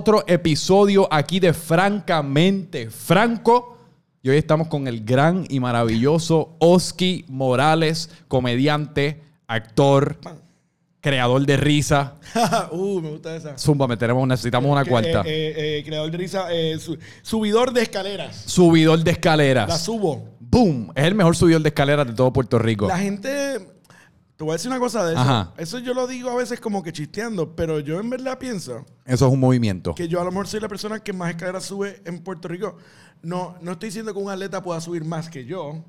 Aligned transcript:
otro 0.00 0.24
episodio 0.26 1.06
aquí 1.12 1.40
de 1.40 1.52
Francamente 1.52 2.88
Franco. 2.88 3.76
Y 4.22 4.30
hoy 4.30 4.38
estamos 4.38 4.68
con 4.68 4.88
el 4.88 5.04
gran 5.04 5.44
y 5.50 5.60
maravilloso 5.60 6.56
Oski 6.58 7.26
Morales, 7.28 8.08
comediante, 8.26 9.20
actor, 9.46 10.18
creador 11.02 11.44
de 11.44 11.56
risa. 11.58 12.14
uh, 12.70 13.00
me 13.02 13.10
gusta 13.10 13.36
esa. 13.36 13.58
Zumba, 13.58 13.86
meteremos, 13.86 14.26
necesitamos 14.26 14.72
una 14.72 14.84
Que, 14.84 14.90
cuarta. 14.90 15.20
eh, 15.20 15.24
eh, 15.26 15.78
eh, 15.78 15.82
creador 15.84 16.10
de 16.10 16.16
risa, 16.16 16.46
eh, 16.50 16.78
su- 16.78 16.96
subidor 17.20 17.74
de 17.74 17.82
escaleras. 17.82 18.42
Subidor 18.46 18.98
de 19.00 19.04
La 19.04 19.10
escaleras. 19.12 19.84
subo. 19.84 20.28
¡Boom! 20.40 20.92
Es 20.94 21.04
el 21.04 21.14
mejor 21.14 21.36
subidor 21.36 21.60
de 21.60 21.68
escaleras 21.68 22.06
de 22.06 22.14
todo 22.14 22.32
Puerto 22.32 22.58
Rico. 22.58 22.88
La 22.88 22.98
gente. 22.98 23.58
Te 24.40 24.44
voy 24.44 24.52
a 24.52 24.54
decir 24.54 24.70
una 24.70 24.80
cosa 24.80 25.04
de 25.04 25.12
eso. 25.12 25.20
Ajá. 25.20 25.52
Eso 25.58 25.80
yo 25.80 25.92
lo 25.92 26.06
digo 26.06 26.30
a 26.30 26.34
veces 26.34 26.60
como 26.60 26.82
que 26.82 26.94
chisteando, 26.94 27.54
pero 27.54 27.78
yo 27.78 28.00
en 28.00 28.08
verdad 28.08 28.38
pienso 28.38 28.86
Eso 29.04 29.26
es 29.26 29.32
un 29.34 29.38
movimiento. 29.38 29.94
que 29.94 30.08
yo 30.08 30.18
a 30.18 30.24
lo 30.24 30.30
mejor 30.30 30.48
soy 30.48 30.60
la 30.60 30.68
persona 30.68 30.98
que 31.00 31.12
más 31.12 31.28
escaleras 31.28 31.62
sube 31.66 32.00
en 32.06 32.20
Puerto 32.20 32.48
Rico. 32.48 32.78
No, 33.20 33.56
no 33.60 33.72
estoy 33.72 33.88
diciendo 33.90 34.14
que 34.14 34.18
un 34.18 34.30
atleta 34.30 34.62
pueda 34.62 34.80
subir 34.80 35.04
más 35.04 35.28
que 35.28 35.44
yo. 35.44 35.84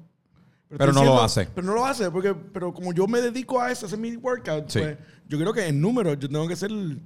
Pero 0.68 0.92
estoy 0.92 1.06
no 1.06 1.14
lo 1.14 1.22
hace. 1.24 1.48
Pero 1.56 1.66
no 1.66 1.76
lo 1.76 1.86
hace, 1.86 2.12
porque 2.12 2.34
pero 2.36 2.74
como 2.74 2.92
yo 2.92 3.08
me 3.08 3.22
dedico 3.22 3.58
a 3.62 3.72
eso, 3.72 3.86
a 3.86 3.88
hacer 3.88 4.00
mi 4.00 4.18
workout, 4.18 4.68
Sí. 4.70 4.80
pues 4.80 4.98
yo 5.30 5.40
creo 5.40 5.54
que 5.54 5.68
en 5.68 5.80
números 5.80 6.18
yo 6.20 6.28
tengo 6.28 6.46
que 6.46 6.58
ser 6.58 6.72
el, 6.72 7.02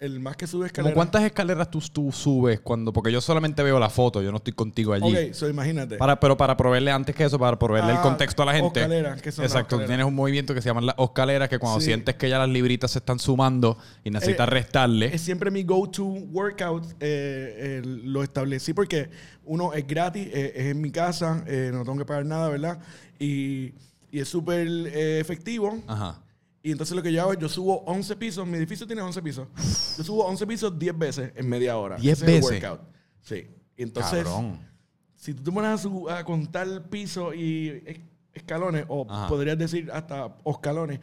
el 0.00 0.20
más 0.20 0.36
que 0.36 0.46
sube 0.46 0.60
¿Cómo 0.60 0.66
escaleras. 0.66 0.94
¿Cuántas 0.94 1.24
escaleras 1.24 1.70
tú, 1.70 1.80
tú 1.92 2.12
subes 2.12 2.60
cuando? 2.60 2.92
Porque 2.92 3.10
yo 3.10 3.20
solamente 3.20 3.62
veo 3.62 3.78
la 3.80 3.90
foto, 3.90 4.22
yo 4.22 4.30
no 4.30 4.36
estoy 4.36 4.52
contigo 4.52 4.92
allí. 4.92 5.12
Ok, 5.28 5.32
so 5.34 5.48
imagínate. 5.48 5.96
Para, 5.96 6.20
pero 6.20 6.36
para 6.36 6.56
proveerle 6.56 6.90
antes 6.92 7.16
que 7.16 7.24
eso, 7.24 7.38
para 7.38 7.58
proveerle 7.58 7.92
el 7.92 7.98
Ah, 7.98 8.02
contexto 8.02 8.42
a 8.42 8.46
la 8.46 8.52
gente. 8.54 8.80
oscaleras, 8.80 9.20
¿qué 9.20 9.32
son 9.32 9.44
Exacto, 9.44 9.78
tienes 9.84 10.06
un 10.06 10.14
movimiento 10.14 10.54
que 10.54 10.62
se 10.62 10.68
llama 10.68 10.80
las 10.82 10.94
oscaleras, 10.98 11.48
que 11.48 11.58
cuando 11.58 11.80
Sí. 11.80 11.86
sientes 11.86 12.14
que 12.14 12.28
ya 12.30 12.38
las 12.38 12.48
libritas 12.48 12.90
se 12.92 12.98
están 13.00 13.18
sumando 13.18 13.76
y 14.04 14.10
necesitas 14.10 14.46
Eh, 14.46 14.50
restarle. 14.50 15.14
es 15.14 15.20
siempre 15.20 15.50
mi 15.50 15.64
go-to 15.64 16.04
workout. 16.04 16.84
eh, 17.00 17.80
eh, 17.80 17.82
lo 17.84 18.22
establecí 18.22 18.72
porque 18.74 19.10
uno 19.44 19.72
es 19.74 19.86
gratis, 19.86 20.28
eh, 20.32 20.52
es 20.54 20.66
en 20.66 20.80
mi 20.80 20.90
casa, 20.92 21.44
no 21.72 21.84
tengo 21.84 21.98
que 21.98 22.04
pagar 22.04 22.24
nada, 22.24 22.48
¿verdad? 22.50 22.78
Y, 23.18 23.72
y 24.12 24.20
es 24.20 24.28
súper 24.28 24.66
efectivo. 24.94 25.78
Ajá. 25.86 26.20
Y 26.62 26.72
entonces 26.72 26.96
lo 26.96 27.02
que 27.02 27.12
yo 27.12 27.22
hago 27.22 27.32
es, 27.32 27.38
yo 27.38 27.48
subo 27.48 27.78
11 27.86 28.16
pisos, 28.16 28.46
mi 28.46 28.56
edificio 28.56 28.86
tiene 28.86 29.00
11 29.02 29.22
pisos. 29.22 29.46
Yo 29.96 30.04
subo 30.04 30.24
11 30.26 30.46
pisos 30.46 30.78
10 30.78 30.98
veces 30.98 31.32
en 31.36 31.48
media 31.48 31.76
hora. 31.78 31.96
10 31.96 32.20
Ese 32.20 32.24
es 32.24 32.28
el 32.28 32.40
veces. 32.52 32.62
workout. 32.62 32.88
Sí. 33.20 33.46
Y 33.76 33.82
entonces, 33.84 34.24
Cabrón. 34.24 34.58
si 35.14 35.34
tú 35.34 35.42
te 35.44 35.52
pones 35.52 35.86
a, 36.08 36.18
a 36.18 36.24
contar 36.24 36.88
pisos 36.90 37.34
y 37.36 37.68
es- 37.86 38.00
escalones, 38.32 38.84
o 38.88 39.06
Ajá. 39.08 39.28
podrías 39.28 39.56
decir 39.58 39.88
hasta 39.92 40.36
oscalones, 40.44 41.00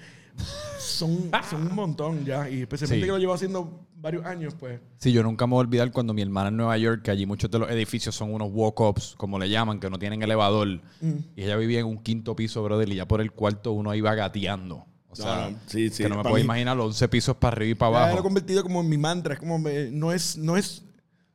son, 0.80 1.30
son 1.50 1.67
un 1.67 1.76
montón 1.76 2.26
ya. 2.26 2.50
Y 2.50 2.61
especialmente 2.61 3.06
Sí. 3.06 3.08
que 3.08 3.11
lo 3.14 3.17
llevo 3.17 3.33
haciendo 3.33 3.88
varios 3.95 4.26
años, 4.26 4.53
pues. 4.59 4.80
Sí, 4.98 5.11
yo 5.14 5.23
nunca 5.23 5.48
me 5.48 5.52
voy 5.52 5.59
a 5.64 5.67
olvidar 5.67 5.92
cuando 5.92 6.14
mi 6.14 6.22
hermana 6.22 6.50
en 6.50 6.58
Nueva 6.58 6.78
York, 6.78 7.02
que 7.02 7.11
allí 7.11 7.26
muchos 7.26 7.50
de 7.50 7.59
los 7.59 7.70
edificios 7.72 8.14
son 8.14 8.33
unos 8.33 8.50
walk-ups, 8.52 9.16
como 9.17 9.39
le 9.39 9.50
llaman, 9.50 9.80
que 9.80 9.89
no 9.89 9.98
tienen 9.98 10.22
elevador. 10.22 10.67
Mm. 11.02 11.11
Y 11.36 11.44
ella 11.44 11.56
vivía 11.56 11.80
en 11.80 11.86
un 11.86 11.98
quinto 11.98 12.36
piso, 12.36 12.61
brother, 12.64 12.89
y 12.89 12.95
ya 12.95 13.08
por 13.08 13.22
el 13.22 13.31
cuarto 13.31 13.72
uno 13.72 13.95
iba 13.95 14.14
gateando. 14.16 14.86
O 15.19 15.23
sea, 15.23 15.35
No, 15.35 15.52
no, 15.52 15.58
sí, 15.67 15.89
sí, 15.89 16.03
que 16.03 16.09
no 16.09 16.17
me 16.17 16.23
puedo 16.23 16.35
mí- 16.35 16.41
imaginar 16.41 16.75
los 16.77 16.88
11 16.88 17.08
pisos 17.09 17.36
para 17.37 17.55
arriba 17.55 17.71
y 17.71 17.76
para 17.76 17.92
Ya 17.92 17.98
lo 17.99 18.05
he 18.05 18.09
abajo. 18.09 18.23
convertido 18.23 18.64
como 18.64 18.81
en 18.81 18.89
mi 18.89 18.98
mantra. 18.98 19.33
Es 19.33 19.39
como, 19.39 19.58
me- 19.59 19.89
no 19.92 20.11
es, 20.11 20.37
no 20.37 20.58
es, 20.58 20.83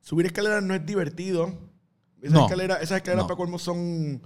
subir 0.00 0.26
escaleras 0.26 0.62
no 0.62 0.74
es 0.74 0.84
divertido. 0.84 1.52
Esas 2.20 2.34
No. 2.34 2.44
escaleras, 2.44 2.82
esas 2.82 2.98
escaleras 2.98 3.24
No. 3.24 3.26
para 3.28 3.36
colmo 3.38 3.58
son, 3.58 4.20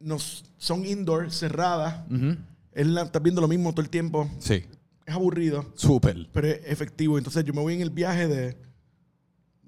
nos, 0.00 0.44
son 0.58 0.84
indoor, 0.86 1.30
cerradas. 1.32 2.04
Es 2.72 2.86
la- 2.86 3.02
estás 3.02 3.22
viendo 3.22 3.40
lo 3.40 3.48
mismo 3.48 3.72
todo 3.72 3.82
el 3.82 3.90
tiempo. 3.90 4.30
Sí, 4.38 4.64
Es 5.04 5.14
aburrido, 5.14 5.72
súper. 5.74 6.28
pero 6.32 6.46
es 6.48 6.60
efectivo. 6.64 7.18
Entonces 7.18 7.44
yo 7.44 7.52
me 7.52 7.60
voy 7.60 7.74
en 7.74 7.80
el 7.82 7.90
viaje 7.90 8.28
de, 8.28 8.56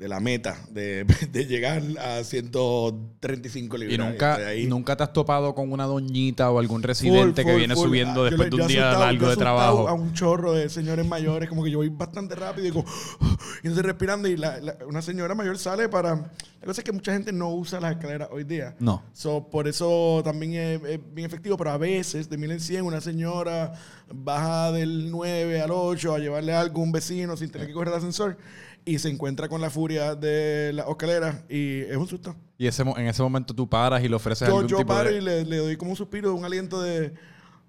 de 0.05 0.09
la 0.11 0.21
meta, 0.21 0.59
de, 0.71 1.07
de 1.33 1.47
llegar 1.47 1.83
a 1.99 2.23
135 2.23 3.77
libras. 3.79 3.95
Y 3.95 3.99
nunca, 3.99 4.35
ahí. 4.35 4.67
nunca 4.67 4.97
te 4.97 5.03
has 5.03 5.13
topado 5.15 5.55
con 5.55 5.73
una 5.73 5.85
doñita 5.85 6.51
o 6.51 6.59
algún 6.59 6.83
residente 6.83 7.43
Full, 7.43 7.51
que 7.51 7.57
viene 7.57 7.75
full. 7.75 7.87
subiendo 7.87 8.21
Ah, 8.23 8.25
después 8.27 8.51
yo 8.51 8.57
de 8.59 8.63
un 8.65 8.69
día 8.69 8.91
asustado- 8.91 9.05
largo 9.13 9.29
de 9.31 9.37
trabajo. 9.37 9.89
A 9.89 9.95
un 9.95 10.13
chorro 10.13 10.53
de 10.53 10.69
señores 10.69 11.07
mayores, 11.07 11.49
como 11.49 11.65
que 11.65 11.71
yo 11.71 11.79
voy 11.79 11.89
bastante 11.89 12.35
rápido 12.35 12.69
y 12.69 12.71
como, 12.73 12.85
y 13.63 13.67
entonces 13.67 13.83
respirando. 13.85 14.29
Y 14.29 14.37
la- 14.37 14.59
la- 14.61 14.77
una 14.87 15.01
señora 15.01 15.35
mayor 15.35 15.57
sale 15.59 15.89
para. 15.89 16.15
La 16.61 16.67
cosa 16.67 16.81
es 16.81 16.85
que 16.85 16.93
mucha 16.93 17.13
gente 17.13 17.33
no 17.33 17.51
usa 17.55 17.79
las 17.81 17.93
escaleras 17.93 18.29
hoy 18.31 18.45
día. 18.45 18.75
No. 18.81 19.03
So, 19.13 19.49
por 19.51 19.69
eso 19.69 20.21
también 20.25 20.55
es, 20.55 20.83
es 20.85 21.01
bien 21.15 21.27
efectivo, 21.27 21.57
pero 21.59 21.71
a 21.71 21.79
veces, 21.79 22.29
de 22.31 22.37
mil 22.39 22.51
en 22.51 22.61
cien, 22.61 22.85
una 22.85 23.01
señora 23.03 23.73
baja 24.13 24.71
del 24.73 25.11
9 25.11 25.61
al 25.63 25.71
8 25.71 26.15
a 26.15 26.19
llevarle 26.19 26.53
algo 26.55 26.81
a 26.81 26.85
un 26.85 26.93
vecino 26.93 27.37
sin 27.39 27.51
tener 27.51 27.67
que 27.67 27.73
correr 27.75 27.89
el 27.93 27.99
ascensor 27.99 28.37
y 28.85 28.99
se 28.99 29.09
encuentra 29.09 29.49
con 29.49 29.61
la 29.61 29.71
furia 29.71 30.15
de 30.15 30.73
la 30.75 30.83
escalera 30.85 31.43
y 31.49 31.81
es 31.81 31.97
un 31.97 32.07
susto. 32.07 32.35
Y 32.59 32.67
ese, 32.67 32.83
en 32.83 33.07
ese 33.07 33.23
momento 33.23 33.55
tú 33.55 33.69
paras 33.69 34.03
y 34.05 34.09
le 34.09 34.15
ofreces 34.15 34.47
Yo, 34.49 34.55
algún 34.57 34.69
yo 34.69 34.77
tipo 34.79 34.89
paro 34.89 35.11
de... 35.11 35.19
y 35.19 35.21
le, 35.21 35.45
le 35.45 35.57
doy 35.59 35.77
como 35.77 35.91
un 35.93 35.97
suspiro, 35.97 36.35
un 36.35 36.45
aliento 36.45 36.81
de 36.83 37.15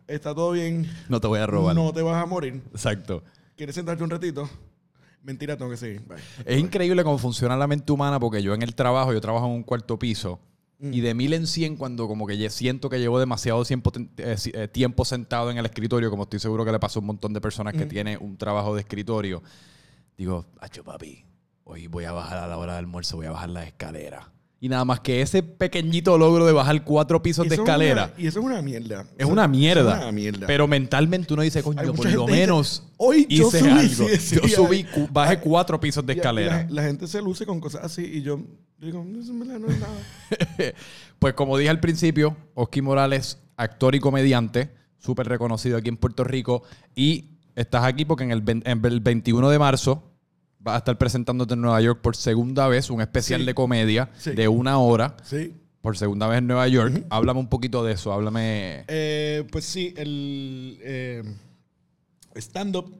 está 0.08 0.36
todo 0.36 0.52
bien, 0.52 0.90
No 1.10 1.20
te 1.20 1.28
voy 1.28 1.40
a 1.40 1.48
robar. 1.48 1.76
no 1.76 1.92
te 1.94 2.02
vas 2.02 2.22
a 2.22 2.26
morir. 2.26 2.62
Exacto. 2.72 3.24
¿Quieres 3.56 3.74
sentarte 3.76 4.04
un 4.04 4.10
ratito? 4.10 4.50
Mentira, 5.24 5.58
tengo 5.58 5.72
que 5.72 5.78
seguir. 5.78 6.02
Bye. 6.02 6.18
Es 6.46 6.60
increíble 6.60 7.04
cómo 7.04 7.18
funciona 7.18 7.58
la 7.58 7.66
mente 7.66 7.92
humana 7.92 8.20
porque 8.20 8.44
yo 8.44 8.54
en 8.54 8.62
el 8.62 8.76
trabajo, 8.76 9.12
yo 9.14 9.22
trabajo 9.22 9.48
en 9.48 9.54
un 9.54 9.64
cuarto 9.64 9.98
piso 9.98 10.40
Mm. 10.78 10.94
y 10.94 11.00
de 11.00 11.14
mil 11.14 11.32
en 11.32 11.48
cien 11.48 11.78
cuando 11.78 12.06
como 12.06 12.28
que 12.28 12.50
siento 12.50 12.90
que 12.90 13.00
llevo 13.00 13.18
demasiado 13.18 13.64
tiempo, 13.64 13.94
eh, 14.18 14.36
eh, 14.54 14.68
tiempo 14.68 15.06
sentado 15.06 15.50
en 15.50 15.58
el 15.58 15.66
escritorio, 15.66 16.10
como 16.10 16.24
estoy 16.24 16.40
seguro 16.40 16.66
que 16.66 16.72
le 16.74 16.80
pasó 16.80 17.00
a 17.00 17.02
un 17.02 17.06
montón 17.08 17.32
de 17.32 17.40
personas 17.40 17.74
que 17.76 17.86
Mm. 17.86 17.88
tienen 17.88 18.18
un 18.22 18.36
trabajo 18.36 18.76
de 18.76 18.82
escritorio, 18.82 19.42
digo, 20.18 20.46
acho 20.60 20.84
papi, 20.84 21.26
hoy 21.64 21.88
voy 21.88 22.06
a 22.06 22.12
bajar 22.12 22.38
a 22.40 22.48
la 22.48 22.58
hora 22.58 22.74
de 22.74 22.80
almuerzo, 22.80 23.18
voy 23.18 23.26
a 23.28 23.32
bajar 23.32 23.50
las 23.50 23.68
escaleras. 23.68 24.26
Y 24.62 24.70
nada 24.70 24.86
más 24.86 25.02
que 25.02 25.22
ese 25.22 25.44
pequeñito 25.44 26.18
logro 26.18 26.46
de 26.46 26.54
bajar 26.54 26.84
cuatro 26.86 27.22
pisos 27.22 27.48
de 27.48 27.54
es 27.56 27.60
escalera. 27.60 28.06
una- 28.16 28.24
y 28.24 28.26
eso 28.28 28.40
es 28.40 28.46
una 28.46 28.62
mierda. 28.64 29.06
Es 29.18 29.26
una 29.26 29.48
mierda. 29.48 29.96
Es 29.98 30.02
una 30.04 30.12
mierda. 30.12 30.48
Pero 30.48 30.66
mentalmente 30.68 31.34
uno 31.34 31.44
dice, 31.44 31.62
coño, 31.62 31.82
Hay 31.82 31.88
por 31.92 32.10
lo 32.12 32.26
dice, 32.26 32.32
menos 32.32 32.84
"Hoy 32.98 33.28
yo 33.30 33.48
hice 33.50 33.60
subí", 33.60 33.70
algo. 33.70 34.08
sí, 34.10 34.18
sí, 34.18 34.36
yo 34.42 34.48
subí, 34.48 34.78
hay- 34.78 35.08
bajé 35.12 35.40
cuatro 35.40 35.80
pisos 35.80 36.04
de 36.06 36.14
escalera. 36.14 36.64
La, 36.70 36.82
la 36.82 36.84
gente 36.84 37.06
se 37.06 37.22
luce 37.22 37.46
con 37.46 37.60
cosas 37.60 37.84
así 37.84 38.02
y 38.06 38.22
yo 38.24 38.40
digo, 38.80 39.04
no 39.04 39.20
es 39.20 39.30
nada. 39.30 39.60
pues 41.20 41.34
como 41.34 41.58
dije 41.58 41.70
al 41.70 41.80
principio, 41.80 42.36
Oski 42.54 42.82
Morales, 42.82 43.40
actor 43.58 43.94
y 43.94 44.00
comediante, 44.00 44.72
súper 44.98 45.28
reconocido 45.28 45.78
aquí 45.78 45.90
en 45.90 45.98
Puerto 45.98 46.24
Rico. 46.24 46.64
Y 46.96 47.35
estás 47.56 47.84
aquí 47.84 48.06
porque 48.06 48.24
en 48.24 48.32
el, 48.32 48.44
en 48.48 48.86
el 48.86 49.00
21 49.00 49.50
de 49.50 49.60
marzo 49.60 50.04
vas 50.60 50.76
a 50.76 50.78
estar 50.80 50.98
presentándote 50.98 51.54
en 51.54 51.62
Nueva 51.62 51.80
York 51.82 52.02
por 52.02 52.16
segunda 52.16 52.68
vez 52.68 52.90
un 52.90 53.02
especial 53.02 53.42
Sí. 53.42 53.46
de 53.46 53.54
comedia 53.54 54.10
Sí. 54.18 54.32
de 54.32 54.48
una 54.48 54.78
hora. 54.80 55.16
Sí. 55.24 55.54
Por 55.82 55.98
segunda 55.98 56.28
vez 56.28 56.40
en 56.40 56.48
Nueva 56.48 56.68
York. 56.68 57.06
Háblame 57.12 57.40
un 57.40 57.48
poquito 57.48 57.84
de 57.84 57.94
eso. 57.94 58.12
Háblame. 58.12 58.86
Eh, 58.88 59.46
pues 59.52 59.66
sí, 59.66 59.94
el 59.98 60.80
eh, 60.82 61.24
stand-up 62.36 62.92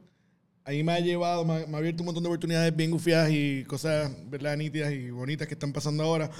ahí 0.64 0.82
me 0.84 0.92
ha 0.92 1.00
llevado, 1.00 1.44
me 1.44 1.62
ha, 1.62 1.66
me 1.66 1.74
ha 1.74 1.78
abierto 1.78 2.02
un 2.02 2.06
montón 2.06 2.22
de 2.22 2.28
oportunidades 2.28 2.74
bien 2.74 2.90
gufiadas 2.92 3.30
y 3.32 3.64
cosas, 3.64 4.10
¿verdad? 4.30 4.56
Nítidas 4.56 4.92
y 4.92 5.10
bonitas 5.10 5.46
que 5.48 5.54
están 5.54 5.72
pasando 5.72 6.02
ahora. 6.04 6.30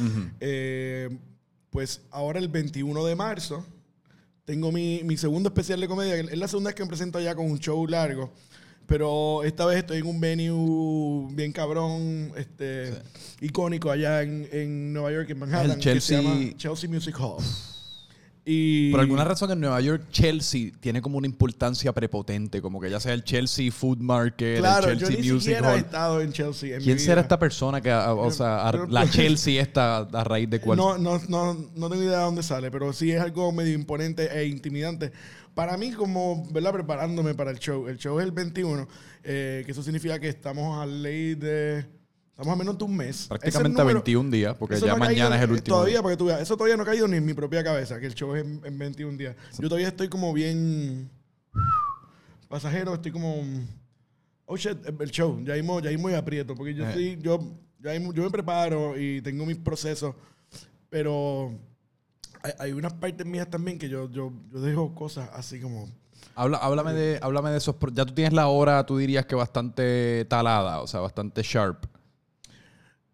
Eh, 0.40 1.16
pues 1.70 2.02
ahora 2.10 2.38
el 2.38 2.48
21 2.48 3.04
de 3.04 3.16
marzo 3.16 3.66
tengo 4.46 4.72
mi, 4.72 5.02
mi 5.04 5.16
segundo 5.18 5.48
especial 5.50 5.78
de 5.80 5.88
comedia. 5.88 6.14
Es 6.16 6.38
la 6.38 6.48
segunda 6.48 6.68
vez 6.68 6.74
que 6.76 6.82
me 6.84 6.88
presento 6.88 7.20
ya 7.20 7.34
con 7.34 7.50
un 7.50 7.58
show 7.58 7.86
largo. 7.86 8.32
Pero 8.86 9.42
esta 9.42 9.66
vez 9.66 9.78
estoy 9.78 9.98
en 9.98 10.06
un 10.06 10.20
venue 10.20 11.26
bien 11.34 11.50
cabrón, 11.52 12.32
este, 12.36 12.94
icónico 13.40 13.90
allá 13.90 14.22
en, 14.22 14.48
en 14.52 14.92
Nueva 14.92 15.10
York, 15.12 15.28
en 15.30 15.38
Manhattan, 15.40 15.70
El 15.72 15.76
que 15.78 15.82
Chelsea- 15.82 16.00
se 16.18 16.22
llama 16.22 16.56
Chelsea 16.56 16.88
Music 16.88 17.16
Hall. 17.18 17.42
Y 18.48 18.92
Por 18.92 19.00
alguna 19.00 19.24
razón 19.24 19.50
en 19.50 19.58
Nueva 19.58 19.80
York, 19.80 20.04
Chelsea 20.12 20.70
tiene 20.78 21.02
como 21.02 21.18
una 21.18 21.26
importancia 21.26 21.92
prepotente, 21.92 22.62
como 22.62 22.80
que 22.80 22.88
ya 22.88 23.00
sea 23.00 23.12
el 23.12 23.24
Chelsea 23.24 23.72
Food 23.72 23.98
Market, 23.98 24.58
Claro, 24.60 24.88
el 24.88 25.00
yo 25.00 25.08
Chelsea 25.08 25.24
ni 25.24 25.32
Music 25.32 25.48
siquiera 25.54 25.70
he 25.70 25.74
Hall. 25.74 25.78
estado 25.80 26.20
en 26.20 26.32
Chelsea. 26.32 26.76
en 26.76 26.82
¿Quién 26.84 26.94
mi 26.94 27.00
será 27.00 27.14
vida. 27.16 27.22
esta 27.22 27.38
persona 27.40 27.80
que, 27.80 27.92
o 27.92 28.30
sea, 28.30 28.68
pero- 28.70 28.86
la 28.86 29.10
Chelsea 29.10 29.60
esta 29.60 29.96
a 29.98 30.22
raíz 30.22 30.48
de 30.48 30.60
cuál? 30.60 30.78
No, 30.78 30.96
no, 30.96 31.20
no, 31.28 31.54
no 31.74 31.90
tengo 31.90 32.04
idea 32.04 32.18
de 32.18 32.24
dónde 32.24 32.44
sale, 32.44 32.70
pero 32.70 32.92
sí 32.92 33.10
es 33.10 33.20
algo 33.20 33.50
medio 33.50 33.74
imponente 33.74 34.28
e 34.32 34.46
intimidante. 34.46 35.10
Para 35.54 35.76
mí, 35.76 35.90
como, 35.90 36.46
¿verdad? 36.52 36.72
Preparándome 36.72 37.34
para 37.34 37.50
el 37.50 37.58
show. 37.58 37.88
El 37.88 37.98
show 37.98 38.20
es 38.20 38.26
el 38.26 38.30
21, 38.30 38.86
eh, 39.24 39.64
que 39.66 39.72
eso 39.72 39.82
significa 39.82 40.20
que 40.20 40.28
estamos 40.28 40.80
a 40.80 40.86
ley 40.86 41.34
de... 41.34 41.84
Estamos 42.38 42.52
a 42.52 42.56
menos 42.56 42.76
de 42.76 42.84
un 42.84 42.94
mes. 42.94 43.28
Prácticamente 43.28 43.78
número- 43.78 44.00
21 44.00 44.30
días, 44.30 44.54
porque 44.58 44.78
ya 44.78 44.88
no 44.88 44.98
mañana 44.98 45.30
caído, 45.30 45.34
es 45.36 45.42
el 45.42 45.50
último. 45.52 45.74
Todavía, 45.76 45.94
día. 45.94 46.02
porque 46.02 46.16
tú 46.18 46.26
veas, 46.26 46.40
eso 46.42 46.54
todavía 46.54 46.76
no 46.76 46.82
ha 46.82 46.86
caído 46.86 47.08
ni 47.08 47.16
en 47.16 47.24
mi 47.24 47.32
propia 47.32 47.64
cabeza, 47.64 47.98
que 47.98 48.04
el 48.06 48.14
show 48.14 48.34
es 48.34 48.44
en, 48.44 48.60
en 48.62 48.78
21 48.78 49.16
días. 49.16 49.34
Yo 49.58 49.68
todavía 49.70 49.88
estoy 49.88 50.08
como 50.08 50.34
bien 50.34 51.08
pasajero, 52.48 52.92
estoy 52.94 53.10
como... 53.12 53.42
Oh 54.44 54.56
shit, 54.56 54.76
el 55.00 55.10
show, 55.10 55.40
ya 55.44 55.54
mismo, 55.54 55.80
ya 55.80 55.90
mismo 55.90 56.08
aprieto, 56.10 56.54
porque 56.54 56.74
yo 56.74 56.84
Eh. 56.84 56.88
estoy, 56.88 57.18
yo, 57.22 57.40
ya 57.80 57.92
mismo- 57.92 58.12
yo 58.12 58.22
me 58.22 58.30
preparo 58.30 58.98
y 59.00 59.22
tengo 59.22 59.46
mis 59.46 59.56
procesos, 59.56 60.14
pero 60.90 61.52
hay, 62.42 62.52
hay 62.58 62.72
unas 62.72 62.92
partes 62.92 63.26
mías 63.26 63.48
también 63.48 63.78
que 63.78 63.88
yo, 63.88 64.10
yo, 64.10 64.30
yo 64.52 64.60
dejo 64.60 64.94
cosas 64.94 65.30
así 65.32 65.58
como... 65.58 65.88
Habla- 66.34 66.58
háblame, 66.58 66.92
de, 66.92 67.18
háblame 67.22 67.50
de 67.50 67.56
esos. 67.56 67.74
Ya 67.94 68.04
tú 68.04 68.12
tienes 68.12 68.34
la 68.34 68.46
hora, 68.48 68.84
tú 68.84 68.98
dirías 68.98 69.24
que 69.24 69.34
bastante 69.34 70.26
talada, 70.28 70.82
o 70.82 70.86
sea, 70.86 71.00
bastante 71.00 71.42
sharp. 71.42 71.86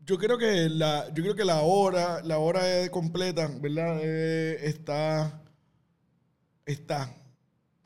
Yo 0.05 0.19
creo 0.19 0.37
que 0.37 0.69
la, 0.69 1.07
yo 1.15 1.23
creo 1.23 1.35
que 1.35 1.45
la 1.45 1.61
hora, 1.63 2.23
la 2.25 2.39
hora 2.39 2.61
completa, 2.91 3.49
¿verdad? 3.61 3.99
Eh, 4.03 4.59
está, 4.65 5.41
está. 6.67 7.15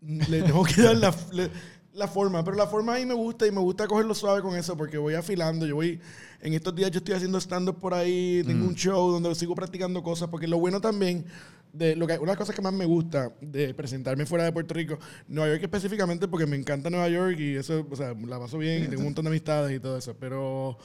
Le 0.01 0.43
tengo 0.43 0.65
que 0.65 0.83
dar 0.83 0.97
la, 0.97 1.15
le- 1.33 1.51
la 1.93 2.09
forma, 2.09 2.45
pero 2.45 2.57
la 2.57 2.67
forma 2.67 2.95
ahí 2.95 3.07
me 3.07 3.15
gusta 3.15 3.47
y 3.47 3.51
me 3.51 3.61
gusta 3.61 3.87
cogerlo 3.87 4.15
suave 4.15 4.43
con 4.43 4.55
eso 4.57 4.77
porque 4.77 4.99
voy 4.99 5.15
afilando. 5.15 5.67
Yo 5.67 5.77
voy, 5.77 5.99
en 6.43 6.53
estos 6.55 6.75
días 6.75 6.91
yo 6.91 6.99
estoy 6.99 7.15
haciendo 7.15 7.39
stand-up 7.41 7.79
por 7.79 7.95
ahí, 7.95 8.43
tengo 8.47 8.67
un 8.67 8.75
show 8.75 9.11
donde 9.11 9.35
sigo 9.35 9.55
practicando 9.55 10.03
cosas 10.03 10.29
porque 10.29 10.47
lo 10.47 10.59
bueno 10.59 10.81
también 10.81 11.25
de 11.73 11.97
lo 11.97 12.07
que 12.07 12.15
una 12.15 12.21
de 12.23 12.27
las 12.29 12.37
cosas 12.39 12.55
que 12.55 12.63
más 12.63 12.73
me 12.73 12.85
gusta 12.87 13.33
de 13.41 13.75
presentarme 13.75 14.25
fuera 14.25 14.45
de 14.45 14.53
Puerto 14.53 14.73
Rico, 14.75 14.99
Nueva 15.29 15.51
York 15.53 15.63
específicamente 15.65 16.29
porque 16.29 16.47
me 16.47 16.57
encanta 16.57 16.89
Nueva 16.91 17.09
York 17.09 17.39
y 17.39 17.57
eso, 17.57 17.87
o 17.91 17.97
sea, 17.97 18.15
la 18.27 18.39
paso 18.39 18.57
bien 18.59 18.85
y 18.85 18.87
tengo 18.89 18.99
un 19.01 19.05
montón 19.07 19.25
de 19.25 19.31
amistades 19.31 19.77
y 19.77 19.81
todo 19.81 19.97
eso, 19.99 20.15
pero 20.19 20.79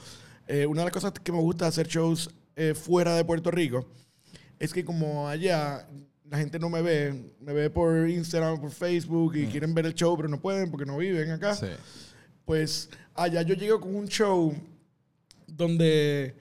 eh, 0.46 0.66
una 0.66 0.80
de 0.80 0.86
las 0.86 0.92
cosas 0.92 1.12
que 1.12 1.32
me 1.32 1.38
gusta 1.38 1.66
hacer 1.66 1.86
shows 1.86 2.30
eh, 2.56 2.74
fuera 2.74 3.14
de 3.16 3.24
Puerto 3.24 3.50
Rico 3.50 3.86
es 4.58 4.72
que 4.72 4.84
como 4.84 5.28
allá 5.28 5.88
la 6.30 6.38
gente 6.38 6.58
no 6.58 6.70
me 6.70 6.82
ve, 6.82 7.34
me 7.40 7.52
ve 7.52 7.68
por 7.68 8.08
Instagram, 8.08 8.60
por 8.60 8.70
Facebook 8.70 9.36
y 9.36 9.46
quieren 9.46 9.74
ver 9.74 9.86
el 9.86 9.94
show, 9.94 10.16
pero 10.16 10.28
no 10.28 10.40
pueden 10.40 10.70
porque 10.70 10.86
no 10.86 10.96
viven 10.96 11.30
acá. 11.30 11.54
Sí. 11.54 11.66
Pues 12.44 12.88
allá 13.14 13.42
yo 13.42 13.54
llego 13.54 13.80
con 13.80 13.94
un 13.94 14.08
show 14.08 14.54
donde 15.46 16.34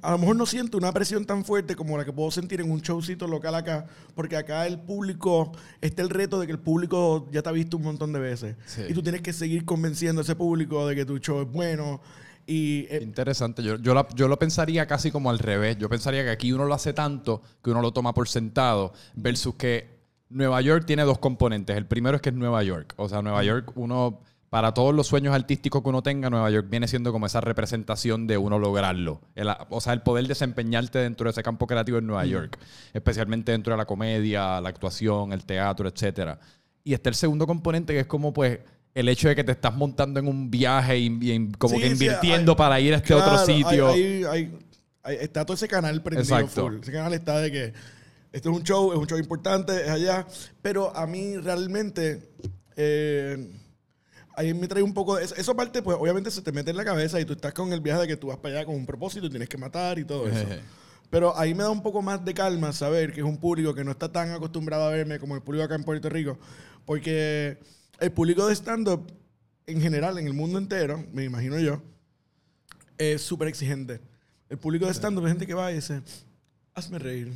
a 0.00 0.12
lo 0.12 0.18
mejor 0.18 0.36
no 0.36 0.46
siento 0.46 0.78
una 0.78 0.92
presión 0.92 1.24
tan 1.24 1.44
fuerte 1.44 1.74
como 1.74 1.98
la 1.98 2.04
que 2.04 2.12
puedo 2.12 2.30
sentir 2.30 2.60
en 2.60 2.70
un 2.70 2.80
showcito 2.80 3.26
local 3.26 3.54
acá, 3.54 3.86
porque 4.14 4.36
acá 4.36 4.66
el 4.66 4.78
público, 4.78 5.52
está 5.80 6.02
el 6.02 6.10
reto 6.10 6.38
de 6.38 6.46
que 6.46 6.52
el 6.52 6.60
público 6.60 7.28
ya 7.32 7.42
te 7.42 7.48
ha 7.48 7.52
visto 7.52 7.76
un 7.76 7.82
montón 7.82 8.12
de 8.12 8.20
veces. 8.20 8.56
Sí. 8.66 8.82
Y 8.88 8.94
tú 8.94 9.02
tienes 9.02 9.22
que 9.22 9.32
seguir 9.32 9.64
convenciendo 9.64 10.20
a 10.20 10.24
ese 10.24 10.36
público 10.36 10.86
de 10.86 10.94
que 10.94 11.04
tu 11.04 11.18
show 11.18 11.42
es 11.42 11.50
bueno. 11.50 12.00
Y 12.46 12.86
eh, 12.90 13.00
Interesante. 13.02 13.62
Yo, 13.62 13.76
yo, 13.76 13.94
la- 13.94 14.06
yo 14.14 14.28
lo 14.28 14.38
pensaría 14.38 14.86
casi 14.86 15.10
como 15.10 15.30
al 15.30 15.38
revés. 15.38 15.78
Yo 15.78 15.88
pensaría 15.88 16.22
que 16.24 16.30
aquí 16.30 16.52
uno 16.52 16.64
lo 16.64 16.74
hace 16.74 16.92
tanto 16.92 17.42
que 17.62 17.70
uno 17.70 17.80
lo 17.82 17.92
toma 17.92 18.12
por 18.14 18.28
sentado, 18.28 18.92
versus 19.14 19.54
que 19.54 20.00
Nueva 20.28 20.60
York 20.60 20.84
tiene 20.86 21.02
dos 21.02 21.18
componentes. 21.18 21.76
El 21.76 21.86
primero 21.86 22.16
es 22.16 22.22
que 22.22 22.30
es 22.30 22.34
Nueva 22.34 22.62
York. 22.62 22.94
O 22.96 23.08
sea, 23.08 23.22
Nueva 23.22 23.44
York, 23.44 23.72
uno, 23.76 24.20
para 24.50 24.72
todos 24.74 24.94
los 24.94 25.06
sueños 25.06 25.34
artísticos 25.34 25.82
que 25.82 25.88
uno 25.88 26.02
tenga, 26.02 26.30
Nueva 26.30 26.50
York 26.50 26.66
viene 26.70 26.88
siendo 26.88 27.12
como 27.12 27.26
esa 27.26 27.40
representación 27.40 28.26
de 28.26 28.38
uno 28.38 28.58
lograrlo. 28.58 29.20
El- 29.34 29.48
o 29.70 29.80
sea, 29.80 29.92
el 29.92 30.02
poder 30.02 30.26
desempeñarte 30.26 30.98
dentro 30.98 31.24
de 31.26 31.30
ese 31.32 31.42
campo 31.42 31.66
creativo 31.66 31.98
en 31.98 32.06
Nueva 32.06 32.24
York. 32.26 32.58
Especialmente 32.92 33.52
dentro 33.52 33.72
de 33.74 33.76
la 33.78 33.86
comedia, 33.86 34.60
la 34.60 34.68
actuación, 34.68 35.32
el 35.32 35.44
teatro, 35.44 35.88
etcétera. 35.88 36.38
Y 36.84 36.94
está 36.94 37.08
el 37.10 37.14
segundo 37.14 37.46
componente 37.46 37.92
que 37.92 38.00
es 38.00 38.06
como 38.06 38.32
pues 38.32 38.58
el 38.94 39.08
hecho 39.08 39.28
de 39.28 39.34
que 39.36 39.44
te 39.44 39.52
estás 39.52 39.74
montando 39.74 40.20
en 40.20 40.28
un 40.28 40.50
viaje 40.50 40.98
y, 40.98 41.06
y 41.20 41.52
como 41.52 41.74
Sí, 41.76 41.80
que 41.80 41.86
sí, 41.86 41.92
invirtiendo 41.92 42.52
hay- 42.52 42.56
para 42.58 42.80
ir 42.80 42.94
a 42.94 42.96
este 42.98 43.14
otro 43.14 43.38
sitio. 43.46 43.88
hay- 43.88 44.50
está 45.20 45.44
todo 45.44 45.54
ese 45.54 45.66
canal 45.68 46.02
prendido 46.02 46.36
Exacto. 46.38 46.62
full. 46.68 46.80
Ese 46.82 46.92
canal 46.92 47.12
está 47.14 47.38
de 47.38 47.50
que 47.50 47.72
esto 48.32 48.50
es 48.50 48.56
un 48.56 48.62
show, 48.62 48.92
es 48.92 48.98
un 48.98 49.06
show 49.06 49.18
importante, 49.18 49.82
es 49.82 49.88
allá. 49.90 50.26
Pero 50.62 50.94
a 50.96 51.06
mí 51.06 51.36
realmente. 51.38 52.30
eh, 52.76 53.50
ahí 54.34 54.54
me 54.54 54.66
trae 54.68 54.82
un 54.82 54.94
poco. 54.94 55.16
de- 55.16 55.24
Eso, 55.24 55.34
eso 55.36 55.52
aparte, 55.52 55.82
pues 55.82 55.96
obviamente 56.00 56.30
se 56.30 56.40
te 56.40 56.52
mete 56.52 56.70
en 56.70 56.76
la 56.76 56.84
cabeza 56.84 57.20
y 57.20 57.24
tú 57.26 57.32
estás 57.34 57.52
con 57.52 57.72
el 57.72 57.80
viaje 57.80 58.02
de 58.02 58.08
que 58.08 58.16
tú 58.16 58.28
vas 58.28 58.38
para 58.38 58.56
allá 58.56 58.64
con 58.66 58.74
un 58.74 58.86
propósito 58.86 59.26
y 59.26 59.30
tienes 59.30 59.48
que 59.48 59.58
matar 59.58 59.98
y 59.98 60.04
todo 60.04 60.26
eso. 60.28 60.46
Pero 61.10 61.36
ahí 61.38 61.54
me 61.54 61.62
da 61.64 61.68
un 61.70 61.82
poco 61.82 62.00
más 62.00 62.24
de 62.24 62.32
calma 62.32 62.72
saber 62.72 63.12
que 63.12 63.20
es 63.20 63.26
un 63.26 63.36
público 63.36 63.74
que 63.74 63.84
no 63.84 63.90
está 63.90 64.10
tan 64.10 64.30
acostumbrado 64.30 64.84
a 64.84 64.90
verme 64.90 65.18
como 65.18 65.34
el 65.34 65.42
público 65.42 65.64
acá 65.64 65.74
en 65.74 65.84
Puerto 65.84 66.08
Rico. 66.08 66.38
Porque 66.86 67.58
el 68.02 68.12
público 68.12 68.46
de 68.46 68.54
stand-up, 68.54 69.10
en 69.66 69.80
general, 69.80 70.18
en 70.18 70.26
el 70.26 70.34
mundo 70.34 70.58
entero, 70.58 71.04
me 71.12 71.24
imagino 71.24 71.58
yo, 71.58 71.80
es 72.98 73.22
súper 73.22 73.48
exigente. 73.48 74.00
El 74.48 74.58
público 74.58 74.86
de 74.86 74.92
stand-up 74.92 75.24
es 75.24 75.30
gente 75.30 75.46
que 75.46 75.54
va 75.54 75.70
y 75.70 75.76
dice, 75.76 76.02
hazme 76.74 76.98
reír. 76.98 77.32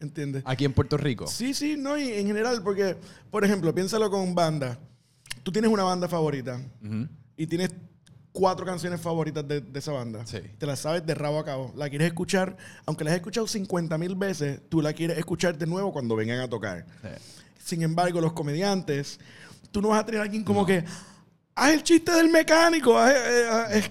¿Entiendes? 0.00 0.42
Aquí 0.44 0.64
en 0.64 0.72
Puerto 0.72 0.96
Rico. 0.96 1.28
Sí, 1.28 1.54
sí, 1.54 1.76
no, 1.78 1.96
y 1.96 2.08
en 2.08 2.26
general, 2.26 2.60
porque, 2.64 2.96
por 3.30 3.44
ejemplo, 3.44 3.72
piénsalo 3.72 4.10
con 4.10 4.34
banda. 4.34 4.76
Tú 5.44 5.52
tienes 5.52 5.70
una 5.70 5.84
banda 5.84 6.08
favorita 6.08 6.60
y 7.36 7.46
tienes 7.46 7.70
cuatro 8.32 8.66
canciones 8.66 9.00
favoritas 9.00 9.46
de, 9.46 9.60
de 9.60 9.78
esa 9.78 9.92
banda. 9.92 10.26
Sí. 10.26 10.40
Te 10.58 10.66
las 10.66 10.80
sabes 10.80 11.06
de 11.06 11.14
rabo 11.14 11.38
a 11.38 11.44
cabo. 11.44 11.72
La 11.76 11.88
quieres 11.88 12.08
escuchar, 12.08 12.56
aunque 12.84 13.04
la 13.04 13.10
has 13.10 13.16
escuchado 13.16 13.46
50 13.46 13.96
mil 13.98 14.16
veces, 14.16 14.60
tú 14.68 14.82
la 14.82 14.92
quieres 14.92 15.18
escuchar 15.18 15.56
de 15.56 15.66
nuevo 15.66 15.92
cuando 15.92 16.16
vengan 16.16 16.40
a 16.40 16.48
tocar. 16.48 16.84
Sí. 17.02 17.08
Sin 17.64 17.82
embargo, 17.82 18.20
los 18.20 18.32
comediantes, 18.32 19.20
tú 19.72 19.82
no 19.82 19.88
vas 19.88 20.00
a 20.00 20.06
tener 20.06 20.20
a 20.20 20.24
alguien 20.24 20.44
como 20.44 20.64
que, 20.64 20.84
haz 21.54 21.72
el 21.72 21.82
chiste 21.82 22.12
del 22.12 22.28
mecánico. 22.28 22.96
eh, 23.08 23.12
eh". 23.72 23.82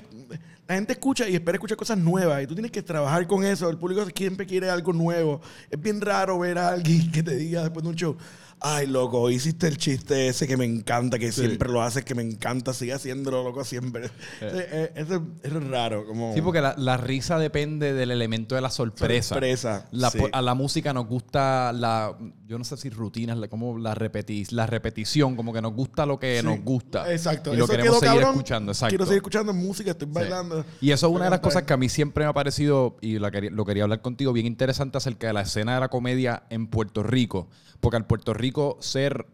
la 0.72 0.76
gente 0.76 0.94
escucha 0.94 1.28
y 1.28 1.36
espera 1.36 1.58
escuchar 1.58 1.76
cosas 1.76 1.98
nuevas 1.98 2.42
y 2.42 2.48
tú 2.48 2.54
tienes 2.54 2.72
que 2.72 2.82
trabajar 2.82 3.28
con 3.28 3.44
eso. 3.44 3.70
El 3.70 3.78
público 3.78 4.06
siempre 4.16 4.46
quiere 4.46 4.70
algo 4.70 4.94
nuevo. 4.94 5.42
Es 5.70 5.82
bien 5.82 6.00
raro 6.00 6.40
ver 6.40 6.58
a 6.58 6.70
alguien 6.70 7.12
que 7.12 7.22
te 7.22 7.36
diga 7.36 7.64
después 7.64 7.84
de 7.84 7.90
un 7.90 7.96
show, 7.96 8.16
ay, 8.62 8.88
loco, 8.88 9.30
hiciste 9.30 9.68
el 9.68 9.78
chiste 9.78 10.28
ese 10.28 10.48
que 10.48 10.56
me 10.56 10.66
encanta, 10.66 11.18
que 11.18 11.32
siempre 11.32 11.70
lo 11.70 11.82
haces, 11.82 12.06
que 12.06 12.14
me 12.16 12.22
encanta, 12.22 12.74
sigue 12.74 12.94
haciéndolo, 12.94 13.44
loco, 13.44 13.64
siempre. 13.66 14.06
Eh, 14.42 14.92
eh, 14.96 15.20
es 15.44 15.54
raro. 15.70 16.06
Como 16.06 16.34
Sí, 16.34 16.42
porque 16.42 16.62
la, 16.62 16.76
la 16.78 16.98
risa 16.98 17.40
depende 17.40 17.94
del 17.94 18.12
elemento 18.12 18.56
de 18.56 18.62
la 18.62 18.70
sorpresa. 18.70 19.30
Sorpresa, 19.36 19.88
La- 19.92 20.10
sí. 20.12 20.20
A 20.32 20.42
la 20.42 20.54
música 20.54 20.94
nos 20.94 21.08
gusta 21.08 21.74
la, 21.74 22.16
yo 22.48 22.58
no 22.58 22.64
sé 22.64 22.78
si 22.78 22.90
rutinas, 22.90 23.38
como 23.50 23.78
la, 23.78 23.96
repeti- 23.96 24.52
la 24.52 24.68
repetición, 24.68 25.36
como 25.36 25.52
que 25.54 25.62
nos 25.62 25.74
gusta 25.74 26.06
lo 26.06 26.20
que 26.20 26.40
Sí. 26.42 26.46
nos 26.46 26.62
gusta. 26.62 27.12
Exacto. 27.12 27.54
Y 27.54 27.58
lo 27.58 27.64
Eso 27.66 27.72
queremos 27.74 28.00
quedó 28.00 28.00
seguir 28.02 28.22
cabrón. 28.22 28.36
escuchando, 28.36 28.72
exacto. 28.72 28.90
Quiero 28.92 29.06
seguir 29.06 29.18
escuchando 29.18 29.54
música, 29.54 29.92
estoy 29.92 30.08
bailando. 30.12 30.64
Y 30.82 30.92
eso 30.92 31.08
es 31.08 31.14
una 31.14 31.26
de 31.26 31.30
las 31.32 31.40
a 31.40 31.42
cosas 31.42 31.64
que 31.64 31.74
a 31.74 31.78
mí 31.78 31.90
siempre 31.90 32.24
me 32.26 32.30
ha 32.30 32.34
parecido, 32.34 32.98
y 33.02 33.18
lo 33.18 33.66
quería 33.66 33.84
hablar 33.84 34.02
contigo, 34.02 34.34
bien 34.34 34.46
interesante 34.46 34.98
acerca 34.98 35.28
de 35.28 35.34
la 35.34 35.42
escena 35.42 35.74
de 35.74 35.80
la 35.80 35.88
comedia 35.90 36.44
en 36.50 36.68
Puerto 36.68 37.02
Rico. 37.04 37.48
Porque 37.82 37.98
al 37.98 38.06
Puerto 38.06 38.34
Rico 38.34 38.78
ser 38.80 39.26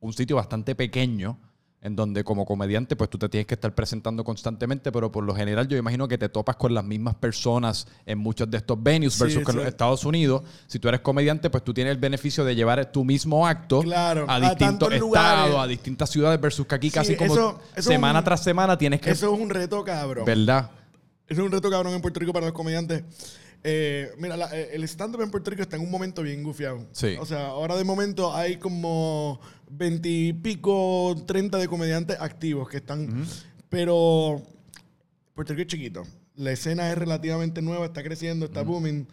un 0.00 0.12
sitio 0.12 0.36
bastante 0.36 0.74
pequeño, 0.76 1.38
en 1.80 1.96
donde 1.96 2.24
como 2.24 2.46
comediante 2.46 2.96
pues 2.96 3.10
tú 3.10 3.18
te 3.18 3.28
tienes 3.28 3.46
que 3.46 3.54
estar 3.54 3.74
presentando 3.74 4.24
constantemente, 4.24 4.90
pero 4.90 5.12
por 5.12 5.22
lo 5.22 5.34
general 5.34 5.68
yo 5.68 5.76
imagino 5.76 6.08
que 6.08 6.16
te 6.16 6.30
topas 6.30 6.56
con 6.56 6.72
las 6.72 6.82
mismas 6.84 7.14
personas 7.14 7.86
en 8.06 8.16
muchos 8.18 8.50
de 8.50 8.56
estos 8.56 8.82
venues 8.82 9.12
Sí, 9.12 9.22
versus 9.22 9.44
que 9.44 9.50
en 9.50 9.56
los. 9.58 9.66
Estados 9.66 10.04
Unidos, 10.06 10.44
si 10.66 10.78
tú 10.78 10.88
eres 10.88 11.00
comediante 11.00 11.50
pues 11.50 11.62
tú 11.62 11.74
tienes 11.74 11.90
el 11.92 11.98
beneficio 11.98 12.42
de 12.42 12.54
llevar 12.54 12.90
tu 12.90 13.04
mismo 13.04 13.46
acto 13.46 13.80
Claro, 13.82 14.24
a 14.28 14.36
a 14.36 14.40
distintos 14.40 14.88
tantos 14.88 14.92
estados, 14.94 15.56
a 15.58 15.66
distintas 15.66 16.08
ciudades 16.08 16.40
versus 16.40 16.66
que 16.66 16.74
aquí 16.74 16.88
Sí, 16.88 16.94
casi 16.94 17.16
como 17.16 17.34
eso- 17.34 17.60
eso 17.76 17.90
semana 17.90 18.20
un- 18.20 18.24
tras 18.24 18.42
semana 18.42 18.78
tienes 18.78 19.00
que... 19.02 19.10
Eso 19.10 19.34
es 19.34 19.38
un 19.40 19.50
reto, 19.50 19.84
cabrón. 19.84 20.24
¿Verdad? 20.24 20.70
Eso 21.28 21.40
es 21.42 21.46
un 21.46 21.52
reto 21.52 21.68
cabrón 21.70 21.92
en 21.92 22.00
Puerto 22.00 22.18
Rico 22.20 22.32
para 22.32 22.46
los 22.46 22.54
comediantes. 22.54 23.04
Eh, 23.66 24.10
mira, 24.18 24.36
la- 24.36 24.54
eh, 24.54 24.70
el 24.74 24.84
stand-up 24.84 25.22
en 25.22 25.30
Puerto 25.30 25.50
Rico 25.50 25.62
está 25.62 25.76
en 25.76 25.82
un 25.82 25.90
momento 25.90 26.22
bien 26.22 26.42
gufiado. 26.42 26.86
Sí. 26.92 27.16
O 27.18 27.24
sea, 27.24 27.46
ahora 27.46 27.76
de 27.76 27.84
momento 27.84 28.34
hay 28.34 28.58
como 28.58 29.40
veintipico, 29.70 31.16
treinta 31.26 31.58
de 31.58 31.66
comediantes 31.66 32.16
activos 32.20 32.68
que 32.68 32.76
están. 32.78 33.26
Pero 33.68 34.42
Puerto 35.34 35.52
Rico 35.54 35.62
es 35.62 35.68
chiquito. 35.68 36.02
La 36.36 36.52
escena 36.52 36.90
es 36.90 36.98
relativamente 36.98 37.62
nueva, 37.62 37.86
está 37.86 38.02
creciendo, 38.02 38.46
está 38.46 38.62
booming. 38.62 39.06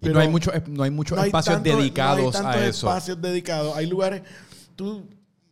Y 0.00 0.08
no 0.08 0.20
hay, 0.20 0.28
mucho, 0.28 0.50
no 0.68 0.82
hay 0.82 0.90
muchos 0.90 1.16
no 1.16 1.22
hay 1.22 1.28
espacios 1.28 1.56
tanto- 1.56 1.76
dedicados 1.76 2.40
no 2.42 2.48
hay 2.48 2.58
a 2.60 2.66
eso. 2.68 2.86
espacios 2.88 3.20
dedicados. 3.20 3.76
Hay 3.76 3.86
lugares. 3.86 4.22
Tú, 4.76 5.04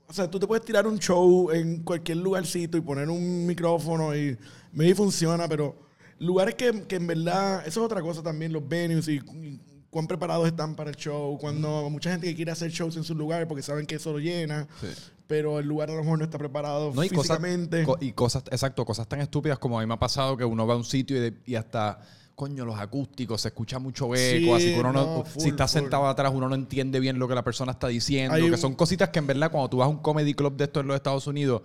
o 0.09 0.12
sea, 0.12 0.30
tú 0.30 0.38
te 0.38 0.47
puedes 0.47 0.64
tirar 0.64 0.87
un 0.87 0.99
show 0.99 1.50
en 1.50 1.83
cualquier 1.83 2.18
lugarcito 2.18 2.76
y 2.76 2.80
poner 2.80 3.09
un 3.11 3.47
micrófono 3.47 4.16
y 4.16 4.37
maybe 4.73 4.95
funciona, 4.95 5.49
pero 5.49 5.86
lugares 6.18 6.54
que, 6.54 6.82
que 6.85 6.96
en 6.96 7.06
verdad. 7.06 7.61
Eso 7.66 7.80
es 7.80 7.87
otra 7.87 8.02
cosa 8.02 8.23
también, 8.23 8.52
los 8.52 8.66
venues 8.68 9.08
y, 9.08 9.16
y 9.16 9.61
cuán 9.90 10.06
preparados 10.06 10.46
están 10.46 10.75
para 10.75 10.90
el 10.90 10.96
show. 10.96 11.38
Cuando 11.38 11.88
mucha 11.90 12.11
gente 12.11 12.26
que 12.26 12.35
quiere 12.37 12.50
hacer 12.52 12.70
shows 12.70 12.96
en 12.96 13.04
sus 13.04 13.16
lugares 13.16 13.46
porque 13.46 13.62
saben 13.62 13.87
que 13.87 13.96
eso 13.96 14.12
lo 14.12 14.18
llena, 14.18 14.66
Sí. 14.80 14.88
pero 15.26 15.58
el 15.58 15.66
lugar 15.66 15.90
a 15.90 15.94
lo 15.94 16.02
mejor 16.02 16.18
no 16.18 16.25
está 16.25 16.38
preparado 16.38 16.92
No, 16.94 17.02
y 17.04 17.08
cosas, 17.08 17.38
físicamente. 17.38 17.85
y 18.00 18.12
cosas, 18.12 18.44
exacto, 18.50 18.85
cosas 18.85 19.08
tan 19.08 19.20
estúpidas 19.20 19.58
como 19.58 19.78
a 19.78 19.82
mí 19.82 19.87
me 19.88 19.94
ha 19.94 19.99
pasado 19.99 20.37
que 20.37 20.44
uno 20.44 20.66
va 20.66 20.75
a 20.75 20.76
un 20.76 20.85
sitio 20.85 21.16
y, 21.16 21.20
de- 21.20 21.35
y 21.46 21.54
hasta, 21.54 21.99
coño, 22.35 22.64
los 22.66 22.78
acústicos, 22.78 23.40
se 23.40 23.49
escucha 23.49 23.78
mucho 23.78 24.14
eco, 24.14 24.16
Sí, 24.16 24.50
así 24.52 24.75
que 24.75 24.80
uno 24.80 24.92
no, 24.92 25.18
no, 25.18 25.25
full, 25.25 25.42
si 25.42 25.49
está 25.49 25.66
full. 25.66 25.80
sentado 25.80 26.06
atrás, 26.06 26.30
uno 26.35 26.49
no 26.49 26.54
entiende 26.54 27.00
bien 27.00 27.18
lo 27.18 27.26
que 27.26 27.35
la 27.35 27.42
persona 27.42 27.73
está 27.73 27.88
diciendo, 27.88 28.35
Hay 28.35 28.42
que 28.44 28.50
un- 28.52 28.58
son 28.58 28.75
cositas 28.75 29.08
que 29.08 29.18
en 29.18 29.26
verdad 29.26 29.50
cuando 29.50 29.70
tú 29.70 29.78
vas 29.78 29.87
a 29.87 29.88
un 29.88 29.99
comedy 29.99 30.35
club 30.35 30.56
de 30.56 30.64
estos 30.64 30.82
en 30.82 30.88
los 30.88 30.96
Estados 30.96 31.26
Unidos, 31.26 31.62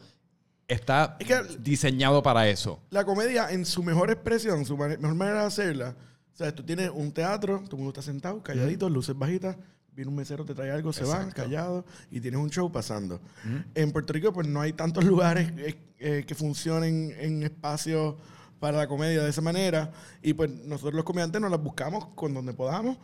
está 0.68 1.18
Es 1.20 1.28
que- 1.28 1.58
diseñado 1.60 2.22
para 2.24 2.48
eso. 2.50 2.80
la 2.90 3.04
comedia 3.04 3.50
en 3.52 3.66
su 3.66 3.84
mejor 3.84 4.10
expresión, 4.12 4.66
su 4.66 4.78
mejor 4.78 5.16
manera 5.16 5.42
de 5.42 5.48
hacerla. 5.48 5.96
O 6.34 6.38
sea, 6.38 6.54
tú 6.56 6.64
tienes 6.64 6.90
un 6.94 7.12
teatro, 7.12 7.58
todo 7.66 7.72
el 7.72 7.78
mundo 7.78 7.90
está 7.90 8.02
sentado, 8.02 8.42
calladito, 8.42 8.90
luces 8.90 9.18
bajitas, 9.18 9.58
viene 9.94 10.10
un 10.10 10.16
mesero, 10.16 10.46
te 10.46 10.56
trae 10.56 10.72
algo, 10.72 10.94
se 10.94 11.04
va, 11.04 11.16
Exacto. 11.18 11.44
callado, 11.44 11.86
y 12.10 12.22
tienes 12.22 12.40
un 12.40 12.50
show 12.50 12.72
pasando. 12.72 13.20
En 13.76 13.92
Puerto 13.92 14.14
Rico, 14.14 14.32
pues 14.32 14.48
no 14.48 14.62
hay 14.62 14.72
tantos 14.74 15.04
lugares 15.06 15.52
eh, 15.58 15.76
eh, 16.00 16.24
que 16.26 16.34
funcionen 16.34 17.14
en 17.20 17.44
espacios 17.44 18.16
para 18.60 18.78
la 18.78 18.88
comedia 18.88 19.24
de 19.24 19.30
esa 19.30 19.42
manera. 19.42 19.92
Y 20.22 20.34
pues 20.34 20.50
nosotros 20.50 20.94
los 20.94 21.04
comediantes 21.04 21.42
nos 21.42 21.52
las 21.52 21.62
buscamos 21.62 22.08
con 22.16 22.34
donde 22.34 22.54
podamos. 22.54 22.98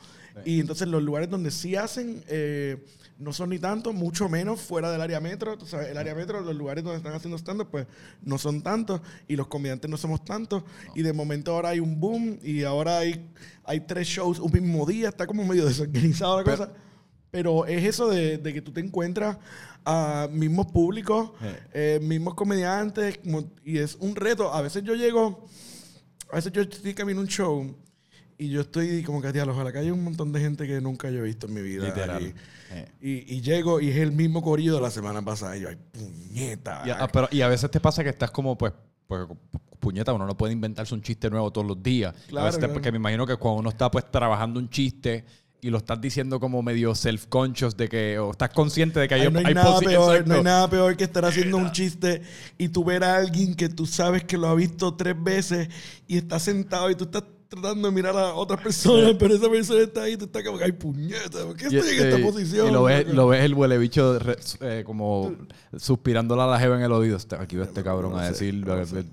Y 0.46 0.60
entonces 0.62 0.88
los 0.88 1.02
lugares 1.04 1.30
donde 1.30 1.50
sí 1.52 1.76
hacen 1.76 2.24
eh, 2.28 2.86
no 3.20 3.34
son 3.34 3.50
ni 3.50 3.60
tanto, 3.60 3.94
mucho 3.94 4.30
menos 4.30 4.62
fuera 4.62 4.92
del 4.92 5.02
área 5.02 5.20
metro. 5.20 5.58
el 5.90 5.98
área 5.98 6.14
metro, 6.14 6.42
los 6.42 6.56
lugares 6.56 6.84
donde 6.84 6.98
están 6.98 7.14
haciendo 7.14 7.38
stand-up, 7.38 7.70
pues 7.70 7.88
no 8.22 8.38
son 8.38 8.62
tantos. 8.62 9.02
Y 9.28 9.36
los 9.36 9.48
comediantes 9.48 9.90
no 9.90 9.98
somos 9.98 10.24
tantos. 10.24 10.64
Y 10.96 11.02
de 11.02 11.14
momento 11.14 11.54
ahora 11.54 11.70
hay 11.70 11.80
un 11.80 12.00
boom 12.00 12.40
y 12.44 12.64
ahora 12.64 13.00
hay, 13.00 13.30
hay 13.64 13.82
tres 13.82 14.08
shows 14.08 14.40
un 14.40 14.52
mismo 14.52 14.86
día. 14.86 15.10
Está 15.10 15.26
como 15.26 15.44
medio 15.46 15.66
desorganizado 15.66 16.38
la 16.38 16.44
cosa. 16.44 16.72
Pero 17.32 17.66
es 17.66 17.84
eso 17.84 18.10
de, 18.10 18.42
que 18.42 18.62
tú 18.62 18.72
te 18.72 18.80
encuentras 18.80 19.38
a 19.86 20.28
mismos 20.32 20.68
públicos, 20.68 21.32
eh, 21.74 22.00
mismos 22.02 22.36
comediantes, 22.36 23.20
y 23.64 23.78
es 23.78 23.96
un 23.96 24.16
reto. 24.16 24.54
A 24.54 24.62
veces 24.62 24.84
yo 24.84 24.96
llego, 24.96 25.46
a 26.32 26.36
veces 26.36 26.52
yo 26.52 26.62
estoy 26.62 26.94
caminando 26.94 27.22
un 27.22 27.28
show 27.28 27.76
y 28.40 28.50
yo 28.50 28.62
estoy 28.62 29.02
como 29.04 29.22
que, 29.22 29.42
ojalá 29.42 29.72
que 29.72 29.80
haya 29.80 29.94
un 29.94 30.04
montón 30.04 30.32
de 30.32 30.40
gente 30.40 30.68
que 30.68 30.80
nunca 30.80 31.10
yo 31.10 31.20
he 31.20 31.24
visto 31.24 31.48
en 31.48 31.54
mi 31.54 31.62
vida. 31.62 31.86
Literal. 31.86 32.34
Y, 33.02 33.36
y, 33.36 33.42
llego 33.42 33.80
y 33.80 33.90
es 33.90 33.98
el 33.98 34.12
mismo 34.12 34.44
corrido 34.44 34.76
de 34.76 34.82
la 34.82 34.92
semana 34.92 35.24
pasada. 35.24 35.58
Y 35.58 35.62
yo, 35.62 35.70
ay, 35.70 35.78
puñeta. 35.92 36.84
Y 36.86 36.92
a, 36.92 37.08
pero, 37.08 37.28
y 37.32 37.42
a 37.42 37.48
veces 37.48 37.72
te 37.72 37.80
pasa 37.80 38.04
que 38.04 38.10
estás 38.10 38.30
como, 38.30 38.56
pues, 38.56 38.74
pues, 39.08 39.26
puñeta, 39.80 40.14
uno 40.14 40.28
no 40.28 40.38
puede 40.38 40.54
inventarse 40.54 40.94
un 40.94 41.02
chiste 41.02 41.30
nuevo 41.32 41.52
todos 41.52 41.66
los 41.66 41.82
días. 41.82 42.14
Claro, 42.28 42.74
Porque 42.74 42.92
me 42.92 42.98
imagino 42.98 43.26
que 43.26 43.38
cuando 43.38 43.62
uno 43.62 43.70
está, 43.70 43.90
pues, 43.90 44.10
trabajando 44.12 44.60
un 44.60 44.70
chiste 44.70 45.26
y 45.60 45.72
lo 45.72 45.80
estás 45.80 46.00
diciendo 46.00 46.40
como 46.40 46.62
medio 46.62 46.94
self-conscious 46.94 47.76
de 47.76 47.90
que, 47.90 48.20
o 48.20 48.32
estás 48.32 48.52
consciente 48.52 49.00
de 49.00 49.08
que 49.08 49.16
hay, 49.16 49.32
no 49.32 49.40
hay, 49.40 49.56
nada 49.56 49.80
peor, 49.80 50.28
No 50.28 50.36
hay 50.36 50.44
nada 50.44 50.70
peor 50.70 50.96
que 50.96 51.06
estar 51.06 51.26
haciendo 51.26 51.58
un 51.58 51.72
chiste 51.72 52.22
y 52.60 52.70
tú 52.70 52.84
ver 52.84 53.04
a 53.04 53.16
alguien 53.16 53.56
que 53.56 53.68
tú 53.68 53.88
sabes 53.88 54.24
que 54.26 54.38
lo 54.38 54.48
ha 54.48 54.54
visto 54.54 54.94
tres 54.94 55.16
veces 55.18 55.70
y 56.08 56.18
está 56.18 56.38
sentado 56.38 56.92
y 56.92 56.96
tú 56.96 57.06
estás 57.06 57.24
tratando 57.48 57.88
de 57.88 57.94
mirar 57.94 58.16
a 58.18 58.34
otras 58.34 58.62
personas, 58.64 59.16
pero 59.18 59.36
esa 59.36 59.50
persona 59.50 59.82
está 59.82 60.04
ahí 60.04 60.14
y 60.14 60.18
tú 60.18 60.26
estás 60.26 60.44
como, 60.44 60.58
ay, 60.60 60.72
puñeta, 60.72 61.46
¿por 61.46 61.56
qué 61.56 61.66
estoy 61.66 61.98
en 61.98 62.08
esta 62.08 62.22
posición? 62.22 62.68
Y 62.68 62.72
lo 62.72 62.84
ves, 62.84 63.08
lo 63.08 63.28
ves 63.28 63.44
el 63.44 63.54
huele 63.54 63.78
bicho 63.78 64.18
eh, 64.62 64.84
como 64.86 65.34
suspirándole 65.78 66.42
a 66.42 66.48
la 66.48 66.60
jeva 66.60 66.78
en 66.78 66.84
el 66.84 66.92
oído. 66.92 67.18
Aquí 67.40 67.56
va 67.56 67.66
este 67.66 67.84
cabrón 67.84 68.18
a 68.18 68.30
decir, 68.30 68.66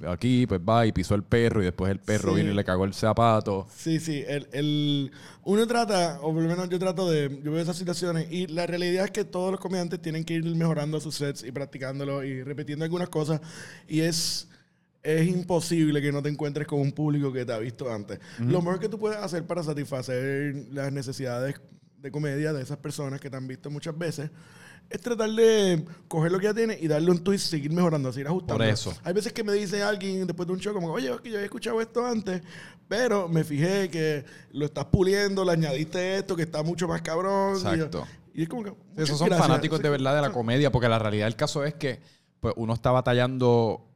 aquí, 0.09 0.47
pues 0.47 0.61
va 0.61 0.87
y 0.87 0.93
pisó 0.93 1.15
el 1.15 1.23
perro 1.23 1.63
y 1.63 1.67
después 1.67 1.91
el 1.91 1.99
perro 1.99 2.35
vino 2.35 2.51
y 2.51 2.55
le 2.55 2.65
cagó 2.65 2.85
el 2.85 2.95
zapato. 2.95 3.67
Sí, 3.77 4.01
sí. 4.01 4.25
El, 4.27 4.49
el, 4.53 5.13
uno 5.45 5.67
trata, 5.67 6.19
o 6.23 6.33
por 6.33 6.43
lo 6.43 6.49
menos 6.49 6.69
yo 6.69 6.79
trato 6.79 7.11
de, 7.11 7.41
yo 7.43 7.53
veo 7.53 7.61
esas 7.61 7.77
situaciones 7.77 8.31
y 8.31 8.47
la 8.47 8.67
realidad 8.67 9.05
es 9.05 9.11
que 9.11 9.25
todos 9.25 9.51
los 9.51 9.61
comediantes 9.61 10.01
tienen 10.01 10.25
que 10.25 10.35
ir 10.35 10.45
mejorando 10.45 11.01
sus 11.01 11.15
sets 11.15 11.43
y 11.45 11.53
practicándolo 11.53 12.25
y 12.25 12.43
repitiendo 12.43 12.85
algunas 12.85 13.09
cosas 13.09 13.41
y 13.89 14.01
es 14.01 14.49
es 15.05 15.29
imposible 15.29 16.01
que 16.01 16.11
no 16.11 16.23
te 16.23 16.31
encuentres 16.31 16.67
con 16.67 16.81
un 16.81 16.91
público 16.91 17.31
que 17.31 17.45
te 17.45 17.53
ha 17.53 17.59
visto 17.59 17.93
antes. 17.93 18.19
Lo 18.39 18.63
mejor 18.63 18.81
que 18.81 18.89
tú 18.89 18.99
puedes 18.99 19.19
hacer 19.19 19.47
para 19.47 19.63
satisfacer 19.63 20.55
las 20.73 20.91
necesidades 20.93 21.61
de 21.99 22.11
comedia 22.11 22.53
de 22.53 22.63
esas 22.63 22.79
personas 22.79 23.21
que 23.21 23.31
te 23.31 23.37
han 23.37 23.47
visto 23.47 23.71
muchas 23.71 23.97
veces 23.97 24.31
es 24.91 25.01
tratar 25.01 25.31
de 25.31 25.85
coger 26.09 26.33
lo 26.33 26.39
que 26.39 26.45
ya 26.45 26.55
tienes 26.55 26.83
y 26.83 26.89
darle 26.89 27.11
un 27.11 27.23
twist, 27.23 27.49
seguir 27.49 27.73
mejorando, 27.73 28.13
seguir 28.13 28.29
ajustando. 28.29 28.57
Por 28.57 28.67
eso. 28.67 28.95
Hay 29.03 29.13
veces 29.13 29.33
que 29.33 29.45
me 29.45 29.53
dice 29.53 29.83
alguien 29.83 30.27
después 30.27 30.47
de 30.47 30.53
un 30.53 30.61
show 30.61 30.75
como, 30.75 30.91
oye, 30.93 31.13
es 31.13 31.21
que 31.21 31.31
yo 31.31 31.37
había 31.37 31.45
escuchado 31.45 31.81
esto 31.81 32.05
antes, 32.07 32.43
pero 32.89 33.29
me 33.29 33.45
fijé 33.45 33.91
que 33.91 34.25
lo 34.53 34.67
estás 34.67 34.87
puliendo, 34.87 35.45
le 35.45 35.53
añadiste 35.53 36.17
esto, 36.17 36.37
que 36.37 36.43
está 36.43 36.63
mucho 36.63 36.89
más 36.89 37.03
cabrón. 37.03 37.57
Exacto. 37.57 38.07
Y, 38.35 38.43
es 38.43 38.49
como 38.49 38.65
que... 38.65 38.75
Esos 38.97 39.19
son 39.19 39.29
fanáticos 39.31 39.81
de 39.81 39.89
verdad 39.91 40.15
de 40.17 40.23
la 40.23 40.33
comedia, 40.33 40.73
porque 40.73 40.89
la 40.89 40.99
realidad 40.99 41.27
del 41.27 41.37
caso 41.37 41.65
es 41.65 41.75
que 41.75 42.01
pues, 42.41 42.55
uno 42.57 42.75
está 42.75 42.91
batallando 42.91 43.94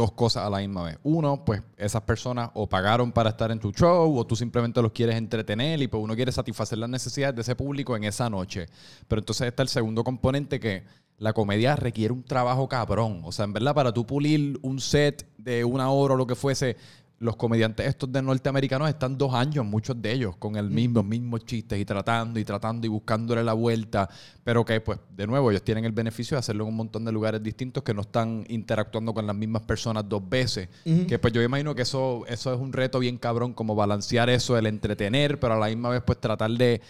dos 0.00 0.12
cosas 0.12 0.46
a 0.46 0.50
la 0.50 0.58
misma 0.58 0.84
vez. 0.84 0.98
Uno, 1.02 1.44
pues 1.44 1.62
esas 1.76 2.02
personas 2.02 2.50
o 2.54 2.66
pagaron 2.66 3.12
para 3.12 3.30
estar 3.30 3.50
en 3.50 3.60
tu 3.60 3.70
show 3.72 4.16
o 4.16 4.26
tú 4.26 4.34
simplemente 4.34 4.80
los 4.80 4.92
quieres 4.92 5.16
entretener 5.16 5.80
y 5.82 5.88
pues 5.88 6.02
uno 6.02 6.16
quiere 6.16 6.32
satisfacer 6.32 6.78
las 6.78 6.88
necesidades 6.88 7.36
de 7.36 7.42
ese 7.42 7.54
público 7.54 7.94
en 7.96 8.04
esa 8.04 8.30
noche. 8.30 8.66
Pero 9.06 9.20
entonces 9.20 9.48
está 9.48 9.62
el 9.62 9.68
segundo 9.68 10.02
componente 10.02 10.58
que 10.58 10.84
la 11.18 11.34
comedia 11.34 11.76
requiere 11.76 12.14
un 12.14 12.24
trabajo 12.24 12.66
cabrón. 12.66 13.20
O 13.24 13.32
sea, 13.32 13.44
en 13.44 13.52
verdad, 13.52 13.74
para 13.74 13.92
tú 13.92 14.06
pulir 14.06 14.58
un 14.62 14.80
set 14.80 15.28
de 15.36 15.64
una 15.64 15.90
hora 15.90 16.14
o 16.14 16.16
lo 16.16 16.26
que 16.26 16.34
fuese, 16.34 16.78
los 17.20 17.36
comediantes 17.36 17.86
estos 17.86 18.10
de 18.10 18.22
norteamericanos 18.22 18.88
están 18.88 19.18
dos 19.18 19.34
años, 19.34 19.66
muchos 19.66 20.00
de 20.00 20.10
ellos, 20.10 20.36
con 20.36 20.56
el 20.56 20.70
mismo, 20.70 21.02
mismos 21.02 21.44
chistes 21.44 21.78
y 21.78 21.84
tratando 21.84 22.40
y 22.40 22.44
tratando 22.46 22.86
y 22.86 22.90
buscándole 22.90 23.44
la 23.44 23.52
vuelta, 23.52 24.08
pero 24.42 24.64
que 24.64 24.80
pues 24.80 24.98
de 25.14 25.26
nuevo 25.26 25.50
ellos 25.50 25.62
tienen 25.62 25.84
el 25.84 25.92
beneficio 25.92 26.36
de 26.36 26.38
hacerlo 26.38 26.64
en 26.64 26.70
un 26.70 26.76
montón 26.76 27.04
de 27.04 27.12
lugares 27.12 27.42
distintos 27.42 27.82
que 27.82 27.92
no 27.92 28.00
están 28.00 28.46
interactuando 28.48 29.12
con 29.12 29.26
las 29.26 29.36
mismas 29.36 29.62
personas 29.62 30.08
dos 30.08 30.26
veces, 30.26 30.70
que 30.82 31.18
pues 31.18 31.34
yo 31.34 31.42
imagino 31.42 31.74
que 31.74 31.82
eso, 31.82 32.24
eso 32.26 32.54
es 32.54 32.58
un 32.58 32.72
reto 32.72 32.98
bien 32.98 33.18
cabrón, 33.18 33.52
como 33.52 33.74
balancear 33.74 34.30
eso, 34.30 34.56
el 34.56 34.66
entretener, 34.66 35.38
pero 35.38 35.54
a 35.54 35.58
la 35.58 35.66
misma 35.66 35.90
vez 35.90 36.02
pues 36.02 36.18
tratar 36.18 36.50
de... 36.52 36.80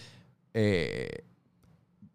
Eh, 0.55 1.25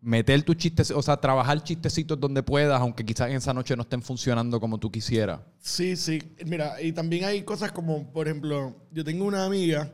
meter 0.06 0.44
tus 0.44 0.56
chistes, 0.56 0.92
o 0.92 1.02
sea, 1.02 1.18
trabajar 1.18 1.64
chistecitos 1.64 2.20
donde 2.20 2.44
puedas, 2.44 2.80
aunque 2.80 3.04
quizás 3.04 3.28
en 3.32 3.38
esa 3.38 3.54
noche 3.56 3.76
no 3.76 3.82
estén 3.82 4.04
funcionando 4.04 4.60
como 4.60 4.78
tú 4.78 4.92
quisieras. 4.92 5.40
Sí, 5.60 5.96
sí. 5.96 6.22
Mira, 6.46 6.80
y 6.80 6.92
también 6.92 7.26
hay 7.26 7.42
cosas 7.42 7.72
como, 7.72 8.12
por 8.14 8.28
ejemplo, 8.28 8.76
yo 8.92 9.04
tengo 9.04 9.26
una 9.26 9.46
amiga 9.46 9.92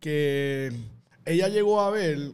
que 0.00 0.72
ella 1.24 1.46
llegó 1.48 1.80
a 1.80 1.90
ver 1.90 2.32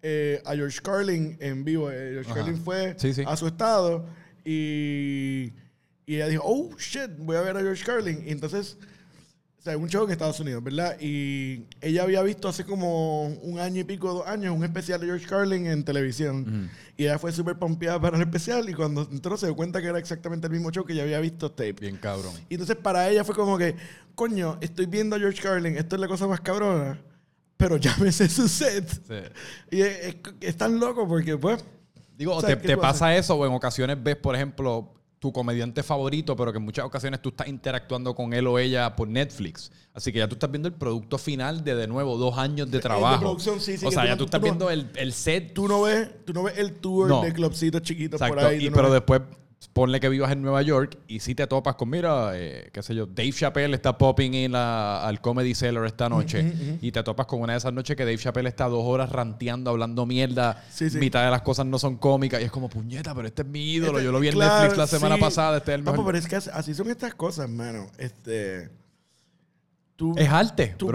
eh, 0.00 0.40
a 0.46 0.54
George 0.54 0.78
Carlin 0.80 1.36
en 1.40 1.64
vivo. 1.64 1.90
Eh, 1.90 2.12
George 2.12 2.32
Carlin 2.32 2.56
fue 2.56 2.96
a 3.26 3.36
su 3.36 3.48
estado 3.48 4.06
y, 4.44 5.52
y 6.06 6.14
ella 6.14 6.28
dijo, 6.28 6.44
oh, 6.46 6.70
shit, 6.78 7.10
voy 7.18 7.34
a 7.34 7.40
ver 7.40 7.56
a 7.56 7.60
George 7.60 7.84
Carlin. 7.84 8.22
Y 8.24 8.30
entonces 8.30 8.78
sea, 9.68 9.78
un 9.78 9.88
show 9.88 10.04
en 10.04 10.10
Estados 10.10 10.40
Unidos, 10.40 10.62
¿verdad? 10.62 10.96
Y 11.00 11.64
ella 11.80 12.02
había 12.02 12.22
visto 12.22 12.48
hace 12.48 12.64
como 12.64 13.26
un 13.26 13.58
año 13.58 13.80
y 13.80 13.84
pico, 13.84 14.12
dos 14.12 14.26
años, 14.26 14.54
un 14.54 14.64
especial 14.64 15.00
de 15.00 15.06
George 15.06 15.26
Carlin 15.26 15.66
en 15.66 15.84
televisión. 15.84 16.70
Y 16.96 17.04
ella 17.04 17.18
fue 17.18 17.32
súper 17.32 17.58
pompeada 17.58 18.00
para 18.00 18.16
el 18.16 18.22
especial 18.22 18.68
y 18.68 18.74
cuando 18.74 19.08
entró 19.10 19.36
se 19.36 19.46
dio 19.46 19.56
cuenta 19.56 19.80
que 19.80 19.88
era 19.88 19.98
exactamente 19.98 20.46
el 20.46 20.52
mismo 20.52 20.70
show 20.70 20.84
que 20.84 20.94
ya 20.94 21.02
había 21.02 21.20
visto 21.20 21.50
tape. 21.50 21.74
Bien 21.74 21.96
cabrón. 21.96 22.32
Y 22.48 22.54
entonces 22.54 22.76
para 22.76 23.08
ella 23.08 23.24
fue 23.24 23.34
como 23.34 23.58
que, 23.58 23.76
coño, 24.14 24.58
estoy 24.60 24.86
viendo 24.86 25.16
a 25.16 25.18
George 25.18 25.40
Carlin, 25.42 25.76
esto 25.76 25.96
es 25.96 26.00
la 26.00 26.08
cosa 26.08 26.26
más 26.26 26.40
cabrona, 26.40 27.00
pero 27.56 27.76
ya 27.76 27.96
me 27.98 28.10
sé 28.10 28.28
su 28.28 28.48
set. 28.48 28.88
Sí. 28.88 29.14
Y 29.76 29.82
es, 29.82 30.56
tan 30.56 30.78
loco 30.78 31.06
porque, 31.06 31.36
pues... 31.36 31.64
Digo, 32.16 32.42
te, 32.42 32.56
te 32.56 32.76
pasa 32.76 33.14
eso 33.16 33.36
o 33.36 33.46
en 33.46 33.52
ocasiones 33.52 33.96
ves, 34.02 34.16
por 34.16 34.34
ejemplo, 34.34 34.97
tu 35.18 35.32
comediante 35.32 35.82
favorito, 35.82 36.36
pero 36.36 36.52
que 36.52 36.58
en 36.58 36.64
muchas 36.64 36.84
ocasiones 36.84 37.20
tú 37.20 37.30
estás 37.30 37.48
interactuando 37.48 38.14
con 38.14 38.32
él 38.32 38.46
o 38.46 38.58
ella 38.58 38.94
por 38.94 39.08
Netflix. 39.08 39.70
Así 39.92 40.12
que 40.12 40.18
ya 40.18 40.28
tú 40.28 40.34
estás 40.34 40.50
viendo 40.50 40.68
el 40.68 40.74
producto 40.74 41.18
final 41.18 41.64
de, 41.64 41.74
de 41.74 41.88
nuevo, 41.88 42.16
dos 42.16 42.38
años 42.38 42.70
de 42.70 42.78
trabajo. 42.78 43.32
o 43.32 43.38
sea, 43.40 44.06
ya 44.06 44.16
tú, 44.16 44.24
estás 44.24 44.40
viendo 44.40 44.70
el, 44.70 44.90
el, 44.94 45.12
set. 45.12 45.52
Tú 45.54 45.66
no 45.66 45.82
ves, 45.82 46.08
tú 46.24 46.32
no 46.32 46.44
ves 46.44 46.58
el 46.58 46.74
tour 46.74 47.20
de 47.22 47.32
clubcitos 47.32 47.82
chiquitos 47.82 48.20
por 48.20 48.38
ahí. 48.38 48.66
Y, 48.66 48.70
pero 48.70 48.92
después 48.92 49.22
ponle 49.72 50.00
que 50.00 50.08
vivas 50.08 50.30
en 50.32 50.42
Nueva 50.42 50.62
York 50.62 50.98
y 51.08 51.20
si 51.20 51.34
te 51.34 51.46
topas 51.46 51.74
con, 51.74 51.90
mira, 51.90 52.32
eh, 52.34 52.70
qué 52.72 52.82
sé 52.82 52.94
yo, 52.94 53.06
Dave 53.06 53.32
Chappelle 53.32 53.74
está 53.74 53.98
popping 53.98 54.34
in 54.34 54.54
al 54.54 55.20
Comedy 55.20 55.54
Cellar 55.54 55.84
esta 55.84 56.08
noche. 56.08 56.78
y 56.80 56.92
te 56.92 57.02
topas 57.02 57.26
con 57.26 57.40
una 57.40 57.54
de 57.54 57.58
esas 57.58 57.72
noches 57.72 57.96
que 57.96 58.04
Dave 58.04 58.18
Chappelle 58.18 58.48
está 58.48 58.66
dos 58.66 58.84
horas 58.84 59.10
ranteando, 59.10 59.70
hablando 59.70 60.06
mierda, 60.06 60.64
mitad 60.94 61.24
de 61.24 61.30
las 61.30 61.42
cosas 61.42 61.66
no 61.66 61.78
son 61.78 61.96
cómicas. 61.96 62.40
Y 62.40 62.44
es 62.44 62.50
como, 62.50 62.68
puñeta, 62.68 63.14
pero 63.14 63.26
este 63.26 63.42
es 63.42 63.48
mi 63.48 63.72
ídolo, 63.72 63.98
este, 63.98 64.04
yo 64.04 64.12
lo 64.12 64.20
vi 64.20 64.28
en 64.28 64.38
Netflix 64.38 64.76
la 64.76 64.86
semana 64.86 65.16
pasada, 65.16 65.58
este 65.58 65.72
es 65.72 65.78
el 65.78 65.84
mejor. 65.84 66.06
pero 66.06 66.18
es 66.18 66.26
que 66.26 66.36
así 66.36 66.74
son 66.74 66.90
estas 66.90 67.14
cosas, 67.14 67.48
mano. 67.48 67.86
Este 67.98 68.70
es 70.16 70.28
arte, 70.28 70.76
tú 70.78 70.90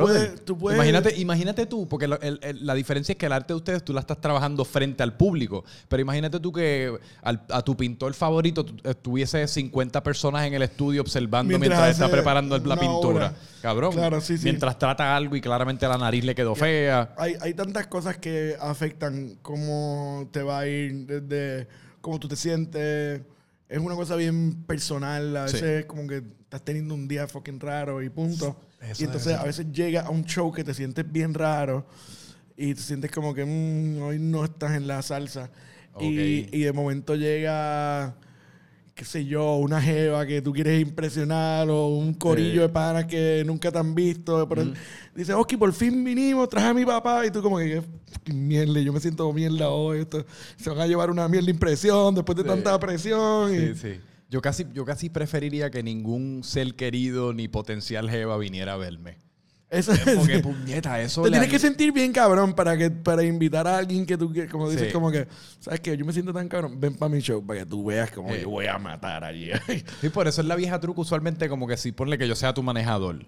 Imagínate, 0.72 1.20
imagínate 1.20 1.66
tú, 1.66 1.88
porque 1.90 2.08
la 2.08 2.74
diferencia 2.74 3.12
es 3.12 3.18
que 3.18 3.26
el 3.26 3.34
arte 3.34 3.54
de 3.54 3.58
ustedes 3.58 3.84
tú 3.84 3.92
la 3.92 4.00
estás 4.00 4.20
trabajando 4.22 4.64
frente 4.64 5.04
al 5.04 5.18
público. 5.18 5.66
Pero 5.90 6.02
imagínate 6.02 6.40
tú 6.40 6.54
que 6.54 6.98
a 7.22 7.62
tu 7.62 7.76
pintor 7.76 8.14
favorito 8.14 8.66
tuviese 9.02 9.48
50 9.48 10.02
personas 10.04 10.46
en 10.46 10.54
el 10.54 10.62
estudio 10.62 11.02
observando 11.02 11.58
mientras, 11.60 11.90
está 11.90 12.10
preparando 12.10 12.58
la 12.60 12.78
pintura. 12.78 13.34
Cabrón. 13.62 13.94
Mientras 14.42 14.80
trata 14.80 15.16
algo 15.16 15.36
y 15.36 15.42
claramente 15.42 15.88
la 15.88 15.98
nariz 15.98 16.24
le 16.24 16.34
quedó 16.34 16.56
fea. 16.56 17.14
Hay, 17.18 17.36
hay 17.42 17.54
tantas 17.54 17.88
cosas 17.88 18.18
que 18.18 18.56
afectan 18.60 19.38
cómo 19.42 20.30
te 20.32 20.44
va 20.44 20.60
a 20.60 20.68
ir, 20.68 21.06
desde 21.06 21.68
cómo 22.00 22.20
tú 22.20 22.30
te 22.30 22.38
sientes. 22.38 23.22
Es 23.68 23.80
una 23.80 23.96
cosa 23.96 24.16
bien 24.16 24.64
personal. 24.64 25.36
A 25.36 25.44
veces 25.44 25.86
como 25.86 26.08
que 26.08 26.24
estás 26.44 26.62
teniendo 26.64 26.94
un 26.94 27.08
día 27.08 27.28
fucking 27.28 27.60
raro 27.60 28.02
y 28.02 28.10
punto 28.10 28.56
y 29.00 29.04
entonces 29.04 29.34
a 29.36 29.44
veces 29.44 29.68
llega 29.72 30.02
a 30.02 30.10
un 30.10 30.26
show 30.26 30.52
que 30.52 30.64
te 30.64 30.74
sientes 30.74 31.10
bien 31.10 31.34
raro 31.34 31.86
y 32.58 32.74
te 32.74 32.82
sientes 32.82 33.12
como 33.12 33.34
que 33.34 33.46
mm, 33.46 34.02
hoy 34.02 34.20
no 34.20 34.44
estás 34.44 34.74
en 34.74 34.88
la 34.88 35.02
salsa. 35.02 35.50
Y, 36.00 36.48
y, 36.52 36.64
de 36.64 36.74
momento 36.74 37.16
llega, 37.16 38.16
qué 38.96 39.06
sé 39.06 39.26
yo, 39.26 39.58
una 39.58 39.80
jeva 39.80 40.26
que 40.26 40.42
tú 40.42 40.52
quieres 40.52 40.82
impresionar 40.82 41.70
o 41.70 41.90
un 41.90 42.16
corillo 42.16 42.64
de 42.64 42.70
panas 42.70 43.06
que 43.06 43.44
nunca 43.46 43.72
te 43.72 43.78
han 43.78 43.94
visto. 43.94 44.50
Pero 44.50 44.74
dice, 45.14 45.36
Oski, 45.36 45.56
por 45.56 45.72
fin 45.72 46.04
vinimos, 46.04 46.50
traje 46.50 46.68
a 46.70 46.74
mi 46.74 46.84
papá. 46.84 47.24
Y 47.28 47.32
tú 47.32 47.44
como 47.44 47.60
que, 47.60 47.84
mierda, 48.34 48.80
yo 48.80 48.92
me 48.92 49.00
siento 49.00 49.32
mierda 49.34 49.70
hoy. 49.70 50.00
Esto, 50.00 50.26
se 50.56 50.72
van 50.72 50.80
a 50.80 50.88
llevar 50.88 51.12
una 51.12 51.28
mierda 51.28 51.52
impresión 51.52 52.16
después 52.16 52.36
de 52.36 52.44
tanta 52.44 52.80
presión. 52.80 53.52
Sí, 53.52 53.76
sí. 53.76 54.00
Yo 54.34 54.42
casi, 54.42 54.66
yo 54.74 54.84
casi 54.84 55.12
preferiría 55.12 55.70
que 55.70 55.84
ningún 55.84 56.42
ser 56.44 56.74
querido 56.74 57.34
ni 57.34 57.48
potencial 57.48 58.10
jeva 58.10 58.36
viniera 58.40 58.74
a 58.74 58.78
verme. 58.78 59.20
Eso 59.70 59.92
Porque 60.18 60.38
es. 60.38 60.42
puñeta, 60.42 61.00
eso 61.02 61.22
Te 61.22 61.30
le 61.30 61.38
tienes 61.38 61.52
que 61.52 61.60
sentir 61.60 61.92
bien 61.92 62.12
cabrón 62.12 62.54
para 62.56 62.76
que 62.76 62.90
para 62.90 63.24
invitar 63.24 63.68
a 63.68 63.78
alguien 63.78 64.08
que 64.08 64.18
tú 64.18 64.34
como 64.52 64.72
dices, 64.72 64.88
Sí. 64.88 64.92
como 64.92 65.12
que, 65.12 65.28
¿sabes 65.60 65.82
qué? 65.82 65.96
Yo 65.96 66.04
me 66.04 66.14
siento 66.14 66.34
tan 66.34 66.48
cabrón, 66.50 66.80
ven 66.80 66.96
para 66.96 67.10
mi 67.14 67.20
show 67.22 67.46
para 67.46 67.60
que 67.60 67.66
tú 67.68 67.86
veas 67.86 68.10
como 68.10 68.34
Sí. 68.34 68.42
yo 68.42 68.50
voy 68.50 68.66
a 68.66 68.80
matar 68.80 69.24
allí. 69.24 69.52
Sí, 70.02 70.10
por 70.10 70.28
eso 70.28 70.42
es 70.42 70.48
la 70.48 70.56
vieja 70.56 70.80
truco 70.80 71.02
usualmente 71.02 71.48
como 71.48 71.68
que 71.68 71.78
si 71.78 71.92
ponle 71.92 72.18
que 72.18 72.28
yo 72.28 72.36
sea 72.36 72.56
tu 72.56 72.64
manejador 72.64 73.28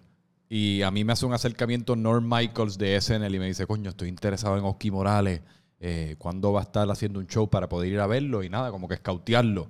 y 0.50 0.82
a 0.82 0.90
mí 0.90 1.04
me 1.04 1.14
hace 1.14 1.28
un 1.28 1.34
acercamiento 1.34 1.96
Norm 1.96 2.28
Michaels 2.28 2.80
de 2.80 3.00
SNL 3.00 3.36
y 3.36 3.40
me 3.40 3.46
dice, 3.46 3.68
coño, 3.68 3.92
estoy 3.92 4.10
interesado 4.10 4.58
en 4.58 4.64
Oski 4.66 4.90
Morales, 4.90 5.42
eh, 5.80 6.16
¿cuándo 6.18 6.52
va 6.52 6.62
a 6.62 6.64
estar 6.64 6.90
haciendo 6.90 7.20
un 7.20 7.28
show 7.28 7.48
para 7.48 7.70
poder 7.70 7.92
ir 7.92 8.00
a 8.00 8.08
verlo? 8.08 8.42
Y 8.44 8.50
nada, 8.50 8.72
como 8.72 8.88
que 8.88 8.96
escautearlo. 8.96 9.70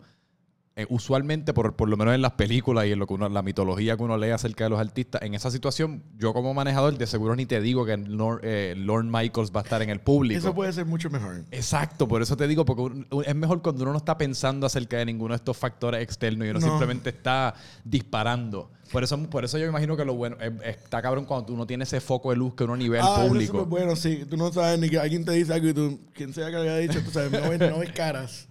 Eh, 0.77 0.85
usualmente, 0.89 1.53
por, 1.53 1.73
por 1.77 1.87
lo 1.87 1.95
menos 1.95 2.13
en 2.15 2.21
las 2.21 2.33
películas 2.33 2.85
y 2.85 2.91
en 2.91 2.99
lo 2.99 3.07
que 3.07 3.13
uno, 3.13 3.29
la 3.29 3.41
mitología 3.41 3.95
que 3.95 4.03
uno 4.03 4.17
lee 4.17 4.31
acerca 4.31 4.65
de 4.65 4.71
los 4.71 4.77
artistas, 4.79 5.21
en 5.21 5.33
esa 5.33 5.49
situación, 5.49 6.03
yo 6.17 6.33
como 6.33 6.53
manejador 6.53 6.97
de 6.97 7.07
seguro 7.07 7.33
ni 7.37 7.45
te 7.45 7.61
digo 7.61 7.85
que 7.85 7.95
Lord, 7.95 8.41
eh, 8.43 8.73
Lorne 8.75 9.09
Michaels 9.09 9.53
va 9.55 9.61
a 9.61 9.63
estar 9.63 9.81
en 9.81 9.89
el 9.89 10.01
público. 10.01 10.37
Eso 10.37 10.53
puede 10.53 10.73
ser 10.73 10.85
mucho 10.85 11.09
mejor. 11.09 11.45
Exacto, 11.49 12.09
por 12.09 12.21
eso 12.21 12.35
te 12.35 12.45
digo, 12.45 12.65
porque 12.65 12.81
un- 12.81 13.07
un- 13.09 13.23
es 13.23 13.33
mejor 13.35 13.61
cuando 13.61 13.83
uno 13.83 13.93
no 13.93 13.99
está 13.99 14.17
pensando 14.17 14.65
acerca 14.67 14.97
de 14.97 15.05
ninguno 15.05 15.29
de 15.33 15.37
estos 15.37 15.55
factores 15.55 16.01
externos 16.03 16.45
y 16.45 16.49
uno 16.49 16.59
No. 16.59 16.67
simplemente 16.67 17.11
está 17.11 17.53
disparando. 17.85 18.69
Por 18.91 19.01
eso, 19.05 19.17
por 19.29 19.45
eso 19.45 19.57
yo 19.57 19.63
me 19.63 19.69
imagino 19.69 19.95
que 19.95 20.03
lo 20.03 20.15
bueno 20.15 20.35
es- 20.41 20.51
está 20.75 21.01
cabrón 21.01 21.23
cuando 21.23 21.53
uno 21.53 21.65
tiene 21.65 21.85
ese 21.85 22.01
foco 22.01 22.31
de 22.31 22.35
luz 22.35 22.53
que 22.53 22.65
uno 22.65 22.75
ni 22.75 22.89
ve 22.89 22.99
al 22.99 23.05
Ah, 23.07 23.11
eso 23.13 23.21
es 23.21 23.27
público. 23.29 23.65
bueno, 23.65 23.95
sí. 23.95 24.25
Tú 24.29 24.35
no 24.35 24.51
sabes 24.51 24.77
ni 24.77 24.89
que 24.89 24.99
alguien 24.99 25.23
te 25.23 25.31
dice 25.31 25.53
algo 25.53 25.69
y 25.69 25.73
tú, 25.73 26.01
quien 26.13 26.33
sea 26.33 26.47
que 26.47 26.51
lo 26.51 26.63
haya 26.63 26.75
dicho, 26.79 27.01
tú 27.01 27.11
sabes, 27.11 27.31
no 27.31 27.49
ves, 27.49 27.59
no 27.61 27.79
ves 27.79 27.93
caras. 27.93 28.49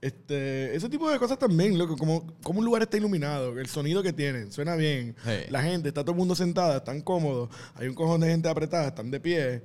Este, 0.00 0.74
ese 0.74 0.88
tipo 0.88 1.10
de 1.10 1.18
cosas 1.18 1.38
también, 1.38 1.76
loco, 1.76 1.96
como, 1.96 2.26
como 2.42 2.60
un 2.60 2.64
lugar 2.64 2.80
está 2.82 2.96
iluminado, 2.96 3.58
el 3.58 3.66
sonido 3.66 4.02
que 4.02 4.12
tienen, 4.14 4.50
suena 4.50 4.74
bien, 4.74 5.14
la 5.50 5.62
gente, 5.62 5.88
está 5.88 6.02
todo 6.02 6.12
el 6.12 6.18
mundo 6.18 6.34
sentada, 6.34 6.78
están 6.78 7.02
cómodos, 7.02 7.50
hay 7.74 7.88
un 7.88 7.94
cojón 7.94 8.20
de 8.22 8.28
gente 8.28 8.48
apretada, 8.48 8.88
están 8.88 9.10
de 9.10 9.20
pie. 9.20 9.62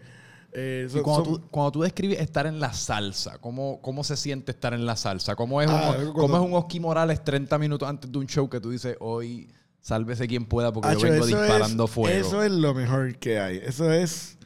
Eh, 0.58 0.88
Y 0.94 1.00
cuando, 1.00 1.24
son- 1.26 1.42
tú, 1.42 1.48
cuando 1.50 1.72
tú 1.72 1.82
describes 1.84 2.20
estar 2.20 2.48
en 2.48 2.60
la 2.60 2.74
salsa, 2.74 3.38
¿cómo, 3.40 3.80
cómo 3.82 4.04
se 4.04 4.18
siente 4.18 4.52
estar 4.52 4.74
en 4.74 4.86
la 4.86 4.96
salsa? 4.98 5.36
¿Cómo 5.36 5.62
es, 5.62 5.70
Ah, 5.70 5.90
un, 5.92 5.96
cuando- 5.96 6.14
cómo 6.14 6.36
es 6.38 6.44
un 6.44 6.54
Oski 6.54 6.80
Morales 6.82 7.24
30 7.24 7.58
minutos 7.58 7.88
antes 7.88 8.12
de 8.12 8.18
un 8.18 8.28
show 8.28 8.50
que 8.50 8.60
tú 8.60 8.72
dices, 8.72 8.96
hoy 9.00 9.50
sálvese 9.82 10.28
quien 10.28 10.46
pueda 10.46 10.72
porque 10.74 10.94
yo 10.96 11.10
vengo 11.10 11.26
disparando 11.26 11.86
es, 11.86 11.92
fuego? 11.92 12.18
Eso 12.28 12.44
es 12.44 12.52
lo 12.52 12.74
mejor 12.74 13.18
que 13.20 13.40
hay. 13.40 13.58
Eso 13.64 13.92
es 13.92 14.38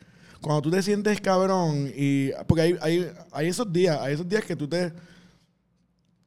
cuando 0.41 0.61
tú 0.63 0.71
te 0.71 0.81
sientes 0.83 1.19
cabrón 1.21 1.91
y 1.95 2.31
porque 2.47 2.61
hay, 2.61 2.75
hay, 2.81 3.11
hay 3.31 3.47
esos 3.47 3.71
días, 3.71 3.99
hay 4.01 4.13
esos 4.13 4.27
días 4.27 4.43
que 4.45 4.55
tú 4.55 4.67
te 4.67 4.91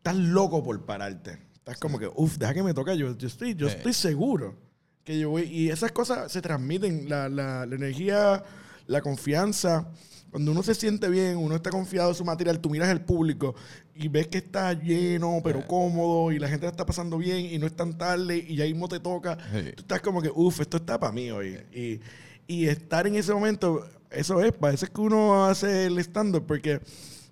estás 0.02 0.16
loco 0.16 0.64
por 0.64 0.85
pararte. 0.85 1.38
Estás 1.54 1.78
como 1.78 1.97
que, 1.99 2.11
uff, 2.16 2.37
deja 2.38 2.52
que 2.54 2.62
me 2.64 2.75
toque. 2.75 2.99
Yo, 2.99 3.16
yo 3.16 3.28
estoy, 3.28 3.54
yo 3.54 3.68
Sí. 3.68 3.76
estoy 3.76 3.92
seguro 3.92 4.56
que 5.04 5.16
yo 5.18 5.30
voy. 5.30 5.42
Y 5.44 5.68
esas 5.71 5.92
cosas 5.92 6.30
se 6.32 6.42
transmiten. 6.42 7.09
La, 7.09 7.28
la, 7.28 7.64
la 7.66 7.76
energía, 7.76 8.42
la 8.88 9.00
confianza. 9.00 9.88
Cuando 10.30 10.50
uno 10.50 10.62
se 10.64 10.75
siente 10.75 11.09
bien, 11.09 11.37
uno 11.37 11.54
está 11.54 11.71
confiado 11.71 12.09
en 12.09 12.14
su 12.16 12.25
material, 12.25 12.59
tú 12.59 12.71
miras 12.71 12.88
el 12.88 13.02
público 13.02 13.54
y 13.94 14.09
ves 14.09 14.26
que 14.28 14.38
está 14.38 14.73
lleno, 14.73 15.40
pero 15.44 15.61
Sí. 15.61 15.66
cómodo, 15.68 16.32
y 16.32 16.38
la 16.38 16.49
gente 16.49 16.64
la 16.64 16.71
está 16.71 16.87
pasando 16.87 17.18
bien 17.18 17.44
y 17.44 17.59
no 17.59 17.66
es 17.66 17.76
tan 17.76 17.97
tarde 17.99 18.38
y 18.49 18.56
ya 18.56 18.64
mismo 18.64 18.88
te 18.88 18.99
toca. 18.99 19.37
Tú 19.37 19.82
estás 19.82 20.00
como 20.00 20.21
que, 20.23 20.30
uff, 20.35 20.61
esto 20.61 20.78
está 20.78 20.99
para 20.99 21.12
mí 21.12 21.30
hoy. 21.30 21.59
Y, 21.73 22.00
y 22.47 22.66
estar 22.66 23.06
en 23.06 23.14
ese 23.16 23.32
momento, 23.35 23.87
eso 24.11 24.40
es, 24.40 24.52
es 24.82 24.88
que 24.90 25.00
uno 25.02 25.44
hace 25.44 25.85
el 25.87 25.99
stand-up, 25.99 26.47
porque 26.47 26.80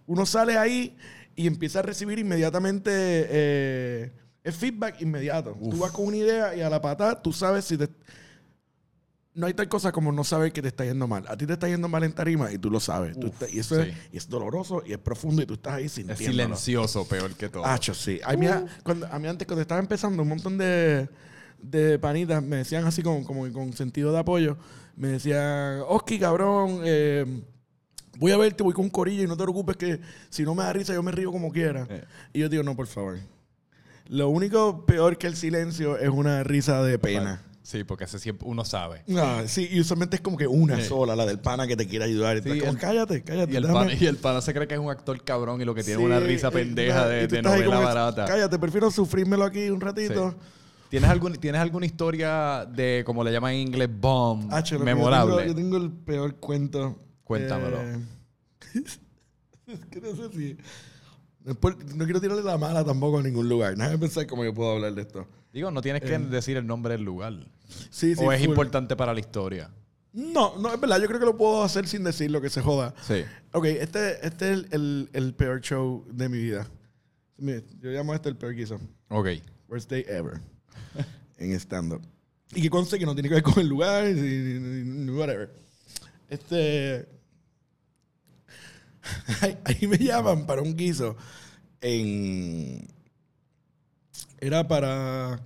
uno 0.07 0.27
sale 0.27 0.59
ahí 0.59 0.95
y 1.43 1.47
empieza 1.47 1.79
a 1.79 1.83
recibir 1.83 2.19
inmediatamente 2.19 2.91
eh, 2.95 4.13
el 4.45 4.53
feedback 4.53 5.01
inmediato. 5.01 5.57
Tú 5.71 5.79
vas 5.79 5.91
con 5.93 6.07
una 6.07 6.17
idea 6.19 6.55
y 6.55 6.61
a 6.61 6.69
la 6.71 6.81
patada 6.81 7.21
tú 7.23 7.33
sabes 7.33 7.65
si 7.65 7.77
te... 7.79 7.89
No 9.33 9.47
hay 9.47 9.55
tal 9.55 9.69
cosa 9.69 9.93
como 9.93 10.11
no 10.11 10.25
saber 10.25 10.53
que 10.53 10.61
te 10.61 10.69
está 10.69 10.85
yendo 10.85 11.07
mal. 11.07 11.25
A 11.29 11.37
ti 11.37 11.47
te 11.47 11.53
está 11.53 11.69
yendo 11.69 11.89
mal 11.89 12.03
en 12.03 12.13
tarima 12.13 12.53
y 12.53 12.59
tú 12.59 12.69
lo 12.69 12.81
sabes. 12.81 13.19
Tú 13.19 13.29
Uf, 13.29 13.35
estás- 13.35 13.55
y 13.55 13.61
eso 13.61 13.77
sí. 13.83 13.89
es, 13.89 13.97
y 14.13 14.17
es 14.17 14.29
doloroso 14.29 14.83
y 14.85 14.93
es 14.93 14.99
profundo 14.99 15.41
y 15.41 15.47
tú 15.47 15.55
estás 15.55 15.75
ahí 15.75 15.85
Es 15.87 15.93
sintiéndolo. 15.93 16.27
silencioso, 16.31 17.07
peor 17.07 17.33
que 17.35 17.49
todo. 17.49 17.65
Hacho, 17.65 17.95
sí. 17.95 18.21
A 18.25 18.35
mí, 18.37 18.47
cuando, 18.83 19.07
a 19.07 19.19
mí 19.19 19.29
antes, 19.29 19.47
cuando 19.47 19.63
estaba 19.63 19.81
empezando, 19.81 20.23
un 20.25 20.29
montón 20.29 20.59
de, 20.59 21.09
de 21.63 21.99
panitas 22.01 22.43
me 22.43 22.57
decían 22.57 22.85
así 22.87 23.03
como, 23.03 23.25
como 23.25 23.51
con 23.53 23.73
sentido 23.73 24.13
de 24.13 24.19
apoyo. 24.19 24.59
Me 24.97 25.09
decían, 25.09 25.81
Oski, 25.87 26.19
cabrón, 26.19 26.81
eh, 26.85 27.25
voy 28.19 28.33
a 28.33 28.37
verte, 28.37 28.63
voy 28.63 28.73
con 28.75 28.85
un 28.85 28.91
corillo 28.91 29.23
y 29.23 29.27
no 29.27 29.37
te 29.37 29.43
preocupes 29.43 29.77
que 29.77 30.01
si 30.29 30.43
no 30.43 30.55
me 30.55 30.63
da 30.65 30.73
risa 30.73 30.93
yo 30.95 31.03
me 31.03 31.13
río 31.13 31.31
como 31.33 31.51
quiera. 31.53 31.87
Eh. 31.89 32.05
Y 32.33 32.41
yo 32.41 32.49
digo, 32.49 32.63
no, 32.63 32.75
por 32.77 32.87
favor. 32.87 33.19
Lo 34.09 34.29
único 34.29 34.85
peor 34.87 35.17
que 35.19 35.27
el 35.29 35.37
silencio 35.37 35.97
es 35.97 36.09
una 36.09 36.43
risa 36.43 36.83
de 36.83 36.99
pena. 36.99 37.43
Sí, 37.63 37.85
porque 37.85 38.03
ese 38.05 38.19
siempre 38.19 38.49
uno 38.49 38.65
sabe. 38.65 39.05
Ah, 39.17 39.43
sí, 39.47 39.69
y 39.71 39.79
usualmente 39.79 40.17
es 40.17 40.23
como 40.23 40.37
que 40.37 40.49
una 40.49 40.77
Sí. 40.81 40.89
sola, 40.89 41.15
la 41.15 41.25
del 41.25 41.39
pana 41.39 41.69
que 41.69 41.77
te 41.77 41.87
quiere 41.87 42.07
ayudar. 42.07 42.37
Y 42.39 42.41
tú 42.41 42.49
Sí, 42.51 42.59
estás 42.59 42.67
como, 42.71 42.73
el- 42.73 42.81
cállate, 42.85 43.23
cállate. 43.23 43.53
Y 43.53 43.57
el, 43.57 43.63
pana, 43.69 43.93
y 43.93 44.07
el 44.07 44.17
pana 44.17 44.41
se 44.41 44.53
cree 44.53 44.67
que 44.67 44.75
es 44.75 44.81
un 44.81 44.91
actor 44.91 45.23
cabrón 45.23 45.61
y 45.61 45.65
lo 45.65 45.73
que 45.73 45.85
tiene 45.85 46.01
Sí, 46.01 46.05
una 46.05 46.19
risa 46.19 46.51
pendeja 46.51 47.07
de, 47.07 47.25
y 47.25 47.27
de 47.29 47.37
ahí 47.39 47.43
novela 47.45 47.79
que, 47.79 47.85
barata. 47.85 48.25
Cállate, 48.25 48.59
prefiero 48.59 48.91
sufrírmelo 48.91 49.45
aquí 49.45 49.71
un 49.71 49.81
ratito. 49.81 50.35
¿Tienes, 50.89 51.09
algún, 51.09 51.35
¿Tienes 51.37 51.61
alguna 51.61 51.87
historia 51.87 52.67
de, 52.69 53.05
como 53.07 53.23
le 53.23 53.31
llaman 53.31 53.53
en 53.53 53.61
inglés, 53.69 53.89
bomb, 54.01 54.51
que 54.65 54.79
memorable? 54.79 55.31
Yo 55.33 55.39
tengo, 55.39 55.49
yo 55.51 55.55
tengo 55.55 55.77
el 55.77 55.93
peor 55.93 56.35
cuento. 56.37 56.99
Cuéntamelo. 57.31 57.81
Eh, 57.81 58.01
es 58.75 58.99
que 59.91 60.01
no 60.01 60.17
sé 60.17 60.37
si. 60.37 60.57
no 61.45 62.05
quiero 62.05 62.21
tirarle 62.21 62.43
la 62.43 62.59
mala 62.59 62.85
tampoco 62.85 63.21
a 63.21 63.23
ningún 63.23 63.49
lugar. 63.49 63.77
Déjame 63.77 63.99
pensar 63.99 64.27
cómo 64.27 64.45
yo 64.45 64.53
puedo 64.53 64.73
hablar 64.73 64.93
de 64.97 65.03
esto. 65.03 65.29
Digo, 65.53 65.71
no 65.71 65.81
tienes 65.81 66.03
que 66.03 66.19
decir 66.19 66.57
el 66.57 66.67
nombre 66.67 66.95
del 66.95 67.05
lugar. 67.05 67.35
Sí, 67.91 68.17
sí. 68.17 68.25
o 68.25 68.33
es 68.33 68.41
full. 68.41 68.49
importante 68.49 68.97
para 68.97 69.15
la 69.15 69.21
historia. 69.21 69.71
No, 70.13 70.59
no, 70.59 70.75
es 70.75 70.81
verdad. 70.81 71.01
Yo 71.01 71.07
creo 71.07 71.21
que 71.21 71.27
lo 71.27 71.37
puedo 71.37 71.63
hacer 71.63 71.87
sin 71.87 72.03
decir 72.03 72.33
lo 72.33 72.41
que 72.41 72.51
se 72.51 72.63
joda. 72.63 72.97
Sí. 73.07 73.23
Ok, 73.53 73.67
este, 73.67 74.27
este 74.27 74.53
es 74.53 74.59
el, 74.59 74.69
el, 74.73 75.11
el 75.13 75.35
peor 75.35 75.61
show 75.61 76.05
de 76.11 76.29
mi 76.29 76.39
vida. 76.39 76.69
Yo 77.39 77.91
llamo 77.91 78.13
a 78.13 78.17
este 78.17 78.29
el 78.29 78.37
peor 78.37 78.59
hizo. 78.59 78.81
Ok. 79.09 79.29
Worst 79.69 79.89
day 79.89 80.05
ever. 80.09 80.41
en 81.39 81.53
stand-up. 81.61 82.03
Y 82.57 82.63
que 82.63 82.71
conste 82.71 82.99
que 82.99 83.07
no 83.07 83.15
tiene 83.15 83.29
que 83.29 83.37
ver 83.37 83.45
con 83.45 83.61
el 83.61 83.69
lugar, 83.69 84.05
ni 84.05 85.11
whatever. 85.13 85.49
Este. 86.29 87.20
ahí, 89.65 89.87
me 89.87 89.99
llaman 89.99 90.47
para 90.47 90.63
un 90.63 90.77
guiso 90.77 91.17
en. 91.81 92.87
Era 94.41 94.67
para. 94.67 95.41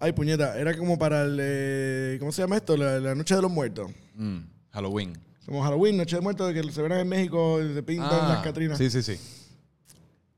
Ay, 0.00 0.12
puñeta, 0.12 0.58
era 0.58 0.76
como 0.76 0.98
para 0.98 1.22
el. 1.22 1.38
eh, 1.40 2.16
¿Cómo 2.18 2.32
se 2.32 2.42
llama 2.42 2.56
esto? 2.56 2.76
La, 2.76 2.98
la 3.00 3.14
Noche 3.14 3.34
de 3.36 3.42
los 3.42 3.50
Muertos. 3.50 3.90
Mm, 4.14 4.38
Halloween. 4.72 5.12
Como 5.46 5.62
Halloween, 5.62 5.96
Noche 5.96 6.16
de 6.16 6.22
Muertos, 6.22 6.52
que 6.52 6.62
se 6.72 6.82
verán 6.82 7.00
en 7.00 7.08
México, 7.08 7.60
se 7.74 7.82
pintan 7.82 8.08
Ah, 8.12 8.28
las 8.34 8.42
Catrinas. 8.42 8.78
Sí, 8.78 8.90
sí, 8.90 9.02
sí. 9.02 9.18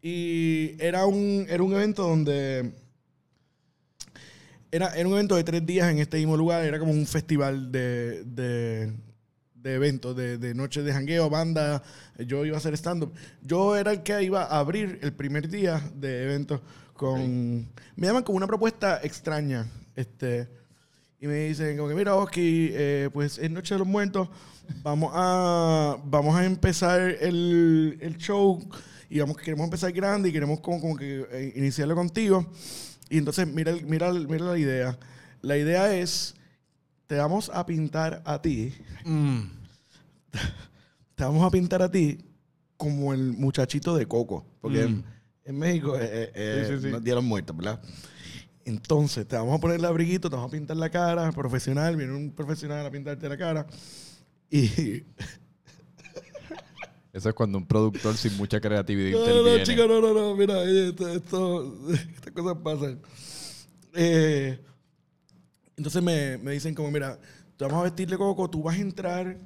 Y 0.03 0.77
era 0.79 1.07
un, 1.07 1.47
era 1.49 1.63
un 1.63 1.73
evento 1.73 2.03
donde. 2.03 2.73
Era, 4.71 4.95
era 4.97 5.09
un 5.09 5.15
evento 5.15 5.37
de 5.37 5.45
tres 5.45 5.65
días 5.65 5.91
en 5.91 5.99
este 5.99 6.19
mismo 6.19 6.37
lugar. 6.37 6.65
Era 6.65 6.79
como 6.79 6.93
un 6.93 7.07
festival 7.07 7.71
de, 7.73 8.25
de, 8.25 8.93
de 9.67 9.75
eventos, 9.75 10.17
de, 10.17 10.39
de 10.39 10.55
noches 10.55 10.85
de 10.85 10.93
jangueo, 10.93 11.29
banda. 11.29 11.83
Yo 12.19 12.45
iba 12.45 12.57
a 12.57 12.59
hacer 12.59 12.75
stand-up. 12.75 13.13
Yo 13.43 13.77
era 13.77 13.93
el 13.93 14.03
que 14.03 14.23
iba 14.23 14.45
a 14.45 14.59
abrir 14.61 14.99
el 15.03 15.13
primer 15.13 15.49
día 15.49 15.83
de 15.95 16.23
eventos 16.25 16.61
con. 16.95 17.69
Me 17.97 18.07
llaman 18.07 18.23
como 18.23 18.37
una 18.37 18.47
propuesta 18.47 19.01
extraña. 19.03 19.67
Este. 19.97 20.49
Y 21.21 21.27
me 21.27 21.49
dicen, 21.49 21.77
como 21.77 21.89
que, 21.89 21.95
mira, 21.95 22.15
Oski, 22.15 22.71
eh, 22.73 23.09
pues 23.13 23.39
es 23.39 23.51
Noche 23.51 23.75
de 23.75 23.79
los 23.79 23.89
Muertos. 23.89 24.29
Vamos 24.83 25.11
a, 25.15 25.97
vamos 26.05 26.37
a 26.37 26.45
empezar 26.45 27.01
el, 27.01 27.99
el 28.01 28.17
show 28.19 28.61
y 29.09 29.21
vamos, 29.21 29.37
queremos 29.37 29.65
empezar 29.65 29.93
grande 29.93 30.29
y 30.29 30.33
queremos 30.33 30.61
como, 30.61 30.81
como 30.81 30.97
que 30.97 31.27
eh, 31.31 31.53
iniciarlo 31.57 31.95
contigo. 31.95 32.47
Y 33.09 33.19
entonces, 33.19 33.47
mira, 33.47 33.73
mira, 33.85 34.13
mira 34.13 34.45
la 34.45 34.59
idea. 34.59 34.99
La 35.43 35.57
idea 35.57 35.97
es, 35.97 36.35
te 37.07 37.17
vamos 37.17 37.51
a 37.53 37.65
pintar 37.67 38.23
a 38.25 38.41
ti, 38.43 38.75
Mm, 39.05 39.41
te 41.15 41.25
vamos 41.25 41.45
a 41.47 41.51
pintar 41.51 41.83
a 41.83 41.91
ti 41.91 42.19
como 42.77 43.15
el 43.15 43.33
muchachito 43.33 43.97
de 43.97 44.07
Coco. 44.07 44.47
Porque 44.61 44.87
Mm. 44.87 45.05
en, 45.45 45.59
México 45.59 45.97
eh, 45.97 46.01
eh, 46.03 46.33
eh, 46.35 46.65
Sí, 46.69 46.75
sí, 46.77 46.83
sí. 46.83 46.89
no 46.91 46.99
es 46.99 47.05
Día 47.05 47.13
de 47.13 47.17
los 47.17 47.25
Muertos, 47.25 47.57
¿verdad? 47.57 47.81
Entonces, 48.65 49.27
te 49.29 49.37
vamos 49.37 49.57
a 49.57 49.61
poner 49.61 49.79
el 49.79 49.85
abriguito, 49.85 50.29
te 50.29 50.35
vamos 50.37 50.49
a 50.51 50.53
pintar 50.53 50.77
la 50.77 50.91
cara, 50.91 51.31
profesional, 51.33 51.97
viene 51.97 52.13
un 52.15 52.33
profesional 52.33 52.85
a 52.85 52.91
pintarte 52.91 53.29
la 53.29 53.37
cara. 53.37 53.67
Y. 54.51 55.05
Eso 57.13 57.31
es 57.31 57.35
cuando 57.35 57.57
un 57.57 57.67
productor 57.67 58.15
sin 58.17 58.37
mucha 58.37 58.61
creatividad 58.61 59.19
No, 59.19 59.21
no, 59.21 59.27
no, 59.27 59.39
interviene. 59.39 59.65
chicos, 59.65 59.89
no, 59.89 60.01
no, 60.03 60.13
no, 60.13 60.37
mira, 60.37 60.63
eh, 60.65 60.89
esto, 60.89 61.09
esto- 61.09 61.75
estas 62.15 62.33
cosas 62.33 62.59
pasan. 62.63 63.01
Eh, 63.95 64.59
entonces 65.77 66.03
me, 66.03 66.39
me 66.39 66.53
dicen 66.53 66.75
como, 66.75 66.91
mira, 66.91 67.19
te 67.57 67.65
vamos 67.65 67.81
a 67.81 67.85
vestir 67.85 68.09
de 68.09 68.17
coco, 68.19 68.49
tú 68.51 68.63
vas 68.63 68.77
a 68.77 68.81
entrar 68.81 69.39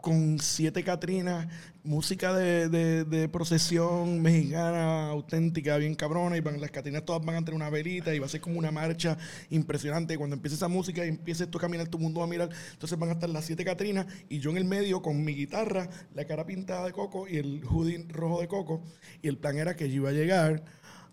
con 0.00 0.38
siete 0.38 0.84
Catrinas, 0.84 1.48
música 1.82 2.32
de, 2.34 2.68
de- 2.68 3.28
procesión 3.28 4.20
mexicana 4.22 5.08
auténtica, 5.08 5.76
bien 5.78 5.94
cabrona, 5.94 6.36
y 6.36 6.40
van, 6.40 6.60
las 6.60 6.70
Catrinas 6.70 7.04
todas 7.04 7.24
van 7.24 7.36
a 7.36 7.38
tener 7.40 7.54
una 7.54 7.70
velita 7.70 8.14
y 8.14 8.18
va 8.18 8.26
a 8.26 8.28
ser 8.28 8.40
como 8.40 8.58
una 8.58 8.70
marcha 8.70 9.16
impresionante. 9.50 10.16
Cuando 10.16 10.36
empiece 10.36 10.56
esa 10.56 10.68
música 10.68 11.04
y 11.04 11.08
empieces 11.08 11.50
tú 11.50 11.58
a 11.58 11.62
caminar, 11.62 11.88
todo 11.88 11.98
el 11.98 12.04
mundo 12.04 12.20
va 12.20 12.26
a 12.26 12.28
mirar. 12.28 12.50
Entonces 12.72 12.98
van 12.98 13.08
a 13.10 13.12
estar 13.12 13.28
las 13.30 13.46
siete 13.46 13.64
Catrinas 13.64 14.06
y 14.28 14.38
yo 14.38 14.50
en 14.50 14.58
el 14.58 14.64
medio 14.64 15.02
con 15.02 15.24
mi 15.24 15.34
guitarra, 15.34 15.88
la 16.14 16.24
cara 16.26 16.46
pintada 16.46 16.84
de 16.86 16.92
coco 16.92 17.26
y 17.28 17.36
el 17.38 17.62
hoodie 17.64 18.04
rojo 18.08 18.40
de 18.40 18.48
coco. 18.48 18.82
Y 19.22 19.28
el 19.28 19.38
plan 19.38 19.56
era 19.58 19.74
que 19.74 19.88
yo 19.88 19.96
iba 19.96 20.10
a 20.10 20.12
llegar 20.12 20.64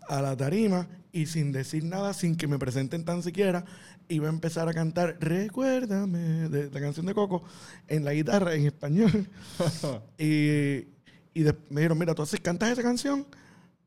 a 0.07 0.21
la 0.21 0.36
tarima 0.36 0.88
y 1.12 1.25
sin 1.27 1.51
decir 1.51 1.84
nada, 1.84 2.13
sin 2.13 2.36
que 2.36 2.47
me 2.47 2.60
presenten 2.60 3.05
tan 3.05 3.23
siquiera, 3.23 3.65
iba 4.13 4.28
a 4.28 4.30
empezar 4.30 4.67
a 4.69 4.74
cantar 4.74 5.17
Recuérdame, 5.19 6.50
de 6.50 6.69
la 6.71 6.80
canción 6.80 7.06
de 7.06 7.13
Coco, 7.13 7.43
en 7.88 8.04
la 8.06 8.13
guitarra 8.13 8.54
en 8.56 8.65
español. 8.67 9.30
y 10.17 10.88
y 11.34 11.43
de- 11.43 11.56
me 11.69 11.82
dijeron, 11.82 11.97
mira, 11.97 12.13
tú 12.13 12.21
haces, 12.21 12.39
cantas 12.41 12.69
esa 12.71 12.82
canción, 12.82 13.26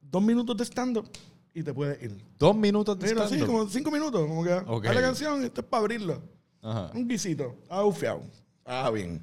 dos 0.00 0.22
minutos 0.22 0.56
de 0.56 0.64
stand-up 0.64 1.06
y 1.52 1.62
te 1.62 1.74
puedes 1.74 2.02
ir. 2.02 2.16
Dos 2.38 2.56
minutos 2.56 2.98
de 2.98 3.08
sí, 3.08 3.14
stand-up. 3.14 3.46
como 3.46 3.68
cinco 3.68 3.90
minutos, 3.90 4.26
como 4.26 4.42
que 4.42 4.52
haz 4.52 4.94
la 4.94 5.00
canción, 5.02 5.44
esto 5.44 5.60
es 5.60 5.66
para 5.66 5.82
abrirlo. 5.82 6.22
Ajá. 6.62 6.90
Un 6.94 7.06
guisito, 7.06 7.54
ah, 7.68 7.84
ufiao. 7.84 8.22
Ah, 8.64 8.90
bien. 8.90 9.22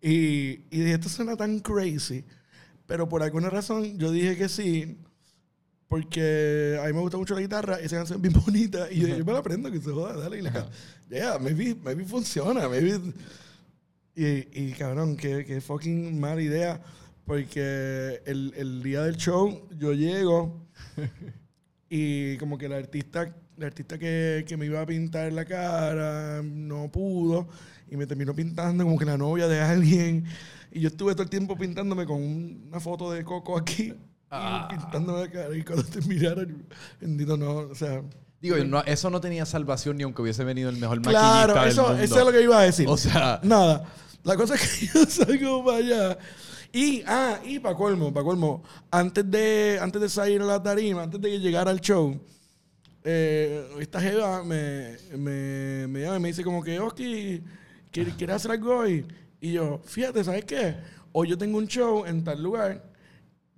Y, 0.00 0.64
y 0.70 0.80
dije, 0.80 0.94
esto 0.94 1.08
suena 1.08 1.36
tan 1.36 1.60
crazy. 1.60 2.24
Pero 2.86 3.08
por 3.08 3.22
alguna 3.22 3.50
razón 3.50 3.98
yo 3.98 4.10
dije 4.10 4.36
que 4.36 4.48
sí. 4.48 4.98
Porque 5.92 6.78
a 6.82 6.86
mí 6.86 6.94
me 6.94 7.00
gusta 7.00 7.18
mucho 7.18 7.34
la 7.34 7.42
guitarra, 7.42 7.78
esa 7.78 7.96
canción 7.96 8.16
es 8.16 8.22
bien 8.22 8.32
bonita. 8.46 8.90
Y 8.90 9.00
yo, 9.00 9.08
yo 9.08 9.26
me 9.26 9.32
la 9.34 9.40
aprendo, 9.40 9.70
que 9.70 9.78
se 9.78 9.90
joda, 9.90 10.16
dale. 10.16 10.38
Y 10.38 10.40
la 10.40 10.70
yeah, 11.10 11.38
maybe, 11.38 11.74
maybe 11.84 12.06
funciona. 12.06 12.66
Maybe. 12.66 12.98
Y, 14.14 14.24
y 14.58 14.72
cabrón, 14.72 15.18
qué, 15.18 15.44
qué 15.44 15.60
fucking 15.60 16.18
mala 16.18 16.40
idea. 16.40 16.80
Porque 17.26 18.22
el, 18.24 18.54
el 18.56 18.82
día 18.82 19.02
del 19.02 19.18
show 19.18 19.68
yo 19.76 19.92
llego 19.92 20.66
y 21.90 22.38
como 22.38 22.56
que 22.56 22.64
el 22.66 22.72
artista, 22.72 23.30
artista 23.60 23.98
que, 23.98 24.46
que 24.48 24.56
me 24.56 24.64
iba 24.64 24.80
a 24.80 24.86
pintar 24.86 25.30
la 25.30 25.44
cara 25.44 26.40
no 26.42 26.90
pudo 26.90 27.48
y 27.90 27.98
me 27.98 28.06
terminó 28.06 28.34
pintando 28.34 28.84
como 28.84 28.98
que 28.98 29.04
la 29.04 29.18
novia 29.18 29.46
de 29.46 29.60
alguien. 29.60 30.24
Y 30.70 30.80
yo 30.80 30.88
estuve 30.88 31.12
todo 31.12 31.24
el 31.24 31.28
tiempo 31.28 31.54
pintándome 31.54 32.06
con 32.06 32.22
una 32.22 32.80
foto 32.80 33.12
de 33.12 33.24
Coco 33.24 33.58
aquí 33.58 33.92
Ah. 34.34 34.68
pintándome 34.70 35.20
la 35.20 35.30
cara. 35.30 35.56
Y 35.56 35.62
cuando 35.62 35.84
te 35.84 36.00
miraron, 36.02 36.64
bendito 37.00 37.36
no, 37.36 37.56
o 37.58 37.74
sea. 37.74 38.02
Digo, 38.40 38.56
no- 38.64 38.82
eso 38.84 39.08
no 39.10 39.20
tenía 39.20 39.46
salvación 39.46 39.96
ni 39.98 40.02
aunque 40.02 40.22
hubiese 40.22 40.42
venido 40.42 40.68
el 40.70 40.76
mejor 40.78 41.00
Claro, 41.02 41.54
maquillista 41.54 41.68
eso, 41.68 41.82
del 41.82 41.90
mundo. 41.98 42.04
eso 42.04 42.18
es 42.18 42.24
lo 42.26 42.32
que 42.32 42.42
iba 42.42 42.58
a 42.58 42.62
decir. 42.62 42.86
O 42.88 42.96
sea, 42.96 43.40
Nada. 43.42 43.84
La 44.24 44.36
cosa 44.36 44.54
es 44.54 44.60
que 44.78 44.86
yo 44.94 45.04
salgo 45.06 45.64
para 45.64 45.76
allá. 45.78 46.18
Y, 46.72 47.02
ah, 47.06 47.38
y 47.44 47.58
para 47.58 47.74
colmo, 47.76 48.12
para 48.12 48.24
colmo, 48.24 48.62
antes 48.90 49.30
de, 49.30 49.78
antes 49.80 50.00
de 50.00 50.08
salir 50.08 50.40
a 50.40 50.44
la 50.46 50.62
tarima, 50.62 51.02
antes 51.02 51.20
de 51.20 51.28
que 51.30 51.38
llegara 51.38 51.70
al 51.70 51.80
show, 51.80 52.18
eh, 53.04 53.68
esta 53.80 54.00
jeva 54.00 54.42
me, 54.44 54.96
me, 55.16 55.86
me 55.88 56.00
llama 56.00 56.16
y 56.16 56.20
me 56.20 56.28
dice 56.28 56.42
como 56.44 56.62
que, 56.62 56.78
Oski, 56.80 57.42
¿quieres 57.90 58.14
quieres 58.14 58.36
hacer 58.36 58.52
algo 58.52 58.76
hoy? 58.78 59.04
Y 59.40 59.52
yo, 59.52 59.80
fíjate, 59.84 60.22
¿sabes 60.24 60.44
qué? 60.44 60.76
Hoy 61.12 61.28
yo 61.28 61.36
tengo 61.36 61.58
un 61.58 61.66
show 61.66 62.06
en 62.06 62.22
tal 62.24 62.42
lugar, 62.42 62.82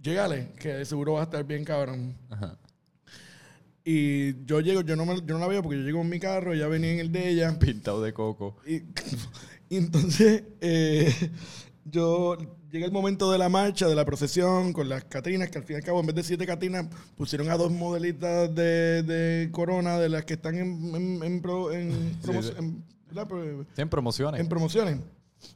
llégale, 0.04 0.52
que 0.60 0.68
de 0.68 0.84
seguro 0.84 1.14
va 1.14 1.20
a 1.20 1.24
estar 1.24 1.42
bien 1.44 1.64
cabrón. 1.64 2.14
Ajá. 2.30 2.56
Y 3.84 4.44
yo 4.46 4.60
llego, 4.60 4.80
yo 4.80 4.96
no, 4.96 5.04
me- 5.04 5.16
yo 5.16 5.34
no 5.34 5.38
la 5.40 5.46
veo 5.48 5.62
porque 5.62 5.78
yo 5.78 5.84
llego 5.84 6.00
en 6.00 6.08
mi 6.08 6.18
carro, 6.18 6.52
ella 6.54 6.68
venía 6.68 6.92
en 6.92 7.00
el 7.00 7.12
de 7.12 7.28
ella. 7.30 7.58
pintado 7.58 8.02
de 8.02 8.12
coco. 8.14 8.56
Y, 8.66 8.76
y 9.68 9.76
entonces 9.76 10.44
eh, 10.62 11.12
yo 11.84 12.36
llega 12.70 12.86
el 12.86 12.92
momento 12.92 13.30
de 13.30 13.36
la 13.38 13.48
marcha, 13.50 13.86
de 13.86 13.94
la 13.94 14.04
procesión 14.06 14.72
con 14.72 14.88
las 14.88 15.04
Catrinas, 15.04 15.50
que 15.50 15.58
al 15.58 15.64
fin 15.64 15.74
y 15.74 15.76
al 15.78 15.84
cabo 15.84 16.00
en 16.00 16.06
vez 16.06 16.14
de 16.16 16.22
siete 16.22 16.46
Catrinas 16.46 16.86
pusieron 17.16 17.50
a 17.50 17.56
dos 17.58 17.70
modelitas 17.72 18.54
de, 18.54 19.02
de 19.02 19.50
corona 19.52 19.98
de 19.98 20.08
las 20.08 20.24
que 20.24 20.34
están 20.34 20.54
en, 20.56 20.94
en, 20.94 21.22
en 21.22 21.42
pro- 21.42 21.70
en 21.72 22.18
promo- 22.22 22.84
en 23.76 23.88
promociones. 23.90 24.40
en 24.40 24.48
promociones. 24.48 24.96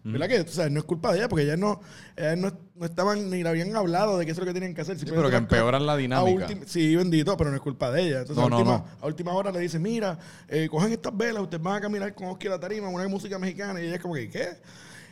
¿Verdad 0.04 0.28
que? 0.28 0.40
O 0.40 0.46
sea, 0.48 0.68
no 0.70 0.78
es 0.80 0.84
culpa 0.84 1.12
de 1.12 1.18
ella, 1.18 1.28
porque 1.28 1.44
ellas 1.44 1.58
no, 1.58 1.80
ellas 2.16 2.36
no, 2.38 2.52
no 2.74 2.86
estaban 2.86 3.30
ni 3.30 3.42
le 3.42 3.48
habían 3.48 3.74
hablado 3.76 4.18
de 4.18 4.24
qué 4.26 4.32
es 4.32 4.38
lo 4.38 4.44
que 4.44 4.52
tenían 4.54 4.74
que 4.74 4.80
hacer. 4.82 4.98
Sí, 4.98 5.06
pero 5.08 5.28
que 5.30 5.36
empeoran 5.36 5.84
la 5.86 5.96
dinámica. 5.96 6.46
ultim- 6.48 6.64
sí, 6.66 6.94
bendito, 6.96 7.36
pero 7.36 7.50
no 7.50 7.56
es 7.56 7.62
culpa 7.62 7.90
de 7.90 8.02
ella. 8.02 8.20
Entonces, 8.20 8.36
No, 8.36 8.42
a, 8.42 8.58
última, 8.58 8.78
no. 8.78 8.86
a 9.00 9.06
última 9.06 9.32
hora 9.32 9.50
le 9.52 9.60
dice, 9.60 9.78
mira, 9.78 10.18
eh, 10.48 10.68
cojan 10.70 10.92
estas 10.92 11.16
velas, 11.16 11.42
ustedes 11.42 11.62
van 11.62 11.76
a 11.76 11.80
caminar 11.80 12.14
con 12.14 12.28
Oscar 12.28 12.48
a 12.48 12.54
la 12.56 12.60
tarima, 12.60 12.88
una 12.88 13.06
música 13.08 13.38
mexicana. 13.38 13.80
Y 13.80 13.86
ella 13.86 13.96
es 13.96 14.00
como 14.00 14.14
que, 14.14 14.28
¿qué? 14.30 14.48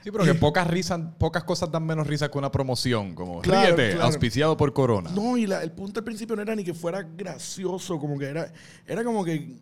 Sí, 0.05 0.13
pero 0.13 0.23
que 0.25 0.35
pocas 0.35 0.65
risas, 0.69 1.01
pocas 1.19 1.43
cosas 1.43 1.69
dan 1.73 1.85
menos 1.85 2.07
risa 2.07 2.31
que 2.31 2.39
una 2.39 2.53
promoción. 2.53 3.15
Como, 3.17 3.41
Claro, 3.43 3.75
ríete, 3.77 3.95
claro. 3.95 4.07
auspiciado 4.07 4.57
por 4.57 4.73
Corona. 4.73 5.11
No, 5.11 5.37
y 5.37 5.49
la- 5.49 5.63
el 5.65 5.73
punto 5.73 5.99
al 5.99 6.05
principio 6.05 6.37
no 6.37 6.43
era 6.43 6.55
ni 6.55 6.63
que 6.63 6.75
fuera 6.75 7.03
gracioso, 7.03 7.99
como 7.99 8.17
que 8.19 8.27
era, 8.27 8.53
era 8.87 9.03
como 9.03 9.25
que 9.25 9.57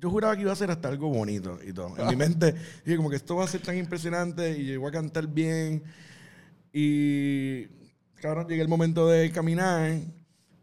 yo 0.00 0.10
juraba 0.10 0.34
que 0.34 0.42
iba 0.42 0.52
a 0.52 0.56
ser 0.56 0.70
hasta 0.70 0.88
algo 0.88 1.08
bonito 1.08 1.58
y 1.66 1.72
todo. 1.72 1.96
En 1.98 2.08
mi 2.08 2.16
mente, 2.24 2.54
dije 2.84 2.96
como 2.96 3.10
que 3.10 3.16
esto 3.16 3.36
va 3.36 3.44
a 3.44 3.48
ser 3.48 3.60
tan 3.60 3.76
impresionante 3.76 4.58
y 4.58 4.76
voy 4.76 4.88
a 4.88 4.92
cantar 4.92 5.26
bien. 5.26 5.82
Y, 6.72 7.66
cabrón, 8.14 8.48
llega 8.48 8.62
el 8.62 8.68
momento 8.68 9.06
de 9.08 9.30
caminar 9.30 10.00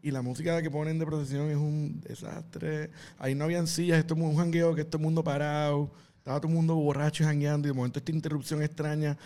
y 0.02 0.12
la 0.12 0.22
música 0.22 0.62
que 0.62 0.72
ponen 0.72 0.98
de 0.98 1.06
procesión 1.06 1.50
es 1.52 1.58
un 1.58 2.02
desastre. 2.02 2.90
Ahí 3.20 3.36
no 3.36 3.44
habían 3.44 3.68
sillas, 3.68 4.00
esto 4.00 4.16
es 4.16 4.22
un 4.22 4.36
jangueo 4.36 4.74
que 4.74 4.82
es 4.82 4.90
todo 4.90 4.98
el 5.00 5.04
mundo 5.04 5.24
parado. 5.24 5.92
Estaba 6.18 6.40
todo 6.40 6.50
el 6.50 6.56
mundo 6.56 6.76
borracho 6.76 7.24
y 7.24 7.28
jangueando 7.28 7.68
y 7.68 7.72
de 7.72 7.76
momento 7.76 8.00
esta 8.00 8.12
interrupción 8.12 8.64
extraña. 8.64 9.18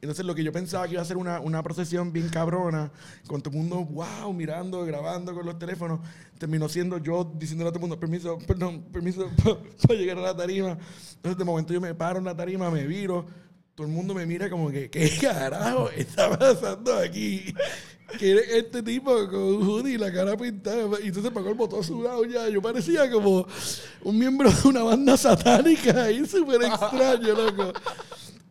Entonces 0.00 0.24
lo 0.24 0.34
que 0.34 0.44
yo 0.44 0.52
pensaba 0.52 0.86
que 0.86 0.92
iba 0.92 1.02
a 1.02 1.04
ser 1.04 1.16
una, 1.16 1.40
una 1.40 1.62
procesión 1.62 2.12
bien 2.12 2.28
cabrona, 2.28 2.90
con 3.26 3.42
todo 3.42 3.54
el 3.54 3.60
mundo, 3.60 3.84
wow, 3.84 4.32
mirando, 4.32 4.84
grabando 4.84 5.34
con 5.34 5.44
los 5.44 5.58
teléfonos, 5.58 6.00
terminó 6.38 6.68
siendo 6.68 6.98
yo 6.98 7.30
diciéndole 7.36 7.70
a 7.70 7.72
todo 7.72 7.78
el 7.78 7.88
mundo, 7.88 7.98
permiso, 7.98 8.38
perdón, 8.46 8.82
permiso 8.92 9.28
para 9.86 9.98
llegar 9.98 10.18
a 10.18 10.22
la 10.22 10.36
tarima. 10.36 10.78
Entonces 11.16 11.36
de 11.36 11.44
momento 11.44 11.72
yo 11.72 11.80
me 11.80 11.94
paro 11.94 12.18
en 12.18 12.26
la 12.26 12.36
tarima, 12.36 12.70
me 12.70 12.86
viro, 12.86 13.26
todo 13.74 13.86
el 13.86 13.92
mundo 13.92 14.14
me 14.14 14.26
mira 14.26 14.48
como 14.48 14.70
que, 14.70 14.88
¿qué 14.90 15.18
carajo 15.20 15.90
está 15.90 16.36
pasando 16.36 16.94
aquí? 16.96 17.54
Que 18.18 18.40
este 18.56 18.82
tipo 18.82 19.12
con 19.28 19.38
un 19.38 19.86
y 19.86 19.98
la 19.98 20.10
cara 20.10 20.34
pintada. 20.34 20.98
Y 21.02 21.08
entonces 21.08 21.30
pagó 21.30 21.50
el 21.50 21.56
botón 21.56 21.84
sudado 21.84 22.24
ya. 22.24 22.48
Yo 22.48 22.62
parecía 22.62 23.10
como 23.10 23.46
un 24.02 24.18
miembro 24.18 24.50
de 24.50 24.66
una 24.66 24.82
banda 24.82 25.14
satánica 25.18 26.04
ahí, 26.04 26.24
súper 26.24 26.62
extraño, 26.62 27.34
loco. 27.34 27.70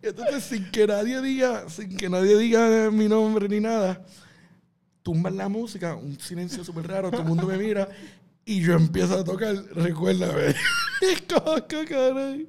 Entonces, 0.02 0.44
sin 0.44 0.70
que 0.72 0.86
nadie 0.88 1.22
diga, 1.22 1.68
sin 1.70 1.96
que 1.98 2.10
nadie 2.10 2.38
diga 2.38 2.90
mi 2.92 3.08
nombre 3.08 3.48
ni 3.50 3.60
nada, 3.60 4.02
tumban 5.04 5.36
la 5.38 5.50
música, 5.50 5.96
un 5.96 6.20
silencio 6.20 6.64
súper 6.64 6.88
raro, 6.88 7.10
todo 7.12 7.22
el 7.22 7.28
mundo 7.28 7.48
me 7.48 7.58
mira 7.58 7.88
y 8.46 8.62
yo 8.62 8.74
empiezo 8.76 9.20
a 9.20 9.24
tocar, 9.24 9.56
recuérdame. 9.76 10.54
Caray. 11.90 12.48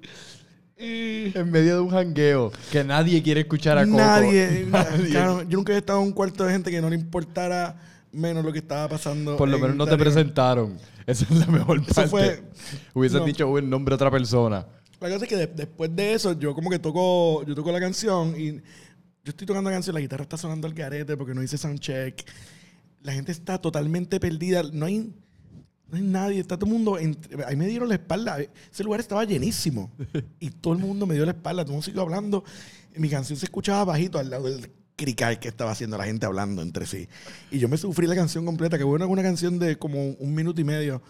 Y 0.81 1.37
En 1.37 1.51
medio 1.51 1.75
de 1.75 1.81
un 1.81 1.91
jangueo 1.91 2.53
que 2.71 2.85
nadie 2.85 3.21
quiere 3.23 3.41
escuchar 3.41 3.79
a 3.79 3.85
Coco. 3.85 3.97
nadie, 3.97 4.65
Nadie. 4.71 5.11
claro, 5.11 5.43
yo 5.43 5.57
nunca 5.59 5.73
he 5.73 5.79
estado 5.79 6.01
en 6.01 6.07
un 6.07 6.13
cuarto 6.13 6.45
de 6.45 6.53
gente 6.53 6.71
que 6.71 6.81
no 6.81 6.89
le 6.89 6.95
importara 6.97 7.77
menos 8.13 8.45
lo 8.45 8.53
que 8.53 8.61
estaba 8.61 8.89
pasando. 8.89 9.37
Por 9.37 9.49
lo 9.49 9.57
en 9.57 9.63
menos 9.63 9.77
no 9.77 9.87
te 9.87 9.97
presentaron. 9.97 10.79
Esa 11.07 11.25
es 11.25 11.31
la 11.33 11.47
mejor 11.47 11.79
Eso 11.81 11.95
parte. 11.95 12.09
fue- 12.11 12.43
Hubieses 12.95 13.19
no. 13.21 13.27
dicho 13.27 13.59
el 13.59 13.69
nombre 13.69 13.93
de 13.93 13.95
otra 13.97 14.11
persona. 14.11 14.67
La 15.01 15.09
cosa 15.11 15.25
es 15.25 15.29
que 15.29 15.37
de- 15.37 15.47
después 15.47 15.95
de 15.95 16.15
eso, 16.15 16.39
yo 16.39 16.55
como 16.55 16.71
que 16.71 16.79
toco, 16.79 17.45
yo 17.45 17.55
toco 17.55 17.71
la 17.73 17.81
canción 17.81 18.35
y 18.39 18.53
yo 18.55 18.61
estoy 19.31 19.47
tocando 19.47 19.71
la 19.71 19.77
canción, 19.77 19.95
la 19.95 20.01
guitarra 20.01 20.23
está 20.23 20.37
sonando 20.37 20.67
al 20.67 20.75
garete 20.75 21.17
porque 21.17 21.35
no 21.35 21.43
hice 21.43 21.57
soundcheck. 21.59 22.25
La 23.03 23.13
gente 23.13 23.31
está 23.33 23.59
totalmente 23.59 24.19
perdida. 24.19 24.63
No 24.73 24.87
hay, 24.87 25.13
no 25.89 25.97
hay 25.97 26.03
nadie, 26.03 26.41
está 26.41 26.57
todo 26.59 26.67
el 26.67 26.73
mundo. 26.73 26.99
entre- 26.99 27.45
ahí 27.45 27.55
me 27.57 27.67
dieron 27.69 27.89
la 27.89 27.95
espalda. 27.95 28.39
Ese 28.41 28.83
lugar 28.85 29.01
estaba 29.01 29.25
llenísimo. 29.25 29.91
Y 30.41 30.51
todo 30.51 30.73
el 30.75 30.81
mundo 30.81 31.07
me 31.07 31.15
dio 31.15 31.25
la 31.25 31.33
espalda. 31.33 31.63
Todo 31.63 31.73
el 31.73 31.75
mundo 31.77 31.85
siguió 31.85 32.03
hablando. 32.03 32.43
Mi 32.97 33.09
canción 33.09 33.39
se 33.39 33.45
escuchaba 33.47 33.85
bajito 33.85 34.19
al 34.19 34.31
lado 34.31 34.49
del 34.49 34.71
crical 34.97 35.39
que 35.39 35.47
estaba 35.47 35.71
haciendo 35.71 35.97
la 35.97 36.05
gente 36.07 36.27
hablando 36.27 36.61
entre 36.61 36.85
sí. 36.87 37.07
Y 37.53 37.61
yo 37.61 37.69
me 37.69 37.77
sufrí 37.77 38.09
la 38.09 38.17
canción 38.17 38.45
completa, 38.45 38.77
que 38.79 38.83
bueno, 38.85 39.07
una 39.07 39.23
canción 39.23 39.61
de 39.61 39.77
como 39.79 40.11
un 40.13 40.35
minuto 40.35 40.61
y 40.61 40.65
medio. 40.65 41.01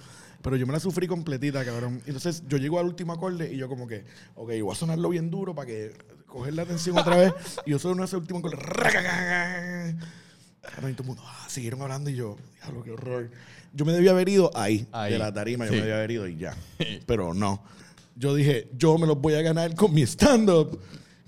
Pero 0.43 0.57
yo 0.57 0.67
me 0.67 0.73
la 0.73 0.81
sufrí 0.81 1.07
completita, 1.07 1.65
cabrón. 1.65 2.01
Entonces 2.07 2.43
yo 2.49 2.59
llego 2.59 2.79
al 2.79 2.87
último 2.87 3.13
acorde 3.13 3.53
y 3.53 3.57
yo 3.57 3.69
como 3.69 3.87
que, 3.89 4.05
ok, 4.37 4.53
voy 4.63 4.73
a 4.73 4.75
sonarlo 4.75 5.09
bien 5.09 5.31
duro 5.31 5.55
para 5.55 5.67
que 5.67 5.93
coger 6.27 6.55
la 6.55 6.63
atención 6.63 6.97
otra 6.97 7.17
vez. 7.17 7.33
Y 7.67 7.73
yo 7.73 7.79
solo 7.79 8.05
ese 8.05 8.17
último 8.17 8.39
acorde. 8.39 8.57
Y 10.79 10.93
todo 10.93 11.03
el 11.03 11.05
mundo, 11.05 11.23
ah, 11.27 11.47
siguieron 11.49 11.81
hablando 11.83 12.11
y 12.11 12.15
yo, 12.15 12.37
diablo, 12.63 12.83
qué 12.85 12.91
horror. 12.93 13.31
Yo 13.73 13.85
me 13.85 13.93
debía 13.93 14.11
haber 14.13 14.29
ido 14.29 14.51
ahí, 14.55 14.87
Ahí. 14.93 15.13
de 15.13 15.19
la 15.19 15.33
tarima, 15.33 15.65
yo 15.67 15.71
Sí. 15.73 15.77
me 15.77 15.83
debía 15.83 15.97
haber 15.97 16.11
ido 16.11 16.27
y 16.29 16.37
ya. 16.37 16.57
Pero 17.07 17.35
no. 17.35 17.63
Yo 18.17 18.35
dije, 18.35 18.69
yo 18.77 18.99
me 18.99 19.07
los 19.07 19.21
voy 19.21 19.35
a 19.35 19.43
ganar 19.43 19.75
con 19.75 19.93
mi 19.95 20.03
stand-up. 20.03 20.79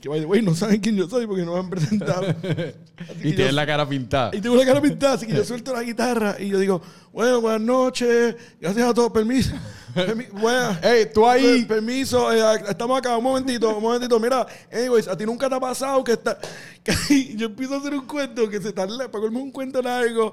Que, 0.00 0.08
by 0.08 0.20
the 0.20 0.26
way, 0.26 0.40
no 0.42 0.54
saben 0.54 0.80
quién 0.80 0.96
yo 0.96 1.08
soy 1.08 1.26
porque 1.26 1.44
no 1.44 1.52
me 1.54 1.58
han 1.60 1.70
presentado. 1.70 2.22
Y 3.20 3.32
tienes 3.32 3.46
yo- 3.48 3.52
la 3.52 3.66
cara 3.66 3.88
pintada. 3.88 4.30
y 4.34 4.40
tengo 4.42 4.56
la 4.56 4.64
cara 4.66 4.80
pintada, 4.82 5.14
así 5.14 5.26
que 5.26 5.32
yo 5.34 5.42
suelto 5.44 5.72
la 5.72 5.82
guitarra 5.82 6.36
y 6.38 6.48
yo 6.48 6.58
digo, 6.58 6.82
bueno, 7.12 7.40
buenas 7.40 7.60
noches, 7.60 8.36
gracias 8.60 8.88
a 8.88 8.94
todos, 8.94 9.10
permiso. 9.10 9.52
Permi- 9.94 10.30
buena- 10.30 10.78
Ey, 10.84 11.06
tú 11.12 11.26
ahí. 11.26 11.64
Per- 11.64 11.78
Permiso, 11.78 12.32
eh, 12.32 12.62
estamos 12.68 12.96
acá, 12.98 13.16
un 13.16 13.24
momentito, 13.24 13.76
un 13.76 13.82
momentito. 13.82 14.20
Mira, 14.20 14.46
anyways, 14.72 15.08
a 15.08 15.16
ti 15.16 15.26
nunca 15.26 15.48
te 15.48 15.54
ha 15.56 15.60
pasado 15.60 16.04
que 16.04 16.12
está. 16.12 16.38
que 16.84 16.94
yo 17.36 17.46
empiezo 17.46 17.74
a 17.74 17.78
hacer 17.78 17.94
un 17.94 18.06
cuento 18.06 18.48
que 18.48 18.60
se 18.62 18.72
tarda, 18.72 19.10
para 19.10 19.24
un 19.24 19.50
cuento 19.50 19.82
largo. 19.82 20.32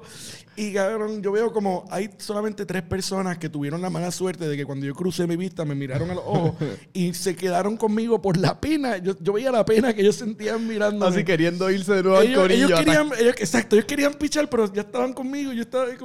Y 0.54 0.72
cabrón, 0.72 1.22
yo 1.22 1.30
veo 1.32 1.52
como 1.52 1.84
hay 1.90 2.10
solamente 2.18 2.66
tres 2.66 2.82
personas 2.82 3.38
que 3.38 3.48
tuvieron 3.48 3.80
la 3.82 3.90
mala 3.90 4.10
suerte 4.10 4.48
de 4.48 4.56
que 4.56 4.64
cuando 4.64 4.86
yo 4.86 4.94
crucé 4.94 5.24
mi 5.26 5.36
vista 5.36 5.64
me 5.64 5.74
miraron 5.76 6.10
a 6.10 6.14
los 6.14 6.24
ojos 6.26 6.54
y 6.92 7.14
se 7.14 7.36
quedaron 7.36 7.76
conmigo 7.76 8.20
por 8.22 8.36
la 8.36 8.60
pena. 8.60 8.98
Yo, 8.98 9.14
yo 9.20 9.32
veía 9.32 9.50
la 9.52 9.64
pena 9.64 9.92
que 9.92 10.00
ellos 10.02 10.16
sentían 10.16 10.66
mirando. 10.66 11.04
Así 11.06 11.24
queriendo 11.24 11.68
irse 11.70 11.94
de 11.94 12.02
nuevo 12.04 12.18
al 12.18 12.26
Ellos, 12.26 12.40
corillo. 12.42 12.66
ellos 12.66 12.78
querían, 12.80 13.10
ellos- 13.18 13.34
exacto, 13.38 13.74
ellos 13.76 13.86
querían 13.86 14.14
pichar, 14.14 14.48
pero 14.48 14.72
ya 14.72 14.82
estaban 14.82 15.12
conmigo. 15.12 15.52
Yo 15.52 15.62
estaba 15.62 15.86
yo 15.92 15.98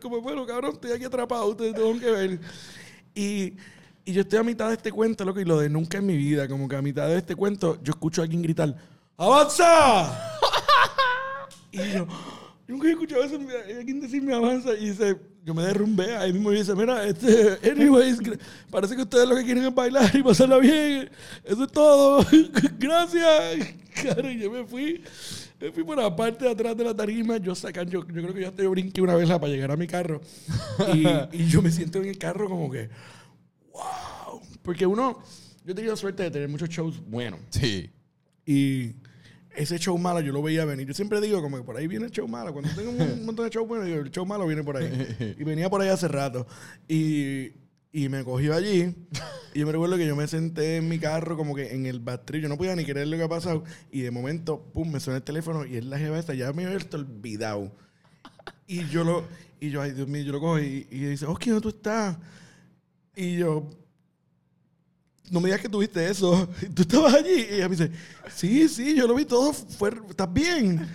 como, 0.00 0.11
bueno, 0.20 0.46
cabrón, 0.46 0.72
estoy 0.74 0.92
aquí 0.92 1.04
atrapado, 1.04 1.46
ustedes 1.46 1.74
tengo 1.74 1.98
que 1.98 2.10
ver. 2.10 2.40
Y, 3.14 3.54
y 4.04 4.12
yo 4.12 4.22
estoy 4.22 4.38
a 4.38 4.42
mitad 4.42 4.68
de 4.68 4.74
este 4.74 4.92
cuento, 4.92 5.24
loco, 5.24 5.40
y 5.40 5.44
lo 5.44 5.58
de 5.58 5.68
nunca 5.68 5.98
en 5.98 6.06
mi 6.06 6.16
vida, 6.16 6.48
como 6.48 6.68
que 6.68 6.76
a 6.76 6.82
mitad 6.82 7.06
de 7.08 7.18
este 7.18 7.36
cuento, 7.36 7.78
yo 7.82 7.92
escucho 7.92 8.20
a 8.20 8.24
alguien 8.24 8.42
gritar, 8.42 8.76
¡Avanza! 9.16 10.38
y 11.72 11.78
yo, 11.78 12.06
yo 12.06 12.06
nunca 12.66 12.88
he 12.88 12.90
escuchado 12.92 13.22
eso, 13.24 13.38
alguien 13.78 14.00
decirme 14.00 14.34
avanza, 14.34 14.74
y 14.74 14.90
dice, 14.90 15.16
yo 15.44 15.54
me 15.54 15.62
derrumbé 15.62 16.16
ahí 16.16 16.32
mismo 16.32 16.52
y 16.52 16.56
dice, 16.56 16.74
mira, 16.74 17.04
este, 17.04 17.58
anyways, 17.70 18.18
parece 18.70 18.94
que 18.94 19.02
ustedes 19.02 19.28
lo 19.28 19.34
que 19.34 19.44
quieren 19.44 19.64
es 19.64 19.74
bailar 19.74 20.14
y 20.14 20.22
pasarla 20.22 20.58
bien. 20.58 21.10
Eso 21.44 21.64
es 21.64 21.72
todo. 21.72 22.24
Gracias. 22.78 23.74
Claro, 23.92 24.30
yo 24.30 24.50
me 24.50 24.64
fui. 24.64 25.04
Me 25.60 25.70
fui 25.70 25.84
por 25.84 25.98
la 25.98 26.16
parte 26.16 26.46
de 26.46 26.50
atrás 26.50 26.74
de 26.74 26.82
la 26.82 26.96
tarima. 26.96 27.36
Yo 27.36 27.54
sacan, 27.54 27.86
yo, 27.90 28.00
yo 28.06 28.22
creo 28.22 28.32
que 28.32 28.40
yo 28.40 28.48
hasta 28.48 28.62
yo 28.62 28.70
brinqué 28.70 29.02
una 29.02 29.14
vez 29.14 29.28
para 29.28 29.48
llegar 29.48 29.70
a 29.70 29.76
mi 29.76 29.86
carro. 29.86 30.22
Y, 30.94 31.06
y 31.36 31.46
yo 31.46 31.60
me 31.60 31.70
siento 31.70 31.98
en 31.98 32.06
el 32.06 32.16
carro 32.16 32.48
como 32.48 32.70
que, 32.70 32.88
wow. 33.70 34.40
Porque 34.62 34.86
uno, 34.86 35.22
yo 35.62 35.72
he 35.72 35.74
tenido 35.74 35.94
suerte 35.94 36.22
de 36.22 36.30
tener 36.30 36.48
muchos 36.48 36.70
shows 36.70 37.02
buenos. 37.06 37.38
Sí. 37.50 37.90
Y 38.46 38.94
ese 39.54 39.78
show 39.78 39.96
malo 39.98 40.20
yo 40.20 40.32
lo 40.32 40.42
veía 40.42 40.64
venir. 40.64 40.86
Yo 40.86 40.94
siempre 40.94 41.20
digo 41.20 41.42
como 41.42 41.56
que 41.56 41.62
por 41.62 41.76
ahí 41.76 41.86
viene 41.86 42.06
el 42.06 42.10
show 42.10 42.26
malo. 42.28 42.52
Cuando 42.52 42.70
tengo 42.74 42.90
un 42.90 43.24
montón 43.26 43.44
de 43.44 43.50
shows 43.50 43.68
buenos, 43.68 43.86
digo, 43.86 44.00
el 44.00 44.10
show 44.10 44.24
malo 44.26 44.46
viene 44.46 44.62
por 44.62 44.76
ahí. 44.76 45.36
Y 45.38 45.44
venía 45.44 45.68
por 45.70 45.80
ahí 45.80 45.88
hace 45.88 46.08
rato. 46.08 46.46
Y, 46.88 47.52
y 47.92 48.08
me 48.08 48.24
cogió 48.24 48.54
allí. 48.54 48.94
Y 49.54 49.60
yo 49.60 49.66
me 49.66 49.72
recuerdo 49.72 49.96
que 49.96 50.06
yo 50.06 50.16
me 50.16 50.26
senté 50.26 50.76
en 50.76 50.88
mi 50.88 50.98
carro 50.98 51.36
como 51.36 51.54
que 51.54 51.74
en 51.74 51.86
el 51.86 52.00
batrillo. 52.00 52.44
Yo 52.44 52.48
no 52.48 52.56
podía 52.56 52.74
ni 52.76 52.84
creer 52.84 53.08
lo 53.08 53.16
que 53.16 53.24
ha 53.24 53.28
pasado. 53.28 53.64
Y 53.90 54.00
de 54.00 54.10
momento, 54.10 54.70
pum, 54.72 54.90
me 54.90 55.00
suena 55.00 55.18
el 55.18 55.22
teléfono 55.22 55.66
y 55.66 55.76
es 55.76 55.84
la 55.84 55.98
jefa 55.98 56.18
esta. 56.18 56.34
Ya 56.34 56.52
me 56.52 56.64
había 56.64 56.78
olvidado. 56.92 57.72
Y 58.66 58.86
yo 58.88 59.04
lo... 59.04 59.24
Y 59.60 59.70
yo, 59.70 59.80
ay, 59.80 59.92
Dios 59.92 60.08
mío, 60.08 60.22
yo 60.22 60.32
lo 60.32 60.40
cojo 60.40 60.58
y, 60.58 60.88
y 60.90 60.98
dice, 60.98 61.24
Oski, 61.24 61.50
¿dónde 61.50 61.62
tú 61.62 61.68
estás? 61.68 62.18
Y 63.14 63.36
yo, 63.36 63.70
no 65.30 65.40
me 65.40 65.48
digas 65.48 65.60
que 65.62 65.68
tuviste 65.68 66.06
eso. 66.08 66.48
Tú 66.74 66.82
estabas 66.82 67.14
allí. 67.14 67.46
Y 67.50 67.54
ella 67.54 67.68
me 67.68 67.76
dice, 67.76 67.90
sí, 68.34 68.68
sí, 68.68 68.94
yo 68.94 69.06
lo 69.06 69.14
vi 69.14 69.24
todo. 69.24 69.52
Fue, 69.52 69.90
¿Estás 70.10 70.30
bien? 70.32 70.86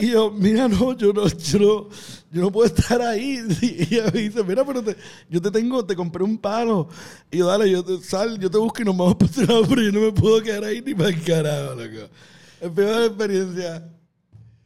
Y 0.00 0.10
yo, 0.10 0.30
mira, 0.30 0.68
no, 0.68 0.96
yo 0.96 1.12
no, 1.12 1.28
yo 1.28 1.58
no, 1.58 1.88
yo 2.30 2.40
no 2.42 2.50
puedo 2.52 2.66
estar 2.66 3.00
ahí. 3.02 3.38
Y 3.60 3.94
ella 3.94 4.10
me 4.12 4.20
dice, 4.20 4.42
mira, 4.42 4.64
pero 4.64 4.82
te- 4.82 4.96
yo 5.28 5.40
te 5.42 5.50
tengo, 5.50 5.84
te 5.84 5.94
compré 5.94 6.22
un 6.24 6.38
palo. 6.38 6.88
Y 7.30 7.38
yo, 7.38 7.46
dale, 7.46 7.70
yo 7.70 7.84
te, 7.84 7.98
sal, 8.02 8.38
yo 8.38 8.50
te 8.50 8.58
busco 8.58 8.80
y 8.80 8.84
nos 8.84 8.96
vamos 8.96 9.16
ese 9.30 9.46
lado, 9.46 9.66
pero 9.68 9.82
yo 9.82 9.92
no 9.92 10.00
me 10.00 10.12
puedo 10.12 10.40
quedar 10.42 10.64
ahí 10.64 10.80
ni 10.80 10.94
para 10.94 11.10
el 11.10 11.22
carajo, 11.22 11.74
loco. 11.74 12.08
Es 12.60 12.70
peor 12.70 13.04
experiencia 13.04 13.88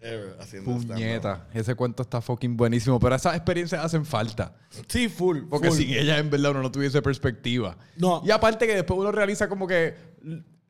ever 0.02 0.36
haciendo 0.40 0.70
stand-up. 0.72 0.94
Puñeta. 0.94 1.48
Ese 1.54 1.74
cuento 1.74 2.02
está 2.02 2.20
fucking 2.20 2.56
buenísimo. 2.56 2.98
Pero 3.00 3.14
esas 3.14 3.34
experiencias 3.34 3.84
hacen 3.84 4.04
falta. 4.04 4.54
Sí, 4.88 5.08
full. 5.08 5.42
Porque 5.48 5.68
full. 5.68 5.78
sin 5.78 5.90
ella, 5.90 6.18
en 6.18 6.28
verdad, 6.30 6.50
uno 6.50 6.62
no 6.62 6.72
tuviese 6.72 7.00
perspectiva. 7.00 7.76
No. 7.96 8.22
Y 8.24 8.30
aparte 8.30 8.66
que 8.66 8.74
después 8.74 8.98
uno 8.98 9.12
realiza 9.12 9.48
como 9.48 9.66
que... 9.66 9.94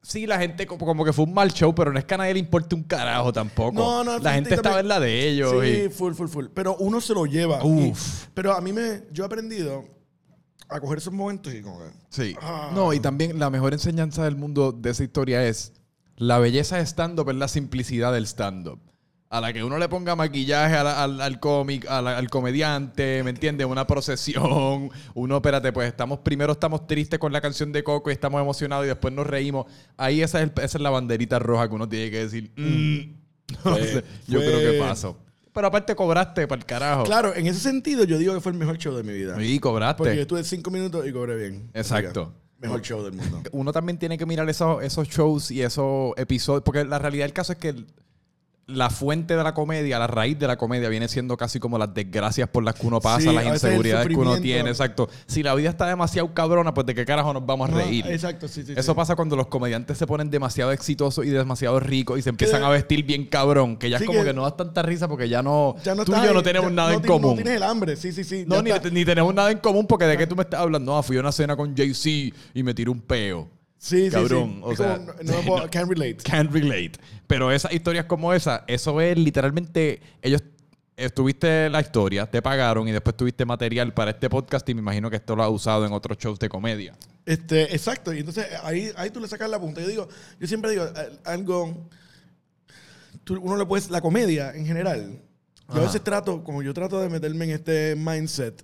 Sí, 0.02 0.26
la 0.26 0.36
gente 0.38 0.66
como, 0.66 0.84
como 0.84 1.04
que 1.04 1.12
fue 1.12 1.24
un 1.26 1.32
mal 1.32 1.52
show, 1.52 1.72
pero 1.74 1.92
no 1.92 1.98
es 1.98 2.04
que 2.04 2.14
a 2.14 2.18
nadie 2.18 2.34
le 2.34 2.40
importe 2.40 2.74
un 2.74 2.82
carajo 2.82 3.32
tampoco. 3.32 3.72
No, 3.72 4.02
no, 4.02 4.18
la 4.18 4.34
gente 4.34 4.50
fíjate, 4.50 4.54
estaba 4.68 4.80
en 4.80 4.88
la 4.88 4.98
de 4.98 5.28
ellos. 5.28 5.54
Sí, 5.62 5.84
y- 5.86 5.88
full, 5.90 6.14
full, 6.14 6.28
full. 6.28 6.46
Pero 6.52 6.76
uno 6.78 7.00
se 7.00 7.14
lo 7.14 7.24
lleva. 7.24 7.64
Uf. 7.64 8.24
Y- 8.24 8.28
pero 8.34 8.52
a 8.52 8.60
mí 8.60 8.72
me... 8.72 9.04
Yo 9.12 9.22
he 9.22 9.26
aprendido 9.26 9.84
a 10.68 10.80
coger 10.80 10.98
esos 10.98 11.12
momentos 11.12 11.54
y 11.54 11.62
como 11.62 11.78
que... 11.78 11.84
Sí. 12.08 12.34
Ah. 12.42 12.72
No, 12.74 12.92
y 12.92 12.98
también 12.98 13.38
la 13.38 13.48
mejor 13.50 13.74
enseñanza 13.74 14.24
del 14.24 14.34
mundo 14.36 14.72
de 14.72 14.90
esa 14.90 15.04
historia 15.04 15.46
es 15.46 15.72
la 16.16 16.38
belleza 16.38 16.76
de 16.76 16.86
stand-up 16.86 17.30
es 17.30 17.36
la 17.36 17.48
simplicidad 17.48 18.12
del 18.12 18.26
stand-up. 18.26 18.80
A 19.34 19.40
la 19.40 19.50
que 19.50 19.64
uno 19.64 19.78
le 19.78 19.88
ponga 19.88 20.14
maquillaje 20.14 20.74
a 20.76 20.84
la- 20.84 21.02
al, 21.02 21.18
al 21.18 21.40
cómic, 21.40 21.86
al 21.88 22.28
comediante, 22.28 23.22
¿me 23.24 23.30
entiendes? 23.30 23.66
Una 23.66 23.86
procesión. 23.86 24.90
Uno, 25.14 25.36
espérate, 25.36 25.72
pues 25.72 25.88
estamos 25.88 26.18
primero 26.18 26.52
estamos 26.52 26.86
tristes 26.86 27.18
con 27.18 27.32
la 27.32 27.40
canción 27.40 27.72
de 27.72 27.82
Coco 27.82 28.10
y 28.10 28.12
estamos 28.12 28.42
emocionados 28.42 28.84
y 28.84 28.88
después 28.88 29.14
nos 29.14 29.26
reímos. 29.26 29.64
Ahí 29.96 30.20
esa 30.20 30.42
es, 30.42 30.44
el- 30.54 30.62
esa 30.62 30.76
es 30.78 30.82
la 30.82 30.90
banderita 30.90 31.38
roja 31.38 31.66
que 31.66 31.74
uno 31.74 31.88
tiene 31.88 32.10
que 32.10 32.18
decir. 32.18 32.52
"Mm". 32.56 33.22
No 33.64 33.72
Fue- 33.72 33.86
sé, 33.86 34.04
yo 34.28 34.38
fue- 34.40 34.46
creo 34.52 34.72
que 34.72 34.78
pasó. 34.78 35.18
Pero 35.54 35.66
aparte 35.66 35.94
cobraste 35.94 36.46
para 36.46 36.58
el 36.60 36.66
carajo. 36.66 37.04
Claro, 37.04 37.34
en 37.34 37.46
ese 37.46 37.60
sentido 37.60 38.04
yo 38.04 38.18
digo 38.18 38.34
que 38.34 38.40
fue 38.40 38.52
el 38.52 38.58
mejor 38.58 38.76
show 38.78 38.94
de 38.94 39.02
mi 39.02 39.12
vida. 39.14 39.42
Y 39.42 39.58
cobraste. 39.58 39.96
Porque 39.98 40.16
yo 40.16 40.22
estuve 40.22 40.44
cinco 40.44 40.70
minutos 40.70 41.06
y 41.06 41.12
cobré 41.12 41.36
bien. 41.36 41.70
Exacto. 41.74 42.34
Mejor 42.58 42.80
show 42.82 43.02
del 43.02 43.12
mundo. 43.14 43.42
uno 43.52 43.72
también 43.72 43.98
tiene 43.98 44.16
que 44.16 44.24
mirar 44.24 44.48
esos, 44.48 44.82
esos 44.82 45.08
shows 45.08 45.50
y 45.50 45.62
esos 45.62 46.12
episodios, 46.16 46.62
porque 46.64 46.84
la 46.84 46.98
realidad 46.98 47.24
del 47.24 47.32
caso 47.32 47.52
es 47.52 47.58
que 47.58 47.74
la 48.72 48.90
fuente 48.90 49.36
de 49.36 49.42
la 49.44 49.54
comedia, 49.54 49.98
la 49.98 50.06
raíz 50.06 50.38
de 50.38 50.46
la 50.46 50.56
comedia 50.56 50.88
viene 50.88 51.08
siendo 51.08 51.36
casi 51.36 51.58
como 51.60 51.78
las 51.78 51.92
desgracias 51.94 52.48
por 52.48 52.64
las 52.64 52.74
que 52.74 52.86
uno 52.86 53.00
pasa, 53.00 53.30
Sí, 53.30 53.34
las 53.34 53.46
inseguridades 53.46 54.08
que 54.08 54.14
uno 54.16 54.38
tiene, 54.38 54.70
exacto. 54.70 55.08
Si 55.26 55.42
la 55.42 55.54
vida 55.54 55.70
está 55.70 55.86
demasiado 55.86 56.32
cabrona, 56.34 56.74
pues 56.74 56.86
de 56.86 56.94
qué 56.94 57.04
carajo 57.04 57.32
nos 57.32 57.44
vamos 57.46 57.68
a 57.68 57.72
No, 57.72 57.78
reír. 57.78 58.06
exacto, 58.08 58.48
sí, 58.48 58.62
sí. 58.64 58.72
Eso 58.76 58.92
sí. 58.92 58.96
pasa 58.96 59.16
cuando 59.16 59.36
los 59.36 59.46
comediantes 59.46 59.98
se 59.98 60.06
ponen 60.06 60.30
demasiado 60.30 60.72
exitosos 60.72 61.24
y 61.24 61.30
demasiado 61.30 61.78
ricos 61.80 62.18
y 62.18 62.22
se 62.22 62.30
empiezan 62.30 62.62
a 62.62 62.68
vestir 62.68 63.04
bien 63.04 63.26
cabrón, 63.26 63.76
que 63.76 63.90
ya 63.90 63.98
Sí, 63.98 64.04
es 64.04 64.08
como 64.08 64.20
que- 64.20 64.26
que, 64.26 64.32
no 64.34 64.42
das 64.42 64.56
tanta 64.56 64.82
risa 64.82 65.08
porque 65.08 65.28
ya 65.28 65.42
no, 65.42 65.76
Ya 65.84 65.94
no 65.94 66.04
tú 66.04 66.12
y 66.16 66.24
yo 66.24 66.32
no 66.34 66.42
tenemos 66.42 66.70
ya 66.70 66.76
nada 66.76 66.90
no 66.92 66.96
en 66.98 67.02
común. 67.04 67.30
No 67.30 67.34
tienes 67.36 67.56
el 67.56 67.62
hambre, 67.62 67.96
sí, 67.96 68.12
sí, 68.12 68.24
sí. 68.24 68.44
No, 68.46 68.62
ni, 68.62 68.70
ni 68.90 69.04
tenemos 69.04 69.34
nada 69.34 69.50
en 69.50 69.58
común 69.58 69.86
porque 69.86 70.04
de 70.06 70.16
qué 70.16 70.26
tú 70.26 70.34
me 70.36 70.42
estás 70.42 70.60
hablando. 70.60 70.92
No, 70.94 71.02
fui 71.02 71.16
a 71.16 71.20
una 71.20 71.32
cena 71.32 71.56
con 71.56 71.76
Jay-Z 71.76 72.34
y 72.54 72.62
me 72.62 72.74
tiré 72.74 72.90
un 72.90 73.00
peo. 73.00 73.48
Sí, 73.78 74.04
sí, 74.04 74.10
Cabrón, 74.12 74.52
sí. 74.56 74.60
o 74.62 74.70
Es 74.72 74.78
sea, 74.78 74.96
como, 74.96 75.58
no, 75.58 75.68
can't 75.70 75.88
relate. 75.90 76.16
Can't 76.22 76.52
relate. 76.52 76.92
Pero 77.32 77.50
esas 77.50 77.72
historias 77.72 78.04
como 78.04 78.34
esa, 78.34 78.62
eso 78.66 79.00
es 79.00 79.16
literalmente. 79.16 80.02
Ellos 80.20 80.42
estuviste 80.96 81.70
la 81.70 81.80
historia, 81.80 82.26
te 82.30 82.42
pagaron 82.42 82.86
y 82.88 82.92
después 82.92 83.16
tuviste 83.16 83.46
material 83.46 83.94
para 83.94 84.10
este 84.10 84.28
podcast 84.28 84.68
y 84.68 84.74
me 84.74 84.80
imagino 84.82 85.08
que 85.08 85.16
esto 85.16 85.34
lo 85.34 85.42
has 85.42 85.48
usado 85.50 85.86
en 85.86 85.92
otros 85.94 86.18
shows 86.18 86.38
de 86.38 86.50
comedia. 86.50 86.94
Este, 87.24 87.74
exacto. 87.74 88.12
Y 88.12 88.18
entonces 88.18 88.46
ahí, 88.62 88.90
ahí 88.96 89.08
tú 89.08 89.18
le 89.18 89.28
sacas 89.28 89.48
la 89.48 89.58
punta. 89.58 89.80
Yo 89.80 89.88
digo, 89.88 90.08
yo 90.38 90.46
siempre 90.46 90.72
digo, 90.72 90.84
eh, 90.84 91.18
algo. 91.24 91.88
tú- 93.24 93.40
uno 93.40 93.56
le 93.56 93.64
puedes. 93.64 93.88
La 93.88 94.02
comedia 94.02 94.52
en 94.54 94.66
general. 94.66 95.18
Yo 95.72 95.80
a 95.80 95.84
veces 95.84 96.04
trato, 96.04 96.44
como 96.44 96.62
yo 96.62 96.74
trato 96.74 97.00
de 97.00 97.08
meterme 97.08 97.46
en 97.46 97.50
este 97.52 97.96
mindset, 97.96 98.62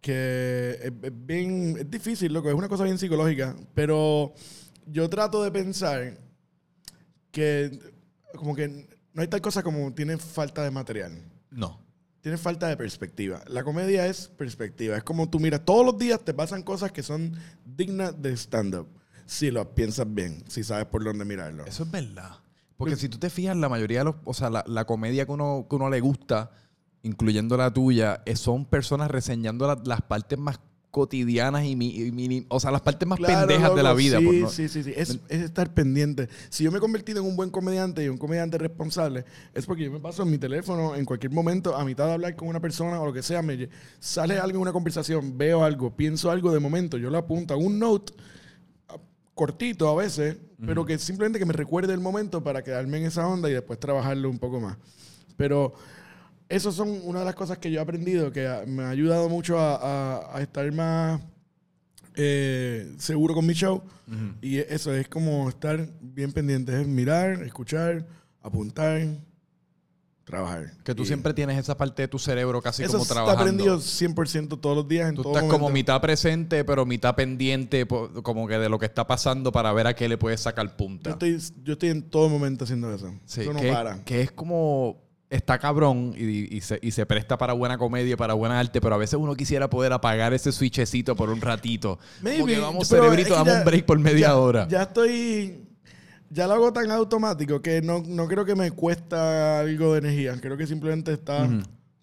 que 0.00 0.78
es, 0.80 0.92
es 1.02 1.12
bien. 1.26 1.76
Es 1.80 1.90
difícil, 1.90 2.32
loco. 2.32 2.48
Es 2.48 2.54
una 2.54 2.68
cosa 2.68 2.84
bien 2.84 2.96
psicológica. 2.96 3.56
Pero 3.74 4.34
yo 4.86 5.08
trato 5.10 5.42
de 5.42 5.50
pensar 5.50 6.16
que. 7.30 7.78
Como 8.36 8.54
que 8.54 8.88
no 9.14 9.22
hay 9.22 9.28
tal 9.28 9.40
cosa 9.40 9.62
como 9.62 9.92
tiene 9.94 10.16
falta 10.18 10.62
de 10.62 10.70
material. 10.70 11.12
No. 11.50 11.80
Tienes 12.20 12.40
falta 12.40 12.68
de 12.68 12.76
perspectiva. 12.76 13.40
La 13.46 13.64
comedia 13.64 14.06
es 14.06 14.28
perspectiva. 14.28 14.96
Es 14.96 15.02
como 15.04 15.30
tú 15.30 15.40
miras, 15.40 15.64
todos 15.64 15.84
los 15.86 15.96
días 15.98 16.20
te 16.24 16.34
pasan 16.34 16.62
cosas 16.62 16.92
que 16.92 17.02
son 17.02 17.32
dignas 17.64 18.20
de 18.20 18.32
stand-up. 18.36 18.88
Si 19.24 19.50
lo 19.50 19.74
piensas 19.74 20.06
bien, 20.12 20.42
si 20.48 20.62
sabes 20.64 20.86
por 20.86 21.04
dónde 21.04 21.24
mirarlo. 21.24 21.64
Eso 21.66 21.84
es 21.84 21.90
verdad. 21.90 22.32
Porque 22.76 22.96
si 22.96 23.08
tú 23.08 23.18
te 23.18 23.30
fijas, 23.30 23.56
la 23.56 23.68
mayoría 23.68 24.00
de 24.00 24.04
los. 24.06 24.16
O 24.24 24.34
sea, 24.34 24.50
la, 24.50 24.64
la 24.66 24.84
comedia 24.84 25.26
que 25.26 25.32
uno, 25.32 25.66
que 25.68 25.76
uno 25.76 25.90
le 25.90 26.00
gusta, 26.00 26.50
incluyendo 27.02 27.56
la 27.56 27.72
tuya, 27.72 28.22
eh, 28.26 28.36
son 28.36 28.64
personas 28.66 29.10
reseñando 29.10 29.66
la- 29.66 29.80
las 29.84 30.02
partes 30.02 30.38
más 30.38 30.60
cotidianas 30.98 31.64
y, 31.64 31.76
mi- 31.76 31.94
y 31.94 32.12
mini- 32.12 32.44
O 32.48 32.58
sea, 32.60 32.70
las 32.70 32.80
partes 32.82 33.08
más 33.08 33.18
Claro, 33.18 33.46
pendejas 33.46 33.74
de 33.74 33.82
la 33.82 33.90
loco, 33.90 33.98
vida. 33.98 34.18
Sí, 34.18 34.24
por 34.24 34.34
no- 34.34 34.48
sí, 34.50 34.68
sí, 34.68 34.82
sí. 34.82 34.92
Es, 34.96 35.18
es 35.28 35.42
estar 35.42 35.72
pendiente. 35.72 36.28
Si 36.50 36.64
yo 36.64 36.70
me 36.72 36.78
he 36.78 36.80
convertido 36.80 37.20
en 37.20 37.26
un 37.26 37.36
buen 37.36 37.50
comediante 37.50 38.04
y 38.04 38.08
un 38.08 38.18
comediante 38.18 38.58
responsable, 38.58 39.24
es 39.54 39.64
porque 39.66 39.84
yo 39.84 39.90
me 39.92 40.00
paso 40.00 40.22
en 40.24 40.30
mi 40.30 40.38
teléfono 40.38 40.94
en 40.96 41.04
cualquier 41.04 41.32
momento, 41.32 41.76
a 41.76 41.84
mitad 41.84 42.06
de 42.06 42.12
hablar 42.14 42.36
con 42.36 42.48
una 42.48 42.60
persona 42.60 43.00
o 43.00 43.06
lo 43.06 43.12
que 43.12 43.22
sea, 43.22 43.40
me 43.42 43.68
sale 44.00 44.38
algo 44.38 44.56
en 44.56 44.62
una 44.62 44.72
conversación, 44.72 45.38
veo 45.38 45.64
algo, 45.64 45.94
pienso 45.96 46.30
algo 46.30 46.52
de 46.52 46.60
momento, 46.60 46.96
yo 46.98 47.10
lo 47.10 47.18
apunto 47.18 47.54
a 47.54 47.56
un 47.56 47.78
note 47.78 48.12
cortito 49.34 49.88
a 49.88 49.94
veces, 49.94 50.36
pero 50.66 50.84
que 50.84 50.98
simplemente 50.98 51.38
que 51.38 51.44
me 51.46 51.52
recuerde 51.52 51.92
el 51.94 52.00
momento 52.00 52.42
para 52.42 52.62
quedarme 52.64 52.98
en 52.98 53.04
esa 53.04 53.26
onda 53.28 53.48
y 53.48 53.52
después 53.52 53.78
trabajarlo 53.78 54.28
un 54.28 54.38
poco 54.38 54.58
más. 54.58 54.76
Pero 55.36 55.74
esas 56.48 56.74
son 56.74 57.00
una 57.04 57.20
de 57.20 57.24
las 57.26 57.34
cosas 57.34 57.58
que 57.58 57.70
yo 57.70 57.78
he 57.78 57.82
aprendido 57.82 58.32
que 58.32 58.48
me 58.66 58.82
ha 58.84 58.88
ayudado 58.90 59.28
mucho 59.28 59.58
a, 59.58 59.76
a- 59.76 60.36
a 60.36 60.40
estar 60.42 60.70
más 60.72 61.20
eh, 62.14 62.94
seguro 62.98 63.34
con 63.34 63.46
mi 63.46 63.54
show. 63.54 63.82
Y 64.40 64.56
eso 64.58 64.92
es 64.94 65.06
como 65.08 65.48
estar 65.48 65.88
bien 66.00 66.32
pendiente, 66.32 66.80
es 66.80 66.86
mirar, 66.88 67.42
escuchar, 67.42 68.06
apuntar, 68.42 69.06
trabajar. 70.24 70.72
Que 70.82 70.94
tú 70.94 71.02
Y 71.02 71.06
siempre 71.06 71.34
tienes 71.34 71.58
esa 71.58 71.76
parte 71.76 72.02
de 72.02 72.08
tu 72.08 72.18
cerebro 72.18 72.60
casi 72.62 72.82
Eso 72.82 72.92
como 72.92 73.02
está 73.02 73.14
trabajando. 73.14 73.42
aprendido 73.42 73.78
100% 73.78 74.60
todos 74.60 74.76
los 74.76 74.88
días, 74.88 75.10
en 75.10 75.14
Tú 75.16 75.22
todo 75.22 75.34
estás 75.34 75.44
como 75.50 75.64
momento. 75.66 75.74
mitad 75.74 76.00
presente, 76.00 76.64
pero 76.64 76.84
mitad 76.86 77.14
pendiente, 77.14 77.86
como 77.86 78.48
que 78.48 78.58
de 78.58 78.68
lo 78.70 78.78
que 78.78 78.86
está 78.86 79.06
pasando 79.06 79.52
para 79.52 79.72
ver 79.74 79.86
a 79.86 79.94
qué 79.94 80.08
le 80.08 80.16
puedes 80.18 80.40
sacar 80.40 80.68
Yo 80.70 80.76
punta. 80.76 81.10
estoy, 81.10 81.38
yo 81.62 81.74
estoy 81.74 81.90
en 81.90 82.02
todo 82.02 82.28
momento 82.30 82.64
haciendo 82.64 82.92
eso. 82.94 83.14
Sí, 83.26 83.42
eso 83.42 83.52
no 83.52 83.60
que, 83.60 83.70
para. 83.72 84.02
que 84.04 84.22
es 84.22 84.30
como. 84.32 85.06
Está 85.30 85.58
cabrón 85.58 86.14
y, 86.16 86.56
y 86.56 86.60
se, 86.62 86.78
y 86.80 86.90
se 86.90 87.04
presta 87.04 87.36
para 87.36 87.52
buena 87.52 87.76
comedia, 87.76 88.16
para 88.16 88.32
buena 88.32 88.58
arte, 88.58 88.80
pero 88.80 88.94
a 88.94 88.98
veces 88.98 89.18
uno 89.20 89.34
quisiera 89.34 89.68
poder 89.68 89.92
apagar 89.92 90.32
ese 90.32 90.52
switchecito 90.52 91.14
por 91.14 91.28
un 91.28 91.40
ratito. 91.42 91.98
Maybe, 92.22 92.54
que 92.54 92.60
vamos, 92.60 92.88
cerebrito, 92.88 93.44
ya- 93.44 93.58
un 93.58 93.64
break 93.64 93.84
por 93.84 93.98
media 93.98 94.28
ya- 94.28 94.36
hora. 94.38 94.66
Ya 94.68 94.82
estoy. 94.84 95.64
Ya 96.30 96.46
lo 96.46 96.54
hago 96.54 96.72
tan 96.72 96.90
automático 96.90 97.60
que 97.60 97.82
no, 97.82 98.02
no 98.06 98.26
creo 98.26 98.44
que 98.46 98.54
me 98.54 98.70
cuesta 98.70 99.60
algo 99.60 99.92
de 99.94 99.98
energía. 99.98 100.38
Creo 100.40 100.56
que 100.56 100.66
simplemente 100.66 101.12
está 101.12 101.46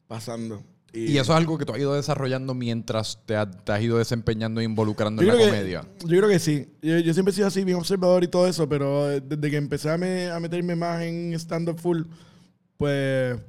pasando. 0.08 0.64
Y 0.94 1.18
eso 1.18 1.34
es 1.34 1.38
algo 1.38 1.58
que 1.58 1.66
tú 1.66 1.74
has 1.74 1.80
ido 1.80 1.94
desarrollando 1.94 2.54
mientras 2.54 3.20
te, 3.26 3.36
ha- 3.36 3.50
te 3.50 3.72
has 3.72 3.82
ido 3.82 3.98
desempeñando 3.98 4.62
e 4.62 4.64
involucrando 4.64 5.22
en 5.22 5.28
la 5.28 5.36
que- 5.38 5.46
comedia. 5.46 5.84
yo 6.02 6.08
creo 6.18 6.30
que 6.30 6.40
sí. 6.40 6.68
Yo, 6.82 7.00
yo 7.00 7.14
siempre 7.14 7.32
he 7.32 7.36
sido 7.36 7.48
así, 7.48 7.64
bien 7.66 7.78
observador 7.78 8.24
y 8.24 8.28
todo 8.28 8.48
eso, 8.48 8.70
pero 8.70 9.12
eh, 9.12 9.20
desde 9.22 9.50
que 9.52 9.58
empecé 9.58 9.90
a, 9.90 9.98
me- 9.98 10.30
a 10.30 10.40
meterme 10.40 10.76
más 10.76 11.02
en 11.02 11.34
stand-up 11.34 11.80
full, 11.80 12.04
pues 12.78 13.40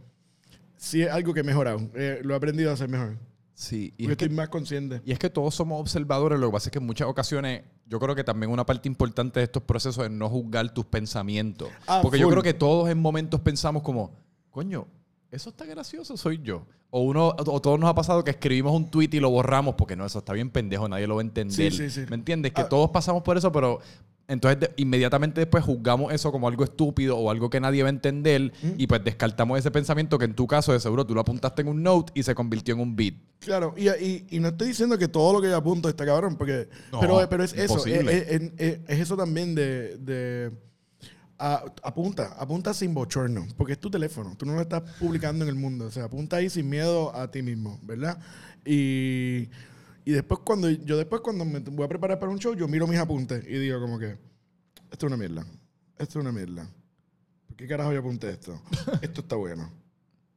sí 0.76 1.02
es 1.02 1.10
algo 1.10 1.34
que 1.34 1.40
he 1.40 1.44
mejorado. 1.44 1.80
Eh, 1.94 2.20
lo 2.22 2.34
he 2.34 2.36
aprendido 2.36 2.70
a 2.70 2.74
hacer 2.74 2.88
mejor. 2.88 3.16
Sí, 3.54 3.94
y 3.96 4.02
Porque 4.04 4.12
es, 4.12 4.18
que, 4.18 4.24
estoy 4.26 4.36
más 4.36 4.48
consciente. 4.50 5.00
y 5.04 5.12
es 5.12 5.18
que 5.18 5.30
todos 5.30 5.54
somos 5.54 5.80
observadores. 5.80 6.38
Lo 6.38 6.48
que 6.48 6.52
pasa 6.52 6.68
es 6.68 6.72
que 6.72 6.78
en 6.78 6.84
muchas 6.84 7.08
ocasiones, 7.08 7.62
yo 7.86 7.98
creo 7.98 8.14
que 8.14 8.22
también 8.22 8.52
una 8.52 8.66
parte 8.66 8.86
importante 8.86 9.40
de 9.40 9.44
estos 9.44 9.62
procesos 9.62 10.04
es 10.04 10.10
no 10.10 10.28
juzgar 10.28 10.74
tus 10.74 10.84
pensamientos. 10.84 11.70
Ah, 11.86 12.00
Porque 12.02 12.18
yo 12.18 12.28
creo 12.28 12.42
que 12.42 12.52
todos 12.52 12.90
en 12.90 12.98
momentos 12.98 13.40
pensamos 13.40 13.82
como, 13.82 14.12
coño, 14.50 14.86
eso 15.30 15.48
está 15.50 15.64
gracioso, 15.64 16.16
soy 16.18 16.40
yo. 16.42 16.66
O 16.90 17.00
uno, 17.00 17.28
o 17.36 17.60
todos 17.60 17.80
nos 17.80 17.88
ha 17.88 17.94
pasado 17.94 18.22
que 18.22 18.30
escribimos 18.30 18.72
un 18.74 18.90
tweet 18.90 19.08
y 19.12 19.20
lo 19.20 19.30
borramos 19.30 19.74
porque 19.74 19.96
no, 19.96 20.04
eso 20.04 20.18
está 20.18 20.32
bien 20.34 20.50
pendejo, 20.50 20.86
nadie 20.88 21.06
lo 21.06 21.16
va 21.16 21.22
a 21.22 21.24
entender. 21.24 21.72
Sí, 21.72 21.88
sí, 21.88 21.90
sí. 21.90 22.06
¿Me 22.10 22.16
entiendes? 22.16 22.52
Que 22.52 22.60
Ah. 22.60 22.68
todos 22.68 22.90
pasamos 22.90 23.22
por 23.22 23.36
eso, 23.38 23.50
pero 23.50 23.80
entonces 24.28 24.58
de- 24.60 24.70
inmediatamente 24.76 25.40
después 25.40 25.62
juzgamos 25.64 26.12
eso 26.12 26.32
como 26.32 26.48
algo 26.48 26.64
estúpido 26.64 27.16
o 27.16 27.30
algo 27.30 27.48
que 27.48 27.60
nadie 27.60 27.82
va 27.82 27.88
a 27.88 27.90
entender 27.90 28.52
y 28.76 28.86
pues 28.86 29.04
descartamos 29.04 29.58
ese 29.58 29.70
pensamiento 29.70 30.18
que 30.18 30.24
en 30.24 30.34
tu 30.34 30.46
caso 30.46 30.72
de 30.72 30.80
seguro 30.80 31.06
tú 31.06 31.14
lo 31.14 31.20
apuntaste 31.20 31.62
en 31.62 31.68
un 31.68 31.82
note 31.82 32.12
y 32.16 32.22
se 32.22 32.34
convirtió 32.34 32.74
en 32.74 32.80
un 32.80 32.96
beat. 32.96 33.14
Claro, 33.38 33.74
y, 33.76 33.88
y- 33.88 34.26
y 34.30 34.40
no 34.40 34.48
estoy 34.48 34.68
diciendo 34.68 34.98
que 34.98 35.08
todo 35.08 35.32
lo 35.34 35.40
que 35.40 35.48
yo 35.48 35.56
apunto 35.56 35.88
está 35.88 36.04
cabrón, 36.04 36.36
porque. 36.36 36.68
No, 36.90 37.00
pero, 37.00 37.28
pero 37.28 37.44
es 37.44 37.52
eso, 37.52 37.62
es, 37.64 37.70
imposible. 37.70 38.18
es- 38.18 38.42
es- 38.58 38.78
es 38.88 39.00
eso 39.00 39.16
también 39.16 39.54
de. 39.54 39.96
de- 39.98 40.50
a- 41.38 41.64
apunta, 41.82 42.34
apunta 42.38 42.72
sin 42.72 42.94
bochorno, 42.94 43.46
porque 43.58 43.74
es 43.74 43.78
tu 43.78 43.90
teléfono, 43.90 44.34
tú 44.38 44.46
no 44.46 44.54
lo 44.54 44.62
estás 44.62 44.82
publicando 44.98 45.44
en 45.44 45.50
el 45.50 45.54
mundo, 45.54 45.84
o 45.84 45.90
sea, 45.90 46.04
apunta 46.04 46.36
ahí 46.36 46.48
sin 46.48 46.66
miedo 46.68 47.14
a 47.14 47.30
ti 47.30 47.42
mismo, 47.42 47.78
¿verdad? 47.82 48.18
Y, 48.64 49.48
y 50.06 50.12
después 50.12 50.38
cuando 50.44 50.70
yo 50.70 50.96
después 50.96 51.20
cuando 51.20 51.44
me 51.44 51.58
voy 51.58 51.84
a 51.84 51.88
preparar 51.88 52.20
para 52.20 52.30
un 52.30 52.38
show, 52.38 52.54
yo 52.54 52.68
miro 52.68 52.86
mis 52.86 53.00
apuntes 53.00 53.44
y 53.44 53.58
digo 53.58 53.80
como 53.80 53.98
que, 53.98 54.16
esto 54.92 55.06
es 55.06 55.12
una 55.12 55.16
mierda, 55.16 55.44
esto 55.98 56.20
es 56.20 56.22
una 56.24 56.30
mierda. 56.30 56.70
¿Por 57.48 57.56
qué 57.56 57.66
carajo 57.66 57.92
yo 57.92 57.98
apunté 57.98 58.30
esto? 58.30 58.62
Esto 59.02 59.22
está 59.22 59.34
bueno. 59.34 59.68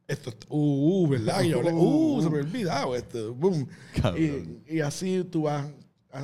Esto 0.07 0.31
está, 0.31 0.47
uh, 0.49 1.03
uh, 1.03 1.07
¿verdad? 1.07 1.43
Y 1.43 1.49
yo 1.49 1.59
hablé, 1.59 1.71
uh, 1.75 2.19
se 2.19 2.29
me 2.31 2.37
ha 2.37 2.41
olvidado 2.41 2.95
esto. 2.95 3.35
Boom. 3.35 3.67
Y, 4.17 4.75
y 4.75 4.79
así 4.79 5.23
tú 5.23 5.43
vas, 5.43 5.67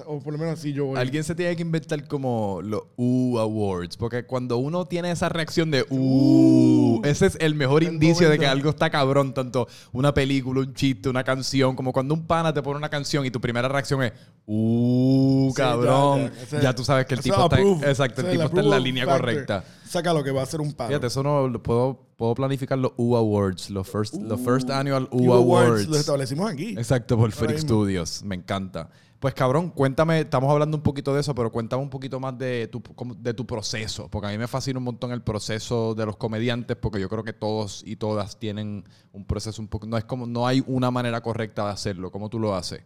o 0.08 0.20
por 0.20 0.34
lo 0.34 0.40
menos 0.40 0.58
así 0.60 0.74
yo 0.74 0.86
voy. 0.86 0.98
Alguien 1.00 1.24
se 1.24 1.36
tiene 1.36 1.56
que 1.56 1.62
inventar 1.62 2.08
como 2.08 2.60
los 2.64 2.84
U 2.96 3.38
Awards, 3.38 3.98
porque 3.98 4.26
cuando 4.26 4.58
uno 4.58 4.86
tiene 4.86 5.12
esa 5.12 5.30
reacción 5.30 5.70
de 5.70 5.86
Uh, 5.90 7.02
ese 7.04 7.28
es 7.28 7.38
el 7.40 7.54
mejor 7.56 7.84
El 7.84 7.94
indicio 7.94 8.28
de 8.30 8.40
que 8.40 8.48
algo 8.48 8.72
está 8.72 8.90
cabrón, 8.90 9.34
tanto 9.34 9.68
una 9.94 10.14
película, 10.14 10.62
un 10.62 10.74
chiste, 10.74 11.08
una 11.08 11.24
canción, 11.24 11.76
como 11.76 11.94
cuando 11.94 12.14
un 12.16 12.26
pana 12.26 12.52
te 12.54 12.64
pone 12.64 12.78
una 12.78 12.90
canción 12.90 13.26
y 13.26 13.32
tu 13.32 13.40
primera 13.40 13.68
reacción 13.68 14.02
es 14.04 14.14
Uh, 14.48 15.50
Sí, 15.50 15.56
cabrón. 15.56 16.20
ya, 16.20 16.30
Ya, 16.52 16.62
ya. 16.62 16.70
Ese- 16.70 16.74
tú 16.76 16.84
sabes 16.84 17.06
que 17.08 17.16
el 17.16 17.22
tipo 17.22 17.36
está, 17.44 17.60
exacto, 17.90 18.22
el 18.22 18.32
tipo 18.32 18.44
está 18.44 18.60
en 18.62 18.70
la 18.70 18.80
línea 18.80 19.06
factor. 19.06 19.22
correcta. 19.22 19.64
Saca 19.88 20.14
lo 20.14 20.24
que 20.24 20.32
va 20.32 20.42
a 20.44 20.46
ser 20.46 20.62
un 20.62 20.74
palo. 20.74 20.90
Fíjate, 20.90 21.08
eso 21.08 21.24
no 21.24 21.48
lo 21.48 21.62
puedo, 21.64 22.00
puedo 22.16 22.36
planificar 22.36 22.78
los 22.78 22.92
U 22.98 23.16
Awards, 23.16 23.70
los 23.70 23.88
first, 23.88 24.16
los 24.16 24.40
first 24.42 24.70
annual 24.70 25.08
U, 25.12 25.30
U 25.30 25.34
Awards 25.34 25.68
Awards. 25.70 25.88
Lo 25.88 25.98
establecimos 25.98 26.52
aquí. 26.52 26.70
Exacto, 26.78 27.18
por 27.18 27.32
Freak. 27.32 27.58
Studios. 27.60 28.24
Me 28.24 28.36
encanta. 28.36 28.90
Pues 29.20 29.34
cabrón, 29.34 29.72
cuéntame, 29.72 30.20
estamos 30.22 30.52
hablando 30.52 30.78
un 30.78 30.84
poquito 30.84 31.14
de 31.14 31.22
eso, 31.22 31.34
pero 31.34 31.52
cuéntame 31.52 31.82
un 31.82 31.90
poquito 31.90 32.20
más 32.20 32.38
de 32.38 32.68
tu, 32.68 32.82
cómo- 32.84 33.16
de 33.16 33.34
tu 33.34 33.46
proceso, 33.48 34.08
porque 34.10 34.28
a 34.28 34.32
mí 34.32 34.38
me 34.38 34.48
fascina 34.48 34.78
un 34.78 34.84
montón 34.84 35.12
el 35.12 35.22
proceso 35.24 35.96
de 35.96 36.06
los 36.06 36.18
comediantes, 36.18 36.78
porque 36.78 37.00
yo 37.00 37.10
creo 37.10 37.24
que 37.24 37.34
todos 37.34 37.82
y 37.88 37.96
todas 37.96 38.38
tienen 38.38 38.84
un 39.14 39.26
proceso 39.26 39.62
un 39.62 39.68
poco, 39.68 39.88
no 39.88 39.98
es 39.98 40.04
como, 40.04 40.28
no 40.28 40.46
hay 40.46 40.64
una 40.68 40.92
manera 40.92 41.22
correcta 41.22 41.66
de 41.66 41.72
hacerlo, 41.72 42.12
¿cómo 42.12 42.30
tú 42.30 42.40
lo 42.40 42.56
haces? 42.56 42.82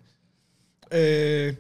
Eh, 0.92 1.58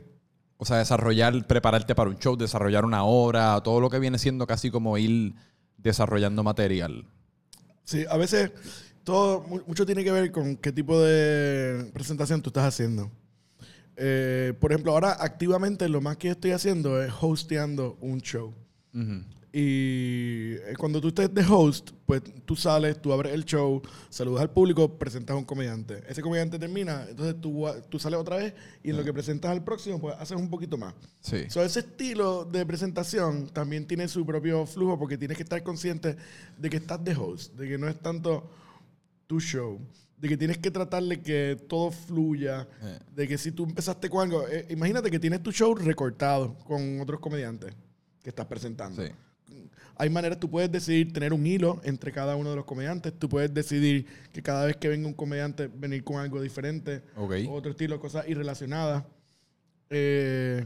O 0.57 0.65
sea, 0.65 0.77
desarrollar, 0.77 1.47
prepararte 1.47 1.95
para 1.95 2.09
un 2.09 2.17
show, 2.19 2.35
desarrollar 2.37 2.85
una 2.85 3.03
obra, 3.05 3.61
todo 3.63 3.79
lo 3.81 3.89
que 3.89 3.99
viene 3.99 4.17
siendo 4.19 4.45
casi 4.47 4.69
como 4.71 4.97
ir 4.97 5.33
desarrollando 5.77 6.43
material. 6.43 7.05
sí, 7.83 8.05
a 8.09 8.17
veces 8.17 8.51
todo, 9.03 9.41
mu- 9.41 9.61
mucho 9.67 9.85
tiene 9.85 10.03
que 10.03 10.11
ver 10.11 10.31
con 10.31 10.57
qué 10.57 10.71
tipo 10.71 10.99
de 11.01 11.89
presentación 11.93 12.41
tú 12.41 12.49
estás 12.49 12.65
haciendo. 12.65 13.09
Eh, 14.01 14.53
por 14.59 14.71
ejemplo, 14.71 14.93
ahora 14.93 15.17
activamente 15.19 15.89
lo 15.89 15.99
más 15.99 16.15
que 16.15 16.29
estoy 16.29 16.51
haciendo 16.51 17.03
es 17.03 17.11
hosteando 17.19 17.97
un 17.99 18.21
show. 18.21 18.53
Ujú. 18.93 19.23
Y 19.51 20.53
eh, 20.53 20.73
cuando 20.77 21.01
tú 21.01 21.07
estés 21.07 21.33
de 21.33 21.43
host, 21.43 21.89
pues 22.05 22.21
tú 22.45 22.55
sales, 22.55 23.01
tú 23.01 23.11
abres 23.11 23.33
el 23.33 23.43
show, 23.43 23.81
saludas 24.09 24.43
al 24.43 24.51
público, 24.51 24.97
presentas 24.97 25.33
a 25.33 25.37
un 25.37 25.43
comediante. 25.43 26.03
Ese 26.07 26.21
comediante 26.21 26.57
termina, 26.59 27.07
entonces 27.09 27.41
tú, 27.41 27.65
tú 27.89 27.99
sales 27.99 28.19
otra 28.19 28.37
vez 28.37 28.53
y 28.83 28.91
en 28.91 28.97
lo 28.97 29.03
que 29.03 29.11
presentas 29.11 29.51
al 29.51 29.63
próximo, 29.63 29.99
pues 29.99 30.15
haces 30.17 30.37
un 30.37 30.49
poquito 30.49 30.77
más. 30.77 30.93
Sí. 31.19 31.49
So, 31.49 31.63
ese 31.63 31.79
estilo 31.79 32.45
de 32.45 32.65
presentación 32.65 33.49
también 33.49 33.85
tiene 33.85 34.07
su 34.07 34.25
propio 34.25 34.65
flujo 34.65 34.97
porque 34.97 35.17
tienes 35.17 35.35
que 35.35 35.43
estar 35.43 35.61
consciente 35.63 36.15
de 36.57 36.69
que 36.69 36.77
estás 36.77 37.03
de 37.03 37.15
host, 37.15 37.55
de 37.55 37.67
que 37.67 37.77
no 37.77 37.87
es 37.87 37.99
tanto 37.99 38.49
tu 39.25 39.39
show, 39.39 39.79
de 40.19 40.27
que 40.27 40.37
tienes 40.37 40.57
que 40.57 40.69
tratar 40.71 41.03
de 41.03 41.21
que 41.21 41.57
todo 41.67 41.91
fluya, 41.91 42.67
Eh. 42.83 42.99
de 43.15 43.27
que 43.27 43.37
si 43.37 43.51
tú 43.51 43.63
empezaste 43.63 44.09
con 44.09 44.21
algo, 44.29 44.47
eh, 44.47 44.65
imagínate 44.69 45.09
que 45.09 45.19
tienes 45.19 45.41
tu 45.41 45.51
show 45.51 45.73
recortado 45.75 46.55
con 46.65 46.99
otros 46.99 47.19
comediantes 47.19 47.73
que 48.21 48.29
estás 48.29 48.45
presentando. 48.45 49.01
Sí. 49.01 49.11
Hay 49.95 50.09
maneras, 50.09 50.39
tú 50.39 50.49
puedes 50.49 50.71
decidir 50.71 51.11
tener 51.11 51.33
un 51.33 51.45
hilo 51.45 51.81
entre 51.83 52.11
cada 52.11 52.35
uno 52.35 52.49
de 52.51 52.55
los 52.57 52.65
comediantes, 52.65 53.13
tú 53.17 53.27
puedes 53.27 53.53
decidir 53.53 54.05
que 54.31 54.41
cada 54.41 54.65
vez 54.65 54.77
que 54.77 54.87
venga 54.87 55.07
un 55.07 55.13
comediante 55.13 55.67
venir 55.67 56.03
con 56.03 56.17
algo 56.17 56.41
diferente, 56.41 57.01
Ok. 57.17 57.33
otro 57.49 57.71
estilo, 57.71 57.99
cosas 57.99 58.27
irrelacionadas. 58.27 59.03
Eh, 59.89 60.65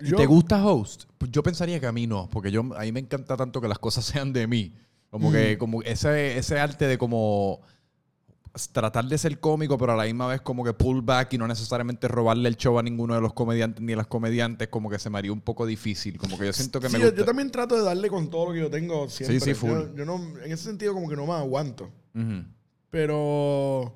¿Y 0.00 0.10
¿Te 0.12 0.26
gusta 0.26 0.64
host? 0.64 1.04
Pues 1.18 1.30
yo 1.30 1.42
pensaría 1.42 1.78
que 1.78 1.86
a 1.86 1.92
mí 1.92 2.06
no, 2.06 2.28
porque 2.30 2.50
yo, 2.50 2.60
a 2.76 2.80
mí 2.82 2.92
me 2.92 3.00
encanta 3.00 3.36
tanto 3.36 3.60
que 3.60 3.68
las 3.68 3.78
cosas 3.78 4.04
sean 4.22 4.32
de 4.32 4.46
mí. 4.46 4.72
Como 5.10 5.30
que 5.30 5.56
como 5.58 5.80
ese, 5.82 6.36
ese 6.36 6.58
arte 6.58 6.88
de 6.88 6.98
como 6.98 7.60
tratar 8.72 9.04
de 9.06 9.18
ser 9.18 9.40
cómico, 9.40 9.76
pero 9.76 9.92
a 9.92 9.96
la 9.96 10.04
misma 10.04 10.28
vez 10.28 10.40
como 10.40 10.62
que 10.64 10.72
pull 10.72 11.02
back 11.02 11.32
y 11.32 11.38
no 11.38 11.48
necesariamente 11.48 12.06
robarle 12.06 12.48
el 12.48 12.56
show 12.56 12.78
a 12.78 12.82
ninguno 12.82 13.14
de 13.14 13.20
los 13.20 13.32
comediantes 13.32 13.82
ni 13.82 13.94
a 13.94 13.96
las 13.96 14.06
comediantes, 14.06 14.68
como 14.68 14.88
que 14.88 14.98
se 14.98 15.10
me 15.10 15.18
haría 15.18 15.32
un 15.32 15.40
poco 15.40 15.66
difícil. 15.66 16.16
Como 16.18 16.38
que 16.38 16.46
yo 16.46 16.52
siento 16.52 16.78
que 16.80 16.88
Sí, 16.88 16.92
me 16.94 17.00
yo, 17.00 17.06
gusta. 17.06 17.18
yo 17.18 17.24
también 17.24 17.50
trato 17.50 17.74
de 17.76 17.82
darle 17.82 18.08
con 18.08 18.30
todo 18.30 18.46
lo 18.48 18.52
que 18.52 18.60
yo 18.60 18.70
tengo 18.70 19.08
siempre. 19.08 19.40
Sí, 19.40 19.44
sí, 19.46 19.54
full. 19.54 19.70
Yo, 19.70 19.94
yo 19.96 20.04
no, 20.04 20.16
en 20.44 20.52
ese 20.52 20.64
sentido 20.64 20.94
como 20.94 21.08
que 21.08 21.16
no 21.16 21.26
me 21.26 21.32
aguanto. 21.32 21.90
Ujú. 22.14 22.44
Pero, 22.90 23.92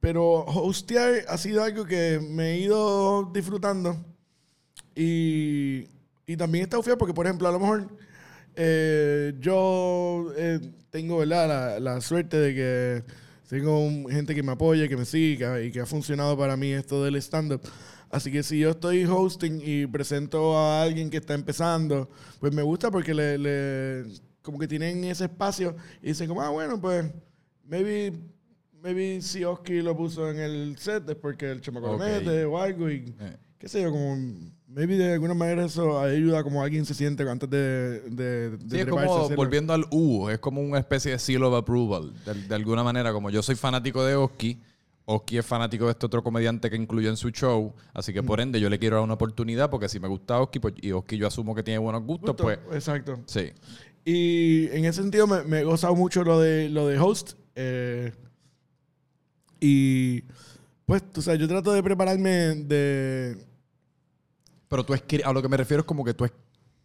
pero 0.00 0.44
hostear 0.44 1.24
ha 1.28 1.38
sido 1.38 1.62
algo 1.62 1.84
que 1.84 2.18
me 2.20 2.52
he 2.54 2.58
ido 2.58 3.30
disfrutando. 3.32 3.96
Y, 4.96 5.86
y 6.26 6.36
también 6.36 6.64
está 6.64 6.82
feo 6.82 6.98
porque, 6.98 7.14
por 7.14 7.26
ejemplo, 7.26 7.48
a 7.48 7.52
lo 7.52 7.60
mejor 7.60 7.88
eh, 8.56 9.34
yo 9.38 10.26
eh, 10.36 10.60
tengo 10.90 11.18
¿verdad? 11.18 11.48
La, 11.48 11.80
la 11.80 12.00
suerte 12.00 12.36
de 12.38 12.54
que 12.54 13.21
tengo 13.52 13.84
un- 13.84 14.08
gente 14.08 14.34
que 14.34 14.42
me 14.42 14.52
apoya, 14.52 14.88
que 14.88 14.96
me 14.96 15.04
sigue 15.04 15.66
y 15.66 15.70
que 15.70 15.80
ha 15.80 15.84
funcionado 15.84 16.38
para 16.38 16.56
mí 16.56 16.72
esto 16.72 17.04
del 17.04 17.16
stand-up. 17.16 17.60
Así 18.08 18.32
que 18.32 18.42
si 18.42 18.58
yo 18.58 18.70
estoy 18.70 19.04
hosting 19.04 19.60
y 19.62 19.86
presento 19.86 20.56
a 20.58 20.82
alguien 20.82 21.10
que 21.10 21.18
está 21.18 21.34
empezando, 21.34 22.08
pues 22.40 22.54
me 22.54 22.62
gusta 22.62 22.90
porque 22.90 23.12
le, 23.12 23.36
le- 23.36 24.04
como 24.40 24.58
que 24.58 24.66
tienen 24.66 25.04
ese 25.04 25.24
espacio 25.24 25.76
y 26.00 26.06
dicen 26.08 26.28
como, 26.28 26.40
ah, 26.40 26.48
bueno, 26.48 26.80
pues 26.80 27.04
maybe, 27.64 28.14
maybe 28.82 29.20
si 29.20 29.44
Oski 29.44 29.82
lo 29.82 29.94
puso 29.94 30.30
en 30.30 30.38
el 30.38 30.78
set 30.78 31.06
es 31.10 31.16
porque 31.16 31.50
el 31.50 31.60
chamaco 31.60 31.88
lo 31.88 31.92
Ok. 31.96 32.00
mete 32.00 32.46
o 32.46 32.58
algo 32.58 32.90
y 32.90 33.04
Eh. 33.20 33.36
qué 33.58 33.68
sé 33.68 33.82
yo, 33.82 33.90
como 33.90 34.16
maybe 34.74 34.96
de 34.96 35.12
alguna 35.14 35.34
manera 35.34 35.64
eso 35.64 36.00
ayuda 36.00 36.42
como 36.42 36.62
alguien 36.62 36.84
se 36.84 36.94
siente 36.94 37.28
antes 37.28 37.48
de, 37.50 38.00
de, 38.10 38.50
de 38.56 38.58
Sí, 38.70 38.80
es 38.80 38.86
como 38.86 39.28
volviendo 39.36 39.72
al 39.72 39.86
U, 39.90 40.28
es 40.28 40.38
como 40.38 40.60
una 40.60 40.78
especie 40.78 41.12
de 41.12 41.18
seal 41.18 41.42
of 41.44 41.54
approval. 41.54 42.12
De, 42.24 42.34
de 42.34 42.54
alguna 42.54 42.82
manera, 42.82 43.12
como 43.12 43.30
yo 43.30 43.42
soy 43.42 43.54
fanático 43.54 44.04
de 44.04 44.16
Oski, 44.16 44.58
Oski 45.04 45.38
es 45.38 45.46
fanático 45.46 45.86
de 45.86 45.92
este 45.92 46.06
otro 46.06 46.22
comediante 46.22 46.70
que 46.70 46.76
incluyó 46.76 47.10
en 47.10 47.16
su 47.16 47.30
show, 47.30 47.74
así 47.92 48.12
que 48.12 48.22
por 48.22 48.40
ende 48.40 48.60
yo 48.60 48.70
le 48.70 48.78
quiero 48.78 48.96
dar 48.96 49.04
una 49.04 49.14
oportunidad 49.14 49.68
porque 49.70 49.88
si 49.88 49.98
me 50.00 50.08
gusta 50.08 50.40
Oski 50.40 50.58
pues, 50.60 50.74
y 50.80 50.92
Oski 50.92 51.16
yo 51.16 51.26
asumo 51.26 51.54
que 51.54 51.62
tiene 51.62 51.78
buenos 51.78 52.02
gustos, 52.04 52.30
Justo, 52.30 52.44
pues 52.44 52.58
Exacto. 52.72 53.18
sí. 53.26 53.52
Y 54.04 54.66
en 54.76 54.84
ese 54.84 55.02
sentido 55.02 55.26
me, 55.26 55.42
me 55.44 55.60
he 55.60 55.64
gozado 55.64 55.94
mucho 55.94 56.24
lo 56.24 56.40
de, 56.40 56.68
lo 56.68 56.86
de 56.88 56.98
host. 56.98 57.32
eh, 57.54 58.12
y 59.60 60.22
pues, 60.86 61.02
tú 61.12 61.22
sabes, 61.22 61.40
yo 61.40 61.46
trato 61.48 61.72
de 61.72 61.82
prepararme 61.82 62.30
de... 62.30 63.36
Pero 64.72 64.84
tú 64.86 64.94
escri- 64.94 65.22
a 65.22 65.30
lo 65.34 65.42
que 65.42 65.48
me 65.50 65.58
refiero 65.58 65.82
es 65.82 65.86
como 65.86 66.02
que 66.02 66.14
tú 66.14 66.24
es- 66.24 66.32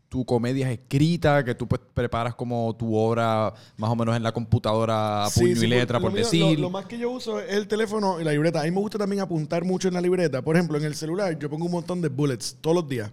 tu 0.09 0.25
comedia 0.25 0.69
es 0.69 0.77
escrita, 0.79 1.43
que 1.45 1.55
tú 1.55 1.67
pues 1.69 1.79
preparas 1.93 2.35
como 2.35 2.75
tu 2.77 2.93
obra 2.97 3.53
más 3.77 3.89
o 3.89 3.95
menos 3.95 4.13
en 4.17 4.23
la 4.23 4.33
computadora 4.33 5.25
Sí, 5.31 5.39
puño 5.41 5.55
sí, 5.55 5.65
y 5.65 5.69
letra, 5.69 5.97
por 5.99 6.11
mío- 6.11 6.19
decir. 6.23 6.55
Lo, 6.59 6.63
lo 6.63 6.69
más 6.69 6.85
que 6.85 6.97
yo 6.97 7.09
uso 7.11 7.39
es 7.39 7.53
el 7.55 7.67
teléfono 7.69 8.19
y 8.19 8.25
la 8.25 8.31
libreta. 8.31 8.59
A 8.59 8.63
mí 8.65 8.71
me 8.71 8.79
gusta 8.81 8.97
también 8.97 9.21
apuntar 9.21 9.63
mucho 9.63 9.87
en 9.87 9.93
la 9.93 10.01
libreta. 10.01 10.41
Por 10.41 10.57
ejemplo, 10.57 10.77
en 10.77 10.83
el 10.83 10.95
celular 10.95 11.39
yo 11.39 11.49
pongo 11.49 11.65
un 11.65 11.71
montón 11.71 12.01
de 12.01 12.09
bullets 12.09 12.57
todos 12.59 12.75
los 12.75 12.89
días. 12.89 13.09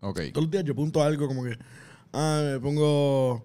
Ok. 0.00 0.20
Todos 0.32 0.44
los 0.44 0.50
días 0.50 0.64
yo 0.64 0.72
apunto 0.74 1.02
algo 1.02 1.26
como 1.26 1.42
que, 1.44 1.56
ah, 2.12 2.42
me 2.54 2.60
pongo 2.60 3.44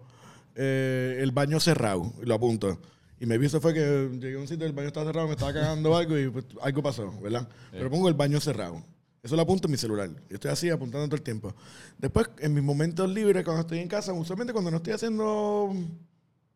eh, 0.56 1.20
el 1.22 1.32
baño 1.32 1.60
cerrado 1.62 2.12
y 2.22 2.26
lo 2.26 2.36
apunto. 2.36 2.80
Y 3.20 3.26
me 3.26 3.38
vi 3.38 3.46
eso 3.46 3.62
fue 3.62 3.74
que 3.74 4.10
llegué 4.22 4.36
a 4.36 4.40
un 4.40 4.48
sitio, 4.48 4.66
el 4.68 4.74
baño 4.74 4.88
estaba 4.88 5.06
cerrado, 5.06 5.28
me 5.28 5.34
estaba 5.36 5.54
cagando 5.54 5.96
algo 5.96 6.18
y 6.18 6.30
pues, 6.30 6.46
algo 6.62 6.84
pasó, 6.84 7.14
¿verdad? 7.22 7.48
Pero 7.72 7.90
pongo 7.90 8.08
el 8.10 8.14
baño 8.14 8.40
cerrado. 8.42 8.82
Eso 9.26 9.36
lo 9.36 9.42
apunto 9.42 9.68
en 9.68 9.72
mi 9.72 9.78
celular. 9.78 10.08
Yo 10.30 10.36
estoy 10.36 10.52
así 10.52 10.70
apuntando 10.70 11.08
todo 11.08 11.16
el 11.16 11.24
tiempo. 11.24 11.54
Después, 11.98 12.30
en 12.38 12.54
mis 12.54 12.64
momentos 12.64 13.10
libres, 13.10 13.44
cuando 13.44 13.62
estoy 13.62 13.80
en 13.80 13.88
casa, 13.88 14.14
usualmente 14.14 14.54
cuando 14.54 14.70
no 14.70 14.78
estoy 14.78 14.94
haciendo 14.94 15.74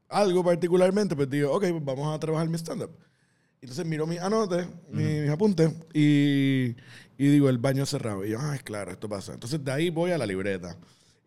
algo 0.08 0.44
particularmente, 0.44 1.16
pues 1.16 1.30
digo, 1.30 1.52
ok, 1.52 1.66
pues 1.72 1.84
vamos 1.84 2.16
a 2.16 2.20
trabajar 2.20 2.48
mi 2.48 2.58
stand-up. 2.58 2.92
Entonces 3.62 3.86
miro 3.86 4.06
mis 4.08 4.20
anotes, 4.20 4.68
mi- 4.92 5.22
mis 5.22 5.30
apuntes, 5.32 5.72
y, 5.94 6.76
y 7.18 7.28
digo, 7.28 7.50
el 7.50 7.58
baño 7.58 7.86
cerrado. 7.88 8.24
Y 8.24 8.30
yo, 8.30 8.40
ah, 8.40 8.56
es 8.56 8.62
claro, 8.64 8.92
esto 8.92 9.10
pasa. 9.10 9.34
Entonces 9.34 9.64
de 9.66 9.72
ahí 9.72 9.90
voy 9.90 10.12
a 10.12 10.18
la 10.20 10.26
libreta. 10.28 10.78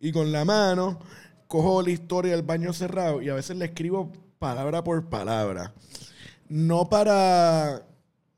Y 0.00 0.12
con 0.12 0.30
la 0.30 0.44
mano 0.44 1.00
cojo 1.48 1.82
la 1.82 1.90
historia 1.90 2.32
del 2.32 2.42
baño 2.42 2.72
cerrado 2.72 3.20
y 3.20 3.28
a 3.28 3.34
veces 3.34 3.56
le 3.56 3.64
escribo 3.66 4.12
palabra 4.38 4.82
por 4.82 5.08
palabra. 5.10 5.74
No 6.48 6.88
para, 6.88 7.84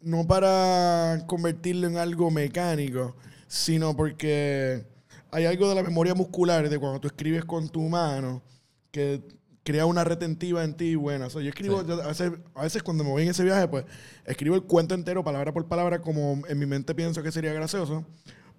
no 0.04 0.26
para 0.26 1.24
convertirlo 1.26 1.86
en 1.86 1.96
algo 1.96 2.30
mecánico, 2.30 3.16
sino 3.46 3.96
porque 3.96 4.84
hay 5.30 5.46
algo 5.46 5.68
de 5.68 5.74
la 5.74 5.82
memoria 5.82 6.14
muscular 6.14 6.68
de 6.68 6.78
cuando 6.78 7.00
tú 7.00 7.08
escribes 7.08 7.44
con 7.44 7.68
tu 7.68 7.82
mano 7.88 8.42
que 8.90 9.22
crea 9.64 9.86
una 9.86 10.04
retentiva 10.04 10.62
en 10.62 10.74
ti 10.74 10.94
buena. 10.94 11.26
O 11.26 11.30
sea, 11.30 11.40
yo 11.42 11.48
escribo, 11.48 11.80
Sí. 11.80 11.86
yo 11.88 12.02
a, 12.02 12.08
veces, 12.08 12.32
a 12.54 12.62
veces 12.62 12.82
cuando 12.82 13.02
me 13.02 13.10
voy 13.10 13.22
en 13.22 13.30
ese 13.30 13.42
viaje, 13.44 13.66
pues 13.66 13.84
escribo 14.26 14.54
el 14.54 14.62
cuento 14.62 14.94
entero, 14.94 15.24
palabra 15.24 15.52
por 15.52 15.66
palabra, 15.66 16.00
como 16.00 16.42
en 16.46 16.58
mi 16.58 16.66
mente 16.66 16.94
pienso 16.94 17.22
que 17.22 17.32
sería 17.32 17.52
gracioso. 17.52 18.04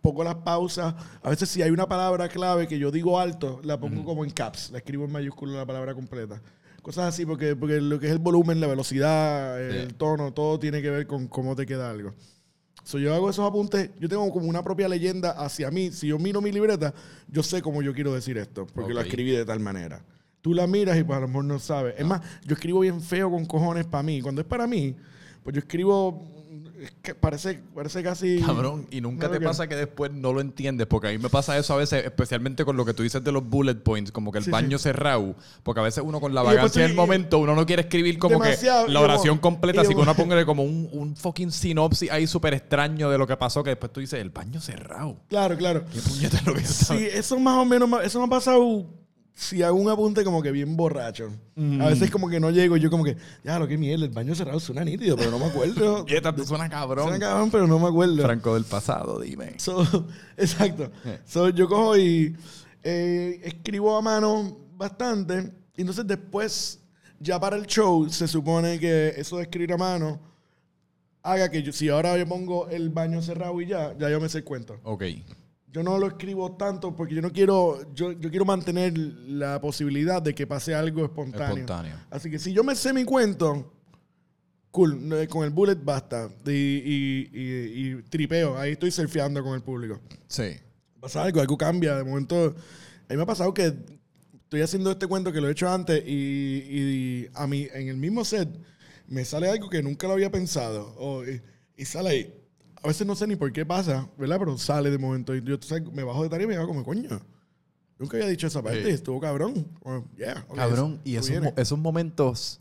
Pongo 0.01 0.23
las 0.23 0.35
pausas. 0.35 0.93
A 1.23 1.29
veces 1.29 1.49
si 1.49 1.61
hay 1.61 1.71
una 1.71 1.87
palabra 1.87 2.27
clave 2.27 2.67
que 2.67 2.77
yo 2.77 2.91
digo 2.91 3.19
alto, 3.19 3.59
la 3.63 3.79
pongo 3.79 4.03
como 4.03 4.23
en 4.23 4.31
caps. 4.31 4.71
La 4.71 4.79
escribo 4.79 5.05
en 5.05 5.11
mayúscula 5.11 5.57
la 5.57 5.65
palabra 5.65 5.93
completa. 5.95 6.41
Cosas 6.85 7.05
así, 7.05 7.25
porque, 7.25 7.55
porque 7.55 7.81
lo 7.81 7.99
que 7.99 8.05
es 8.05 8.11
el 8.11 8.19
volumen, 8.19 8.59
la 8.59 8.67
velocidad, 8.67 9.59
el 9.59 9.95
tono, 9.95 10.33
todo 10.33 10.59
tiene 10.59 10.83
que 10.83 10.91
ver 10.91 11.07
con 11.07 11.27
cómo 11.27 11.55
te 11.55 11.65
queda 11.65 11.89
algo. 11.89 12.13
So, 12.83 12.99
yo 12.99 13.11
hago 13.15 13.27
esos 13.27 13.43
apuntes, 13.43 13.89
yo 13.99 14.07
tengo 14.07 14.29
como 14.31 14.47
una 14.47 14.61
propia 14.61 14.87
leyenda 14.87 15.31
hacia 15.31 15.71
mí. 15.71 15.89
Si 15.89 16.05
yo 16.05 16.19
miro 16.19 16.41
mi 16.41 16.51
libreta, 16.51 16.93
yo 17.27 17.41
sé 17.41 17.63
cómo 17.63 17.81
yo 17.81 17.91
quiero 17.91 18.13
decir 18.13 18.37
esto, 18.37 18.67
porque 18.67 18.93
lo 18.93 19.01
escribí 19.01 19.31
de 19.31 19.45
tal 19.45 19.59
manera. 19.59 20.05
Tú 20.41 20.53
la 20.53 20.67
miras 20.67 20.95
y 20.99 21.03
pues 21.03 21.17
a 21.17 21.21
lo 21.21 21.27
mejor 21.27 21.45
no 21.45 21.57
sabes. 21.57 21.95
Es 21.97 22.05
más, 22.05 22.21
yo 22.45 22.53
escribo 22.53 22.81
bien 22.81 23.01
feo 23.01 23.31
con 23.31 23.47
cojones 23.47 23.85
para 23.85 24.03
mí. 24.03 24.21
Cuando 24.21 24.41
es 24.41 24.47
para 24.47 24.67
mí, 24.67 24.95
pues 25.41 25.55
yo 25.55 25.61
escribo, 25.61 26.23
es 26.34 26.34
que 27.01 27.15
parece, 27.15 27.61
parece 27.73 28.03
casi... 28.03 28.41
Cabrón, 28.41 28.87
y 28.91 29.01
nunca 29.01 29.27
No, 29.27 29.33
te 29.33 29.39
pasa 29.41 29.67
que 29.67 29.75
después 29.75 30.11
no 30.11 30.33
lo 30.33 30.41
entiendes, 30.41 30.87
porque 30.87 31.07
a 31.07 31.11
mí 31.11 31.17
me 31.17 31.29
pasa 31.29 31.57
eso 31.57 31.73
a 31.73 31.77
veces, 31.77 32.03
especialmente 32.05 32.65
con 32.65 32.75
lo 32.77 32.85
que 32.85 32.93
tú 32.93 33.03
dices 33.03 33.23
de 33.23 33.31
los 33.31 33.47
bullet 33.47 33.75
points, 33.75 34.11
como 34.11 34.31
que 34.31 34.39
el 34.39 34.43
Sí, 34.45 34.51
baño 34.51 34.77
cerrado, 34.77 35.35
porque 35.63 35.79
a 35.79 35.83
veces 35.83 36.03
uno 36.05 36.19
con 36.19 36.33
la 36.33 36.41
vagancia 36.41 36.81
del 36.81 36.91
sí, 36.91 36.97
momento, 36.97 37.39
uno 37.39 37.55
no 37.55 37.65
quiere 37.65 37.83
escribir 37.83 38.17
como 38.19 38.39
que 38.41 38.55
la 38.63 38.83
como- 38.85 38.99
oración 38.99 39.37
completa, 39.37 39.81
así 39.81 39.95
que 39.95 40.01
uno 40.01 40.15
ponga 40.15 40.45
como 40.45 40.63
un, 40.63 40.89
un 40.91 41.15
fucking 41.15 41.51
sinopsis 41.51 42.11
ahí 42.11 42.27
súper 42.27 42.53
extraño 42.53 43.09
de 43.09 43.17
lo 43.17 43.25
que 43.27 43.37
pasó, 43.37 43.63
que 43.63 43.71
después 43.71 43.91
tú 43.93 43.99
dices, 44.01 44.19
el 44.19 44.29
baño 44.29 44.59
cerrado. 44.59 45.17
Claro, 45.29 45.57
claro. 45.57 45.85
¿Qué 45.91 45.99
puñeta 46.01 46.41
lo 46.45 46.53
que 46.53 46.65
Sí, 46.65 47.07
eso 47.11 47.39
más 47.39 47.55
o 47.57 47.65
menos, 47.65 47.89
eso 48.03 48.19
me 48.19 48.25
ha 48.25 48.29
pasado 48.29 48.85
si 49.35 49.61
hago 49.61 49.77
un 49.77 49.89
apunte 49.89 50.23
como 50.23 50.41
que 50.41 50.49
bien 50.49 50.77
borracho. 50.77 51.29
A 51.57 51.89
veces 51.89 52.09
como 52.09 52.29
que 52.29 52.39
no 52.39 52.51
llego 52.51 52.77
y 52.77 52.79
yo 52.79 52.89
como 52.89 53.03
que, 53.03 53.17
ya, 53.43 53.59
lo 53.59 53.67
que 53.67 53.77
mierda, 53.77 54.05
el 54.05 54.11
baño 54.11 54.33
cerrado 54.33 54.61
suena 54.61 54.83
nítido, 54.85 55.17
pero 55.17 55.29
no 55.29 55.37
me 55.37 55.45
acuerdo. 55.45 56.05
Puñeta, 56.07 56.33
tú 56.33 56.45
suena 56.45 56.69
cabrón. 56.69 57.09
Suena 57.09 57.19
cabrón, 57.19 57.51
pero 57.51 57.67
no 57.67 57.77
me 57.77 57.87
acuerdo. 57.87 58.23
Franco 58.23 58.53
del 58.53 58.63
pasado, 58.63 59.19
dime. 59.19 59.59
So, 59.59 59.85
exacto. 60.37 60.89
Eh. 61.03 61.19
So, 61.25 61.49
yo 61.49 61.67
cojo 61.67 61.97
y 61.97 62.33
eh, 62.81 63.41
escribo 63.43 63.97
a 63.97 64.01
mano 64.01 64.57
bastante. 64.77 65.51
Y 65.75 65.81
entonces 65.81 66.07
después, 66.07 66.79
ya 67.19 67.37
para 67.37 67.57
el 67.57 67.65
show, 67.65 68.09
se 68.09 68.29
supone 68.29 68.79
que 68.79 69.15
eso 69.17 69.35
de 69.35 69.43
escribir 69.43 69.73
a 69.73 69.77
mano 69.77 70.21
haga 71.21 71.51
que 71.51 71.61
yo, 71.61 71.73
si 71.73 71.89
ahora 71.89 72.17
yo 72.17 72.25
pongo 72.25 72.69
el 72.69 72.89
baño 72.89 73.21
cerrado 73.21 73.59
y 73.59 73.67
ya, 73.67 73.97
ya 73.97 74.09
yo 74.09 74.21
me 74.21 74.29
sé 74.29 74.37
el 74.37 74.43
cuento. 74.45 74.79
Ok. 74.83 75.03
Yo 75.75 75.83
no 75.83 75.97
lo 75.97 76.07
escribo 76.07 76.53
tanto 76.55 76.95
porque 76.95 77.15
yo 77.15 77.21
no 77.21 77.33
quiero, 77.33 77.93
yo, 77.93 78.13
yo 78.13 78.29
quiero 78.29 78.45
mantener 78.45 78.97
la 78.97 79.59
posibilidad 79.59 80.21
de 80.21 80.33
que 80.33 80.47
pase 80.47 80.73
algo 80.73 81.03
espontáneo. 81.03 81.47
Espontáneo. 81.47 81.97
Así 82.09 82.31
que 82.31 82.39
si 82.39 82.53
yo 82.53 82.63
me 82.63 82.75
sé 82.75 82.93
mi 82.93 83.03
cuento, 83.03 83.73
cool, 84.71 85.05
no, 85.05 85.17
con 85.27 85.43
el 85.43 85.49
bullet 85.49 85.75
basta. 85.75 86.29
Y, 86.45 86.49
y- 86.51 87.29
y- 87.33 87.89
y 87.97 88.03
tripeo, 88.03 88.57
ahí 88.57 88.71
estoy 88.71 88.89
surfeando 88.89 89.43
con 89.43 89.53
el 89.53 89.61
público. 89.63 89.99
Sí. 90.29 90.55
Pasa 91.01 91.23
algo, 91.23 91.41
algo 91.41 91.57
cambia. 91.57 91.97
De 91.97 92.05
momento, 92.05 92.55
a 93.09 93.11
mí 93.11 93.17
me 93.17 93.23
ha 93.23 93.25
pasado 93.25 93.53
que 93.53 93.73
estoy 94.43 94.61
haciendo 94.61 94.91
este 94.91 95.07
cuento 95.07 95.33
que 95.33 95.41
lo 95.41 95.49
he 95.49 95.51
hecho 95.51 95.69
antes 95.69 96.01
y, 96.07 96.11
y 96.69 97.27
a 97.33 97.47
mí, 97.47 97.67
en 97.73 97.89
el 97.89 97.97
mismo 97.97 98.23
set, 98.23 98.47
me 99.09 99.25
sale 99.25 99.49
algo 99.49 99.69
que 99.69 99.83
nunca 99.83 100.07
lo 100.07 100.13
había 100.13 100.31
pensado. 100.31 100.95
O- 100.97 101.25
y, 101.25 101.41
y 101.75 101.83
sale 101.83 102.09
ahí. 102.11 102.33
A 102.85 102.87
veces 102.87 103.05
no 103.05 103.15
sé 103.15 103.27
ni 103.27 103.35
por 103.35 103.51
qué 103.51 103.65
pasa, 103.65 104.07
¿verdad? 104.17 104.37
Pero 104.39 104.57
sale 104.57 104.89
de 104.91 104.97
momento. 104.97 105.35
Y 105.35 105.43
yo 105.43 105.57
sabes, 105.61 105.91
me 105.91 106.03
bajo 106.03 106.23
de 106.23 106.29
tarima 106.29 106.53
y 106.53 106.55
me 106.55 106.61
hago 106.61 106.69
como, 106.69 106.83
coño. 106.85 107.19
Nunca 107.97 108.17
había 108.17 108.29
dicho 108.29 108.47
esa 108.47 108.61
parte 108.61 108.83
Sí. 108.83 108.89
y 108.89 108.93
estuvo 108.93 109.19
cabrón. 109.19 109.67
Bueno, 109.83 110.05
yeah, 110.17 110.45
Cabrón, 110.53 110.99
y 111.03 111.15
eso 111.15 111.31
esos, 111.31 111.43
mo- 111.43 111.53
esos 111.55 111.79
momentos 111.79 112.59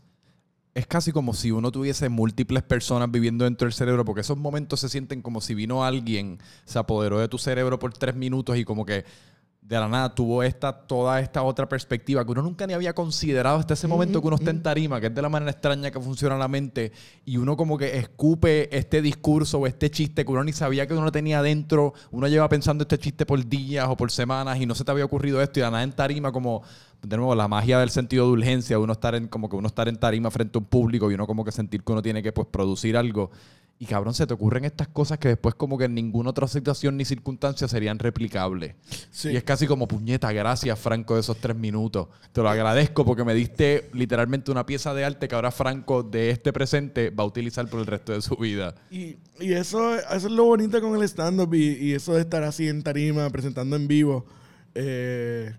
es 0.73 0.87
casi 0.87 1.11
como 1.11 1.33
si 1.33 1.51
uno 1.51 1.71
tuviese 1.71 2.09
múltiples 2.09 2.63
personas 2.63 3.09
viviendo 3.11 3.43
dentro 3.45 3.65
del 3.65 3.73
cerebro, 3.73 4.03
porque 4.05 4.21
esos 4.21 4.37
momentos 4.37 4.79
se 4.79 4.89
sienten 4.89 5.21
como 5.21 5.41
si 5.41 5.53
vino 5.53 5.83
alguien, 5.85 6.39
se 6.65 6.79
apoderó 6.79 7.19
de 7.19 7.27
tu 7.27 7.37
cerebro 7.37 7.79
por 7.79 7.93
tres 7.93 8.15
minutos 8.15 8.57
y 8.57 8.65
como 8.65 8.85
que 8.85 9.05
de 9.67 9.79
la 9.79 9.87
nada 9.87 10.13
tuvo 10.13 10.43
esta, 10.43 10.71
toda 10.71 11.19
esta 11.19 11.41
otra 11.41 11.67
perspectiva 11.67 12.23
que 12.23 12.31
uno 12.31 12.43
nunca 12.43 12.67
ni 12.67 12.73
había 12.73 12.93
considerado 12.93 13.57
hasta 13.57 13.73
ese 13.73 13.87
momento 13.87 14.21
que 14.21 14.27
uno 14.27 14.35
está 14.35 14.51
en 14.51 14.61
tarima, 14.61 15.01
que 15.01 15.07
es 15.07 15.15
de 15.15 15.21
la 15.23 15.29
manera 15.29 15.51
extraña 15.51 15.89
que 15.89 15.99
funciona 15.99 16.37
la 16.37 16.47
mente, 16.47 16.91
y 17.25 17.37
uno 17.37 17.57
como 17.57 17.75
que 17.75 17.97
escupe 17.97 18.75
este 18.75 19.01
discurso 19.01 19.57
o 19.59 19.65
este 19.65 19.89
chiste 19.89 20.23
que 20.23 20.31
uno 20.31 20.43
ni 20.43 20.53
sabía 20.53 20.85
que 20.85 20.93
uno 20.93 21.11
tenía 21.11 21.41
dentro, 21.41 21.95
uno 22.11 22.27
lleva 22.27 22.47
pensando 22.47 22.83
este 22.83 22.99
chiste 22.99 23.25
por 23.25 23.43
días 23.43 23.87
o 23.89 23.97
por 23.97 24.11
semanas 24.11 24.61
y 24.61 24.67
no 24.67 24.75
se 24.75 24.83
te 24.83 24.91
había 24.91 25.05
ocurrido 25.05 25.41
esto 25.41 25.59
y 25.59 25.61
de 25.61 25.65
la 25.65 25.71
nada 25.71 25.83
en 25.83 25.93
tarima 25.93 26.31
como 26.31 26.61
de 27.01 27.17
nuevo 27.17 27.33
la 27.33 27.47
magia 27.47 27.79
del 27.79 27.89
sentido 27.89 28.27
de 28.27 28.33
urgencia, 28.33 28.77
uno 28.77 28.93
estar 28.93 29.15
en 29.15 29.27
como 29.27 29.49
que 29.49 29.55
uno 29.55 29.67
estar 29.67 29.87
en 29.87 29.97
tarima 29.97 30.29
frente 30.29 30.57
a 30.57 30.59
un 30.59 30.65
público 30.65 31.09
y 31.09 31.15
uno 31.15 31.25
como 31.25 31.43
que 31.43 31.51
sentir 31.51 31.83
que 31.83 31.91
uno 31.91 32.03
tiene 32.03 32.21
que 32.21 32.31
pues 32.31 32.47
producir 32.51 32.95
algo 32.97 33.31
y 33.77 33.85
cabrón 33.85 34.13
se 34.13 34.25
te 34.25 34.33
ocurren 34.33 34.63
estas 34.63 34.87
cosas 34.87 35.19
que 35.19 35.27
después 35.29 35.55
como 35.55 35.77
que 35.77 35.85
en 35.85 35.93
ninguna 35.93 36.29
otra 36.29 36.47
situación 36.47 36.95
ni 36.95 37.03
circunstancia 37.03 37.67
serían 37.67 37.99
replicables. 37.99 38.75
Sí. 39.11 39.29
Y 39.29 39.35
es 39.35 39.43
casi 39.43 39.67
como 39.67 39.87
puñeta, 39.87 40.31
gracias 40.31 40.79
Franco 40.79 41.15
de 41.15 41.19
esos 41.19 41.37
tres 41.37 41.57
minutos. 41.57 42.07
Te 42.31 42.41
lo 42.41 42.49
agradezco 42.49 43.05
porque 43.05 43.25
me 43.25 43.33
diste 43.33 43.89
literalmente 43.93 44.51
una 44.51 44.65
pieza 44.65 44.93
de 44.93 45.03
arte 45.03 45.27
que 45.27 45.35
ahora 45.35 45.51
Franco 45.51 46.03
de 46.03 46.29
este 46.29 46.53
presente 46.53 47.09
va 47.09 47.25
a 47.25 47.27
utilizar 47.27 47.67
por 47.67 47.81
el 47.81 47.85
resto 47.85 48.13
de 48.13 48.21
su 48.21 48.37
vida. 48.37 48.75
Y, 48.89 49.17
y 49.39 49.53
eso, 49.53 49.95
eso 49.95 50.15
es 50.15 50.23
lo 50.31 50.45
bonito 50.45 50.79
con 50.79 50.95
el 50.95 51.03
stand-up 51.03 51.53
y, 51.53 51.71
y 51.73 51.93
eso 51.93 52.13
de 52.13 52.21
estar 52.21 52.43
así 52.43 52.69
en 52.69 52.81
tarima, 52.81 53.29
presentando 53.29 53.75
en 53.75 53.87
vivo. 53.87 54.25
Eh, 54.73 55.53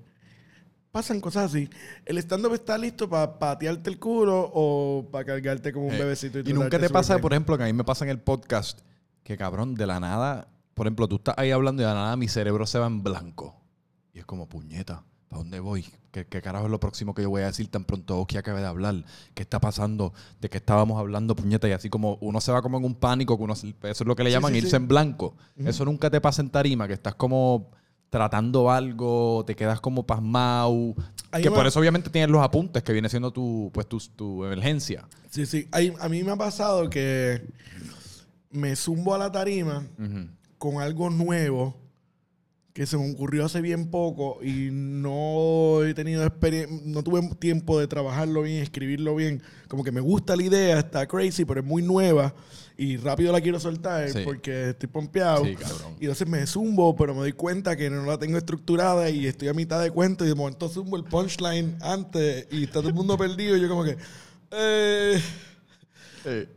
pasan 0.96 1.20
cosas 1.20 1.50
así. 1.52 1.68
El 2.06 2.16
stand-up 2.16 2.54
está 2.54 2.78
listo 2.78 3.06
para 3.06 3.38
patearte 3.38 3.90
el 3.90 3.98
culo 3.98 4.50
o 4.54 5.06
para 5.12 5.26
cargarte 5.26 5.70
como 5.70 5.88
un 5.88 5.94
Eh, 5.94 5.98
bebecito. 5.98 6.38
Y 6.38 6.42
tratarte 6.42 6.64
nunca 6.64 6.78
te 6.78 6.88
pasa, 6.88 7.14
bien. 7.16 7.20
por 7.22 7.32
ejemplo, 7.34 7.58
que 7.58 7.64
a 7.64 7.66
mí 7.66 7.74
me 7.74 7.84
pasa 7.84 8.06
en 8.06 8.10
el 8.12 8.18
podcast, 8.18 8.80
que 9.22 9.36
cabrón, 9.36 9.74
de 9.74 9.86
la 9.86 10.00
nada, 10.00 10.48
por 10.72 10.86
ejemplo, 10.86 11.06
tú 11.06 11.16
estás 11.16 11.34
ahí 11.36 11.50
hablando 11.50 11.82
y 11.82 11.84
de 11.84 11.90
la 11.92 11.94
nada 12.00 12.16
mi 12.16 12.28
cerebro 12.28 12.66
se 12.66 12.78
va 12.78 12.86
en 12.86 13.02
blanco. 13.02 13.54
Y 14.14 14.20
es 14.20 14.24
como, 14.24 14.48
puñeta, 14.48 15.02
¿para 15.28 15.40
dónde 15.42 15.60
voy? 15.60 15.84
¿Qué, 16.12 16.24
qué 16.26 16.40
carajo 16.40 16.64
es 16.64 16.70
lo 16.70 16.80
próximo 16.80 17.12
que 17.12 17.20
yo 17.20 17.28
voy 17.28 17.42
a 17.42 17.46
decir 17.48 17.70
tan 17.70 17.84
pronto 17.84 18.24
que 18.26 18.38
acabe 18.38 18.60
de 18.62 18.66
hablar? 18.66 19.04
¿Qué 19.34 19.42
está 19.42 19.60
pasando? 19.60 20.14
¿De 20.40 20.48
qué 20.48 20.56
estábamos 20.56 20.98
hablando, 20.98 21.36
puñeta? 21.36 21.68
Y 21.68 21.72
así 21.72 21.90
como 21.90 22.16
uno 22.22 22.40
se 22.40 22.52
va 22.52 22.62
como 22.62 22.78
en 22.78 22.84
un 22.86 22.94
pánico, 22.94 23.36
que 23.36 23.44
uno, 23.44 23.52
eso 23.52 23.74
es 23.82 24.00
lo 24.00 24.16
que 24.16 24.24
le 24.24 24.30
llaman 24.30 24.52
sí, 24.52 24.58
irse 24.60 24.70
sí. 24.70 24.76
en 24.76 24.88
blanco. 24.88 25.36
Eso 25.58 25.84
nunca 25.84 26.08
te 26.08 26.22
pasa 26.22 26.40
en 26.40 26.48
tarima, 26.48 26.86
que 26.88 26.94
estás 26.94 27.16
como 27.16 27.70
tratando 28.10 28.70
algo, 28.70 29.44
te 29.46 29.54
quedas 29.56 29.80
como 29.80 30.06
pasmado. 30.06 30.94
Ahí 31.30 31.42
Que 31.42 31.50
por 31.50 31.66
eso 31.66 31.78
obviamente 31.80 32.08
tienes 32.10 32.30
los 32.30 32.42
apuntes, 32.42 32.82
que 32.82 32.92
viene 32.92 33.08
siendo 33.08 33.32
tu, 33.32 33.70
pues, 33.74 33.86
tu, 33.86 33.98
tu 33.98 34.44
emergencia. 34.44 35.06
Sí, 35.30 35.44
sí. 35.46 35.68
Hay- 35.72 35.92
a 36.00 36.08
mí 36.08 36.22
me 36.22 36.32
ha 36.32 36.36
pasado 36.36 36.88
que 36.88 37.42
me 38.50 38.74
zumbo 38.76 39.14
a 39.14 39.18
la 39.18 39.30
tarima 39.30 39.86
con 40.58 40.80
algo 40.80 41.10
nuevo 41.10 41.76
que 42.72 42.84
se 42.86 42.98
me 42.98 43.10
ocurrió 43.10 43.46
hace 43.46 43.62
bien 43.62 43.90
poco 43.90 44.38
y 44.44 44.68
no 44.70 45.82
he 45.82 45.94
tenido 45.94 46.24
experiencia, 46.24 46.76
no 46.84 47.02
tuve 47.02 47.22
tiempo 47.38 47.78
de 47.80 47.86
trabajarlo 47.88 48.42
bien, 48.42 48.62
escribirlo 48.62 49.16
bien. 49.16 49.42
Como 49.68 49.82
que 49.82 49.92
me 49.92 50.00
gusta 50.00 50.36
la 50.36 50.42
idea, 50.42 50.78
está 50.80 51.06
crazy, 51.06 51.44
pero 51.46 51.60
es 51.60 51.66
muy 51.66 51.82
nueva 51.82 52.34
y 52.78 52.96
rápido 52.98 53.32
la 53.32 53.40
quiero 53.40 53.58
soltar 53.58 54.10
Sí. 54.10 54.20
porque 54.24 54.70
estoy 54.70 54.88
pompeado. 54.88 55.44
Sí, 55.44 55.56
cabrón. 55.56 55.94
Y 55.98 56.04
entonces 56.04 56.28
me 56.28 56.46
zumbo, 56.46 56.94
pero 56.96 57.14
me 57.14 57.20
doy 57.20 57.32
cuenta 57.32 57.76
que 57.76 57.88
no 57.88 58.04
la 58.04 58.18
tengo 58.18 58.36
estructurada 58.38 59.08
y 59.10 59.26
estoy 59.26 59.48
a 59.48 59.54
mitad 59.54 59.80
de 59.82 59.90
cuento 59.90 60.24
y 60.24 60.28
de 60.28 60.34
momento 60.34 60.68
zumbo 60.68 60.96
el 60.96 61.04
punchline 61.04 61.78
antes 61.80 62.46
y 62.50 62.64
está 62.64 62.80
todo 62.80 62.88
el 62.88 62.94
mundo 62.94 63.16
perdido 63.16 63.56
y 63.56 63.60
yo 63.60 63.68
como 63.68 63.84
que... 63.84 63.96
Eh, 64.50 65.20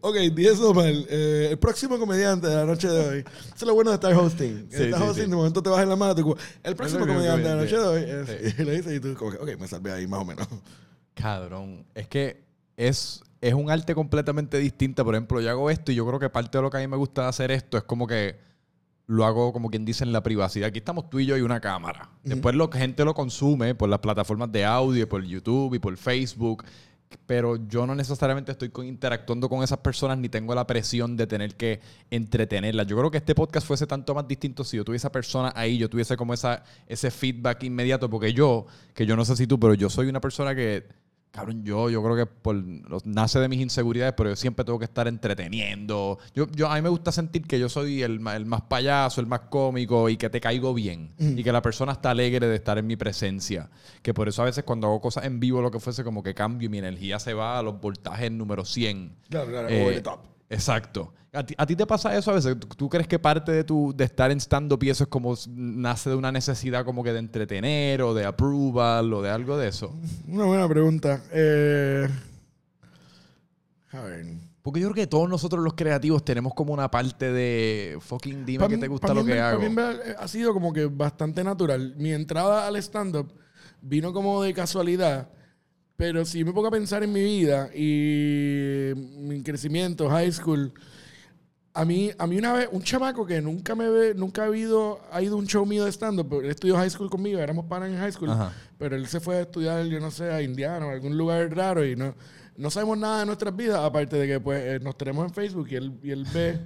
Ok, 0.01 0.15
10 0.33 0.59
mal. 0.73 1.05
Eh, 1.09 1.49
el 1.51 1.59
próximo 1.59 1.99
comediante 1.99 2.47
de 2.47 2.55
la 2.55 2.65
noche 2.65 2.87
de 2.87 3.07
hoy. 3.07 3.19
Eso 3.19 3.53
es 3.55 3.61
lo 3.63 3.75
bueno 3.75 3.91
de 3.91 3.95
estar 3.95 4.11
hosting. 4.15 4.67
Sí, 4.71 4.83
Estás 4.85 4.99
sí, 4.99 5.07
hosting, 5.07 5.25
sí. 5.25 5.29
de 5.29 5.35
momento 5.35 5.61
te 5.61 5.69
vas 5.69 5.83
en 5.83 5.89
la 5.89 5.95
mano. 5.95 6.15
tú, 6.15 6.35
el 6.63 6.75
próximo 6.75 7.01
lo 7.05 7.13
comediante 7.13 7.43
de 7.47 7.55
la 7.55 7.61
noche 7.61 7.77
de 7.77 7.83
hoy. 7.83 8.01
es- 8.03 8.59
Y 8.59 8.63
le 8.63 8.71
dices 8.77 8.93
y 8.97 8.99
tú, 8.99 9.13
como 9.13 9.29
que, 9.29 9.37
ok, 9.37 9.59
me 9.59 9.67
salvé 9.67 9.91
ahí 9.91 10.07
más 10.07 10.21
o 10.21 10.25
menos. 10.25 10.47
Cabrón. 11.13 11.85
Es 11.93 12.07
que 12.07 12.41
es, 12.77 13.21
es 13.41 13.53
un 13.53 13.69
arte 13.69 13.95
completamente 13.95 14.57
distinta. 14.57 15.03
Por 15.03 15.15
ejemplo, 15.15 15.41
yo 15.41 15.49
hago 15.49 15.69
esto 15.69 15.91
y 15.91 15.95
yo 15.95 16.05
creo 16.05 16.19
que 16.19 16.29
parte 16.29 16.57
de 16.57 16.61
lo 16.61 16.69
que 16.69 16.77
a 16.77 16.79
mí 16.81 16.87
me 16.87 16.97
gusta 16.97 17.23
de 17.23 17.27
hacer 17.29 17.51
esto 17.51 17.77
es 17.77 17.83
como 17.83 18.07
que 18.07 18.37
lo 19.07 19.25
hago 19.25 19.51
como 19.51 19.71
quien 19.71 19.85
dice 19.85 20.03
en 20.03 20.11
la 20.11 20.21
privacidad. 20.21 20.67
Aquí 20.67 20.79
estamos 20.79 21.09
tú 21.09 21.19
y 21.19 21.25
yo 21.25 21.35
y 21.35 21.41
una 21.41 21.59
cámara. 21.59 22.09
Después 22.23 22.55
la 22.55 22.69
gente 22.71 23.03
lo 23.03 23.13
consume 23.15 23.73
por 23.73 23.89
las 23.89 23.99
plataformas 23.99 24.51
de 24.51 24.65
audio, 24.65 25.09
por 25.09 25.23
YouTube 25.23 25.73
y 25.73 25.79
por 25.79 25.97
Facebook. 25.97 26.63
Pero 27.25 27.55
yo 27.67 27.87
no 27.87 27.95
necesariamente 27.95 28.51
estoy 28.51 28.71
interactuando 28.87 29.49
con 29.49 29.63
esas 29.63 29.79
personas 29.79 30.19
ni 30.19 30.29
tengo 30.29 30.53
la 30.53 30.67
presión 30.67 31.17
de 31.17 31.25
tener 31.25 31.55
que 31.55 31.79
entretenerlas. 32.11 32.85
Yo 32.85 32.95
creo 32.97 33.09
que 33.09 33.17
este 33.17 33.33
podcast 33.33 33.65
fuese 33.65 33.87
tanto 33.87 34.13
más 34.13 34.27
distinto 34.27 34.63
si 34.63 34.77
yo 34.77 34.85
tuviese 34.85 35.07
esa 35.07 35.11
persona 35.11 35.51
ahí, 35.55 35.79
yo 35.79 35.89
tuviese 35.89 36.15
como 36.15 36.35
esa, 36.35 36.63
ese 36.85 37.09
feedback 37.09 37.63
inmediato. 37.63 38.11
Porque 38.11 38.31
yo, 38.31 38.67
que 38.93 39.07
yo 39.07 39.15
no 39.15 39.25
sé 39.25 39.35
si 39.35 39.47
tú, 39.47 39.59
pero 39.59 39.73
yo 39.73 39.89
soy 39.89 40.07
una 40.07 40.21
persona 40.21 40.53
que 40.53 40.85
Cabrón, 41.31 41.63
yo, 41.63 41.91
yo 41.91 42.01
creo 42.03 42.15
que 42.15 42.25
por, 42.25 42.55
nace 43.05 43.39
de 43.39 43.47
mis 43.47 43.59
inseguridades, 43.61 44.15
pero 44.17 44.31
yo 44.31 44.35
siempre 44.35 44.65
tengo 44.65 44.79
que 44.79 44.85
estar 44.85 45.07
entreteniendo. 45.07 46.17
Yo, 46.33 46.47
yo, 46.51 46.67
a 46.67 46.75
mí 46.75 46.81
me 46.81 46.89
gusta 46.89 47.11
sentir 47.11 47.43
que 47.43 47.59
yo 47.59 47.69
soy 47.69 48.01
el, 48.01 48.19
el 48.27 48.45
más 48.45 48.61
payaso, 48.63 49.21
el 49.21 49.27
más 49.27 49.41
cómico 49.41 50.09
y 50.09 50.17
que 50.17 50.29
te 50.29 50.41
caigo 50.41 50.73
bien. 50.73 51.13
Y 51.19 51.43
que 51.43 51.51
la 51.51 51.61
persona 51.61 51.91
está 51.91 52.11
alegre 52.11 52.47
de 52.47 52.55
estar 52.55 52.77
en 52.79 52.87
mi 52.87 52.95
presencia. 52.95 53.69
Que 54.01 54.13
por 54.13 54.27
eso 54.27 54.41
a 54.41 54.45
veces 54.45 54.63
cuando 54.63 54.87
hago 54.87 55.01
cosas 55.01 55.25
en 55.25 55.39
vivo, 55.39 55.61
lo 55.61 55.69
que 55.69 55.79
fuese, 55.79 56.03
como 56.03 56.23
que 56.23 56.33
cambio 56.33 56.65
y 56.65 56.69
mi 56.69 56.79
energía 56.79 57.19
se 57.19 57.33
va 57.33 57.59
a 57.59 57.63
los 57.63 57.79
voltajes 57.79 58.31
número 58.31 58.65
100. 58.65 59.15
Claro, 59.29 59.51
claro, 59.51 59.69
Eh, 59.69 59.83
over 59.83 59.95
the 59.95 60.01
top. 60.01 60.19
Exacto. 60.49 61.13
¿A 61.31 61.45
ti, 61.45 61.53
a 61.57 61.65
ti 61.65 61.75
te 61.75 61.85
pasa 61.85 62.17
eso 62.17 62.31
a 62.31 62.35
veces? 62.35 62.57
¿Tú, 62.75 62.89
crees 62.89 63.07
que 63.07 63.19
parte 63.19 63.51
de 63.51 63.63
tu 63.63 63.93
de 63.95 64.03
estar 64.03 64.31
en 64.31 64.39
stand-up 64.39 64.83
y 64.83 64.89
eso 64.89 65.03
es 65.03 65.09
como 65.09 65.35
nace 65.47 66.09
de 66.09 66.15
una 66.15 66.31
necesidad 66.31 66.83
como 66.83 67.03
que 67.03 67.13
de 67.13 67.19
entretener 67.19 68.01
o 68.01 68.15
de 68.15 68.25
approval 68.25 69.13
o 69.13 69.21
de 69.21 69.29
algo 69.29 69.55
de 69.57 69.67
eso? 69.67 69.95
Una 70.27 70.45
buena 70.45 70.67
pregunta. 70.67 71.21
Eh, 71.31 72.09
a 73.91 74.01
ver. 74.01 74.25
Porque 74.63 74.79
yo 74.79 74.87
creo 74.91 75.03
que 75.03 75.07
todos 75.07 75.29
nosotros 75.29 75.63
los 75.63 75.73
creativos 75.73 76.25
tenemos 76.25 76.53
como 76.53 76.73
una 76.73 76.89
parte 76.89 77.31
de 77.31 77.97
fucking 78.01 78.45
dime 78.45 78.59
Pa' 78.59 78.67
que 78.67 78.77
te 78.77 78.87
gusta 78.87 79.13
lo 79.13 79.23
que 79.23 79.39
hago. 79.39 79.61
pa' 79.61 79.69
mí 79.69 79.75
eh, 80.05 80.15
ha 80.17 80.27
sido 80.27 80.53
como 80.53 80.73
que 80.73 80.85
bastante 80.85 81.43
natural. 81.43 81.93
Mi 81.97 82.11
entrada 82.11 82.67
al 82.67 82.75
stand-up 82.77 83.31
vino 83.81 84.13
como 84.13 84.41
de 84.43 84.53
casualidad, 84.53 85.29
pero 85.99 86.23
si 86.23 86.45
me 86.45 86.53
pongo 86.53 86.69
a 86.69 86.71
pensar 86.71 87.03
en 87.03 87.11
mi 87.11 87.21
vida 87.21 87.69
y 87.75 88.93
mi 88.95 89.43
crecimiento, 89.43 90.09
high 90.09 90.31
school, 90.31 90.71
a 91.73 91.83
mí, 91.83 92.09
a 92.17 92.25
mí 92.25 92.37
una 92.37 92.53
vez, 92.53 92.69
un 92.71 92.81
chamaco 92.81 93.25
que 93.25 93.41
nunca 93.41 93.75
me 93.75 93.89
ve, 93.89 94.13
nunca 94.15 94.45
ha 94.45 94.57
ido, 94.57 95.01
ha 95.11 95.21
ido 95.21 95.35
a 95.35 95.37
un 95.37 95.45
show 95.45 95.65
mío 95.65 95.83
de 95.83 95.91
stand-up, 95.91 96.29
pero 96.29 96.41
él 96.43 96.51
estudió 96.51 96.77
high 96.77 96.89
school 96.89 97.09
conmigo, 97.09 97.37
éramos 97.39 97.65
panas 97.65 97.89
en 97.89 97.97
high 97.97 98.13
school, 98.13 98.29
Ajá. 98.29 98.53
pero 98.77 98.95
él 98.95 99.07
se 99.07 99.19
fue 99.19 99.39
a 99.39 99.41
estudiar, 99.41 99.85
yo 99.87 99.99
no 99.99 100.09
sé, 100.09 100.31
a 100.31 100.41
Indiana 100.41 100.85
o 100.85 100.89
a 100.89 100.93
algún 100.93 101.17
lugar 101.17 101.53
raro 101.53 101.85
y 101.85 101.97
no, 101.97 102.15
no 102.55 102.69
sabemos 102.69 102.97
nada 102.97 103.19
de 103.19 103.25
nuestras 103.25 103.53
vidas, 103.53 103.79
aparte 103.79 104.15
de 104.15 104.25
que 104.25 104.39
pues 104.39 104.63
eh, 104.63 104.79
nos 104.81 104.97
tenemos 104.97 105.27
en 105.27 105.33
Facebook 105.33 105.67
y 105.69 105.75
él, 105.75 105.99
y 106.01 106.11
él 106.11 106.25
ve. 106.33 106.61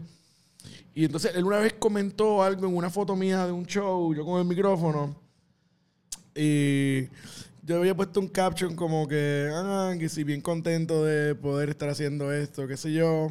Y 0.94 1.06
entonces 1.06 1.32
él 1.34 1.44
una 1.44 1.58
vez 1.58 1.74
comentó 1.74 2.44
algo 2.44 2.68
en 2.68 2.78
una 2.78 2.92
foto 2.92 3.16
mía 3.16 3.48
de 3.48 3.52
un 3.52 3.66
show, 3.66 4.14
yo 4.14 4.24
con 4.24 4.40
el 4.40 4.46
micrófono, 4.46 5.16
y 6.36 7.08
yo 7.66 7.78
había 7.80 7.96
puesto 7.96 8.20
un 8.20 8.28
caption 8.28 8.76
como 8.76 9.08
que, 9.08 9.50
ah, 9.54 9.94
que 9.98 10.10
sí, 10.10 10.24
bien 10.24 10.42
contento 10.42 11.04
de 11.06 11.36
poder 11.36 11.70
estar 11.70 11.90
haciendo 11.90 12.32
esto, 12.34 12.68
qué 12.68 12.78
sé 12.78 12.92
yo. 12.94 13.30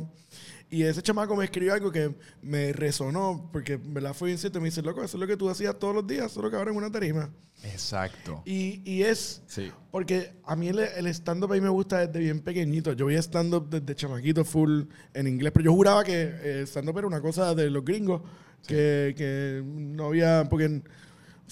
Y 0.71 0.85
ese 0.85 1.03
chamaco 1.03 1.37
me 1.37 1.45
escribió 1.45 1.75
algo 1.75 1.93
que 1.93 2.15
me 2.41 2.73
resonó, 2.73 3.51
porque 3.53 3.75
en 3.75 3.93
verdad 3.93 4.15
fue 4.15 4.29
bien 4.29 4.39
cierto. 4.39 4.59
Me 4.59 4.69
dice, 4.69 4.81
loco, 4.81 5.03
eso 5.05 5.19
es 5.19 5.21
lo 5.21 5.27
que 5.27 5.37
tú 5.37 5.51
hacías 5.51 5.79
todos 5.79 5.95
los 5.95 6.07
días, 6.07 6.33
solo 6.33 6.51
que 6.51 6.57
ahora 6.57 6.71
en 6.71 6.79
una 6.79 6.91
tarima. 6.91 7.29
Exacto. 7.65 8.43
Y, 8.47 8.81
y 8.91 9.03
es 9.03 9.43
Sí. 9.47 9.71
porque 9.91 10.33
a 10.45 10.57
mí 10.57 10.69
el, 10.69 10.79
el 10.79 11.07
stand-up 11.09 11.53
a 11.53 11.55
mí 11.57 11.61
me 11.61 11.69
gusta 11.69 12.07
desde 12.07 12.19
bien 12.19 12.41
pequeñito. 12.41 12.95
Yo 12.95 13.05
veía 13.07 13.19
stand-up 13.21 13.69
desde 13.69 13.95
chamaquito 13.95 14.47
full 14.47 14.85
en 15.13 15.27
inglés, 15.27 15.53
pero 15.53 15.67
yo 15.67 15.73
juraba 15.75 16.03
que 16.05 16.33
eh, 16.43 16.63
stand-up 16.67 16.97
era 16.99 17.07
una 17.07 17.21
cosa 17.21 17.55
de 17.55 17.69
los 17.69 17.85
gringos, 17.85 18.23
que, 18.67 19.13
que 19.15 19.63
no 19.65 20.07
había, 20.07 20.47
porque, 20.49 20.67
o 20.67 20.81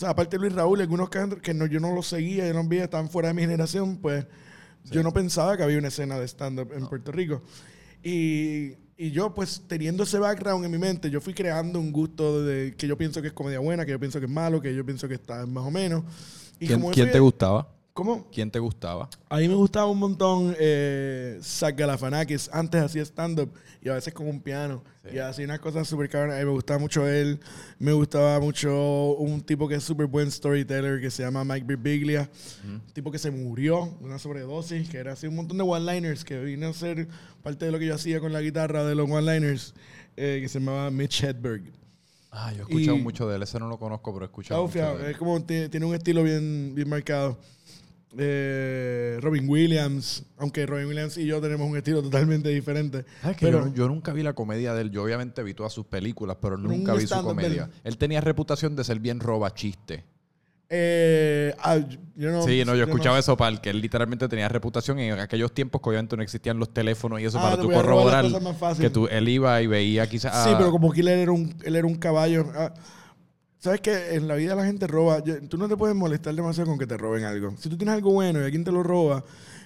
sea, 0.01 0.11
aparte 0.11 0.37
de 0.37 0.41
Luis 0.41 0.55
Raúl, 0.55 0.81
algunos 0.81 1.11
que, 1.11 1.41
que 1.43 1.55
no, 1.55 1.67
yo 1.67 1.79
no 1.79 1.95
los 1.95 2.07
seguía, 2.07 2.47
yo 2.47 2.55
no 2.55 2.67
veía, 2.67 2.85
estaban 2.85 3.11
fuera 3.11 3.29
de 3.29 3.35
mi 3.35 3.43
generación, 3.43 3.99
pues 3.99 4.27
yo 4.85 5.03
no 5.03 5.13
pensaba 5.13 5.57
que 5.57 5.63
había 5.63 5.79
una 5.79 5.89
escena 5.89 6.19
de 6.19 6.27
stand-up 6.27 6.73
en 6.73 6.87
Puerto 6.87 7.13
Rico. 7.13 7.43
Y, 8.03 8.73
y 8.97 9.11
yo, 9.11 9.35
pues, 9.35 9.63
teniendo 9.67 10.05
ese 10.05 10.19
background 10.19 10.65
en 10.65 10.71
mi 10.71 10.79
mente, 10.79 11.11
yo 11.11 11.21
fui 11.21 11.35
creando 11.35 11.79
un 11.79 11.93
gusto 11.93 12.43
de 12.43 12.75
que 12.77 12.87
yo 12.87 12.97
pienso 12.97 13.21
que 13.21 13.29
es 13.29 13.35
comedia 13.35 13.59
buena, 13.59 13.85
que 13.85 13.93
yo 13.93 14.01
pienso 14.01 14.21
que 14.21 14.27
es 14.27 14.33
malo, 14.33 14.61
que 14.61 14.75
yo 14.75 14.85
pienso 14.85 15.07
que 15.07 15.15
está 15.15 15.47
más 15.47 15.65
o 15.65 15.71
menos. 15.71 16.05
Y 16.59 16.67
¿Quién, 16.67 16.81
como 16.81 16.93
quién 16.93 17.09
eso 17.09 17.13
te 17.13 17.21
gustaba? 17.21 17.69
¿Cómo? 18.01 18.27
¿Quién 18.33 18.51
te 18.51 18.59
gustaba? 18.59 19.11
A 19.29 19.37
mí 19.37 19.47
me 19.47 19.55
gustaba 19.55 19.85
un 19.85 19.99
montón 19.99 20.57
eh, 20.59 21.39
Zach 21.43 21.77
Galifianakis. 21.77 22.49
Antes 22.51 22.81
hacía 22.83 23.03
stand-up 23.03 23.51
y 23.83 23.91
a 23.91 23.93
veces 23.93 24.15
con 24.15 24.27
un 24.27 24.41
piano. 24.41 24.83
Y 25.13 25.19
hacía 25.19 25.45
unas 25.45 25.61
cosas 25.61 25.87
súper 25.87 26.09
cabronas. 26.09 26.39
Me 26.43 26.51
gustaba 26.51 26.79
mucho 26.81 27.07
él. 27.07 27.39
Me 27.79 27.93
gustaba 27.93 28.41
mucho 28.41 29.17
un 29.19 29.43
tipo 29.43 29.69
que 29.69 29.75
es 29.75 29.85
súper 29.85 30.07
buen 30.07 30.31
storyteller 30.31 30.99
que 30.99 31.11
se 31.11 31.25
llama 31.25 31.45
Mike 31.45 31.67
Birbiglia. 31.67 32.31
Un 32.65 32.81
tipo 32.95 33.11
que 33.11 33.19
se 33.19 33.31
murió 33.31 33.95
de 34.01 34.07
una 34.07 34.19
sobredosis, 34.19 34.89
que 34.89 34.97
era 34.97 35.13
así 35.13 35.27
un 35.27 35.35
montón 35.37 35.59
de 35.59 35.65
one-liners, 35.65 36.25
que 36.25 36.41
vino 36.43 36.69
a 36.69 36.73
ser 36.73 37.07
parte 37.43 37.67
de 37.67 37.71
lo 37.71 37.79
que 37.79 37.85
yo 37.85 37.95
hacía 37.97 38.19
con 38.19 38.33
la 38.33 38.41
guitarra 38.41 38.83
de 38.83 38.95
los 38.95 39.11
one-liners, 39.11 39.75
eh, 40.17 40.39
que 40.41 40.49
se 40.49 40.59
llamaba 40.59 40.91
Mitch 40.91 41.23
Hedberg. 41.23 41.65
Ah, 42.33 42.53
yo 42.53 42.61
he 42.61 42.63
escuchado 42.63 42.97
Y- 42.97 43.03
mucho 43.03 43.29
de 43.29 43.37
él. 43.37 43.43
Ese 43.43 43.59
no 43.59 43.69
lo 43.69 43.77
conozco, 43.79 44.11
pero 44.15 44.25
he 44.25 44.29
escuchado 44.29 44.63
mucho 44.67 44.79
de 44.97 45.05
él. 45.05 45.11
Es 45.11 45.17
como 45.19 45.43
tiene 45.45 45.85
un 45.85 45.95
estilo 45.95 46.23
bien, 46.23 46.73
bien 46.75 46.89
marcado. 46.89 47.37
Eh, 48.19 49.19
Robin 49.21 49.49
Williams, 49.49 50.25
aunque 50.37 50.67
Robin 50.67 50.87
Williams 50.87 51.17
y 51.17 51.27
yo 51.27 51.41
tenemos 51.41 51.69
un 51.71 51.77
estilo 51.77 52.03
totalmente 52.03 52.49
diferente. 52.49 53.05
¿Sabes 53.23 53.37
que 53.37 53.47
Pero 53.47 53.67
yo, 53.69 53.75
yo 53.75 53.89
nunca 53.89 54.13
vi 54.13 54.23
la 54.23 54.33
comedia 54.33 54.75
de 54.75 54.83
él. 54.83 54.91
Yo 54.91 55.05
obviamente 55.05 55.43
vi 55.45 55.55
todas 55.55 55.73
sus 55.73 55.87
películas, 55.87 56.37
pero 56.41 56.57
un 56.57 56.65
nunca 56.65 56.95
vi 56.95 57.07
su 57.07 57.23
comedia. 57.23 57.65
él. 57.65 57.81
Él 57.85 57.99
tenía 57.99 58.21
reputación 58.21 58.75
de 58.75 58.83
ser 58.85 58.99
bien 58.99 59.21
roba 59.21 59.55
chiste. 59.55 60.05
eh, 60.69 61.55
ah, 61.61 61.79
yo 62.17 62.31
no, 62.31 62.43
sí, 62.43 62.63
no, 62.65 62.75
yo 62.77 62.85
escuchaba 62.85 63.17
no- 63.17 63.21
eso 63.21 63.37
para 63.37 63.51
el 63.53 63.61
que 63.61 63.71
él 63.71 63.81
literalmente 63.81 64.29
tenía 64.29 64.49
reputación 64.49 64.99
en 64.99 65.19
aquellos 65.19 65.53
tiempos 65.53 65.81
que 65.81 65.89
obviamente 65.91 66.17
no 66.17 66.23
existían 66.23 66.59
los 66.59 66.73
teléfonos 66.73 67.21
y 67.21 67.25
eso 67.25 67.39
Ah, 67.39 67.43
para 67.43 67.57
tú 67.63 67.71
corroborar 67.71 68.25
que 68.79 68.91
tú, 68.91 69.07
él 69.09 69.29
iba 69.29 69.61
y 69.63 69.67
veía 69.67 70.09
quizás... 70.09 70.45
Sí, 70.45 70.51
pero 70.59 70.71
como 70.71 70.93
que 70.93 71.01
él 71.01 71.09
era 71.09 71.33
un, 71.33 71.55
él 71.65 71.77
era 71.77 71.87
un 71.87 71.97
caballo. 71.97 72.47
¿Sabes 73.61 73.81
que 73.83 74.15
En 74.15 74.27
la 74.27 74.35
vida 74.37 74.55
la 74.57 74.65
gente 74.65 74.87
roba. 74.87 75.23
Yo- 75.23 75.41
tú 75.47 75.57
no 75.59 75.69
te 75.69 75.77
puedes 75.77 75.95
molestar 75.95 76.35
demasiado 76.35 76.69
con 76.71 76.79
que 76.79 76.87
te 76.87 76.97
roben 76.97 77.25
algo. 77.25 77.55
Si 77.59 77.69
tú 77.69 77.77
tienes 77.77 77.95
algo 77.95 78.11
bueno 78.13 78.41
y 78.41 78.45
alguien 78.45 78.65
te 78.65 78.73
lo 78.73 78.83
roba. 78.83 79.23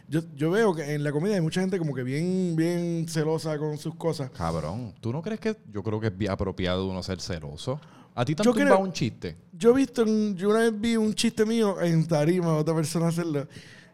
Yo, 0.08 0.20
yo 0.36 0.50
veo 0.50 0.74
que 0.74 0.94
en 0.94 1.02
la 1.02 1.12
comedia 1.12 1.36
hay 1.36 1.40
mucha 1.40 1.60
gente 1.62 1.78
como 1.78 1.94
que 1.94 2.02
bien, 2.02 2.54
bien 2.56 3.06
celosa 3.08 3.56
con 3.56 3.78
sus 3.78 3.94
cosas. 3.94 4.30
Cabrón, 4.32 4.92
¿tú 5.00 5.12
no 5.12 5.22
crees 5.22 5.40
que 5.40 5.56
yo 5.72 5.82
creo 5.82 5.98
que 6.00 6.12
es 6.18 6.28
apropiado 6.28 6.86
uno 6.86 7.02
ser 7.02 7.20
celoso? 7.20 7.80
¿A 8.14 8.24
ti 8.24 8.34
te 8.34 8.42
han 8.42 8.44
Yo 8.44 8.52
tumbado 8.52 8.74
creo- 8.76 8.84
un 8.86 8.92
chiste? 8.92 9.36
Yo 9.52 9.70
he 9.70 9.74
visto, 9.76 10.04
yo 10.34 10.50
una 10.50 10.58
vez 10.58 10.78
vi 10.78 10.96
un 10.96 11.14
chiste 11.14 11.46
mío 11.46 11.80
en 11.80 12.06
tarima 12.06 12.54
otra 12.56 12.74
persona 12.74 13.08
hacerlo, 13.08 13.46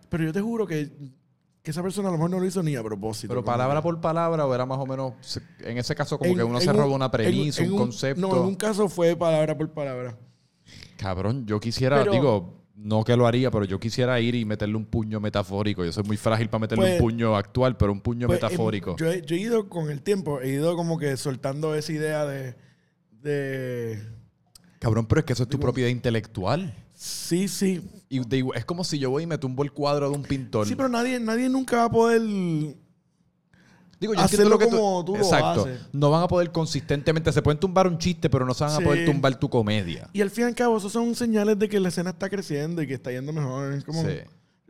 pero 0.09 0.25
yo 0.25 0.33
te 0.33 0.41
juro 0.41 0.67
que, 0.67 0.91
que 1.63 1.71
esa 1.73 1.83
persona 1.83 2.09
a 2.09 2.13
lo 2.13 2.17
mejor 2.19 2.31
no 2.31 2.41
lo 2.41 2.47
hizo 2.47 2.63
ni 2.63 2.75
a 2.77 2.83
propósito. 2.83 3.29
¿Pero 3.29 3.45
palabra 3.45 3.83
por 3.83 4.01
palabra 4.01 4.47
o 4.47 4.55
era 4.55 4.65
más 4.67 4.79
o 4.79 4.87
menos, 4.87 5.13
en 5.61 5.77
ese 5.79 5.95
caso 5.95 6.19
como 6.19 6.31
en- 6.31 6.37
que 6.39 6.45
uno 6.45 6.61
se 6.61 6.71
un- 6.71 6.77
roba 6.77 6.95
una 6.95 7.11
premisa, 7.11 7.63
un, 7.63 7.77
concepto? 7.77 8.21
No, 8.21 8.35
en 8.37 8.43
un 8.43 8.55
caso 8.55 8.89
fue 8.89 9.15
palabra 9.17 9.57
por 9.57 9.71
palabra. 9.73 10.17
Cabrón, 10.97 11.47
yo 11.47 11.61
quisiera, 11.61 11.99
Pero- 11.99 12.13
digo, 12.13 12.55
no 12.77 13.05
que 13.05 13.15
lo 13.15 13.27
haría, 13.27 13.51
pero 13.51 13.65
yo 13.67 13.79
quisiera 13.79 14.19
ir 14.21 14.35
y 14.35 14.45
meterle 14.47 14.75
un 14.77 14.87
puño 14.87 15.21
metafórico. 15.21 15.85
Yo 15.85 15.93
soy 15.93 16.05
muy 16.05 16.17
frágil 16.17 16.49
para 16.49 16.61
meterle 16.63 16.83
Pues- 16.85 16.93
un 16.95 16.99
puño 17.07 17.37
actual, 17.37 17.77
pero 17.77 17.93
un 17.93 18.01
puño 18.01 18.27
Pues, 18.27 18.41
em, 18.41 18.47
metafórico. 18.47 18.97
yo, 18.97 19.11
he, 19.11 19.21
yo 19.23 19.37
he 19.37 19.39
ido 19.39 19.69
con 19.69 19.91
el 19.91 20.01
tiempo, 20.03 20.41
he 20.41 20.49
ido 20.49 20.75
como 20.77 20.99
que 20.99 21.15
soltando 21.19 21.75
esa 21.75 21.93
idea 21.93 22.25
de... 22.25 22.55
de 23.23 24.03
Cabrón, 24.79 25.05
pero 25.07 25.19
es 25.21 25.25
que 25.27 25.35
eso 25.35 25.43
es 25.43 25.49
tu 25.51 25.59
Digo- 25.59 25.67
propiedad 25.67 25.91
intelectual. 25.91 26.75
sí, 26.95 27.49
sí. 27.49 27.83
Y 28.13 28.19
de 28.19 28.45
es 28.57 28.65
como 28.65 28.83
si 28.83 28.99
yo 28.99 29.09
voy 29.09 29.23
y 29.23 29.27
me 29.27 29.39
tumbo 29.39 29.63
el 29.63 29.71
cuadro 29.73 30.11
de 30.11 30.17
un 30.17 30.23
pintor. 30.25 30.67
Sí, 30.67 30.75
pero 30.75 30.89
nadie, 30.89 31.19
nadie 31.21 31.49
nunca 31.49 31.77
va 31.77 31.85
a 31.85 31.91
poder... 31.91 32.21
Digo, 34.01 34.15
yo 34.15 34.21
Hacerlo 34.21 34.49
lo 34.51 34.59
que 34.59 34.65
como 34.69 35.05
tú 35.05 35.15
Exacto. 35.15 35.63
haces. 35.63 35.81
No 35.93 36.11
van 36.11 36.23
a 36.25 36.27
poder 36.29 36.51
consistentemente. 36.51 37.31
Se 37.33 37.41
pueden 37.43 37.61
tumbar 37.61 37.87
un 37.87 37.99
chiste, 37.99 38.29
pero 38.29 38.45
no 38.45 38.53
se 38.55 38.65
van 38.65 38.77
Sí. 38.77 38.83
a 38.83 38.85
poder 38.85 39.05
tumbar 39.07 39.39
tu 39.39 39.49
comedia. 39.49 40.09
Y 40.13 40.23
al 40.23 40.31
fin 40.31 40.45
y 40.45 40.47
al 40.49 40.55
cabo, 40.57 40.79
esos 40.79 40.91
son 40.91 41.15
señales 41.15 41.59
de 41.59 41.69
que 41.69 41.79
la 41.79 41.89
escena 41.91 42.11
está 42.11 42.29
creciendo 42.29 42.83
y 42.83 42.87
que 42.89 42.95
está 42.95 43.13
yendo 43.13 43.33
mejor. 43.33 43.75
Es 43.75 43.85
como... 43.85 44.03
Sí. 44.03 44.17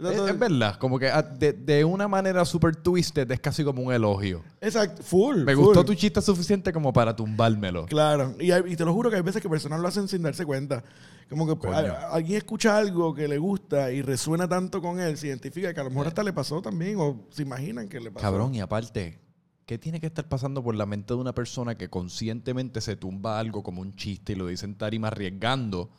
Es, 0.08 0.38
verdad, 0.38 0.76
como 0.78 0.98
que 0.98 1.08
ah, 1.08 1.22
de, 1.22 1.52
de 1.52 1.84
una 1.84 2.08
manera 2.08 2.44
super 2.46 2.74
twisted 2.74 3.30
es 3.30 3.40
casi 3.40 3.62
como 3.62 3.82
un 3.82 3.92
elogio. 3.92 4.42
Exacto, 4.60 5.02
full. 5.02 5.44
Me 5.44 5.54
full. 5.54 5.64
gustó 5.66 5.84
tu 5.84 5.94
chiste 5.94 6.22
suficiente 6.22 6.72
como 6.72 6.92
para 6.92 7.14
tumbármelo. 7.14 7.84
Claro, 7.86 8.34
y, 8.40 8.50
hay- 8.50 8.62
y 8.66 8.76
te 8.76 8.84
lo 8.84 8.94
juro 8.94 9.10
que 9.10 9.16
hay 9.16 9.22
veces 9.22 9.42
que 9.42 9.48
personas 9.48 9.78
lo 9.80 9.88
hacen 9.88 10.08
sin 10.08 10.22
darse 10.22 10.46
cuenta. 10.46 10.82
Como 11.28 11.46
que 11.60 11.68
a- 11.68 12.08
alguien 12.12 12.38
escucha 12.38 12.76
algo 12.78 13.14
que 13.14 13.28
le 13.28 13.38
gusta 13.38 13.92
y 13.92 14.02
resuena 14.02 14.48
tanto 14.48 14.80
con 14.80 14.98
él, 15.00 15.16
se 15.18 15.26
identifica 15.28 15.72
que 15.74 15.80
a 15.80 15.84
lo 15.84 15.90
mejor 15.90 16.06
hasta 16.08 16.22
le 16.22 16.32
pasó 16.32 16.62
también 16.62 16.96
o 16.98 17.26
se 17.30 17.42
imaginan 17.42 17.88
que 17.88 18.00
le 18.00 18.10
pasó. 18.10 18.22
Cabrón, 18.22 18.54
y 18.54 18.60
aparte, 18.60 19.20
¿qué 19.66 19.78
tiene 19.78 20.00
que 20.00 20.06
estar 20.06 20.26
pasando 20.28 20.64
por 20.64 20.74
la 20.74 20.86
mente 20.86 21.14
de 21.14 21.20
una 21.20 21.34
persona 21.34 21.76
que 21.76 21.88
conscientemente 21.90 22.80
se 22.80 22.96
tumba 22.96 23.38
algo 23.38 23.62
como 23.62 23.82
un 23.82 23.94
chiste 23.96 24.32
y 24.32 24.36
lo 24.36 24.46
dice 24.48 24.64
en 24.64 24.74
tarima 24.76 25.08
arriesgando 25.08 25.90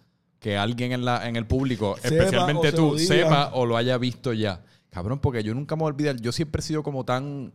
que 0.41 0.57
alguien 0.57 0.91
en, 0.91 1.05
la, 1.05 1.25
en 1.29 1.37
el 1.37 1.45
público, 1.45 1.95
Sepa 2.01 2.07
especialmente 2.15 2.71
se 2.71 2.75
tú, 2.75 2.97
sepa 2.97 3.51
o 3.53 3.65
lo 3.65 3.77
haya 3.77 3.97
visto 3.97 4.33
ya? 4.33 4.61
Cabrón, 4.89 5.19
porque 5.19 5.43
yo 5.43 5.53
nunca 5.53 5.75
me 5.77 5.81
voy 5.83 5.91
a 5.91 5.93
olvidar, 5.93 6.15
yo 6.19 6.31
siempre 6.33 6.59
he 6.59 6.63
sido 6.63 6.83
como 6.83 7.05
tan 7.05 7.53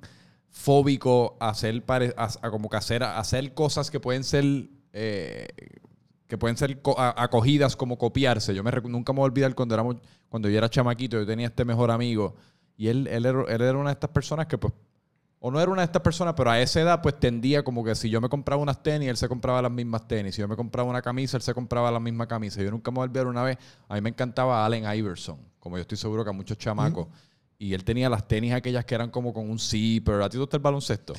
fóbico 0.51 1.37
a 1.41 1.51
hacer, 1.51 1.85
pare- 1.85 2.15
a, 2.17 2.31
a 2.41 2.51
como 2.51 2.71
que 2.71 2.77
hacer, 2.77 3.03
a 3.03 3.19
hacer 3.19 3.53
cosas 3.53 3.91
que 3.91 4.01
pueden 4.01 4.25
ser... 4.25 4.45
eh, 4.93 5.49
que 6.29 6.39
pueden 6.39 6.57
ser 6.57 6.81
acogidas 6.97 7.77
como 7.77 7.99
copiarse. 7.99 8.53
Yo 8.53 8.65
me 8.65 8.73
nunca 8.89 9.13
me 9.13 9.19
voy 9.19 9.27
a 9.27 9.31
olvidar 9.31 9.55
cuando, 9.55 9.77
éramos, 9.77 9.97
cuando 10.29 10.49
yo 10.49 10.59
era 10.59 10.69
chamaquito, 10.69 11.17
yo 11.19 11.25
tenía 11.25 11.47
este 11.47 11.65
mejor 11.65 11.93
amigo 11.93 12.35
y 12.77 12.89
él, 12.89 13.07
él, 13.07 13.27
era, 13.27 13.43
él 13.43 13.61
era 13.63 13.79
una 13.79 13.91
de 13.91 13.95
estas 13.95 14.11
personas 14.11 14.47
que 14.47 14.59
pues 14.59 14.73
o 15.39 15.51
no 15.51 15.61
era 15.61 15.71
una 15.71 15.83
de 15.83 15.87
estas 15.87 16.03
personas, 16.03 16.35
pero 16.37 16.51
a 16.51 16.61
esa 16.61 16.81
edad 16.81 17.03
pues 17.03 17.19
tendía 17.21 17.63
como 17.63 17.85
que 17.85 17.95
si 17.95 18.09
yo 18.11 18.21
me 18.21 18.29
compraba 18.29 18.61
unas 18.61 18.83
tenis, 18.83 19.09
él 19.09 19.17
se 19.17 19.29
compraba 19.29 19.61
las 19.63 19.71
mismas 19.71 20.09
tenis. 20.09 20.35
Si 20.35 20.41
yo 20.41 20.49
me 20.49 20.57
compraba 20.57 20.89
una 20.89 21.03
camisa, 21.03 21.37
él 21.37 21.43
se 21.43 21.55
compraba 21.55 21.91
la 21.91 22.01
misma 22.01 22.27
camisa. 22.27 22.63
Yo 22.63 22.71
nunca 22.71 22.91
me 22.91 23.01
olvidar 23.01 23.27
una 23.27 23.43
vez, 23.43 23.59
a 23.89 23.95
mí 23.95 24.01
me 24.01 24.09
encantaba 24.11 24.65
Allen 24.65 24.85
Iverson, 24.97 25.39
como 25.61 25.77
yo 25.77 25.83
estoy 25.83 25.99
seguro 25.99 26.25
que 26.25 26.31
a 26.31 26.33
muchos 26.33 26.57
chamacos. 26.59 27.09
Y 27.59 27.73
él 27.75 27.85
tenía 27.85 28.11
las 28.11 28.27
tenis 28.29 28.53
aquellas 28.53 28.85
que 28.85 28.95
eran 28.95 29.11
como 29.11 29.33
con 29.33 29.49
un 29.49 29.59
zipper. 29.59 30.21
¿A 30.21 30.29
ti 30.29 30.33
te 30.35 30.39
gusta 30.41 30.57
el 30.57 30.63
baloncesto? 30.63 31.15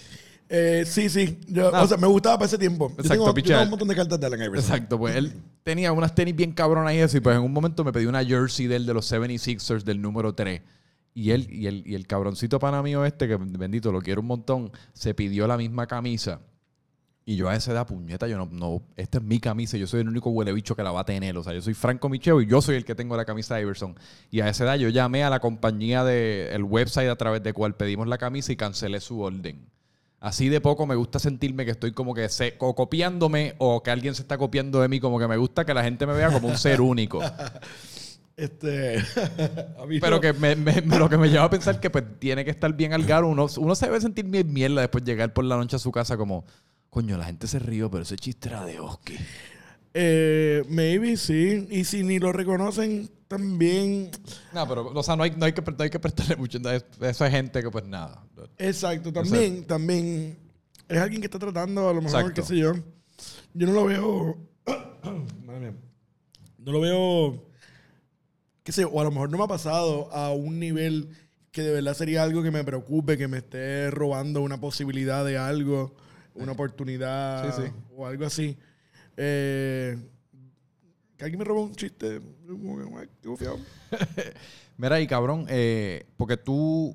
Eh, 0.49 0.83
sí, 0.85 1.09
sí. 1.09 1.39
Yo, 1.47 1.73
Ah. 1.73 1.83
O 1.83 1.87
sea, 1.87 1.97
me 1.97 2.07
gustaba 2.07 2.37
para 2.37 2.45
ese 2.45 2.57
tiempo. 2.57 2.89
Yo 2.89 2.95
Exacto, 3.01 3.33
tengo, 3.33 3.37
yo 3.37 3.43
tengo 3.43 3.63
un 3.63 3.69
montón 3.71 3.87
de 3.87 3.95
cartas 3.95 4.19
de 4.19 4.25
Allen 4.27 4.39
Iverson. 4.43 4.59
Exacto, 4.73 4.97
pues 4.99 5.15
él 5.15 5.33
tenía 5.63 5.91
unas 5.91 6.13
tenis 6.15 6.35
bien 6.35 6.51
cabronas 6.51 6.93
y 6.93 6.97
eso, 6.99 7.17
y 7.17 7.19
pues 7.21 7.35
en 7.35 7.41
un 7.41 7.51
momento 7.51 7.83
me 7.83 7.91
pidió 7.91 8.07
una 8.09 8.23
jersey 8.23 8.67
del 8.67 8.85
de 8.85 8.93
los 8.93 9.11
76ers 9.11 9.83
del 9.83 10.01
número 10.01 10.33
3. 10.33 10.61
Y 11.13 11.31
él, 11.31 11.47
y 11.51 11.67
el, 11.67 11.83
y 11.85 11.95
el 11.95 12.05
cabroncito 12.05 12.59
pana 12.59 12.83
mío 12.83 13.03
este, 13.03 13.27
que 13.27 13.37
bendito, 13.37 13.91
lo 13.91 14.01
quiero 14.01 14.21
un 14.21 14.27
montón, 14.27 14.71
se 14.93 15.13
pidió 15.13 15.47
la 15.47 15.57
misma 15.57 15.87
camisa. 15.87 16.41
Y 17.29 17.35
yo 17.35 17.49
a 17.49 17.55
esa 17.57 17.73
edad, 17.73 17.85
puñeta, 17.85 18.25
yo 18.29 18.37
no, 18.37 18.47
no, 18.49 18.81
esta 18.95 19.17
es 19.17 19.23
mi 19.25 19.39
camisa, 19.41 19.75
yo 19.75 19.85
soy 19.85 19.99
el 19.99 20.07
único 20.07 20.29
huele 20.29 20.53
bicho 20.53 20.77
que 20.77 20.83
la 20.83 20.91
va 20.91 21.01
a 21.01 21.05
tener. 21.05 21.37
O 21.37 21.43
sea, 21.43 21.53
yo 21.53 21.61
soy 21.61 21.73
Franco 21.73 22.07
Micheo 22.07 22.39
y 22.39 22.45
yo 22.45 22.61
soy 22.61 22.77
el 22.77 22.85
que 22.85 22.95
tengo 22.95 23.17
la 23.17 23.25
camisa 23.25 23.55
de 23.55 23.63
Iverson. 23.63 23.95
Y 24.31 24.39
a 24.39 24.47
esa 24.47 24.63
edad 24.63 24.75
yo 24.77 24.87
llamé 24.87 25.25
a 25.25 25.29
la 25.29 25.41
compañía 25.41 26.05
del 26.05 26.53
el 26.53 26.63
website 26.63 27.09
a 27.09 27.17
través 27.17 27.43
de 27.43 27.51
cual 27.51 27.75
pedimos 27.75 28.07
la 28.07 28.17
camisa 28.17 28.53
y 28.53 28.55
cancelé 28.55 29.01
su 29.01 29.19
orden. 29.19 29.67
Así 30.21 30.47
de 30.47 30.61
poco 30.61 30.87
me 30.87 30.95
gusta 30.95 31.19
sentirme 31.19 31.65
que 31.65 31.71
estoy 31.71 31.91
como 31.91 32.13
que 32.13 32.29
se, 32.29 32.55
o 32.59 32.73
copiándome 32.73 33.55
o 33.57 33.83
que 33.83 33.91
alguien 33.91 34.15
se 34.15 34.21
está 34.21 34.37
copiando 34.37 34.81
de 34.81 34.87
mí, 34.87 35.01
como 35.01 35.19
que 35.19 35.27
me 35.27 35.35
gusta 35.35 35.65
que 35.65 35.73
la 35.73 35.83
gente 35.83 36.07
me 36.07 36.13
vea 36.13 36.31
como 36.31 36.47
un 36.47 36.57
ser 36.57 36.79
único. 36.81 37.19
Este. 38.37 38.97
a 39.79 39.85
mí 39.87 39.99
Pero 39.99 40.15
no- 40.17 40.21
que 40.21 40.31
me, 40.33 40.55
me- 40.55 40.81
me- 40.83 40.99
lo 40.99 41.09
que 41.09 41.17
me 41.17 41.27
lleva 41.29 41.43
a 41.45 41.49
pensar 41.49 41.79
que 41.79 41.89
pues 41.89 42.05
tiene 42.19 42.45
que 42.45 42.51
estar 42.51 42.71
bien 42.73 42.93
al 42.93 43.03
garo. 43.03 43.27
Uno, 43.27 43.47
uno 43.57 43.75
se 43.75 43.87
debe 43.87 43.99
sentir 43.99 44.25
bien 44.25 44.53
mierda 44.53 44.81
después 44.81 45.03
de 45.03 45.11
llegar 45.11 45.33
por 45.33 45.43
la 45.43 45.57
noche 45.57 45.75
a 45.75 45.79
su 45.79 45.91
casa 45.91 46.15
como, 46.17 46.45
coño, 46.89 47.17
la 47.17 47.25
gente 47.25 47.47
se 47.47 47.57
rió, 47.59 47.89
pero 47.89 48.03
ese 48.03 48.15
chiste 48.15 48.49
era 48.49 48.63
de 48.63 48.79
Oski. 48.79 49.15
Eh, 49.93 50.63
maybe 50.69 51.17
sí. 51.17 51.67
Y 51.71 51.83
si 51.83 52.03
ni 52.03 52.19
lo 52.19 52.31
reconocen, 52.31 53.09
también. 53.27 54.11
No, 54.53 54.67
pero, 54.67 54.85
o 54.87 55.03
sea, 55.03 55.15
no 55.15 55.23
hay, 55.23 55.31
no 55.31 55.43
hay, 55.45 55.53
que, 55.53 55.61
no 55.63 55.83
hay 55.83 55.89
que 55.89 55.99
prestarle 55.99 56.35
mucho. 56.35 56.59
Eso 57.01 57.25
es 57.25 57.31
gente 57.31 57.63
que 57.63 57.71
pues 57.71 57.85
nada. 57.85 58.23
Exacto, 58.59 59.11
también, 59.11 59.65
también. 59.65 60.37
Es 60.87 60.99
alguien 60.99 61.21
que 61.21 61.25
está 61.27 61.39
tratando, 61.39 61.89
a 61.89 61.93
lo 61.93 62.01
mejor, 62.03 62.19
Exacto. 62.19 62.41
qué 62.43 62.47
sé 62.47 62.57
yo. 62.57 62.73
Yo 63.55 63.65
no 63.67 63.73
lo 63.73 63.85
veo. 63.85 64.37
Madre 65.45 65.59
mía. 65.71 65.73
No 66.59 66.71
lo 66.71 66.81
veo. 66.81 67.46
Qué 68.67 68.73
sé 68.73 68.81
yo, 68.81 68.89
o 68.89 68.99
a 68.99 69.05
lo 69.05 69.11
mejor 69.11 69.29
no 69.29 69.37
me 69.37 69.45
ha 69.45 69.47
pasado 69.47 70.11
a 70.11 70.33
un 70.33 70.59
nivel 70.59 71.07
que 71.53 71.61
de 71.61 71.71
verdad 71.71 71.93
sería 71.93 72.21
algo 72.21 72.43
que 72.43 72.51
me 72.51 72.65
preocupe, 72.65 73.17
que 73.17 73.29
me 73.29 73.37
esté 73.37 73.89
robando 73.91 74.41
una 74.41 74.59
posibilidad 74.59 75.23
de 75.23 75.37
algo, 75.37 75.95
una 76.35 76.51
oportunidad 76.51 77.55
Sí, 77.55 77.61
sí. 77.63 77.71
o 77.95 78.05
algo 78.05 78.25
así. 78.25 78.57
Eh, 79.15 79.97
que 81.15 81.23
alguien 81.23 81.39
me 81.39 81.45
robó 81.45 81.63
un 81.63 81.75
chiste. 81.75 82.19
Mira, 84.77 84.99
y 84.99 85.07
cabrón, 85.07 85.45
eh, 85.47 86.05
porque 86.17 86.35
tú, 86.35 86.93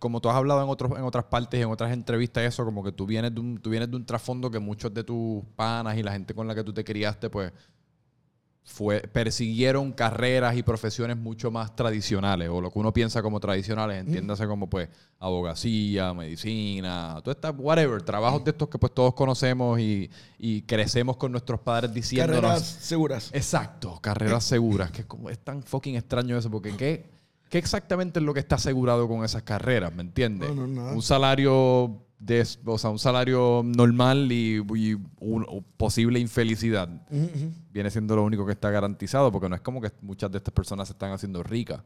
como 0.00 0.20
tú 0.20 0.28
has 0.28 0.34
hablado 0.34 0.60
en, 0.60 0.68
otros, 0.70 0.90
en 0.98 1.04
otras 1.04 1.26
partes 1.26 1.60
y 1.60 1.62
en 1.62 1.70
otras 1.70 1.92
entrevistas, 1.92 2.42
eso, 2.42 2.64
como 2.64 2.82
que 2.82 2.90
tú 2.90 3.06
vienes, 3.06 3.32
de 3.32 3.40
un, 3.40 3.58
tú 3.58 3.70
vienes 3.70 3.88
de 3.88 3.94
un 3.96 4.04
trasfondo 4.06 4.50
que 4.50 4.58
muchos 4.58 4.92
de 4.92 5.04
tus 5.04 5.44
panas 5.54 5.96
y 5.96 6.02
la 6.02 6.10
gente 6.10 6.34
con 6.34 6.48
la 6.48 6.54
que 6.56 6.64
tú 6.64 6.72
te 6.74 6.82
criaste, 6.82 7.30
pues, 7.30 7.52
fue, 8.64 9.00
persiguieron 9.00 9.92
carreras 9.92 10.56
y 10.56 10.62
profesiones 10.62 11.16
mucho 11.16 11.50
más 11.50 11.74
tradicionales, 11.74 12.48
o 12.48 12.60
lo 12.60 12.70
que 12.70 12.78
uno 12.78 12.92
piensa 12.92 13.20
como 13.20 13.40
tradicionales, 13.40 14.00
entiéndase 14.00 14.46
como, 14.46 14.70
pues, 14.70 14.88
abogacía, 15.18 16.14
medicina, 16.14 17.20
todo 17.22 17.32
esta, 17.32 17.50
whatever, 17.50 18.02
trabajos 18.02 18.44
de 18.44 18.52
estos 18.52 18.68
que, 18.68 18.78
pues, 18.78 18.92
todos 18.94 19.14
conocemos 19.14 19.80
y, 19.80 20.08
y 20.38 20.62
crecemos 20.62 21.16
con 21.16 21.32
nuestros 21.32 21.60
padres 21.60 21.92
diciéndonos... 21.92 22.40
Carreras 22.40 22.62
seguras. 22.64 23.30
Exacto, 23.32 23.98
carreras 24.00 24.44
seguras, 24.44 24.90
que 24.90 25.04
como, 25.04 25.28
es 25.28 25.38
tan 25.40 25.62
fucking 25.62 25.96
extraño 25.96 26.38
eso, 26.38 26.50
porque 26.50 26.76
¿qué, 26.76 27.10
qué 27.48 27.58
exactamente 27.58 28.20
es 28.20 28.24
lo 28.24 28.32
que 28.32 28.40
está 28.40 28.54
asegurado 28.54 29.08
con 29.08 29.24
esas 29.24 29.42
carreras? 29.42 29.92
¿Me 29.92 30.02
entiendes? 30.02 30.48
No, 30.54 30.66
no, 30.66 30.68
nada. 30.68 30.92
Un 30.92 31.02
salario 31.02 32.00
de, 32.24 32.46
o 32.66 32.78
sea, 32.78 32.90
un 32.90 32.98
salario 33.00 33.62
normal 33.64 34.30
y, 34.30 34.62
y 34.76 34.94
un- 35.18 35.64
posible 35.76 36.20
infelicidad 36.20 36.88
viene 37.72 37.90
siendo 37.90 38.14
lo 38.14 38.22
único 38.24 38.46
que 38.46 38.52
está 38.52 38.70
garantizado, 38.70 39.32
porque 39.32 39.48
no 39.48 39.56
es 39.56 39.60
como 39.60 39.80
que 39.80 39.90
muchas 40.02 40.30
de 40.30 40.38
estas 40.38 40.54
personas 40.54 40.86
se 40.88 40.92
están 40.92 41.10
haciendo 41.12 41.42
ricas. 41.42 41.82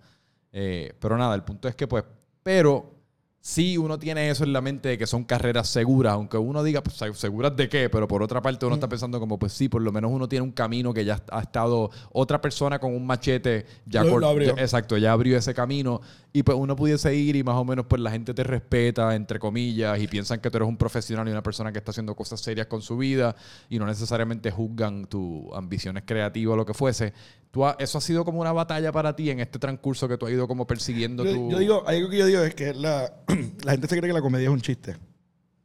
Eh, 0.53 0.93
pero 1.01 1.17
nada, 1.17 1.35
el 1.35 1.43
punto 1.43 1.69
es 1.69 1.75
que, 1.75 1.87
pues, 1.87 2.05
pero 2.43 2.96
sí 3.41 3.79
uno 3.79 3.97
tiene 3.99 4.29
eso 4.29 4.43
en 4.43 4.53
la 4.53 4.61
mente 4.61 4.89
de 4.89 4.99
que 4.99 5.07
son 5.07 5.23
carreras 5.23 5.69
seguras, 5.69 6.15
aunque 6.15 6.37
uno 6.37 6.65
diga, 6.65 6.83
pues, 6.83 6.97
¿seguras 7.17 7.55
de 7.55 7.69
qué? 7.69 7.89
Pero 7.89 8.09
por 8.09 8.21
otra 8.23 8.43
parte 8.43 8.67
uno 8.67 8.75
está 8.75 8.89
pensando 8.89 9.21
como, 9.21 9.39
pues 9.39 9.53
sí, 9.53 9.69
por 9.69 9.83
lo 9.83 9.93
menos 9.93 10.11
uno 10.11 10.29
tiene 10.29 10.43
un 10.43 10.51
camino 10.51 10.93
que 10.93 11.05
ya 11.05 11.23
ha 11.31 11.41
estado 11.43 11.91
otra 12.13 12.41
persona 12.41 12.81
con 12.81 12.93
un 12.93 13.07
machete, 13.07 13.65
ya, 13.87 14.03
Lo- 14.03 14.27
abrió. 14.27 14.57
ya- 14.57 14.63
exacto, 14.63 14.97
ya 14.99 15.13
abrió 15.13 15.39
ese 15.39 15.55
camino 15.55 16.01
y 16.33 16.43
pues 16.43 16.59
uno 16.59 16.75
pudiese 16.75 17.15
ir 17.15 17.37
y 17.37 17.45
más 17.45 17.55
o 17.55 17.65
menos 17.65 17.87
pues 17.87 18.03
la 18.03 18.11
gente 18.11 18.35
te 18.35 18.43
respeta, 18.43 19.15
entre 19.15 19.39
comillas, 19.39 19.99
y 20.01 20.09
piensan 20.09 20.41
que 20.41 20.51
tú 20.51 20.57
eres 20.59 20.69
un 20.69 20.77
profesional 20.77 21.29
y 21.29 21.31
una 21.31 21.43
persona 21.43 21.71
que 21.71 21.79
está 21.79 21.93
haciendo 21.93 22.17
cosas 22.17 22.41
serias 22.41 22.67
con 22.67 22.83
su 22.83 22.97
vida 22.97 23.37
y 23.71 23.79
no 23.79 23.87
necesariamente 23.87 24.51
juzgan 24.51 25.07
tus 25.07 25.45
ambiciones 25.55 26.03
creativas 26.05 26.55
o 26.55 26.57
lo 26.57 26.67
que 26.67 26.75
fuese. 26.75 27.13
Tú 27.51 27.65
ha- 27.65 27.77
eso 27.79 27.99
ha 27.99 28.01
sido 28.01 28.25
como 28.25 28.41
una 28.41 28.53
batalla 28.53 28.93
para 28.93 29.17
ti 29.17 29.31
en 29.31 29.41
este 29.41 29.59
transcurso 29.59 30.07
que 30.09 30.19
tú 30.19 30.27
has 30.27 30.33
ido 30.33 30.47
como 30.47 30.67
persiguiendo 30.67 31.25
Yo, 31.25 31.33
tu... 31.35 31.51
yo 31.51 31.59
digo, 31.59 31.85
algo 31.87 32.11
que 32.11 32.19
yo 32.19 32.27
digo 32.27 32.43
es 32.43 32.55
que 32.55 32.75
la, 32.75 33.13
la 33.65 33.73
gente 33.73 33.89
se 33.89 33.97
cree 33.97 34.09
que 34.11 34.15
la 34.15 34.21
comedia 34.23 34.45
es 34.49 34.53
un 34.53 34.61
chiste. 34.61 34.97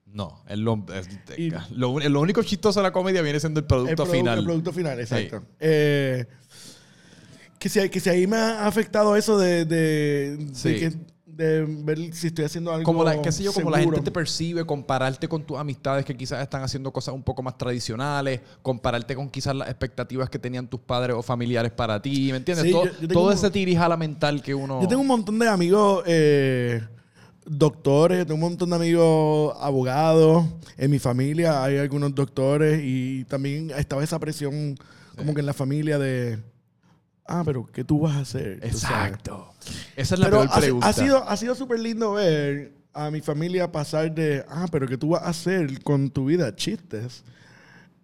No, 0.06 0.44
es 0.48 0.58
lo, 0.58 0.86
es- 0.94 1.10
Y- 1.40 1.52
lo, 1.76 1.98
lo 2.00 2.20
único 2.22 2.44
chistoso 2.44 2.80
de 2.80 2.84
la 2.84 2.92
comedia 2.92 3.22
viene 3.22 3.40
siendo 3.40 3.60
el 3.62 3.66
producto 3.66 4.04
el 4.04 4.10
final. 4.10 4.40
El 4.40 4.46
producto 4.46 4.74
final, 4.74 5.00
exacto. 5.00 5.44
Eh, 5.60 6.26
que, 7.60 7.70
si, 7.70 7.90
que 7.90 8.00
si 8.00 8.10
ahí 8.10 8.28
me 8.28 8.36
ha 8.38 8.66
afectado 8.68 9.16
eso 9.16 9.38
de, 9.38 9.66
de, 9.66 10.38
de 10.38 10.56
Sí. 10.56 10.76
que- 10.80 11.11
de 11.42 11.66
ver 11.66 12.14
si 12.14 12.28
estoy 12.28 12.46
haciendo 12.46 12.72
algo 12.72 12.84
como 12.84 13.04
la, 13.04 13.22
qué 13.22 13.32
sé 13.32 13.44
yo, 13.44 13.52
como 13.54 13.70
la 13.72 13.78
gente 13.80 14.02
te 14.02 14.12
percibe, 14.12 14.66
compararte 14.66 15.28
con 15.28 15.44
tus 15.44 15.58
amistades 15.58 16.06
que 16.06 16.16
quizás 16.16 16.42
están 16.42 16.62
haciendo 16.64 16.92
cosas 16.92 17.14
un 17.16 17.24
poco 17.24 17.42
más 17.44 17.58
tradicionales, 17.58 18.42
compararte 18.62 19.16
con 19.16 19.30
quizás 19.30 19.56
las 19.56 19.70
expectativas 19.70 20.30
que 20.30 20.40
tenían 20.40 20.68
tus 20.68 20.80
padres 20.80 21.16
o 21.16 21.22
familiares 21.22 21.72
para 21.72 22.02
ti, 22.02 22.30
¿me 22.32 22.38
entiendes? 22.38 22.66
Sí, 22.66 22.72
todo 22.72 22.86
yo- 22.86 22.92
yo 23.02 23.08
todo 23.08 23.28
un- 23.28 23.34
ese 23.34 23.50
tirijala 23.52 23.98
mental 23.98 24.42
que 24.42 24.54
uno... 24.56 24.82
Yo 24.82 24.88
tengo 24.88 25.02
un 25.02 25.08
montón 25.08 25.40
de 25.40 25.48
amigos 25.48 26.04
eh, 26.06 26.82
doctores, 27.46 28.20
tengo 28.26 28.36
un 28.36 28.42
montón 28.52 28.70
de 28.70 28.76
amigos 28.76 29.56
abogados. 29.60 30.46
En 30.78 30.92
mi 30.92 31.00
familia 31.00 31.64
hay 31.64 31.78
algunos 31.78 32.14
doctores 32.14 32.82
y 32.84 33.26
también 33.26 33.72
estaba 33.72 34.04
esa 34.04 34.20
presión 34.20 34.78
como 35.18 35.34
que 35.34 35.40
en 35.42 35.46
la 35.46 35.54
familia 35.54 36.00
de, 36.00 36.40
ah, 37.40 37.44
pero 37.46 37.66
¿qué 37.66 37.84
tú 37.84 38.00
vas 38.00 38.16
a 38.16 38.20
hacer? 38.20 38.60
Exacto. 38.64 39.54
Esa 39.96 40.16
es 40.16 40.20
la 40.20 40.28
Pero 40.28 40.38
peor 40.42 40.50
ha, 40.54 40.60
pregunta. 40.60 40.88
ha 40.88 40.94
sido, 40.94 41.30
ha 41.30 41.38
sido 41.38 41.56
súper 41.56 41.80
lindo 41.80 42.14
ver 42.14 42.74
a 42.94 43.10
mi 43.10 43.22
familia 43.22 43.72
pasar 43.72 44.14
de, 44.14 44.44
ah, 44.50 44.68
pero 44.72 44.88
¿qué 44.88 44.98
tú 44.98 45.10
vas 45.10 45.24
a 45.24 45.30
hacer 45.30 45.82
con 45.84 46.10
tu 46.10 46.26
vida? 46.26 46.56
Chistes. 46.56 47.24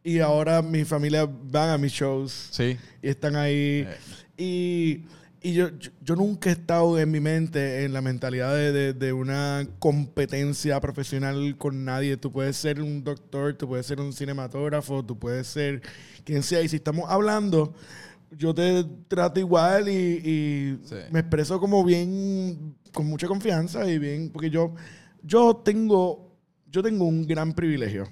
Y 0.04 0.20
ahora 0.20 0.62
mi 0.62 0.86
familia 0.86 1.28
van 1.28 1.70
a 1.72 1.78
mis 1.78 1.92
shows 1.92 2.50
Sí. 2.52 2.78
y 3.02 3.10
están 3.10 3.36
ahí. 3.36 3.86
Eh. 3.88 3.98
Y 4.38 5.06
Y 5.40 5.54
yo, 5.54 5.70
yo, 5.78 5.92
yo 6.02 6.16
nunca 6.16 6.50
he 6.50 6.54
estado 6.54 6.98
en 7.00 7.12
mi 7.12 7.20
mente 7.20 7.86
en 7.86 7.94
la 7.94 8.02
mentalidad 8.02 8.54
de, 8.56 8.72
de- 8.72 8.94
de 8.94 9.14
una 9.14 9.68
competencia 9.80 10.80
profesional 10.82 11.56
con 11.58 11.86
nadie. 11.86 12.18
Tú 12.18 12.32
puedes 12.32 12.58
ser 12.58 12.82
un 12.82 13.04
doctor, 13.04 13.54
tú 13.54 13.68
puedes 13.68 13.86
ser 13.86 14.02
un 14.02 14.12
cinematógrafo, 14.14 15.06
tú 15.06 15.18
puedes 15.18 15.48
ser 15.48 15.82
quien 16.26 16.42
sea. 16.44 16.62
Y 16.64 16.68
si 16.70 16.78
estamos 16.78 17.06
hablando, 17.10 17.74
yo 18.32 18.54
te 18.54 18.84
trato 19.08 19.40
igual 19.40 19.88
y, 19.90 19.92
y 20.24 20.80
Sí. 20.84 20.96
me 21.12 21.20
expreso 21.20 21.60
como 21.60 21.84
bien, 21.84 22.76
con 22.94 23.08
mucha 23.08 23.28
confianza 23.28 23.90
y 23.90 24.00
bien, 24.00 24.30
porque 24.32 24.50
yo, 24.50 24.74
yo 25.24 25.56
tengo, 25.58 26.36
yo 26.72 26.82
tengo 26.84 27.06
un 27.06 27.26
gran 27.26 27.54
privilegio. 27.54 28.08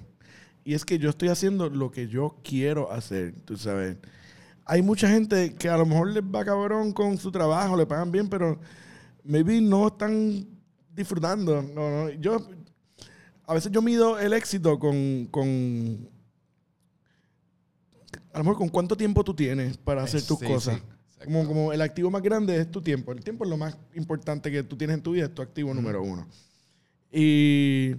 Y 0.64 0.74
es 0.74 0.84
que 0.84 0.98
yo 0.98 1.10
estoy 1.10 1.28
haciendo 1.28 1.68
lo 1.70 1.90
que 1.90 2.08
yo 2.08 2.36
quiero 2.42 2.90
hacer, 2.90 3.34
tú 3.44 3.56
sabes. 3.56 3.96
Hay 4.64 4.82
mucha 4.82 5.08
gente 5.08 5.54
que 5.54 5.68
a 5.68 5.76
lo 5.76 5.86
mejor 5.86 6.10
les 6.10 6.24
va 6.24 6.44
cabrón 6.44 6.92
con 6.92 7.18
su 7.18 7.30
trabajo, 7.30 7.76
le 7.76 7.86
pagan 7.86 8.10
bien, 8.10 8.28
pero 8.28 8.58
maybe 9.22 9.60
no 9.60 9.86
están 9.86 10.44
disfrutando. 10.92 11.62
No, 11.62 11.88
no. 12.06 12.10
Yo, 12.10 12.38
a 13.46 13.54
veces 13.54 13.70
yo 13.70 13.80
mido 13.80 14.18
el 14.18 14.32
éxito 14.32 14.76
con, 14.80 15.26
con 15.30 16.08
a 18.36 18.38
lo 18.40 18.44
mejor 18.44 18.58
con 18.58 18.68
cuánto 18.68 18.94
tiempo 18.98 19.24
tú 19.24 19.32
tienes 19.34 19.78
para 19.78 20.02
hacer 20.02 20.22
tus 20.22 20.38
Sí, 20.38 20.44
cosas. 20.44 20.76
sí, 20.76 21.24
como, 21.24 21.46
como 21.46 21.72
el 21.72 21.80
activo 21.80 22.10
más 22.10 22.20
grande 22.20 22.60
es 22.60 22.70
tu 22.70 22.82
tiempo. 22.82 23.12
El 23.12 23.24
tiempo 23.24 23.44
es 23.44 23.50
lo 23.50 23.56
más 23.56 23.78
importante 23.94 24.50
que 24.50 24.62
tú 24.62 24.76
tienes 24.76 24.94
en 24.98 25.02
tu 25.02 25.12
vida, 25.12 25.24
es 25.24 25.34
tu 25.34 25.40
activo 25.40 25.72
número 25.72 26.02
uno. 26.02 26.26
Y 27.10 27.92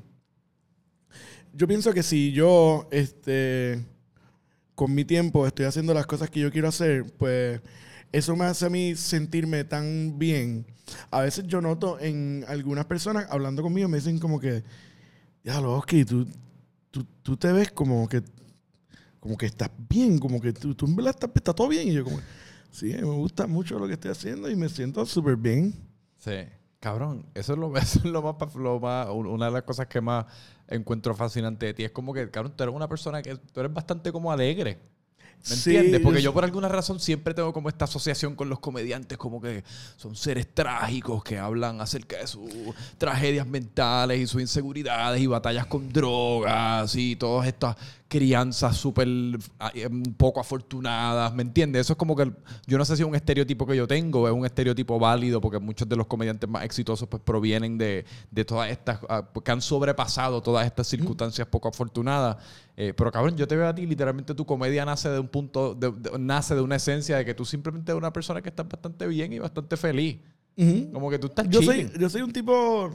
yo 1.53 1.67
pienso 1.67 1.91
que 1.91 2.03
si 2.03 2.31
yo, 2.33 2.87
este, 2.91 3.83
con 4.75 4.93
mi 4.93 5.05
tiempo 5.05 5.47
estoy 5.47 5.65
haciendo 5.65 5.91
las 5.95 6.05
cosas 6.05 6.29
que 6.29 6.39
yo 6.39 6.51
quiero 6.51 6.67
hacer, 6.67 7.03
pues 7.17 7.59
eso 8.11 8.35
me 8.35 8.45
hace 8.45 8.67
a 8.67 8.69
mí 8.69 8.95
sentirme 8.95 9.63
tan 9.63 10.19
bien. 10.19 10.67
A 11.09 11.21
veces 11.21 11.45
yo 11.47 11.61
noto 11.61 11.99
en 11.99 12.45
algunas 12.47 12.85
personas 12.85 13.25
hablando 13.31 13.63
conmigo, 13.63 13.87
me 13.89 13.97
dicen 13.97 14.19
como 14.19 14.39
que, 14.39 14.63
ya 15.43 15.59
Oski, 15.61 16.05
tú, 16.05 16.27
tú, 16.91 17.03
tú 17.23 17.37
te 17.37 17.51
ves 17.51 17.71
como 17.71 18.07
que, 18.07 18.21
como 19.27 19.37
que 19.37 19.45
estás 19.45 19.69
bien, 19.89 20.19
como 20.19 20.39
que 20.39 20.53
tú, 20.53 20.73
tú 20.73 20.85
en 20.85 20.95
verdad 20.95 21.13
estás, 21.13 21.29
está 21.35 21.53
todo 21.53 21.67
bien. 21.67 21.89
Y 21.89 21.93
yo 21.93 22.05
como, 22.05 22.17
sí, 22.71 22.93
me 22.93 23.03
gusta 23.03 23.45
mucho 23.45 23.77
lo 23.77 23.85
que 23.85 23.93
estoy 23.93 24.11
haciendo 24.11 24.49
y 24.49 24.55
me 24.55 24.69
siento 24.69 25.05
súper 25.05 25.35
bien. 25.35 25.73
Sí. 26.17 26.31
Cabrón, 26.79 27.25
eso 27.33 27.53
es 27.53 27.59
lo, 27.59 27.75
eso 27.77 27.99
es 27.99 28.05
lo 28.05 28.21
más, 28.21 28.55
lo 28.55 28.79
más, 28.79 29.09
una 29.09 29.47
de 29.47 29.51
las 29.51 29.63
cosas 29.63 29.87
que 29.87 29.99
más 29.99 30.25
encuentro 30.69 31.13
fascinante 31.13 31.65
de 31.65 31.73
ti. 31.73 31.83
Es 31.83 31.91
como 31.91 32.13
que, 32.13 32.29
cabrón, 32.29 32.53
tú 32.55 32.63
eres 32.63 32.73
una 32.73 32.87
persona 32.87 33.21
que 33.21 33.35
tú 33.35 33.59
eres 33.59 33.73
bastante 33.73 34.13
como 34.13 34.31
alegre. 34.31 34.79
¿Me 35.49 35.55
Sí, 35.55 35.75
entiendes? 35.75 36.01
Porque 36.01 36.21
yo 36.21 36.33
por 36.33 36.43
alguna 36.43 36.67
razón 36.67 36.99
siempre 36.99 37.33
tengo 37.33 37.53
como 37.53 37.69
esta 37.69 37.85
asociación 37.85 38.35
con 38.35 38.49
los 38.49 38.59
comediantes, 38.59 39.17
como 39.19 39.39
que 39.39 39.63
son 39.95 40.15
seres 40.15 40.47
trágicos 40.53 41.23
que 41.23 41.37
hablan 41.37 41.79
acerca 41.79 42.17
de 42.17 42.27
sus 42.27 42.49
tragedias 42.97 43.45
mentales 43.45 44.19
y 44.19 44.27
sus 44.27 44.41
inseguridades 44.41 45.21
y 45.21 45.27
batallas 45.27 45.67
con 45.67 45.93
drogas 45.93 46.95
y 46.95 47.15
todas 47.15 47.47
estas 47.47 47.75
crianzas 48.07 48.77
súper 48.77 49.07
ah, 49.59 49.71
eh, 49.75 49.89
poco 50.15 50.39
afortunadas, 50.39 51.33
¿me 51.33 51.41
entiendes? 51.43 51.81
Eso 51.81 51.93
es 51.93 51.97
como 51.97 52.15
que, 52.15 52.31
yo 52.65 52.77
no 52.77 52.85
sé 52.85 52.95
si 52.95 53.01
es 53.01 53.07
un 53.07 53.15
estereotipo 53.15 53.65
que 53.65 53.75
yo 53.75 53.85
tengo, 53.87 54.27
es 54.27 54.33
un 54.33 54.45
estereotipo 54.45 54.97
válido, 54.97 55.41
porque 55.41 55.59
muchos 55.59 55.87
de 55.89 55.95
los 55.95 56.07
comediantes 56.07 56.49
más 56.49 56.63
exitosos 56.63 57.07
pues 57.09 57.21
provienen 57.21 57.77
de, 57.77 58.05
de 58.31 58.45
todas 58.45 58.71
estas, 58.71 58.99
ah, 59.09 59.27
que 59.43 59.51
han 59.51 59.61
sobrepasado 59.61 60.41
todas 60.41 60.65
estas 60.65 60.87
circunstancias 60.87 61.47
poco 61.47 61.67
afortunadas. 61.67 62.37
Eh, 62.77 62.93
pero 62.95 63.11
cabrón, 63.11 63.35
yo 63.35 63.47
te 63.47 63.55
veo 63.55 63.67
a 63.67 63.75
ti, 63.75 63.85
literalmente 63.85 64.33
tu 64.35 64.45
comedia 64.45 64.85
nace 64.85 65.09
de 65.09 65.19
un 65.19 65.27
punto, 65.27 65.75
de- 65.75 65.91
de- 65.91 66.17
nace 66.19 66.55
de 66.55 66.61
una 66.61 66.75
esencia 66.77 67.17
de 67.17 67.25
que 67.25 67.33
tú 67.33 67.43
simplemente 67.43 67.91
eres 67.91 67.97
una 67.99 68.13
persona 68.13 68.41
que 68.41 68.49
está 68.49 68.63
bastante 68.63 69.05
bien 69.07 69.33
y 69.33 69.39
bastante 69.39 69.75
feliz. 69.75 70.19
Como 70.93 71.09
que 71.09 71.19
tú 71.19 71.27
estás 71.27 71.47
yo 71.49 71.59
chilling. 71.59 71.89
soy, 71.91 71.99
yo 71.99 72.09
soy 72.09 72.21
un 72.21 72.31
tipo. 72.33 72.89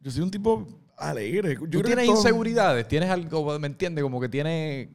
Yo 0.00 0.10
soy 0.10 0.22
un 0.22 0.30
tipo 0.30 0.66
alegre. 0.96 1.54
Yo 1.54 1.68
Tú 1.68 1.82
tienes 1.82 2.06
todo- 2.06 2.16
inseguridades, 2.16 2.86
tienes 2.88 3.10
algo, 3.10 3.58
¿me 3.58 3.66
entiendes? 3.66 4.02
Como 4.02 4.20
que 4.20 4.28
tienes... 4.28 4.88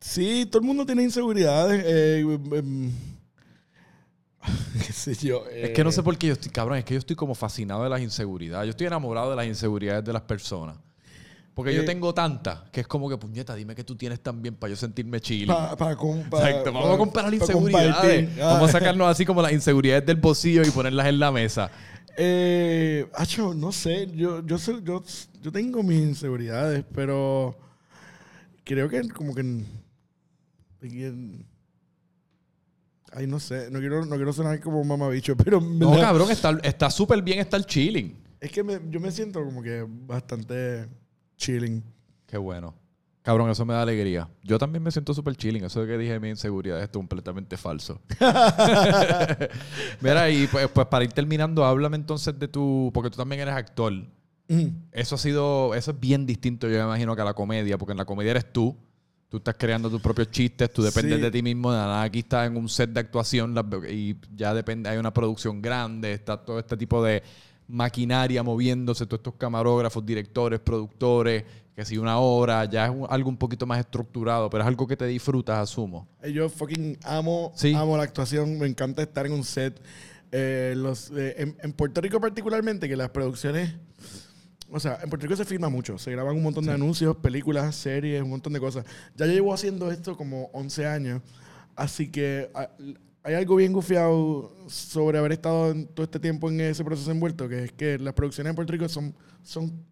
Sí, 0.00 0.46
todo 0.46 0.60
el 0.60 0.66
mundo 0.66 0.86
tiene 0.86 1.02
inseguridades. 1.02 1.82
eh, 1.86 2.20
em, 2.20 2.92
qué 4.86 4.92
sé 4.92 5.14
yo. 5.14 5.44
Es 5.48 5.70
que 5.70 5.82
no 5.82 5.90
eh, 5.90 5.92
sé 5.92 6.02
por 6.02 6.16
qué 6.16 6.28
yo 6.28 6.32
estoy, 6.34 6.50
cabrón, 6.52 6.78
es 6.78 6.84
que 6.84 6.94
yo 6.94 6.98
estoy 6.98 7.16
como 7.16 7.34
fascinado 7.34 7.82
de 7.82 7.90
las 7.90 8.00
inseguridades. 8.00 8.66
Yo 8.66 8.70
estoy 8.70 8.86
enamorado 8.86 9.30
de 9.30 9.36
las 9.36 9.46
inseguridades 9.46 10.04
de 10.04 10.12
las 10.12 10.22
personas. 10.22 10.76
Porque 11.54 11.74
yo 11.74 11.82
Eh, 11.82 11.84
tengo 11.86 12.14
tantas 12.14 12.60
que 12.70 12.82
es 12.82 12.86
como 12.86 13.08
que, 13.08 13.16
puñeta, 13.18 13.52
dime 13.56 13.74
que 13.74 13.82
tú 13.82 13.96
tienes 13.96 14.20
también 14.20 14.54
para 14.54 14.70
yo 14.70 14.76
sentirme 14.76 15.20
chile. 15.20 15.52
Pa, 15.52 15.74
pa 15.76 15.96
pa- 16.30 16.48
Exacto, 16.48 16.72
vamos 16.72 16.94
a 16.94 16.98
comparar 16.98 17.30
pa 17.30 17.36
inseguridades. 17.36 18.30
Ah. 18.40 18.52
Vamos 18.54 18.68
a 18.68 18.72
sacarnos 18.72 19.08
así 19.08 19.26
como 19.26 19.42
las 19.42 19.50
inseguridades 19.52 20.06
del 20.06 20.16
bolsillo 20.18 20.62
y 20.62 20.70
ponerlas 20.70 21.08
en 21.08 21.18
la 21.18 21.32
mesa. 21.32 21.68
Eh, 22.20 23.08
acho, 23.14 23.54
no 23.54 23.70
sé, 23.70 24.08
yo, 24.12 24.44
yo, 24.44 24.58
sé- 24.58 24.80
yo, 24.82 25.04
yo 25.40 25.52
tengo 25.52 25.84
mis 25.84 26.00
inseguridades, 26.00 26.84
pero 26.92 27.56
creo 28.64 28.88
que 28.88 29.08
como 29.08 29.32
que... 29.36 29.62
Ay, 33.12 33.26
no 33.26 33.38
sé, 33.40 33.70
no 33.70 33.78
quiero, 33.78 34.04
no 34.04 34.16
quiero 34.16 34.32
sonar 34.32 34.60
como 34.60 34.80
un 34.80 34.88
mamabicho, 34.88 35.36
pero 35.36 35.60
No, 35.60 35.98
cabrón, 35.98 36.30
está 36.30 36.58
está 36.62 36.90
súper 36.90 37.22
bien 37.22 37.38
estar 37.38 37.64
chilling. 37.64 38.16
es 38.40 38.50
que 38.50 38.62
me- 38.62 38.80
yo 38.90 38.98
me 39.00 39.10
siento 39.12 39.42
como 39.44 39.62
que 39.62 39.86
bastante 39.88 40.86
chilling. 41.36 41.82
Qué 42.26 42.36
bueno. 42.36 42.74
Cabrón, 43.28 43.50
eso 43.50 43.66
me 43.66 43.74
da 43.74 43.82
alegría. 43.82 44.26
Yo 44.42 44.56
también 44.58 44.82
me 44.82 44.90
siento 44.90 45.12
súper 45.12 45.36
chilling. 45.36 45.62
Eso 45.62 45.82
de 45.82 45.86
que 45.86 45.98
dije 45.98 46.18
mi 46.18 46.30
inseguridad 46.30 46.82
es 46.82 46.88
completamente 46.88 47.58
falso. 47.58 48.00
Mira, 50.00 50.30
y 50.30 50.46
pues, 50.46 50.66
pues 50.68 50.86
para 50.86 51.04
ir 51.04 51.12
terminando, 51.12 51.62
háblame 51.62 51.98
entonces 51.98 52.38
de 52.38 52.48
tu... 52.48 52.90
Porque 52.94 53.10
tú 53.10 53.18
también 53.18 53.42
eres 53.42 53.52
actor. 53.52 53.92
Mm. 54.48 54.68
Eso 54.92 55.16
ha 55.16 55.18
sido... 55.18 55.74
Eso 55.74 55.90
es 55.90 56.00
bien 56.00 56.24
distinto, 56.24 56.68
yo 56.68 56.78
me 56.78 56.84
imagino, 56.84 57.14
que 57.14 57.20
a 57.20 57.26
la 57.26 57.34
comedia. 57.34 57.76
Porque 57.76 57.92
en 57.92 57.98
la 57.98 58.06
comedia 58.06 58.30
eres 58.30 58.50
tú. 58.50 58.74
Tú 59.28 59.36
estás 59.36 59.56
creando 59.58 59.90
tus 59.90 60.00
propios 60.00 60.30
chistes. 60.30 60.72
Tú 60.72 60.80
dependes 60.80 61.16
Sí. 61.16 61.20
de 61.20 61.30
ti 61.30 61.42
mismo. 61.42 61.70
De 61.70 61.76
nada, 61.76 62.00
aquí 62.00 62.20
estás 62.20 62.46
en 62.46 62.56
un 62.56 62.70
set 62.70 62.88
de 62.88 63.00
actuación 63.00 63.54
y 63.90 64.16
ya 64.34 64.54
depende... 64.54 64.88
Hay 64.88 64.96
una 64.96 65.12
producción 65.12 65.60
grande. 65.60 66.14
Está 66.14 66.42
todo 66.42 66.58
este 66.58 66.78
tipo 66.78 67.04
de 67.04 67.22
maquinaria 67.68 68.42
moviéndose. 68.42 69.06
Todos 69.06 69.20
estos 69.20 69.34
camarógrafos, 69.34 70.04
directores, 70.04 70.58
productores. 70.60 71.44
Que 71.76 71.84
si 71.84 71.96
una 71.96 72.18
hora 72.18 72.64
ya 72.64 72.86
es 72.86 72.90
un- 72.90 73.06
algo 73.08 73.28
un 73.28 73.36
poquito 73.36 73.64
más 73.64 73.78
estructurado. 73.78 74.50
Pero 74.50 74.64
es 74.64 74.68
algo 74.68 74.86
que 74.86 74.96
te 74.96 75.06
disfrutas, 75.06 75.58
asumo. 75.58 76.08
Yo 76.32 76.48
fucking 76.48 76.98
amo, 77.04 77.52
Sí. 77.54 77.72
amo 77.74 77.96
la 77.96 78.02
actuación, 78.02 78.58
me 78.58 78.66
encanta 78.66 79.00
estar 79.02 79.26
en 79.26 79.32
un 79.32 79.44
set. 79.44 79.80
Eh, 80.32 80.74
los, 80.76 81.10
eh, 81.12 81.36
en, 81.38 81.56
en 81.62 81.72
Puerto 81.72 82.00
Rico 82.00 82.20
particularmente, 82.20 82.88
que 82.88 82.96
las 82.96 83.10
producciones, 83.10 83.74
o 84.70 84.78
sea, 84.80 84.98
en 85.02 85.08
Puerto 85.08 85.24
Rico 85.26 85.36
se 85.36 85.44
filma 85.46 85.68
mucho, 85.70 85.96
se 85.98 86.10
graban 86.10 86.36
un 86.36 86.42
montón 86.42 86.66
de 86.66 86.72
anuncios, 86.72 87.16
películas, 87.16 87.74
series, 87.76 88.22
un 88.22 88.30
montón 88.30 88.52
de 88.52 88.60
cosas. 88.60 88.84
Ya 89.16 89.24
llevo 89.26 89.54
haciendo 89.54 89.90
esto 89.90 90.16
como 90.18 90.50
11 90.52 90.84
años, 90.86 91.22
así 91.76 92.10
que 92.10 92.50
ah, 92.54 92.68
hay 93.28 93.34
algo 93.34 93.56
bien 93.56 93.74
gufiado 93.74 94.50
sobre 94.68 95.18
haber 95.18 95.32
estado 95.32 95.70
en 95.70 95.86
todo 95.88 96.04
este 96.04 96.18
tiempo 96.18 96.48
en 96.48 96.62
ese 96.62 96.82
proceso 96.82 97.10
envuelto, 97.10 97.46
que 97.46 97.64
es 97.64 97.72
que 97.72 97.98
las 97.98 98.14
producciones 98.14 98.50
en 98.50 98.56
Puerto 98.56 98.72
Rico 98.72 98.88
son, 98.88 99.14
son 99.42 99.84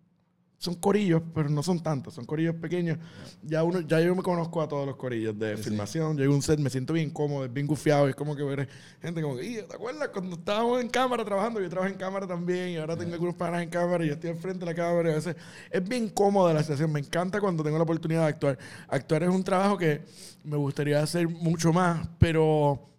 son 0.59 0.75
corillos, 0.77 1.21
pero 1.35 1.51
no 1.51 1.63
son 1.63 1.83
tantos, 1.83 2.15
son 2.15 2.25
corillos 2.25 2.55
pequeños. 2.55 2.99
Ya 3.43 3.63
uno, 3.63 3.81
ya 3.83 4.01
yo 4.01 4.15
me 4.17 4.23
conozco 4.23 4.63
a 4.63 4.67
todos 4.67 4.87
los 4.87 4.97
corillos 4.97 5.39
de 5.39 5.55
filmación. 5.59 6.17
Llego 6.17 6.33
a 6.33 6.37
un 6.37 6.41
set, 6.43 6.59
me 6.59 6.71
siento 6.71 6.95
bien 6.95 7.11
cómodo, 7.11 7.45
es 7.45 7.53
bien 7.53 7.67
gufiado. 7.67 8.09
Es 8.09 8.17
como 8.17 8.35
que 8.35 8.43
ver 8.43 8.67
gente 9.03 9.21
como 9.21 9.37
que, 9.37 9.45
"Y, 9.45 9.55
¿te 9.57 9.75
acuerdas 9.75 10.09
cuando 10.09 10.35
estábamos 10.37 10.81
en 10.81 10.89
cámara 10.89 11.27
trabajando? 11.27 11.61
Yo 11.61 11.69
trabajo 11.69 11.93
en 11.93 11.99
cámara 11.99 12.27
también 12.27 12.71
y 12.71 12.77
ahora 12.79 12.97
tengo 12.97 13.13
algunos 13.13 13.35
panas 13.35 13.63
en 13.63 13.69
cámara 13.69 14.03
y 14.03 14.09
yo 14.09 14.15
estoy 14.15 14.31
al 14.31 14.37
frente 14.37 14.61
de 14.61 14.67
la 14.67 14.75
cámara. 14.75 15.11
Y 15.11 15.13
a 15.13 15.17
veces 15.17 15.37
es 15.71 15.87
bien 15.87 16.09
cómoda 16.09 16.55
la 16.55 16.63
situación. 16.63 16.91
Me 16.91 17.01
encanta 17.01 17.39
cuando 17.39 17.63
tengo 17.63 17.77
la 17.77 17.85
oportunidad 17.85 18.23
de 18.23 18.29
actuar. 18.29 18.59
Actuar 18.89 19.25
es 19.25 19.29
un 19.29 19.45
trabajo 19.45 19.77
que 19.77 20.01
me 20.43 20.57
gustaría 20.57 21.03
hacer 21.03 21.29
mucho 21.29 21.71
más, 21.71 22.09
pero 22.19 22.96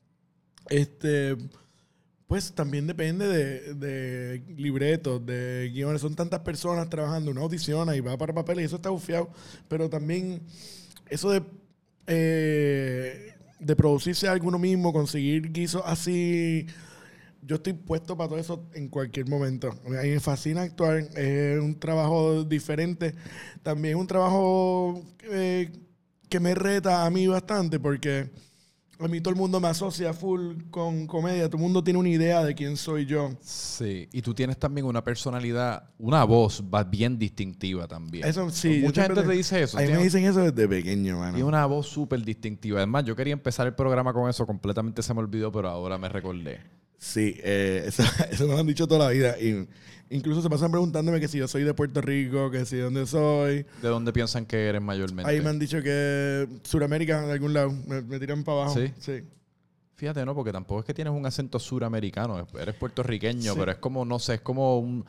este 0.69 1.35
pues 2.27 2.51
también 2.53 2.87
depende 2.87 3.25
de, 3.27 3.73
de 3.75 4.43
libretos, 4.57 5.25
de 5.25 5.71
guiones. 5.73 6.01
Son 6.01 6.13
tantas 6.15 6.41
personas 6.41 6.89
trabajando, 6.89 7.31
una 7.31 7.41
audiciona 7.41 7.95
y 7.95 8.01
va 8.01 8.17
para 8.17 8.33
papeles 8.33 8.63
y 8.63 8.65
eso 8.65 8.75
está 8.77 8.89
bufiado. 8.89 9.29
Pero 9.69 9.89
también 9.89 10.41
eso 11.09 11.31
de, 11.31 11.43
eh, 12.07 13.33
de 13.59 13.75
producirse 13.75 14.27
algo 14.27 14.49
uno 14.49 14.59
mismo, 14.59 14.93
conseguir 14.93 15.51
guisos 15.51 15.83
así. 15.85 16.67
Yo 17.41 17.57
estoy 17.57 17.73
puesto 17.73 18.17
para 18.17 18.29
todo 18.29 18.39
eso 18.39 18.65
en 18.73 18.89
cualquier 18.89 19.27
momento. 19.29 19.73
Me 19.87 20.19
fascina 20.19 20.63
actuar. 20.63 20.97
Es 21.15 21.59
un 21.59 21.79
trabajo 21.79 22.43
diferente. 22.43 23.15
También 23.63 23.95
es 23.95 24.01
un 24.01 24.07
trabajo 24.07 25.01
eh, 25.31 25.71
que 26.29 26.39
me 26.39 26.55
reta 26.55 27.05
a 27.05 27.09
mí 27.09 27.27
bastante 27.27 27.79
porque 27.79 28.29
a 28.99 29.07
mí 29.07 29.21
todo 29.21 29.33
el 29.33 29.39
mundo 29.39 29.59
me 29.59 29.67
asocia 29.67 30.13
full 30.13 30.55
con 30.71 31.05
comedia. 31.07 31.47
Todo 31.47 31.57
el 31.57 31.63
mundo 31.63 31.83
tiene 31.83 31.99
una 31.99 32.09
idea 32.09 32.43
de 32.43 32.55
quién 32.55 32.77
soy 32.77 33.05
yo. 33.05 33.31
Sí, 33.41 34.09
y 34.11 34.21
tú 34.21 34.33
tienes 34.33 34.57
también 34.57 34.85
una 34.85 35.03
personalidad, 35.03 35.89
una 35.99 36.23
voz 36.23 36.63
bien 36.89 37.19
distintiva 37.19 37.87
también. 37.87 38.27
Eso 38.27 38.49
sí. 38.49 38.81
Mucha 38.83 39.03
gente 39.03 39.23
te 39.23 39.31
dice 39.31 39.61
eso. 39.63 39.77
A 39.77 39.81
mí 39.81 39.87
me 39.87 40.03
dicen 40.03 40.25
eso 40.25 40.41
desde 40.41 40.67
pequeño, 40.67 41.19
mano. 41.19 41.33
Tiene 41.33 41.47
una 41.47 41.65
voz 41.65 41.87
súper 41.87 42.21
distintiva. 42.23 42.77
Además, 42.79 43.05
yo 43.05 43.15
quería 43.15 43.33
empezar 43.33 43.67
el 43.67 43.75
programa 43.75 44.13
con 44.13 44.29
eso, 44.29 44.45
completamente 44.45 45.01
se 45.01 45.13
me 45.13 45.19
olvidó, 45.19 45.51
pero 45.51 45.69
ahora 45.69 45.97
me 45.97 46.09
recordé. 46.09 46.59
Sí, 46.97 47.35
eh, 47.43 47.83
eso, 47.87 48.03
eso 48.31 48.47
me 48.47 48.53
lo 48.53 48.59
han 48.59 48.67
dicho 48.67 48.87
toda 48.87 49.05
la 49.07 49.11
vida. 49.11 49.39
Y 49.39 49.67
incluso 50.09 50.41
se 50.41 50.49
pasan 50.49 50.71
preguntándome 50.71 51.19
que 51.19 51.27
si 51.27 51.37
yo 51.37 51.47
soy 51.47 51.63
de 51.63 51.73
Puerto 51.73 52.01
Rico, 52.01 52.49
que 52.51 52.65
si 52.65 52.75
de 52.77 52.83
dónde 52.83 53.05
soy. 53.05 53.65
¿De 53.81 53.87
dónde 53.89 54.11
piensan 54.13 54.45
que 54.45 54.67
eres 54.67 54.81
mayormente? 54.81 55.29
Ahí 55.31 55.41
me 55.41 55.49
han 55.49 55.59
dicho 55.59 55.81
que 55.81 56.47
Suramérica, 56.63 57.21
de 57.25 57.33
algún 57.33 57.53
lado. 57.53 57.71
Me, 57.85 58.01
me 58.01 58.19
tiran 58.19 58.43
para 58.43 58.61
abajo. 58.63 58.75
¿Sí? 58.79 58.91
Sí. 58.99 59.23
Fíjate, 59.95 60.23
¿no? 60.25 60.35
Porque 60.35 60.51
tampoco 60.51 60.81
es 60.81 60.85
que 60.85 60.93
tienes 60.93 61.11
un 61.13 61.25
acento 61.25 61.57
suramericano, 61.57 62.45
eres 62.59 62.75
puertorriqueño, 62.75 63.53
Sí. 63.53 63.59
pero 63.59 63.71
es 63.71 63.77
como, 63.79 64.05
no 64.05 64.19
sé, 64.19 64.35
es 64.35 64.41
como 64.41 64.77
un... 64.79 65.03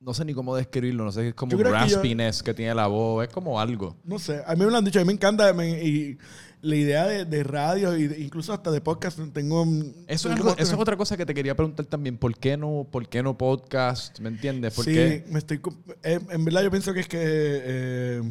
No 0.00 0.12
sé 0.12 0.26
ni 0.26 0.34
cómo 0.34 0.54
describirlo, 0.54 1.04
no 1.04 1.10
sé, 1.12 1.28
es 1.28 1.34
como 1.34 1.56
un 1.56 1.62
creo 1.62 1.72
que 1.72 1.88
yo- 1.88 1.96
raspiness 1.96 2.42
que 2.42 2.52
tiene 2.52 2.74
la 2.74 2.86
voz, 2.86 3.26
es 3.26 3.32
como 3.32 3.58
algo. 3.58 3.96
No 4.04 4.18
sé, 4.18 4.42
a 4.46 4.54
mí 4.54 4.62
me 4.62 4.70
lo 4.70 4.76
han 4.76 4.84
dicho, 4.84 4.98
a 4.98 5.02
mí 5.02 5.06
me 5.06 5.14
encanta 5.14 5.50
me- 5.54 5.82
y 5.82 6.18
la 6.64 6.76
idea 6.76 7.06
de, 7.06 7.24
de 7.24 7.44
radio 7.44 7.90
de- 7.92 8.18
incluso 8.20 8.52
hasta 8.52 8.70
de 8.70 8.80
podcast 8.80 9.18
tengo... 9.32 9.66
Eso, 10.08 10.28
tengo 10.30 10.50
es, 10.50 10.56
eso 10.60 10.74
es 10.74 10.80
otra 10.80 10.96
cosa 10.96 11.16
que 11.16 11.26
te 11.26 11.34
quería 11.34 11.54
preguntar 11.54 11.86
también. 11.86 12.16
¿Por 12.18 12.36
qué 12.36 12.56
no, 12.56 12.86
por 12.90 13.08
qué 13.08 13.22
no 13.22 13.36
podcast? 13.36 14.18
¿Me 14.20 14.28
entiendes? 14.30 14.74
¿Por 14.74 14.84
sí, 14.84 14.92
qué? 14.94 15.24
me 15.28 15.38
estoy... 15.38 15.60
eh, 16.02 16.18
en 16.30 16.44
verdad 16.44 16.62
yo 16.62 16.70
pienso 16.70 16.92
que 16.94 17.00
es 17.00 17.08
que 17.08 17.18
eh, 17.22 18.22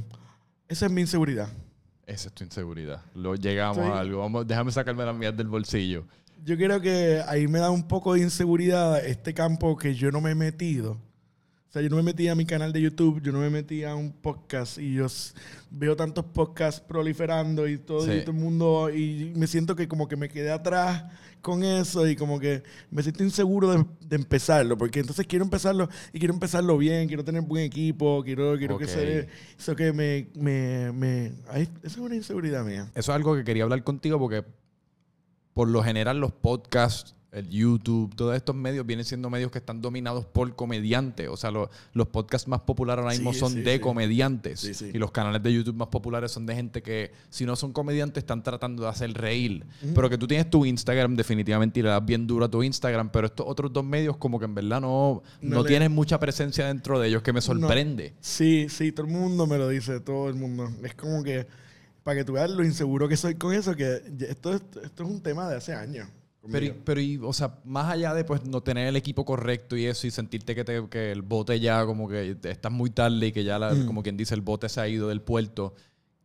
esa 0.68 0.86
es 0.88 0.92
mi 0.92 1.02
inseguridad. 1.02 1.48
Esa 2.08 2.28
es 2.28 2.34
tu 2.34 2.44
inseguridad. 2.44 3.02
Lo 3.16 3.36
llegamos 3.36 3.78
Estoy- 3.78 3.92
a 3.92 4.00
algo. 4.00 4.20
Vamos, 4.20 4.48
déjame 4.48 4.72
sacarme 4.72 5.06
las 5.06 5.16
mías 5.16 5.38
del 5.38 5.48
bolsillo. 5.48 6.06
Yo 6.44 6.58
creo 6.58 6.82
que 6.82 7.22
ahí 7.28 7.48
me 7.48 7.60
da 7.60 7.70
un 7.72 7.88
poco 7.88 8.16
de 8.16 8.22
inseguridad 8.22 9.06
este 9.06 9.34
campo 9.34 9.78
que 9.78 9.96
yo 9.96 10.12
no 10.12 10.20
me 10.20 10.32
he 10.32 10.36
metido. 10.36 10.98
O 11.74 11.76
sea, 11.76 11.82
yo 11.82 11.90
no 11.90 11.96
me 11.96 12.04
metí 12.04 12.28
a 12.28 12.36
mi 12.36 12.46
canal 12.46 12.72
de 12.72 12.80
YouTube, 12.82 13.20
yo 13.24 13.32
no 13.32 13.40
me 13.40 13.50
metí 13.50 13.84
a 13.84 13.96
un 13.96 14.12
podcast 14.12 14.78
y 14.78 14.94
yo 14.94 15.08
veo 15.72 15.96
tantos 15.96 16.24
podcasts 16.26 16.80
proliferando 16.80 17.68
y 17.68 17.80
todo, 17.80 18.06
Sí. 18.06 18.12
y 18.12 18.20
todo 18.22 18.30
el 18.30 18.38
mundo 18.38 18.92
y 18.94 19.34
me 19.36 19.48
siento 19.48 19.76
que 19.76 19.88
como 19.88 20.08
que 20.08 20.16
me 20.16 20.30
quedé 20.30 20.52
atrás 20.52 21.06
con 21.42 21.64
eso 21.64 22.08
y 22.08 22.16
como 22.16 22.40
que 22.40 22.62
me 22.92 23.02
siento 23.02 23.24
inseguro 23.24 23.72
de, 23.72 23.84
de 24.02 24.16
empezarlo, 24.18 24.78
porque 24.78 25.00
entonces 25.00 25.26
quiero 25.26 25.44
empezarlo 25.46 25.90
y 26.14 26.20
quiero 26.20 26.36
empezarlo 26.36 26.78
bien, 26.78 27.08
quiero 27.08 27.24
tener 27.26 27.42
buen 27.42 27.64
equipo, 27.64 28.22
quiero, 28.24 28.56
quiero 28.56 28.76
Ok. 28.76 28.82
que 28.82 28.88
se... 28.88 29.28
Eso 29.58 29.76
que 29.76 29.92
me... 29.94 30.28
me, 30.36 30.92
me 30.92 31.34
ahí- 31.50 31.64
eso 31.82 31.88
es 31.88 31.98
una 31.98 32.16
inseguridad 32.16 32.64
mía. 32.64 32.84
Eso 32.94 33.12
es 33.12 33.16
algo 33.16 33.36
que 33.36 33.44
quería 33.44 33.64
hablar 33.64 33.84
contigo 33.84 34.20
porque 34.20 34.46
por 35.54 35.68
lo 35.68 35.82
general 35.84 36.20
los 36.20 36.34
podcasts, 36.34 37.16
el 37.34 37.50
YouTube, 37.50 38.16
todos 38.16 38.36
estos 38.36 38.56
medios 38.56 38.86
vienen 38.86 39.06
siendo 39.06 39.30
medios 39.30 39.52
que 39.52 39.58
están 39.58 39.82
dominados 39.82 40.26
por 40.26 40.56
comediantes. 40.56 41.28
O 41.30 41.36
sea, 41.38 41.52
lo- 41.52 41.70
los 41.94 42.08
podcasts 42.08 42.48
más 42.48 42.62
populares 42.62 43.04
ahora 43.04 43.14
mismo 43.16 43.34
Sí, 43.34 43.40
son 43.40 43.54
sí, 43.54 43.62
de 43.62 43.74
sí. 43.76 43.80
comediantes. 43.80 44.82
Y 44.82 44.98
los 44.98 45.12
canales 45.12 45.42
de 45.42 45.54
YouTube 45.54 45.76
más 45.76 45.88
populares 45.88 46.32
son 46.32 46.46
de 46.46 46.56
gente 46.56 46.82
que, 46.82 47.12
si 47.30 47.46
no 47.46 47.56
son 47.56 47.74
comediantes, 47.74 48.22
están 48.24 48.44
tratando 48.44 48.84
de 48.84 48.90
hacer 48.90 49.14
reír. 49.14 49.66
Pero 49.96 50.10
que 50.10 50.18
tú 50.18 50.28
tienes 50.28 50.50
tu 50.50 50.66
Instagram 50.66 51.16
definitivamente 51.16 51.80
y 51.80 51.84
le 51.84 51.90
das 51.90 52.06
bien 52.06 52.28
duro 52.28 52.46
a 52.46 52.50
tu 52.50 52.62
Instagram. 52.64 53.10
Pero 53.12 53.28
estos 53.28 53.46
otros 53.48 53.74
dos 53.74 53.84
medios 53.84 54.18
como 54.18 54.38
que 54.40 54.46
en 54.46 54.56
verdad 54.56 54.80
no, 54.82 55.24
no, 55.42 55.56
No 55.58 55.64
le- 55.64 55.68
tienen 55.70 55.92
mucha 55.92 56.20
presencia 56.20 56.68
dentro 56.68 57.00
de 57.00 57.08
ellos 57.08 57.22
que 57.24 57.34
me 57.34 57.42
sorprende. 57.42 58.14
Sí, 58.20 58.68
sí, 58.70 58.92
todo 58.92 59.08
el 59.08 59.12
mundo 59.12 59.48
me 59.48 59.58
lo 59.58 59.68
dice, 59.70 60.00
todo 60.00 60.30
el 60.30 60.36
mundo. 60.36 60.70
Es 60.84 60.94
como 60.96 61.24
que, 61.24 61.48
para 62.04 62.18
que 62.18 62.26
tú 62.26 62.34
veas 62.34 62.50
lo 62.52 62.64
inseguro 62.64 63.08
que 63.08 63.18
soy 63.18 63.36
con 63.36 63.54
eso, 63.54 63.76
que 63.76 64.02
esto, 64.30 64.54
es- 64.54 64.62
esto 64.84 65.04
es 65.04 65.10
un 65.10 65.22
tema 65.22 65.50
de 65.50 65.56
hace 65.58 65.74
años. 65.74 66.08
Pero, 66.52 66.76
pero 66.84 67.00
y, 67.00 67.18
o 67.24 67.32
sea, 67.32 67.60
más 67.64 67.90
allá 67.92 68.14
de 68.14 68.24
pues 68.26 68.46
no 68.46 68.62
tener 68.62 68.88
el 68.88 68.96
equipo 68.98 69.24
correcto 69.24 69.78
y 69.78 69.86
eso 69.86 70.06
y 70.08 70.12
sentirte 70.12 70.54
que, 70.56 70.64
te- 70.66 70.88
que 70.90 71.12
el 71.12 71.22
bote 71.22 71.60
ya 71.60 71.86
como 71.86 72.08
que 72.10 72.36
estás 72.44 72.72
muy 72.72 72.90
tarde 72.90 73.28
y 73.28 73.32
que 73.32 73.44
ya, 73.46 73.58
la- 73.60 73.74
Mm. 73.74 73.86
como 73.86 74.04
quien 74.04 74.18
dice, 74.18 74.36
el 74.36 74.42
bote 74.42 74.68
se 74.68 74.82
ha 74.82 74.88
ido 74.88 75.08
del 75.08 75.22
puerto, 75.22 75.74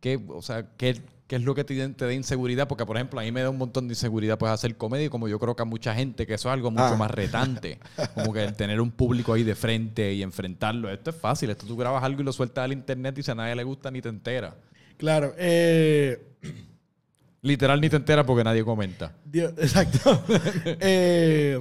¿qué, 0.01 0.19
o 0.27 0.41
sea, 0.41 0.67
¿qué, 0.75 0.99
qué 1.25 1.37
es 1.37 1.43
lo 1.43 1.55
que 1.55 1.63
te, 1.63 1.87
te 1.89 2.05
da 2.05 2.13
inseguridad? 2.13 2.67
Porque, 2.67 2.85
por 2.85 2.97
ejemplo, 2.97 3.19
a 3.19 3.23
mí 3.23 3.31
me 3.31 3.41
da 3.41 3.49
un 3.49 3.57
montón 3.57 3.87
de 3.87 3.93
inseguridad 3.93 4.37
pues 4.37 4.51
hacer 4.51 4.75
comedia 4.75 5.05
y 5.05 5.09
como 5.09 5.27
yo 5.29 5.39
creo 5.39 5.55
que 5.55 5.61
a 5.61 5.65
mucha 5.65 5.95
gente 5.95 6.27
que 6.27 6.33
eso 6.33 6.49
es 6.49 6.53
algo 6.53 6.69
mucho 6.69 6.83
Ah. 6.83 6.97
más 6.97 7.11
retante. 7.11 7.79
como 8.13 8.33
que 8.33 8.43
el 8.43 8.53
tener 8.55 8.81
un 8.81 8.91
público 8.91 9.31
ahí 9.33 9.43
de 9.43 9.55
frente 9.55 10.13
y 10.13 10.21
enfrentarlo. 10.21 10.89
Esto 10.91 11.11
es 11.11 11.15
fácil. 11.15 11.49
Esto 11.49 11.65
tú 11.65 11.77
grabas 11.77 12.03
algo 12.03 12.21
y 12.21 12.25
lo 12.25 12.33
sueltas 12.33 12.65
al 12.65 12.73
internet 12.73 13.17
y 13.19 13.23
si 13.23 13.31
a 13.31 13.35
nadie 13.35 13.55
le 13.55 13.63
gusta 13.63 13.89
ni 13.89 14.01
te 14.01 14.09
entera. 14.09 14.53
Claro, 14.97 15.33
eh, 15.37 16.21
Literal 17.41 17.79
ni 17.79 17.89
te 17.89 17.95
entera 17.95 18.25
porque 18.25 18.43
nadie 18.43 18.63
comenta. 18.63 19.15
Dios- 19.25 19.53
exacto. 19.57 20.23
Eh, 20.81 21.59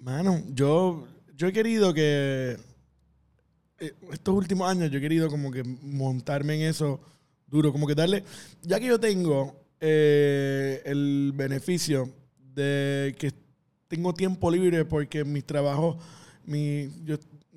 mano, 0.00 0.42
yo, 0.52 1.06
yo 1.36 1.46
he 1.48 1.52
querido 1.52 1.94
que 1.94 2.56
eh, 3.78 3.92
estos 4.12 4.34
últimos 4.34 4.68
años 4.70 4.90
yo 4.90 4.98
he 4.98 5.00
querido 5.00 5.28
como 5.28 5.50
que 5.50 5.62
montarme 5.64 6.56
en 6.56 6.62
eso 6.68 7.00
duro, 7.46 7.72
como 7.72 7.86
que 7.86 7.94
darle, 7.94 8.24
ya 8.62 8.78
que 8.80 8.86
yo 8.86 8.98
tengo 9.00 9.64
eh, 9.80 10.82
el 10.84 11.32
beneficio 11.34 12.10
de 12.54 13.14
que 13.18 13.32
tengo 13.88 14.12
tiempo 14.12 14.50
libre 14.50 14.84
porque 14.84 15.24
mis 15.24 15.44
trabajos, 15.44 15.96
mi, 16.44 16.88
yo 17.04 17.16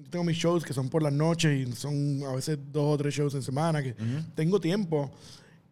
tengo 0.09 0.23
mis 0.23 0.37
shows 0.37 0.63
que 0.63 0.73
son 0.73 0.87
por 0.89 1.01
las 1.03 1.13
noches 1.13 1.67
y 1.67 1.71
son 1.73 2.21
a 2.25 2.33
veces 2.35 2.57
dos 2.71 2.93
o 2.93 2.97
tres 2.97 3.13
shows 3.13 3.33
en 3.35 3.41
semana, 3.41 3.81
que 3.83 3.95
tengo 4.35 4.59
tiempo 4.59 5.11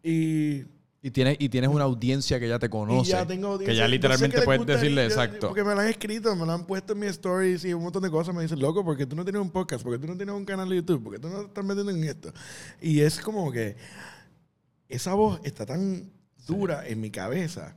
y 0.02 0.62
Y 1.06 1.10
tienes, 1.12 1.36
y 1.38 1.48
tienes 1.48 1.70
una 1.70 1.84
audiencia 1.84 2.40
que 2.40 2.48
ya 2.48 2.58
te 2.58 2.68
conoce. 2.68 3.08
y 3.10 3.12
ya 3.12 3.24
tengo 3.24 3.56
que 3.60 3.76
ya 3.76 3.86
literalmente 3.86 4.42
puedes 4.42 4.66
decirle 4.66 5.02
yo- 5.02 5.08
exacto. 5.08 5.46
Porque 5.48 5.62
me 5.62 5.72
lo 5.72 5.80
han 5.82 5.86
escrito, 5.86 6.34
me 6.34 6.44
lo 6.44 6.50
han 6.50 6.66
puesto 6.66 6.94
en 6.94 6.98
mis 6.98 7.10
stories 7.10 7.64
y 7.64 7.72
un 7.72 7.84
montón 7.84 8.02
de 8.02 8.10
cosas. 8.10 8.34
Me 8.34 8.42
dicen, 8.42 8.58
loco, 8.58 8.84
porque 8.84 9.06
tú 9.06 9.14
no 9.14 9.24
tienes 9.24 9.40
un 9.40 9.50
podcast, 9.52 9.84
porque 9.84 10.00
tú 10.00 10.08
no 10.08 10.16
tienes 10.16 10.34
un 10.34 10.44
canal 10.44 10.68
de 10.68 10.74
YouTube, 10.74 11.04
porque 11.04 11.20
tú 11.20 11.28
no 11.28 11.42
estás 11.42 11.64
metiendo 11.64 11.92
en 11.92 12.02
esto. 12.02 12.32
Y 12.80 13.02
es 13.02 13.20
como 13.20 13.52
que 13.52 13.76
esa 14.88 15.14
voz 15.14 15.40
está 15.44 15.64
tan 15.64 16.10
dura 16.44 16.86
en 16.88 17.00
mi 17.00 17.10
cabeza 17.12 17.76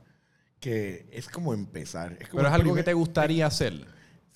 que 0.58 1.06
es 1.12 1.28
como 1.28 1.54
empezar. 1.54 2.16
Es 2.20 2.28
como 2.30 2.38
Pero 2.42 2.48
es 2.48 2.54
algo 2.54 2.74
que 2.74 2.82
te 2.82 2.94
gustaría 2.94 3.46
hacer. 3.46 3.86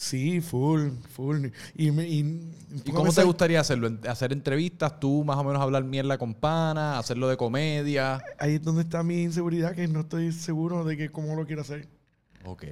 Sí, 0.04 0.42
full, 0.42 0.90
full. 1.14 1.46
Y, 1.74 1.90
me, 1.90 2.06
y, 2.06 2.20
¿Y 2.84 2.90
cómo 2.92 3.10
te 3.10 3.24
gustaría 3.24 3.60
hacerlo? 3.60 3.86
¿En- 3.86 4.00
¿Hacer 4.06 4.34
entrevistas? 4.34 5.00
¿Tú 5.00 5.24
más 5.24 5.38
o 5.38 5.44
menos 5.44 5.62
hablar 5.62 5.82
mierda 5.84 6.18
con 6.18 6.34
pana? 6.34 6.98
¿Hacerlo 6.98 7.26
de 7.26 7.38
comedia? 7.38 8.22
Ahí 8.38 8.56
es 8.56 8.62
donde 8.62 8.82
está 8.82 9.02
mi 9.02 9.22
inseguridad, 9.22 9.74
que 9.74 9.88
no 9.88 10.00
estoy 10.00 10.30
seguro 10.32 10.84
de 10.84 10.98
que 10.98 11.08
cómo 11.08 11.34
lo 11.34 11.46
quiero 11.46 11.62
hacer. 11.62 11.88
Ok. 12.44 12.64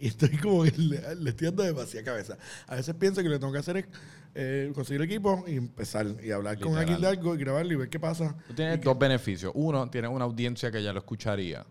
Y 0.00 0.06
estoy 0.08 0.36
como 0.36 0.62
que 0.64 0.72
le, 0.76 1.14
le 1.16 1.30
estoy 1.30 1.46
dando 1.46 1.62
demasiada 1.62 2.04
cabeza. 2.04 2.36
A 2.66 2.74
veces 2.76 2.94
pienso 2.96 3.22
que 3.22 3.28
lo 3.28 3.36
que 3.36 3.38
tengo 3.40 3.52
que 3.54 3.58
hacer 3.60 3.76
es 3.78 3.86
eh, 4.34 4.70
conseguir 4.74 5.00
equipo 5.00 5.44
y 5.48 5.56
empezar 5.56 6.06
y 6.22 6.30
hablar 6.32 6.60
con 6.60 6.76
alguien 6.76 7.00
de 7.00 7.06
algo 7.08 7.34
y 7.34 7.38
grabarlo 7.38 7.72
y 7.72 7.76
ver 7.76 7.88
qué 7.88 7.98
pasa. 7.98 8.36
Tú 8.46 8.52
tienes 8.54 8.80
dos 8.82 8.98
beneficios. 8.98 9.52
Uno, 9.54 9.88
tienes 9.88 10.10
una 10.10 10.26
audiencia 10.26 10.70
que 10.70 10.82
ya 10.82 10.92
lo 10.92 10.98
escucharía, 10.98 11.64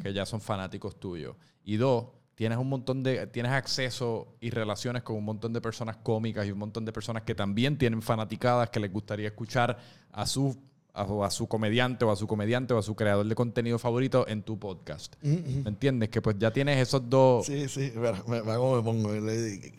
que 0.00 0.12
ya 0.14 0.24
son 0.24 0.40
fanáticos 0.40 1.00
tuyos. 1.00 1.34
Y 1.64 1.76
dos, 1.76 2.06
tienes 2.34 2.58
un 2.58 2.68
montón 2.68 3.02
de, 3.02 3.26
tienes 3.28 3.52
acceso 3.52 4.36
y 4.40 4.50
relaciones 4.50 5.02
con 5.02 5.16
un 5.16 5.24
montón 5.24 5.52
de 5.52 5.60
personas 5.60 5.96
cómicas 5.98 6.46
y 6.46 6.52
un 6.52 6.58
montón 6.58 6.84
de 6.84 6.92
personas 6.92 7.22
que 7.22 7.34
también 7.34 7.78
tienen 7.78 8.02
fanaticadas 8.02 8.70
que 8.70 8.80
les 8.80 8.92
gustaría 8.92 9.28
escuchar 9.28 9.78
a 10.10 10.26
su, 10.26 10.56
a, 10.92 11.06
a 11.24 11.30
su 11.30 11.46
comediante 11.46 12.04
o 12.04 12.10
a 12.10 12.16
su 12.16 12.26
comediante 12.26 12.74
o 12.74 12.78
a 12.78 12.82
su 12.82 12.94
creador 12.96 13.26
de 13.26 13.34
contenido 13.34 13.78
favorito 13.78 14.26
en 14.26 14.42
tu 14.42 14.58
podcast. 14.58 15.14
Mm, 15.22 15.32
mm. 15.32 15.62
¿Me 15.64 15.70
entiendes? 15.70 16.08
Que 16.08 16.20
pues 16.20 16.36
ya 16.38 16.52
tienes 16.52 16.78
esos 16.78 17.08
dos. 17.08 17.46
Sí, 17.46 17.68
sí, 17.68 17.84
espera, 17.84 18.22
me, 18.26 18.42
me 18.42 18.52
hago, 18.52 18.76
me 18.76 18.82
pongo. 18.82 19.10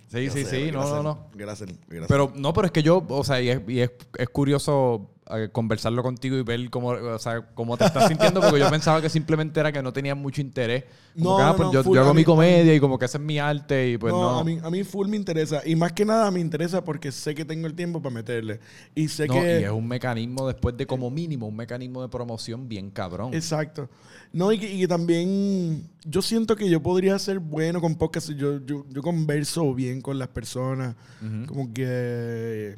Sí, 0.10 0.30
sí, 0.30 0.46
sí, 0.46 0.72
no, 0.72 0.88
no, 0.88 1.04
no. 1.04 1.28
Gracias, 1.34 1.70
gracias. 1.88 2.08
Pero 2.08 2.32
no, 2.36 2.54
pero 2.54 2.68
es 2.68 2.72
que 2.72 2.84
yo, 2.84 3.06
o 3.10 3.24
sea, 3.24 3.42
y 3.42 3.50
es, 3.50 3.62
y 3.68 3.82
es, 3.82 3.92
es 4.18 4.30
curioso 4.30 5.15
conversarlo 5.52 6.04
contigo 6.04 6.38
y 6.38 6.44
ver 6.44 6.70
cómo, 6.70 6.90
o 6.90 7.18
sea, 7.20 7.42
cómo 7.56 7.78
te 7.78 7.86
estás 7.86 8.08
sintiendo, 8.08 8.42
porque 8.42 8.60
yo 8.60 8.70
pensaba 8.70 9.02
que 9.02 9.10
simplemente 9.10 9.60
era 9.60 9.72
que 9.72 9.82
no 9.82 9.92
tenías 9.92 10.16
mucho 10.16 10.40
interés. 10.40 10.84
Como 11.18 11.32
No, 11.32 11.38
que, 11.38 11.44
ah, 11.44 11.54
pues 11.56 11.66
no, 11.68 11.74
yo, 11.74 11.84
full, 11.84 11.96
yo 11.96 12.02
hago 12.02 12.14
mi 12.14 12.20
mí- 12.22 12.26
comedia 12.26 12.76
y 12.76 12.80
como 12.80 13.00
que 13.00 13.06
ese 13.06 13.18
es 13.18 13.24
mi 13.24 13.40
arte 13.40 13.90
y 13.92 13.98
pues 13.98 14.14
no, 14.14 14.22
no. 14.22 14.40
A, 14.40 14.44
mí, 14.44 14.60
a 14.62 14.70
mí 14.70 14.84
full 14.84 15.08
me 15.08 15.18
interesa. 15.18 15.62
Y 15.66 15.76
más 15.76 15.94
que 15.94 16.06
nada 16.06 16.30
me 16.30 16.40
interesa 16.40 16.84
porque 16.84 17.12
sé 17.12 17.34
que 17.34 17.44
tengo 17.44 17.66
el 17.66 17.74
tiempo 17.74 18.02
para 18.02 18.14
meterle. 18.14 18.60
Y 18.94 19.08
sé 19.08 19.28
que... 19.28 19.62
y 19.62 19.64
es 19.64 19.72
un 19.72 19.88
mecanismo 19.88 20.46
después 20.48 20.78
de 20.78 20.86
como 20.86 21.10
mínimo, 21.10 21.48
un 21.48 21.56
mecanismo 21.56 22.02
de 22.04 22.10
promoción 22.10 22.68
bien 22.70 22.92
cabrón. 22.92 23.34
Exacto. 23.34 23.90
No, 24.32 24.52
y 24.52 24.60
que, 24.60 24.72
y 24.72 24.82
que 24.82 24.88
también 24.88 25.90
yo 26.04 26.22
siento 26.22 26.56
que 26.56 26.70
yo 26.70 26.84
podría 26.84 27.18
ser 27.18 27.40
bueno 27.40 27.82
con 27.82 27.96
podcast. 27.96 28.30
Yo, 28.32 28.60
yo, 28.66 28.86
yo 28.90 29.02
converso 29.02 29.74
bien 29.74 30.02
con 30.02 30.20
las 30.20 30.28
personas. 30.28 30.96
Como 31.48 31.74
que 31.74 32.76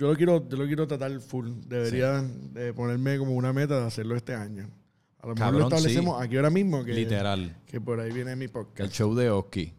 yo 0.00 0.08
lo 0.08 0.16
quiero, 0.16 0.48
yo 0.48 0.56
lo 0.56 0.66
quiero 0.66 0.86
tratar 0.86 1.20
full. 1.20 1.50
Debería 1.66 2.22
de 2.22 2.72
ponerme 2.72 3.18
como 3.18 3.34
una 3.34 3.52
meta 3.52 3.78
de 3.78 3.86
hacerlo 3.86 4.16
este 4.16 4.34
año. 4.34 4.70
A 5.18 5.26
lo 5.26 5.34
mejor 5.34 5.48
Cabrón, 5.52 5.60
lo 5.60 5.76
establecemos 5.76 6.18
sí. 6.18 6.24
aquí 6.24 6.36
ahora 6.36 6.48
mismo, 6.48 6.82
que, 6.82 6.94
Literal. 6.94 7.54
que 7.66 7.82
por 7.82 8.00
ahí 8.00 8.10
viene 8.10 8.34
mi 8.34 8.46
El 8.46 8.50
podcast. 8.50 8.90
show 8.94 9.14
de 9.14 9.28
Oski. 9.28 9.74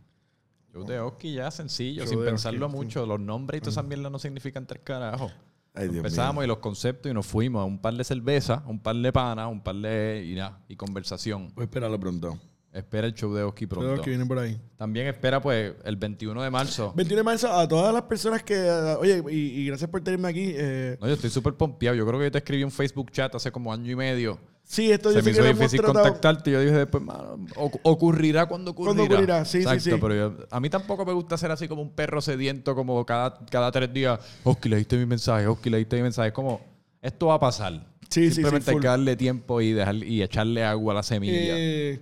Show 0.72 0.86
de 0.86 1.00
Oski 1.00 1.34
ya 1.34 1.50
sencillo, 1.50 2.04
Show 2.04 2.14
sin 2.14 2.24
pensarlo 2.24 2.68
Oski, 2.68 2.78
sí. 2.78 2.84
mucho. 2.84 3.06
Los 3.08 3.20
nombres 3.20 3.58
y 3.58 3.62
todas 3.62 3.74
esas 3.74 3.86
mierdas 3.86 4.12
no 4.12 4.20
significan 4.20 4.68
tres 4.68 4.84
carajos. 4.84 5.32
Ay, 5.74 5.86
Dios 5.86 5.94
mío. 5.94 6.00
Empezamos 6.02 6.44
y 6.44 6.48
los 6.48 6.58
conceptos 6.60 7.10
y 7.10 7.16
nos 7.16 7.26
fuimos 7.26 7.64
a 7.64 7.66
un 7.66 7.80
par 7.80 7.96
de 7.96 8.04
cerveza, 8.04 8.64
un 8.68 8.80
par 8.80 8.96
de 8.98 9.12
pana, 9.12 9.48
un 9.48 9.64
par 9.64 9.76
de 9.78 10.24
y, 10.24 10.36
nada, 10.36 10.62
y 10.68 10.76
conversación. 10.76 11.52
Voy 11.56 11.64
a 11.64 11.66
esperarlo 11.66 12.00
pronto. 12.00 12.38
Espera 12.74 13.06
el 13.06 13.14
show 13.14 13.34
de 13.34 13.44
Oski 13.44 13.68
pronto. 13.68 14.02
que 14.02 14.10
vienen 14.12 14.28
por 14.30 14.40
ahí. 14.40 14.58
También 14.78 15.06
espera 15.08 15.42
pues 15.42 15.74
el 15.84 15.98
21 15.98 16.42
de 16.42 16.50
marzo. 16.50 16.94
21 16.96 17.20
de 17.20 17.24
marzo, 17.24 17.52
a 17.52 17.68
todas 17.68 17.94
las 17.94 18.04
personas 18.04 18.44
que. 18.44 18.58
oye, 18.98 19.22
y, 19.30 19.62
y 19.62 19.66
gracias 19.68 19.90
por 19.90 20.02
tenerme 20.02 20.30
aquí. 20.30 20.54
eh, 20.56 20.98
No, 21.02 21.08
yo 21.08 21.14
estoy 21.16 21.30
súper 21.30 21.54
pompeado. 21.56 21.96
Yo 21.98 22.08
creo 22.08 22.18
que 22.20 22.26
yo 22.28 22.32
te 22.32 22.38
escribí 22.38 22.64
un 22.64 22.72
Facebook 22.72 23.12
chat 23.12 23.36
hace 23.36 23.52
como 23.52 23.74
año 23.74 23.92
y 23.92 23.96
medio. 23.98 24.40
sí, 24.64 24.90
esto 24.90 25.10
Se 25.12 25.16
yo 25.16 25.20
me 25.20 25.24
sé 25.24 25.26
que 25.26 25.32
hizo 25.32 25.42
lo 25.42 25.48
hemos 25.48 25.60
difícil 25.60 25.82
tratado- 25.82 26.04
contactarte. 26.06 26.50
Yo 26.52 26.62
dije 26.62 26.72
después, 26.78 27.04
mano, 27.04 27.40
ocu- 27.56 27.80
ocurrirá 27.84 28.46
cuando 28.46 28.72
ocurrirá. 28.72 28.96
Cuando 28.96 29.14
ocurrirá, 29.16 29.44
sí, 29.44 29.58
sí, 29.58 29.64
Exacto, 29.64 29.84
sí. 29.84 30.02
pero 30.02 30.16
yo- 30.16 30.38
a 30.50 30.60
mí 30.62 30.70
tampoco 30.70 31.06
me 31.06 31.12
gusta 31.12 31.38
ser 31.38 31.52
así 31.52 31.68
como 31.68 31.82
un 31.82 31.92
perro 31.92 32.22
sediento, 32.22 32.74
como 32.74 33.06
cada, 33.06 33.38
cada 33.50 33.70
tres 33.74 33.92
días. 33.92 34.18
Oski, 34.46 34.70
leíste 34.70 34.96
mi 34.96 35.06
mensaje, 35.06 35.46
Oski, 35.46 35.70
leíste 35.70 35.98
mi 35.98 36.04
mensaje. 36.04 36.30
Es 36.30 36.34
como, 36.34 36.62
esto 37.02 37.28
va 37.28 37.34
a 37.34 37.40
pasar. 37.42 37.86
Sí, 38.10 38.24
sí, 38.24 38.30
sí, 38.30 38.36
Simplemente 38.36 38.70
hay 38.72 38.76
full. 38.76 38.82
que 38.82 38.88
darle 38.88 39.16
tiempo 39.18 39.62
y, 39.62 39.72
dejar, 39.74 39.96
y 39.96 40.22
echarle 40.24 40.64
agua 40.66 40.94
a 40.94 40.96
la 40.98 41.04
semilla. 41.04 41.34
Eh, 41.58 42.02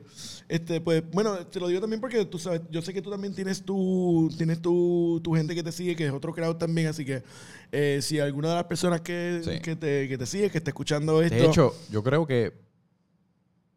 este, 0.49 0.81
pues, 0.81 1.03
bueno, 1.11 1.37
te 1.47 1.59
lo 1.61 1.67
digo 1.69 1.79
también 1.79 2.01
porque 2.01 2.25
tú 2.25 2.37
sabes, 2.37 2.61
yo 2.69 2.81
sé 2.81 2.93
que 2.93 3.01
tú 3.01 3.09
también 3.09 3.33
tienes 3.33 3.63
tu, 3.63 4.29
tienes 4.37 4.61
tu, 4.61 5.21
tu 5.23 5.33
gente 5.33 5.55
que 5.55 5.63
te 5.63 5.71
sigue, 5.71 5.95
que 5.95 6.07
es 6.07 6.11
otro 6.11 6.33
crowd 6.33 6.57
también, 6.57 6.87
así 6.87 7.05
que 7.05 7.23
eh, 7.71 7.99
si 8.01 8.19
alguna 8.19 8.49
de 8.49 8.55
las 8.55 8.63
personas 8.65 8.99
que, 9.01 9.39
Sí. 9.43 9.59
que, 9.61 9.75
te, 9.77 10.09
que 10.09 10.17
te 10.17 10.25
sigue, 10.25 10.49
que 10.49 10.57
está 10.57 10.71
escuchando 10.71 11.21
esto. 11.21 11.35
De 11.37 11.45
hecho, 11.45 11.73
yo 11.89 12.03
creo 12.03 12.27
que 12.27 12.51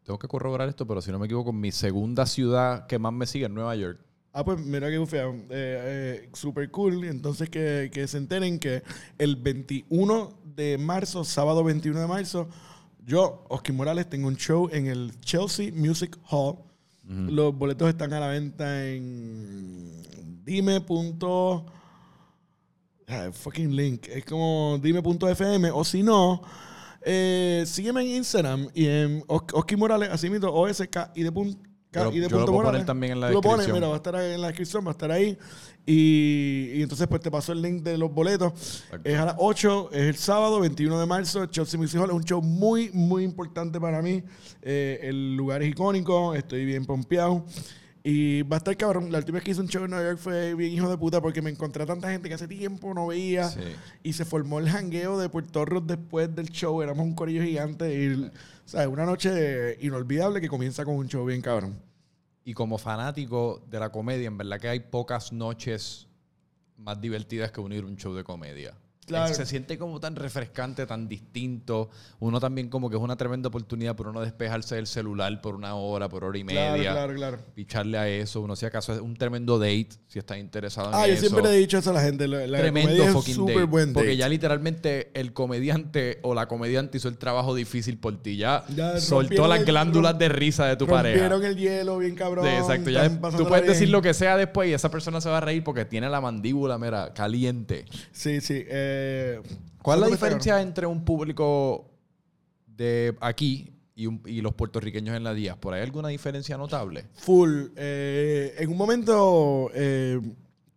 tengo 0.03 0.19
que 0.19 0.27
corroborar 0.27 0.67
esto, 0.67 0.85
pero 0.85 1.01
si 1.01 1.11
no 1.11 1.19
me 1.19 1.27
equivoco, 1.27 1.53
mi 1.53 1.71
segunda 1.71 2.25
ciudad 2.25 2.87
que 2.87 2.99
más 2.99 3.13
me 3.13 3.25
sigue 3.25 3.45
es 3.45 3.51
Nueva 3.51 3.75
York. 3.75 3.99
Ah, 4.33 4.43
pues 4.43 4.59
mira 4.59 4.89
qué 4.89 5.05
fea. 5.05 5.27
Eh, 5.27 5.43
eh, 5.51 6.29
super 6.33 6.69
cool. 6.71 7.03
Entonces 7.05 7.49
que, 7.51 7.91
que 7.93 8.07
se 8.07 8.17
enteren 8.17 8.57
que 8.57 8.81
el 9.19 9.35
21 9.35 10.33
de 10.55 10.79
marzo, 10.79 11.23
sábado 11.23 11.63
21 11.63 11.99
de 12.01 12.07
marzo, 12.07 12.49
yo, 13.05 13.45
Oscar 13.49 13.75
Morales, 13.75 14.09
tengo 14.09 14.27
un 14.27 14.35
show 14.37 14.69
en 14.71 14.87
el 14.87 15.19
Chelsea 15.21 15.71
Music 15.73 16.17
Hall. 16.29 16.57
Los 17.05 17.53
boletos 17.57 17.89
están 17.89 18.13
a 18.13 18.19
la 18.19 18.27
venta 18.27 18.85
en 18.87 20.41
dime. 20.45 20.79
punto- 20.81 21.65
Ah, 23.07 23.29
fucking 23.33 23.75
link. 23.75 24.07
Es 24.07 24.23
como 24.23 24.79
dime.fm. 24.81 25.69
O 25.71 25.83
si 25.83 26.01
no, 26.01 26.41
eh, 27.01 27.63
sígueme 27.67 28.01
en 28.01 28.07
Instagram 28.17 28.69
y 28.73 28.85
en 28.87 29.23
Os- 29.27 29.43
Oscar 29.53 29.77
Morales, 29.77 30.09
así 30.11 30.29
mismo, 30.29 30.47
OSK 30.49 31.11
y 31.15 31.23
de 31.23 31.31
punto. 31.31 31.59
Yo 31.93 32.11
y 32.11 32.19
de 32.19 32.27
yo 32.27 32.29
lo 32.29 32.37
punto 32.37 32.45
puedo 32.45 32.45
poner 32.45 32.65
Morales. 32.65 32.85
también 32.85 33.13
en 33.13 33.19
la 33.21 33.27
Tú 33.27 33.33
lo 33.35 33.41
pones, 33.41 33.57
descripción. 33.67 33.77
mira, 33.77 33.87
va 33.87 33.93
a 33.93 33.97
estar 33.97 34.15
en 34.15 34.41
la 34.41 34.47
descripción, 34.47 34.85
va 34.85 34.89
a 34.89 34.91
estar 34.91 35.11
ahí. 35.11 35.37
Y, 35.85 36.71
y 36.75 36.81
entonces 36.81 37.07
pues 37.07 37.21
te 37.21 37.29
paso 37.29 37.51
el 37.51 37.61
link 37.61 37.83
de 37.83 37.97
los 37.97 38.11
boletos. 38.13 38.83
Es 39.03 39.17
a 39.19 39.25
las 39.25 39.35
8, 39.37 39.89
es 39.91 40.01
el 40.01 40.15
sábado, 40.15 40.59
21 40.61 40.99
de 40.99 41.05
marzo, 41.05 41.45
Chelsea 41.47 41.79
Music 41.79 41.99
Hall. 41.99 42.09
Es 42.09 42.15
un 42.15 42.23
show 42.23 42.41
muy, 42.41 42.89
muy 42.93 43.23
importante 43.23 43.79
para 43.79 44.01
mí. 44.01 44.23
Eh, 44.61 44.99
el 45.03 45.35
lugar 45.35 45.61
es 45.61 45.69
icónico, 45.69 46.33
estoy 46.33 46.65
bien 46.65 46.85
pompeado. 46.85 47.45
Y 48.05 48.41
va 48.41 48.57
a 48.57 48.59
estar 48.59 48.75
cabrón. 48.75 49.11
La 49.11 49.19
última 49.19 49.37
vez 49.37 49.45
que 49.45 49.51
hice 49.51 49.61
un 49.61 49.69
show 49.69 49.85
en 49.85 49.91
Nueva 49.91 50.09
York 50.09 50.19
fue 50.19 50.53
bien 50.55 50.73
hijo 50.73 50.89
de 50.89 50.97
puta 50.97 51.21
porque 51.21 51.41
me 51.41 51.49
encontré 51.49 51.83
a 51.83 51.85
tanta 51.85 52.11
gente 52.11 52.27
que 52.27 52.35
hace 52.35 52.49
tiempo 52.49 52.93
no 52.93 53.07
veía. 53.07 53.49
Sí. 53.49 53.61
Y 54.03 54.13
se 54.13 54.25
formó 54.25 54.59
el 54.59 54.69
jangueo 54.69 55.17
de 55.17 55.29
Puerto 55.29 55.63
Rico 55.63 55.81
después 55.81 56.35
del 56.35 56.49
show. 56.49 56.81
Éramos 56.81 57.05
un 57.05 57.15
corillo 57.15 57.41
gigante. 57.43 58.03
Y, 58.03 58.29
¿sabes? 58.65 58.87
Una 58.87 59.05
noche 59.05 59.77
inolvidable 59.81 60.41
que 60.41 60.49
comienza 60.49 60.83
con 60.83 60.95
un 60.95 61.07
show 61.07 61.25
bien 61.25 61.41
cabrón. 61.41 61.79
Y 62.43 62.53
como 62.53 62.77
fanático 62.77 63.63
de 63.69 63.79
la 63.79 63.89
comedia, 63.89 64.27
en 64.27 64.37
verdad 64.37 64.59
que 64.59 64.67
hay 64.67 64.81
pocas 64.81 65.31
noches 65.31 66.07
más 66.77 66.99
divertidas 66.99 67.53
que 67.53 67.61
unir 67.61 67.85
un 67.85 67.95
show 67.95 68.13
de 68.13 68.25
comedia. 68.25 68.75
Claro. 69.05 69.33
Se 69.33 69.45
siente 69.45 69.77
como 69.77 69.99
tan 69.99 70.15
refrescante, 70.15 70.85
tan 70.85 71.07
distinto. 71.07 71.89
Uno 72.19 72.39
también 72.39 72.69
como 72.69 72.89
que 72.89 72.95
es 72.95 73.01
una 73.01 73.15
tremenda 73.17 73.49
oportunidad 73.49 73.95
por 73.95 74.07
uno 74.07 74.21
despejarse 74.21 74.75
del 74.75 74.87
celular 74.87 75.41
por 75.41 75.55
una 75.55 75.75
hora, 75.75 76.07
por 76.09 76.23
hora 76.23 76.37
y 76.37 76.43
Claro, 76.43 76.77
media. 76.77 76.91
claro, 76.91 77.13
claro. 77.13 77.39
Picharle 77.55 77.97
a 77.97 78.07
eso. 78.07 78.41
Uno 78.41 78.55
si 78.55 78.65
acaso 78.65 78.93
es 78.93 78.99
un 79.01 79.15
tremendo 79.15 79.59
date, 79.59 79.89
si 80.07 80.19
está 80.19 80.37
interesado 80.37 80.89
en 80.89 80.95
Ah, 80.95 81.07
yo 81.07 81.13
eso. 81.13 81.21
siempre 81.27 81.43
le 81.43 81.55
he 81.55 81.59
dicho 81.59 81.77
eso 81.77 81.89
a 81.89 81.93
la 81.93 82.01
gente. 82.01 82.27
La, 82.27 82.47
la 82.47 82.57
Tremendo 82.59 83.05
fucking 83.07 83.35
súper 83.35 83.55
date. 83.55 83.65
buen 83.67 83.85
date. 83.87 83.93
Porque 83.93 84.17
ya 84.17 84.29
literalmente 84.29 85.11
el 85.19 85.33
comediante 85.33 86.19
o 86.21 86.33
la 86.33 86.47
comediante 86.47 86.97
hizo 86.97 87.07
el 87.09 87.17
trabajo 87.17 87.55
difícil 87.55 87.97
por 87.97 88.21
ti. 88.21 88.37
Ya, 88.37 88.63
Ya 88.75 88.99
soltó 88.99 89.47
las 89.47 89.59
el- 89.59 89.65
glándulas 89.65 90.17
de 90.17 90.29
risa 90.29 90.65
de 90.67 90.75
tu 90.77 90.87
pareja. 90.87 91.27
Rompieron 91.29 91.43
el 91.45 91.57
hielo 91.57 91.97
bien 91.97 92.15
cabrón. 92.15 92.45
Sí, 92.45 92.51
exacto. 92.53 92.89
Ya 92.89 93.09
tú 93.09 93.47
puedes 93.47 93.63
bien. 93.63 93.73
decir 93.73 93.89
lo 93.89 94.01
que 94.01 94.13
sea 94.13 94.37
después 94.37 94.69
y 94.69 94.73
esa 94.73 94.89
persona 94.89 95.19
se 95.21 95.29
va 95.29 95.37
a 95.37 95.41
reír 95.41 95.63
porque 95.63 95.85
tiene 95.85 96.09
la 96.09 96.21
mandíbula, 96.21 96.77
mira, 96.77 97.13
caliente. 97.13 97.85
Sí, 98.11 98.39
sí. 98.41 98.63
Eh, 98.67 98.91
¿Cuál 99.41 99.43
es 99.45 99.61
la 99.61 99.81
¿cuánto 99.81 100.05
me 100.05 100.11
diferencia 100.11 100.61
entre 100.61 100.85
un 100.87 101.03
público 101.03 101.89
de 102.67 103.15
aquí 103.19 103.69
y, 103.95 104.07
un- 104.07 104.21
y 104.25 104.41
los 104.41 104.53
puertorriqueños 104.53 105.15
en 105.15 105.23
la 105.23 105.33
diáspora? 105.33 105.77
¿Hay 105.77 105.83
alguna 105.83 106.07
diferencia 106.09 106.57
notable? 106.57 107.05
Full. 107.15 107.67
Eh, 107.75 108.55
en 108.57 108.69
un 108.69 108.77
momento, 108.77 109.69
eh, 109.73 110.19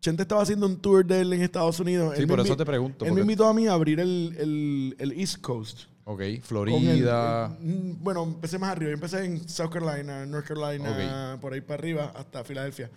Chente 0.01 0.23
estaba 0.23 0.43
haciendo 0.43 0.67
un 0.67 0.77
tour 0.81 1.05
de 1.05 1.21
él 1.21 1.33
en 1.33 1.43
Estados 1.43 1.81
Unidos. 1.81 2.15
Sí, 2.17 2.23
Él 2.23 2.29
por 2.29 2.39
eso 2.41 2.57
te 2.57 2.65
pregunto, 2.65 3.05
Él 3.05 3.13
me 3.13 3.21
invitó 3.23 3.47
a 3.47 3.55
mí 3.55 3.67
a 3.67 3.73
abrir 3.73 3.99
el, 4.01 4.35
el- 4.39 4.97
el 4.99 5.13
East 5.21 5.41
Coast. 5.41 5.83
Ok, 6.05 6.23
Florida. 6.43 7.57
el- 7.61 7.67
mm, 7.95 8.05
bueno, 8.05 8.23
empecé 8.23 8.59
más 8.59 8.71
arriba. 8.71 8.91
Yo 8.91 8.95
empecé 8.95 9.25
en 9.25 9.49
South 9.49 9.71
Carolina, 9.71 10.25
North 10.27 10.47
Carolina, 10.47 11.39
por 11.41 11.53
ahí 11.55 11.61
para 11.61 11.81
arriba, 11.81 12.13
hasta 12.15 12.45
Filadelfia. 12.45 12.91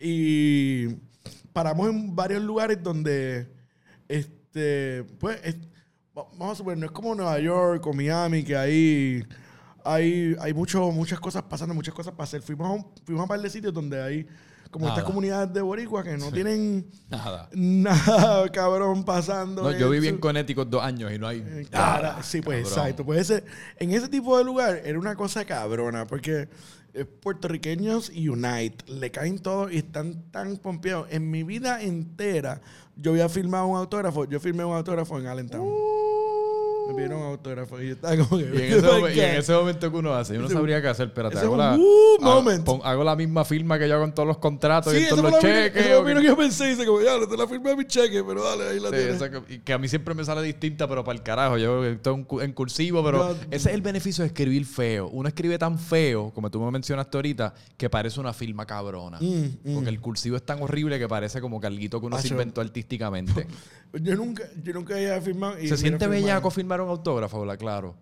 Y 0.00 0.88
paramos 1.52 1.88
en 1.90 2.16
varios 2.16 2.42
lugares 2.42 2.82
donde, 2.82 3.46
este, 4.08 4.39
pues, 5.18 5.40
es- 5.44 5.56
va- 6.16 6.26
vamos 6.36 6.52
a 6.52 6.54
suponer, 6.56 6.78
no 6.78 6.86
es 6.86 6.92
como 6.92 7.14
Nueva 7.14 7.38
York 7.38 7.86
o 7.86 7.92
Miami, 7.92 8.42
que 8.44 8.56
ahí 8.56 9.24
hay, 9.84 10.36
hay 10.40 10.52
mucho, 10.54 10.90
muchas 10.90 11.20
cosas 11.20 11.42
pasando, 11.44 11.74
muchas 11.74 11.94
cosas 11.94 12.12
para 12.12 12.24
hacer. 12.24 12.42
Fuimos 12.42 12.66
a 12.68 12.70
un, 12.72 12.86
fuimos 13.04 13.20
a 13.20 13.24
un 13.24 13.28
par 13.28 13.40
de 13.40 13.50
sitios 13.50 13.72
donde 13.72 14.02
hay 14.02 14.26
como 14.70 14.84
Nada. 14.86 14.98
estas 14.98 15.06
comunidades 15.06 15.52
de 15.52 15.60
boricua 15.62 16.04
que 16.04 16.16
no 16.16 16.30
tienen 16.30 16.86
Nada. 17.08 17.48
nada, 17.52 18.48
cabrón, 18.50 19.04
pasando. 19.04 19.62
No, 19.64 19.72
yo 19.76 19.90
viví 19.90 20.08
en 20.08 20.18
Connecticut 20.18 20.68
dos 20.68 20.82
años 20.82 21.10
y 21.12 21.18
no 21.18 21.26
hay. 21.26 21.38
eh, 21.38 21.66
nada, 21.72 22.00
cara, 22.12 22.22
sí, 22.22 22.40
pues 22.40 22.62
cabrón. 22.68 22.78
exacto. 22.78 23.04
Pues 23.04 23.30
ese, 23.30 23.44
en 23.78 23.90
ese 23.92 24.08
tipo 24.08 24.38
de 24.38 24.44
lugar 24.44 24.80
era 24.84 24.98
una 24.98 25.16
cosa 25.16 25.44
cabrona, 25.44 26.06
porque 26.06 26.48
eh, 26.94 27.04
puertorriqueños 27.04 28.10
Unite 28.10 28.84
le 28.86 29.10
caen 29.10 29.38
todos 29.40 29.72
y 29.72 29.78
están 29.78 30.22
tan 30.30 30.56
pompeados. 30.56 31.08
En 31.10 31.30
mi 31.30 31.42
vida 31.42 31.82
entera, 31.82 32.60
yo 32.96 33.10
había 33.12 33.28
firmado 33.28 33.66
un 33.66 33.76
autógrafo. 33.76 34.24
Yo 34.26 34.38
firmé 34.40 34.64
un 34.64 34.76
autógrafo 34.76 35.18
en 35.18 35.26
Allentown. 35.26 35.68
Me 36.90 36.94
pidieron 36.96 37.22
autógrafo 37.22 37.80
y 37.80 37.86
yo 37.88 37.92
estaba 37.94 38.16
como 38.16 38.38
que. 38.38 38.44
Y 38.44 38.48
en, 38.48 38.54
ese 38.78 38.86
momen- 38.86 39.14
y 39.16 39.20
en 39.20 39.36
ese 39.36 39.52
momento 39.52 39.90
que 39.90 39.96
uno 39.96 40.14
hace, 40.14 40.34
yo 40.34 40.40
no 40.40 40.48
sabría 40.48 40.80
qué 40.82 40.88
hacer. 40.88 41.08
Espérate, 41.08 41.36
ese 41.36 41.44
hago 41.46 41.56
la, 41.56 41.76
woo 41.76 42.18
hago, 42.22 42.84
hago 42.84 43.04
la 43.04 43.16
misma 43.16 43.44
firma 43.44 43.78
que 43.78 43.88
yo 43.88 43.94
hago 43.94 44.04
en 44.04 44.12
todos 44.14 44.26
los 44.26 44.38
contratos 44.38 44.92
Sí, 44.92 45.00
y 45.00 45.02
en 45.04 45.08
todos 45.10 45.22
los 45.22 45.38
cheques. 45.40 45.86
eso 45.86 46.04
que- 46.04 46.14
que 46.14 46.22
yo 46.24 46.36
pensé. 46.36 46.66
Dice, 46.68 46.84
como, 46.86 47.00
ya, 47.00 47.18
te 47.26 47.36
la 47.36 47.46
firmé 47.46 47.70
a 47.72 47.76
mi 47.76 47.84
cheque, 47.86 48.22
pero 48.24 48.42
dale, 48.44 48.68
ahí 48.68 48.80
la 48.80 48.88
Sí, 48.90 48.96
tienes. 48.96 49.14
esa 49.16 49.30
que, 49.30 49.54
y 49.54 49.58
que 49.60 49.72
a 49.72 49.78
mí 49.78 49.88
siempre 49.88 50.14
me 50.14 50.24
sale 50.24 50.42
distinta, 50.42 50.86
pero 50.88 51.04
para 51.04 51.16
el 51.16 51.22
carajo. 51.22 51.58
Yo 51.58 51.84
estoy 51.84 52.14
en, 52.14 52.24
cu- 52.24 52.40
en 52.40 52.52
cursivo, 52.52 53.02
pero 53.04 53.30
ese 53.50 53.68
es 53.70 53.74
el 53.74 53.82
beneficio 53.82 54.22
de 54.22 54.28
escribir 54.28 54.64
feo. 54.66 55.08
Uno 55.08 55.28
escribe 55.28 55.58
tan 55.58 55.78
feo, 55.78 56.30
como 56.34 56.50
tú 56.50 56.60
me 56.60 56.70
mencionaste 56.70 57.16
ahorita, 57.16 57.54
que 57.76 57.88
parece 57.90 58.20
una 58.20 58.32
firma 58.32 58.66
cabrona. 58.66 59.18
Mm, 59.20 59.74
Porque 59.74 59.88
el 59.90 60.00
cursivo 60.00 60.36
es 60.36 60.42
tan 60.44 60.62
horrible 60.62 60.98
que 60.98 61.08
parece 61.08 61.40
como 61.40 61.60
que 61.60 61.66
alguito 61.66 62.00
que 62.00 62.06
uno 62.06 62.18
se 62.18 62.28
inventó 62.28 62.60
artísticamente. 62.60 63.46
Yo 63.92 64.14
nunca, 64.14 64.44
yo 64.62 64.72
nunca 64.72 64.94
había 64.94 65.20
firmado. 65.20 65.58
y 65.58 65.66
se 65.66 65.76
siente 65.76 66.06
bellaco 66.06 66.48
firmar 66.52 66.79
un 66.82 66.90
autógrafo, 66.90 67.40
¿verdad? 67.40 67.58
Claro. 67.58 67.96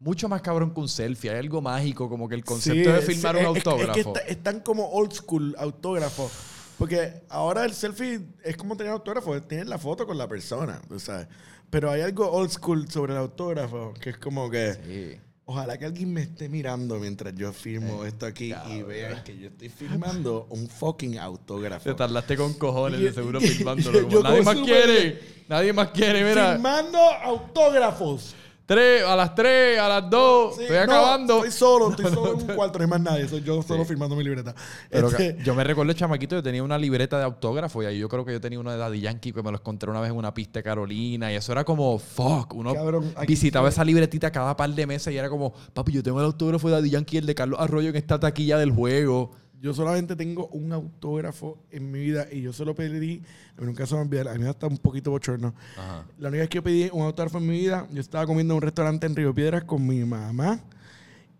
Mucho 0.00 0.28
más 0.28 0.42
cabrón 0.42 0.72
que 0.72 0.80
un 0.80 0.88
selfie. 0.88 1.30
Hay 1.30 1.38
algo 1.38 1.60
mágico, 1.60 2.08
como 2.08 2.28
que 2.28 2.34
el 2.36 2.42
Sí, 2.42 2.46
concepto 2.46 2.92
de 2.92 3.00
firmar 3.02 3.34
un 3.36 3.40
es 3.42 3.46
autógrafo. 3.48 3.90
Es, 3.90 3.94
que 3.94 4.00
está- 4.00 4.20
están 4.20 4.60
como 4.60 4.88
old 4.90 5.12
school 5.12 5.54
autógrafos. 5.58 6.30
Porque 6.78 7.22
ahora 7.28 7.64
el 7.64 7.72
selfie 7.74 8.20
es 8.44 8.56
como 8.56 8.76
tener 8.76 8.92
autógrafo, 8.92 9.40
tienes 9.42 9.66
la 9.66 9.78
foto 9.78 10.06
con 10.06 10.16
la 10.16 10.28
persona, 10.28 10.80
tú 10.88 11.00
sabes. 11.00 11.26
Pero 11.70 11.90
hay 11.90 12.02
algo 12.02 12.30
old 12.30 12.50
school 12.50 12.88
sobre 12.88 13.12
el 13.14 13.18
autógrafo, 13.18 13.92
que 14.00 14.10
es 14.10 14.18
como 14.18 14.48
que 14.48 14.74
Sí. 14.74 15.20
Ojalá 15.50 15.78
que 15.78 15.86
alguien 15.86 16.12
me 16.12 16.20
esté 16.20 16.46
mirando 16.50 16.98
mientras 16.98 17.34
yo 17.34 17.54
firmo 17.54 18.04
Eh, 18.04 18.08
esto 18.08 18.26
aquí 18.26 18.52
y 18.70 18.82
vean 18.82 19.24
que 19.24 19.36
yo 19.38 19.48
estoy 19.48 19.70
firmando 19.70 20.46
un 20.50 20.68
fucking 20.68 21.18
autógrafo. 21.18 21.88
Te 21.88 21.94
tardaste 21.94 22.36
con 22.36 22.52
cojones 22.52 23.00
de 23.00 23.12
seguro 23.14 23.40
firmándolo. 23.40 24.06
como, 24.08 24.20
nadie 24.20 24.42
más 24.42 24.56
quiere. 24.56 25.20
Nadie 25.48 25.72
más 25.72 25.88
quiere, 25.88 26.22
mira. 26.22 26.52
Firmando 26.52 26.98
autógrafos. 26.98 28.34
Tres, 28.68 29.02
a 29.02 29.16
las 29.16 29.34
tres, 29.34 29.78
a 29.78 29.88
las 29.88 30.10
dos. 30.10 30.56
Sí, 30.56 30.64
estoy 30.64 30.76
no, 30.76 30.82
acabando. 30.82 31.36
Estoy 31.36 31.52
solo, 31.52 31.88
estoy 31.88 32.04
solo 32.12 32.34
en 32.34 32.50
un 32.50 32.54
cuarto, 32.54 32.78
no 32.78 32.84
hay 32.84 32.90
más 32.90 33.00
nadie. 33.00 33.26
Soy 33.26 33.40
yo 33.40 33.62
solo 33.62 33.82
firmando 33.86 34.14
mi 34.14 34.22
libreta. 34.22 34.54
Pero 34.90 35.08
Este, 35.08 35.38
yo 35.42 35.54
me 35.54 35.64
recuerdo, 35.64 35.90
chamaquito, 35.94 36.36
yo 36.36 36.42
tenía 36.42 36.62
una 36.62 36.76
libreta 36.76 37.16
de 37.16 37.24
autógrafo 37.24 37.82
y 37.82 37.86
ahí 37.86 37.98
yo 37.98 38.10
creo 38.10 38.26
que 38.26 38.32
yo 38.32 38.42
tenía 38.42 38.60
uno 38.60 38.70
de 38.70 38.76
Daddy 38.76 39.00
Yankee 39.00 39.32
que 39.32 39.42
me 39.42 39.50
lo 39.50 39.56
encontré 39.56 39.90
una 39.90 40.02
vez 40.02 40.10
en 40.10 40.18
una 40.18 40.34
pista 40.34 40.58
de 40.58 40.64
Carolina 40.64 41.32
y 41.32 41.36
eso 41.36 41.50
era 41.50 41.64
como, 41.64 41.98
fuck, 41.98 42.52
uno 42.52 42.74
Cabrón, 42.74 43.10
visitaba 43.26 43.70
esa 43.70 43.82
libretita 43.86 44.30
cada 44.30 44.54
par 44.54 44.68
de 44.68 44.86
meses 44.86 45.14
y 45.14 45.16
era 45.16 45.30
como, 45.30 45.54
papi, 45.72 45.92
yo 45.92 46.02
tengo 46.02 46.18
el 46.20 46.26
autógrafo 46.26 46.68
de 46.68 46.74
Daddy 46.74 46.90
Yankey 46.90 47.16
y 47.16 47.20
el 47.20 47.26
de 47.26 47.34
Carlos 47.34 47.58
Arroyo 47.58 47.88
en 47.88 47.96
esta 47.96 48.20
taquilla 48.20 48.58
del 48.58 48.72
juego. 48.72 49.30
Yo 49.60 49.74
solamente 49.74 50.14
tengo 50.16 50.46
un 50.48 50.72
autógrafo 50.72 51.58
en 51.70 51.90
mi 51.90 51.98
vida 52.00 52.26
y 52.30 52.42
yo 52.42 52.52
se 52.52 52.64
lo 52.64 52.74
pedí, 52.74 53.22
nunca 53.58 53.86
se 53.86 53.94
me 53.94 54.02
olvida, 54.02 54.30
a 54.30 54.34
mí 54.34 54.48
está 54.48 54.66
un 54.66 54.78
poquito 54.78 55.10
bochorno. 55.10 55.54
Ajá. 55.76 56.04
La 56.18 56.28
única 56.28 56.42
vez 56.42 56.48
que 56.50 56.56
yo 56.56 56.62
pedí 56.62 56.90
un 56.92 57.02
autógrafo 57.02 57.38
en 57.38 57.46
mi 57.46 57.58
vida, 57.58 57.86
yo 57.90 58.00
estaba 58.00 58.26
comiendo 58.26 58.54
en 58.54 58.56
un 58.56 58.62
restaurante 58.62 59.06
en 59.06 59.16
Río 59.16 59.34
Piedras 59.34 59.64
con 59.64 59.86
mi 59.86 60.04
mamá 60.04 60.60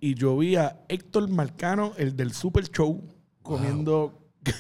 y 0.01 0.15
yo 0.15 0.37
vi 0.37 0.57
a 0.57 0.81
Héctor 0.89 1.29
Marcano, 1.29 1.93
el 1.97 2.17
del 2.17 2.33
Super 2.33 2.69
Show, 2.69 3.03
comiendo 3.43 4.19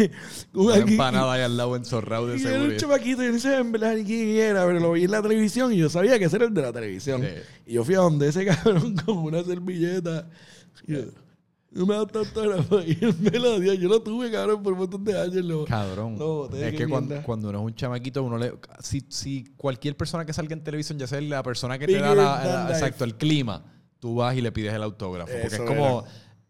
un 0.55 0.67
Una 0.67 0.77
empanada 0.77 1.33
ahí 1.33 1.43
al 1.43 1.57
lado 1.57 1.75
enzorrado 1.77 2.27
de 2.27 2.37
y 2.37 2.41
era 2.41 2.51
un 2.51 2.57
seguridad. 2.57 2.81
chamaquito, 2.81 3.23
yo 3.23 3.33
no 3.33 3.39
sé 3.39 3.57
en 3.57 3.73
verdad 3.73 3.95
ni 3.97 4.05
quién 4.05 4.29
era, 4.37 4.67
pero 4.67 4.81
lo 4.81 4.93
vi 4.93 5.05
en 5.05 5.11
la 5.11 5.23
televisión 5.23 5.73
y 5.73 5.79
yo 5.79 5.89
sabía 5.89 6.19
que 6.19 6.27
ese 6.27 6.37
era 6.37 6.47
el 6.47 6.55
de 6.55 6.63
la 6.63 6.73
televisión. 6.73 7.23
Sí. 7.23 7.29
Y 7.67 7.73
yo 7.75 7.85
fui 7.85 7.95
a 7.95 7.99
donde 7.99 8.29
ese 8.29 8.45
cabrón 8.47 8.97
con 8.97 9.19
una 9.19 9.43
servilleta. 9.43 10.29
yo, 11.73 11.81
no 11.81 11.87
me 11.87 11.95
da 11.95 12.07
tanto 12.07 12.19
autógrafo. 12.21 12.81
Y 12.83 12.99
él 13.01 13.15
me 13.21 13.31
lo 13.39 13.59
dio. 13.61 13.75
Yo 13.75 13.89
lo 13.89 14.03
tuve, 14.03 14.31
cabrón, 14.31 14.63
por 14.63 14.73
un 14.73 14.79
montón 14.81 15.05
de 15.05 15.21
años. 15.21 15.45
Lo, 15.45 15.65
Cabrón. 15.65 16.19
lo 16.19 16.49
es 16.55 16.75
que 16.75 16.89
cuando, 16.89 17.23
cuando 17.23 17.49
uno 17.51 17.59
es 17.61 17.65
un 17.67 17.75
chamaquito, 17.75 18.23
uno 18.23 18.39
le. 18.39 18.55
Si, 18.81 19.05
si 19.09 19.45
cualquier 19.57 19.97
persona 19.97 20.25
que 20.25 20.33
salga 20.33 20.55
en 20.55 20.65
televisión, 20.65 20.99
ya 20.99 21.07
sea 21.07 21.21
la 21.21 21.43
persona 21.43 21.79
que 21.79 21.87
te 21.87 21.99
da 21.99 22.15
la- 22.15 22.45
la- 22.45 22.71
exacto, 22.71 23.05
el 23.05 23.17
clima, 23.17 23.65
tú 23.99 24.17
vas 24.17 24.37
y 24.37 24.41
le 24.41 24.51
pides 24.53 24.73
el 24.75 24.83
autógrafo. 24.83 25.33
Porque 25.41 25.57
es 25.57 25.61
como. 25.63 26.05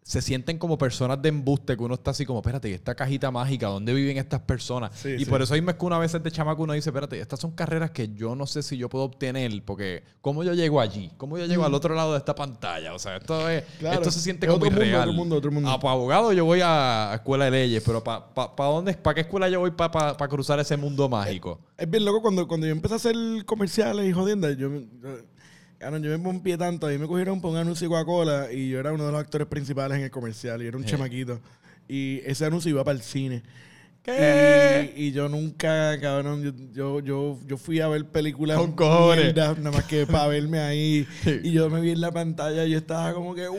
Se 0.09 0.22
sienten 0.22 0.56
como 0.56 0.78
personas 0.78 1.20
de 1.20 1.28
embuste 1.28 1.76
que 1.76 1.82
uno 1.82 1.92
está 1.92 2.12
así 2.12 2.24
como, 2.24 2.38
espérate, 2.38 2.70
¿y 2.70 2.72
esta 2.72 2.94
cajita 2.94 3.30
mágica? 3.30 3.66
¿Dónde 3.66 3.92
viven 3.92 4.16
estas 4.16 4.40
personas? 4.40 4.92
Sí, 4.94 5.11
y 5.11 5.18
sí. 5.18 5.24
por 5.26 5.42
eso 5.42 5.52
mismo 5.52 5.68
es 5.68 5.76
que 5.76 5.84
una 5.84 5.98
vez 5.98 6.12
de 6.12 6.30
chamaco 6.30 6.62
uno 6.62 6.72
dice, 6.72 6.88
espérate, 6.88 7.20
estas 7.20 7.38
son 7.38 7.50
carreras 7.50 7.90
que 7.90 8.09
yo 8.14 8.34
no 8.34 8.46
sé 8.46 8.62
si 8.62 8.78
yo 8.78 8.88
puedo 8.88 9.04
obtener, 9.04 9.62
porque 9.66 10.02
¿cómo 10.22 10.44
yo 10.44 10.54
llego 10.54 10.80
allí? 10.80 11.12
¿Cómo 11.18 11.36
yo 11.36 11.44
llego 11.44 11.62
al 11.66 11.74
otro 11.74 11.94
lado 11.94 12.12
de 12.12 12.18
esta 12.20 12.34
pantalla? 12.34 12.94
O 12.94 12.98
sea, 12.98 13.18
esto 13.18 13.50
es. 13.50 13.64
Claro. 13.80 13.96
esto 13.96 14.11
se 14.11 14.20
siente 14.20 14.46
Es 14.46 14.52
como 14.54 14.64
otro 14.64 14.70
mundo, 14.70 14.86
irreal. 14.86 15.02
otro 15.02 15.12
mundo, 15.12 15.36
otro 15.36 15.50
mundo. 15.52 15.70
Ah, 15.70 15.78
para 15.78 15.92
abogado 15.92 16.32
yo 16.32 16.46
voy 16.46 16.61
a 16.64 17.12
escuela 17.12 17.44
de 17.44 17.50
leyes, 17.50 17.82
pero 17.84 18.02
¿para 18.02 18.32
pa, 18.32 18.56
pa 18.56 18.64
dónde, 18.64 18.94
para 18.94 19.14
qué 19.14 19.20
escuela 19.20 19.50
yo 19.50 19.61
voy 19.61 19.72
para 19.72 20.16
cruzar 20.28 20.59
ese 20.59 20.78
mundo 20.78 21.06
mágico? 21.11 21.61
Es 21.76 21.88
bien 21.88 22.06
loco 22.06 22.22
cuando, 22.22 22.48
cuando 22.48 22.66
yo 22.66 22.72
empecé 22.72 22.94
a 22.94 22.96
hacer 22.96 23.14
comerciales 23.44 24.09
y 24.09 24.12
jodiendas, 24.12 24.56
yo, 24.56 24.70
yo, 24.72 25.18
cabrón, 25.79 26.03
yo 26.03 26.11
me 26.11 26.18
pompié 26.18 26.57
tanto. 26.59 26.87
A 26.87 26.91
mí 26.91 26.99
me 26.99 27.07
cogieron 27.07 27.41
por 27.41 27.51
un 27.53 27.57
anuncio 27.57 27.89
de 27.89 27.95
Coca-Cola 27.95 28.53
y 28.53 28.68
yo 28.70 28.81
era 28.81 28.93
uno 28.93 29.07
de 29.07 29.12
los 29.12 29.20
actores 29.20 29.47
principales 29.47 29.99
en 29.99 30.05
el 30.05 30.11
comercial 30.11 30.62
y 30.62 30.66
era 30.66 30.76
un 30.76 30.85
chamaquito. 30.85 31.41
Y 31.89 32.20
ese 32.24 32.45
anuncio 32.45 32.70
iba 32.70 32.85
para 32.85 32.97
el 32.97 33.03
cine. 33.03 33.43
¿Qué? 34.03 34.95
Y, 34.97 35.07
y 35.07 35.12
yo 35.12 35.29
nunca, 35.29 35.99
cabrón, 36.01 36.43
yo, 36.43 36.53
yo, 36.72 37.01
yo, 37.01 37.39
yo 37.47 37.57
fui 37.59 37.81
a 37.81 37.89
ver 37.89 38.07
películas 38.07 38.57
Con 38.57 38.72
cojones. 38.72 39.24
mierdas, 39.35 39.59
nada 39.59 39.76
más 39.76 39.85
que 39.85 40.07
para 40.07 40.29
verme 40.29 40.61
ahí. 40.61 41.07
Y 41.43 41.53
yo 41.53 41.68
me 41.68 41.81
vi 41.81 41.91
en 41.91 42.01
la 42.01 42.11
pantalla 42.11 42.64
y 42.64 42.70
yo 42.70 42.79
estaba 42.79 43.12
como 43.12 43.35
que, 43.35 43.49
¡wow! 43.49 43.59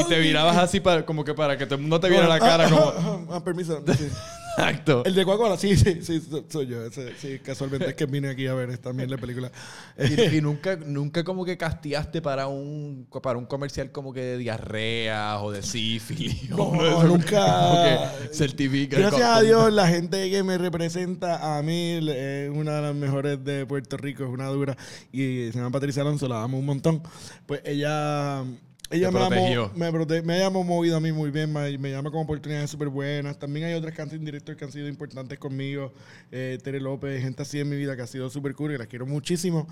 Y 0.00 0.04
te 0.04 0.20
virabas 0.20 0.56
así 0.58 0.80
para, 0.80 1.04
como 1.04 1.24
que 1.24 1.34
para 1.34 1.56
que 1.56 1.64
todo 1.66 1.76
el 1.76 1.80
mundo 1.80 1.98
te 1.98 2.08
viera 2.08 2.28
la 2.28 2.38
cara 2.38 2.68
como... 2.70 3.26
Ah, 3.30 3.42
permiso. 3.42 3.82
sí. 3.96 4.08
Exacto. 4.56 5.02
El 5.06 5.14
de 5.14 5.24
Coca-Cola, 5.24 5.56
sí, 5.56 5.76
sí, 5.76 5.98
sí, 6.02 6.20
so- 6.20 6.44
soy 6.48 6.66
yo. 6.66 6.84
Ese, 6.84 7.14
sí, 7.16 7.38
casualmente 7.40 7.88
es 7.88 7.94
que 7.94 8.06
vine 8.06 8.28
aquí 8.28 8.46
a 8.46 8.54
ver 8.54 8.68
mierda 8.94 9.16
de 9.16 9.18
película. 9.18 9.50
Y, 9.98 10.36
y 10.36 10.40
nunca, 10.42 10.76
nunca 10.76 11.24
como 11.24 11.44
que 11.44 11.56
castigaste 11.56 12.22
para 12.22 12.46
un, 12.46 13.06
para 13.22 13.38
un 13.38 13.46
comercial 13.46 13.90
como 13.92 14.12
que 14.12 14.20
de 14.20 14.38
diarrea 14.38 15.40
o 15.40 15.50
de 15.50 15.62
sífilis. 15.62 16.50
No, 16.50 16.56
o 16.64 16.86
esos 16.86 17.04
nunca. 17.04 18.12
Certifica. 18.32 18.98
Gracias 18.98 19.28
a 19.28 19.40
Dios, 19.40 19.72
la 19.72 19.88
gente 19.88 20.30
que 20.30 20.42
me 20.42 20.58
representa 20.58 21.56
a 21.58 21.62
mí 21.62 21.98
es 22.08 22.50
una 22.50 22.76
de 22.76 22.82
las 22.82 22.94
mejores 22.94 23.42
de 23.44 23.66
Puerto 23.66 23.96
Rico, 23.96 24.24
es 24.24 24.30
una 24.30 24.48
dura. 24.48 24.76
Y 25.12 25.50
se 25.52 25.58
llama 25.58 25.70
Patricia 25.70 26.02
Alonso, 26.02 26.28
la 26.28 26.42
amo 26.42 26.58
un 26.58 26.66
montón. 26.66 27.02
Pues 27.46 27.60
ella. 27.64 28.44
Ella 28.90 29.10
me, 29.10 29.18
ha, 29.20 29.28
protegió. 29.28 29.72
me, 29.74 29.90
prote- 29.90 30.22
me 30.22 30.42
ha 30.44 30.50
movido 30.50 30.96
a 30.96 31.00
mí 31.00 31.10
muy 31.10 31.30
bien, 31.30 31.52
me, 31.52 31.76
me 31.78 31.90
llama 31.90 32.10
con 32.10 32.20
oportunidades 32.22 32.70
súper 32.70 32.88
buenas. 32.88 33.38
También 33.38 33.66
hay 33.66 33.74
otras 33.74 33.94
casting 33.94 34.20
directors 34.24 34.56
que 34.58 34.64
han 34.64 34.72
sido 34.72 34.88
importantes 34.88 35.38
conmigo. 35.38 35.92
Eh, 36.30 36.58
Tere 36.62 36.80
López, 36.80 37.20
gente 37.22 37.42
así 37.42 37.58
en 37.60 37.68
mi 37.70 37.76
vida 37.76 37.96
que 37.96 38.02
ha 38.02 38.06
sido 38.06 38.28
súper 38.30 38.54
cool 38.54 38.72
y 38.74 38.78
las 38.78 38.86
quiero 38.86 39.06
muchísimo. 39.06 39.66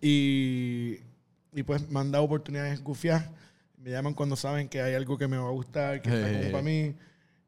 Y, 0.00 0.98
y 1.52 1.62
pues 1.64 1.88
me 1.88 2.00
han 2.00 2.10
dado 2.12 2.24
oportunidades 2.24 2.82
gufiadas. 2.82 3.28
Me 3.78 3.90
llaman 3.90 4.14
cuando 4.14 4.36
saben 4.36 4.68
que 4.68 4.80
hay 4.82 4.94
algo 4.94 5.16
que 5.16 5.26
me 5.26 5.36
va 5.38 5.48
a 5.48 5.52
gustar, 5.52 6.02
que 6.02 6.10
está 6.10 6.30
Eh. 6.30 6.38
como 6.40 6.50
para 6.52 6.62
mí. 6.62 6.94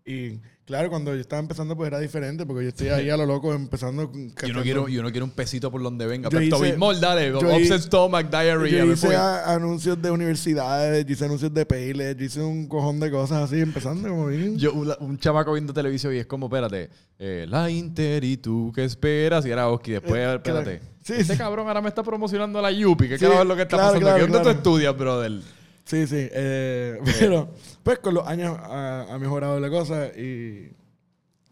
Y 0.05 0.41
claro, 0.65 0.91
cuando 0.91 1.15
yo 1.15 1.21
estaba 1.21 1.39
empezando, 1.41 1.77
pues 1.77 1.87
era 1.87 2.01
diferente, 2.01 2.45
porque 2.45 2.65
yo 2.65 2.69
estoy 2.71 2.89
ahí 2.89 3.09
a 3.09 3.17
lo 3.17 3.25
loco 3.25 3.55
empezando. 3.55 4.11
Yo 4.47 4.53
no, 4.55 4.63
quiero, 4.63 4.89
yo 4.89 5.01
no 5.03 5.11
quiero 5.13 5.25
un 5.27 5.31
pesito 5.31 5.71
por 5.71 5.81
donde 5.83 6.07
venga. 6.07 6.29
Yo 6.29 6.39
Pepto 6.39 6.57
hice- 6.57 6.71
Bismol, 6.73 7.01
dale. 7.01 7.33
hi- 7.61 7.79
Stomach, 7.79 8.29
Diarrhea. 8.29 8.85
Yo 8.85 8.93
hice 8.93 9.15
a- 9.15 9.53
anuncios 9.55 10.01
de 10.03 10.11
universidades, 10.11 11.07
yo 11.07 11.13
hice 11.13 11.25
anuncios 11.27 11.55
de 11.55 11.65
Payless, 11.67 12.17
yo 12.17 12.25
hice 12.25 12.41
un 12.43 12.67
cojón 12.67 12.99
de 12.99 13.11
cosas 13.13 13.45
así, 13.45 13.61
empezando 13.61 14.09
como 14.09 14.27
bien. 14.27 14.59
Yo, 14.59 14.73
un, 14.73 14.93
un 14.99 15.19
chamaco 15.19 15.53
viendo 15.53 15.73
televisión 15.73 16.15
y 16.15 16.19
es 16.19 16.27
como, 16.27 16.47
espérate, 16.47 16.91
eh, 17.19 17.47
la 17.49 17.71
Inter 17.71 18.25
y 18.25 18.37
tú, 18.39 18.73
¿qué 18.75 18.85
esperas? 18.85 19.47
Y 19.47 19.51
era 19.51 19.69
Oski, 19.69 19.93
después, 19.93 20.15
Eh, 20.21 20.35
espérate. 20.35 20.79
claro. 20.79 20.93
Sí, 21.05 21.13
este 21.19 21.33
sí. 21.35 21.39
cabrón 21.39 21.69
ahora 21.69 21.81
me 21.81 21.89
está 21.89 22.03
promocionando 22.03 22.61
la 22.61 22.73
Yupi. 22.73 23.09
¿Qué 23.09 23.19
Sí, 23.19 23.25
carajo 23.25 23.43
es 23.43 23.49
lo 23.49 23.57
que 23.57 23.63
está 23.63 23.77
claro, 23.77 23.89
pasando 23.95 24.09
claro? 24.17 24.27
¿Dónde 24.33 24.43
tú 24.53 24.57
estudias, 24.57 24.97
brother? 24.97 25.33
Sí, 25.85 26.07
sí. 26.07 26.29
eh, 26.31 26.99
pero, 27.19 27.51
pues 27.83 27.99
con 27.99 28.15
los 28.15 28.27
años 28.27 28.57
ha, 28.59 29.13
ha 29.13 29.19
mejorado 29.19 29.59
la 29.61 29.71
cosa 29.71 30.07
y. 30.09 30.73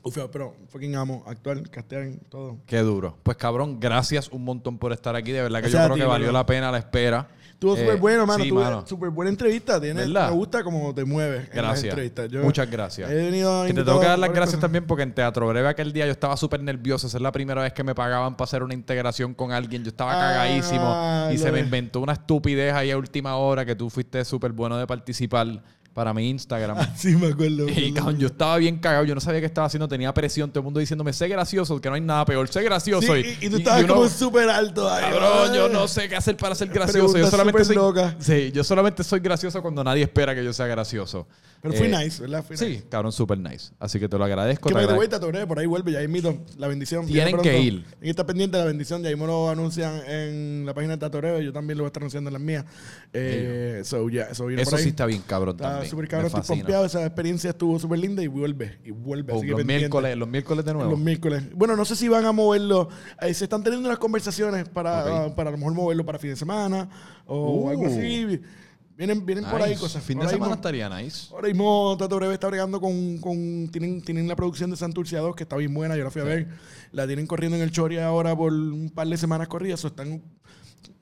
Uf, 0.02 0.16
pero 0.32 0.54
fucking 0.68 0.96
amo 0.96 1.22
actuar, 1.26 1.68
castear, 1.68 2.08
todo. 2.30 2.58
Qué 2.64 2.78
duro. 2.78 3.18
Pues 3.22 3.36
cabrón, 3.36 3.78
gracias 3.78 4.28
un 4.30 4.44
montón 4.44 4.78
por 4.78 4.92
estar 4.92 5.14
aquí. 5.14 5.30
De 5.30 5.42
verdad 5.42 5.62
que 5.62 5.68
yo 5.68 5.78
creo 5.78 5.94
ti, 5.94 6.00
que 6.00 6.06
valió 6.06 6.32
la 6.32 6.46
pena 6.46 6.72
la 6.72 6.78
espera. 6.78 7.28
Estuvo 7.60 7.76
Eh, 7.76 7.80
súper 7.80 7.96
bueno, 7.98 8.24
mano. 8.24 8.42
sí, 8.42 8.48
Tuve 8.48 8.64
súper 8.86 9.10
buena 9.10 9.28
entrevista. 9.30 9.78
Tiene, 9.78 10.06
¿Verdad? 10.06 10.30
me 10.30 10.34
gusta 10.34 10.64
cómo 10.64 10.94
te 10.94 11.04
mueves 11.04 11.40
en 11.42 11.46
las 11.48 11.54
Gracias. 11.56 11.84
entrevistas. 11.90 12.30
Yo 12.30 12.42
Muchas 12.42 12.70
gracias. 12.70 13.10
He 13.10 13.14
venido 13.16 13.64
Que 13.66 13.74
te 13.74 13.84
tengo 13.84 14.00
que 14.00 14.06
dar 14.06 14.18
las 14.18 14.30
gracias 14.30 14.46
cosas. 14.46 14.60
también 14.60 14.86
porque 14.86 15.02
en 15.02 15.12
Teatro 15.12 15.46
Breve 15.46 15.68
aquel 15.68 15.92
día 15.92 16.06
yo 16.06 16.12
estaba 16.12 16.38
súper 16.38 16.62
nervioso. 16.62 17.06
Esa 17.06 17.18
es 17.18 17.22
la 17.22 17.30
primera 17.32 17.60
vez 17.60 17.74
que 17.74 17.84
me 17.84 17.94
pagaban 17.94 18.34
para 18.34 18.44
hacer 18.46 18.62
una 18.62 18.72
integración 18.72 19.34
con 19.34 19.52
alguien. 19.52 19.84
Yo 19.84 19.90
estaba 19.90 20.12
Ah, 20.14 20.32
cagadísimo 20.32 21.28
y 21.32 21.36
se 21.36 21.52
me 21.52 21.60
inventó 21.60 22.00
una 22.00 22.14
estupidez 22.14 22.72
ahí 22.72 22.90
a 22.92 22.96
última 22.96 23.36
hora 23.36 23.66
que 23.66 23.74
tú 23.74 23.90
fuiste 23.90 24.24
súper 24.24 24.52
bueno 24.52 24.78
de 24.78 24.86
participar 24.86 25.62
para 25.94 26.14
mi 26.14 26.28
Instagram. 26.30 26.76
Sí, 26.96 27.16
me 27.16 27.28
acuerdo. 27.28 27.66
me 27.66 27.72
Y 27.72 27.92
cabrón, 27.92 28.18
yo 28.18 28.26
estaba 28.28 28.56
bien 28.58 28.78
cagado, 28.78 29.04
yo 29.04 29.14
no 29.14 29.20
sabía 29.20 29.40
qué 29.40 29.46
estaba 29.46 29.66
haciendo, 29.66 29.88
tenía 29.88 30.12
presión, 30.14 30.50
todo 30.50 30.60
el 30.60 30.64
mundo 30.64 30.80
diciéndome, 30.80 31.12
sé 31.12 31.28
gracioso, 31.28 31.80
que 31.80 31.88
no 31.88 31.94
hay 31.94 32.00
nada 32.00 32.24
peor, 32.24 32.46
sé 32.48 32.62
gracioso. 32.62 33.14
Sí, 33.14 33.36
y, 33.40 33.46
y 33.46 33.50
tú 33.50 33.56
estabas 33.58 33.84
uno- 33.84 33.94
como 33.94 34.08
súper 34.08 34.48
alto 34.50 34.88
ahí. 34.90 35.02
Cabrón, 35.10 35.54
yo 35.54 35.68
no 35.68 35.88
sé 35.88 36.08
qué 36.08 36.16
hacer 36.16 36.36
para 36.36 36.54
ser 36.54 36.68
gracioso. 36.68 37.16
Yo 37.18 37.26
solamente 37.30 37.64
soy, 37.64 37.76
locas. 37.76 38.14
sí, 38.20 38.50
yo 38.52 38.62
solamente 38.64 39.02
soy 39.04 39.20
gracioso 39.20 39.60
cuando 39.62 39.82
nadie 39.84 40.02
espera 40.04 40.34
que 40.34 40.44
yo 40.44 40.52
sea 40.52 40.66
gracioso. 40.66 41.26
Pero 41.62 41.74
fui 41.74 41.88
Eh, 41.88 41.98
nice, 42.04 42.22
¿verdad? 42.22 42.42
Fui 42.42 42.56
Sí, 42.56 42.64
nice. 42.66 42.84
cabrón, 42.88 43.12
súper 43.12 43.38
nice. 43.38 43.70
Así 43.78 44.00
que 44.00 44.08
te 44.08 44.16
lo 44.16 44.24
agradezco. 44.24 44.68
Que 44.70 44.74
me 44.74 44.80
de 44.80 44.86
agrade- 44.86 44.96
vuelta, 44.96 45.20
Torre, 45.20 45.46
por 45.46 45.58
ahí 45.58 45.66
vuelve, 45.66 45.92
ya 45.92 46.02
invito 46.02 46.38
la 46.56 46.68
bendición. 46.68 47.06
Tienen 47.06 47.36
que 47.38 47.60
ir. 47.60 47.84
Y 48.00 48.08
está 48.08 48.24
pendiente 48.24 48.56
la 48.56 48.64
bendición, 48.64 49.02
ya 49.02 49.10
ahí 49.10 49.16
me 49.16 49.26
lo 49.26 49.50
anuncian 49.50 50.00
en 50.08 50.64
la 50.64 50.72
página 50.72 50.94
de 50.94 50.98
Tatoreo, 51.00 51.40
yo 51.40 51.52
también 51.52 51.76
lo 51.76 51.82
voy 51.84 51.88
a 51.88 51.90
estar 51.90 52.02
anunciando 52.02 52.28
en 52.28 52.32
las 52.34 52.42
mías. 52.42 52.64
Eh, 53.12 53.82
so, 53.84 54.08
ya, 54.08 54.34
so 54.34 54.48
Eso 54.48 54.78
sí 54.78 54.90
está 54.90 55.04
bien 55.06 55.22
cabrón 55.26 55.56
Está 55.56 55.79
súper 55.88 56.08
cabrón, 56.08 56.30
estoy 56.34 56.58
pompeado, 56.58 56.84
esa 56.84 57.04
experiencia 57.04 57.50
estuvo 57.50 57.78
súper 57.78 57.98
linda 57.98 58.22
y 58.22 58.26
vuelve, 58.26 58.78
y 58.84 58.90
vuelve. 58.90 59.32
Oh, 59.32 59.38
así 59.38 59.46
los, 59.46 59.64
miércoles, 59.64 60.16
los 60.16 60.28
miércoles 60.28 60.64
de 60.64 60.74
nuevo. 60.74 60.90
Los 60.90 60.98
miércoles. 61.00 61.44
Bueno, 61.54 61.76
no 61.76 61.84
sé 61.84 61.96
si 61.96 62.08
van 62.08 62.24
a 62.24 62.32
moverlo. 62.32 62.88
Eh, 63.20 63.32
se 63.34 63.44
están 63.44 63.62
teniendo 63.62 63.88
unas 63.88 63.98
conversaciones 63.98 64.68
para, 64.68 65.26
Ok. 65.26 65.34
para 65.34 65.48
a 65.48 65.52
lo 65.52 65.58
mejor 65.58 65.74
moverlo 65.74 66.04
para 66.04 66.18
fin 66.18 66.30
de 66.30 66.36
semana 66.36 66.88
o 67.26 67.64
Uh. 67.64 67.68
algo 67.70 67.86
así. 67.86 68.40
Vienen, 68.96 69.24
vienen 69.24 69.44
por 69.46 69.62
ahí 69.62 69.76
cosas. 69.76 70.02
Fin 70.04 70.18
de 70.18 70.24
Ahora 70.24 70.30
semana 70.36 70.50
mismo- 70.50 70.54
estaría 70.56 70.88
nice. 70.90 71.28
Ahora 71.32 71.48
mismo 71.48 71.96
Tato 71.98 72.16
Breve 72.16 72.34
está 72.34 72.48
bregando 72.48 72.78
con, 72.82 73.16
con 73.16 73.68
tienen, 73.72 74.02
tienen 74.02 74.28
la 74.28 74.36
producción 74.36 74.70
de 74.70 74.76
Santurce 74.76 75.16
2 75.16 75.34
que 75.34 75.44
está 75.44 75.56
bien 75.56 75.72
buena, 75.72 75.96
yo 75.96 76.04
la 76.04 76.10
fui 76.10 76.20
a 76.20 76.24
ver. 76.24 76.48
La 76.92 77.06
tienen 77.06 77.26
corriendo 77.26 77.56
en 77.56 77.62
el 77.62 77.70
Chori 77.70 77.96
ahora 77.96 78.36
por 78.36 78.52
un 78.52 78.90
par 78.90 79.06
de 79.08 79.16
semanas 79.16 79.48
corridas, 79.48 79.80
so 79.80 79.88
están, 79.88 80.22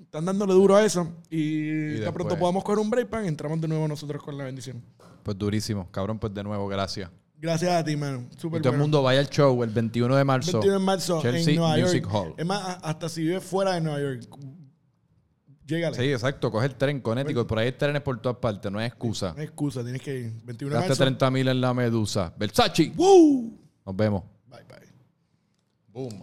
están 0.08 0.24
dándole 0.24 0.54
duro 0.54 0.74
a 0.74 0.84
eso. 0.84 1.06
Y, 1.28 1.68
después- 1.90 2.12
pronto 2.12 2.38
podamos 2.38 2.64
coger 2.64 2.78
un 2.78 2.88
break 2.88 3.08
pan, 3.08 3.26
entramos 3.26 3.60
de 3.60 3.68
nuevo 3.68 3.86
nosotros 3.86 4.22
con 4.22 4.38
la 4.38 4.44
bendición. 4.44 4.82
Pues 5.22 5.36
durísimo. 5.36 5.86
Cabrón, 5.90 6.18
pues 6.18 6.32
de 6.32 6.42
nuevo, 6.42 6.66
gracias. 6.66 7.10
Gracias 7.40 7.70
a 7.70 7.84
ti, 7.84 7.94
mano. 7.94 8.24
Y 8.34 8.40
Súper 8.40 8.62
todo 8.62 8.72
el 8.72 8.78
mundo 8.78 9.02
vaya 9.02 9.20
al 9.20 9.28
show 9.28 9.62
el 9.62 9.70
21 9.70 10.16
de 10.16 10.24
marzo. 10.24 10.52
21 10.52 10.78
de 10.80 10.84
marzo 10.84 11.20
Chelsea 11.22 11.52
en 11.52 11.60
Nueva 11.60 11.76
Music 11.76 12.02
York. 12.02 12.14
Hall. 12.14 12.34
Es 12.36 12.46
más, 12.46 12.78
hasta 12.82 13.08
si 13.08 13.20
vives 13.22 13.44
fuera 13.44 13.74
de 13.74 13.80
Nueva 13.82 14.00
York, 14.00 14.28
llégale. 15.66 15.96
Sí, 15.96 16.10
exacto. 16.10 16.50
Coge 16.50 16.66
el 16.66 16.74
tren, 16.74 17.00
Connecticut. 17.00 17.46
Por 17.46 17.58
ahí 17.58 17.66
hay 17.66 17.72
trenes 17.72 18.02
por 18.02 18.18
todas 18.20 18.38
partes. 18.38 18.72
No 18.72 18.78
hay 18.78 18.86
excusa. 18.86 19.34
No 19.34 19.40
hay 19.40 19.46
excusa, 19.46 19.82
tienes 19.84 20.02
que 20.02 20.18
ir. 20.18 20.32
21 20.42 20.74
de 20.74 20.80
marzo. 20.88 20.96
30 21.04 21.30
mil 21.30 21.46
en 21.46 21.60
la 21.60 21.74
medusa. 21.74 22.32
Versace. 22.36 22.92
¡Woo! 22.96 23.52
Nos 23.86 23.94
vemos. 23.94 24.22
Bye, 24.48 24.64
bye. 24.64 24.88
Boom. 25.92 26.22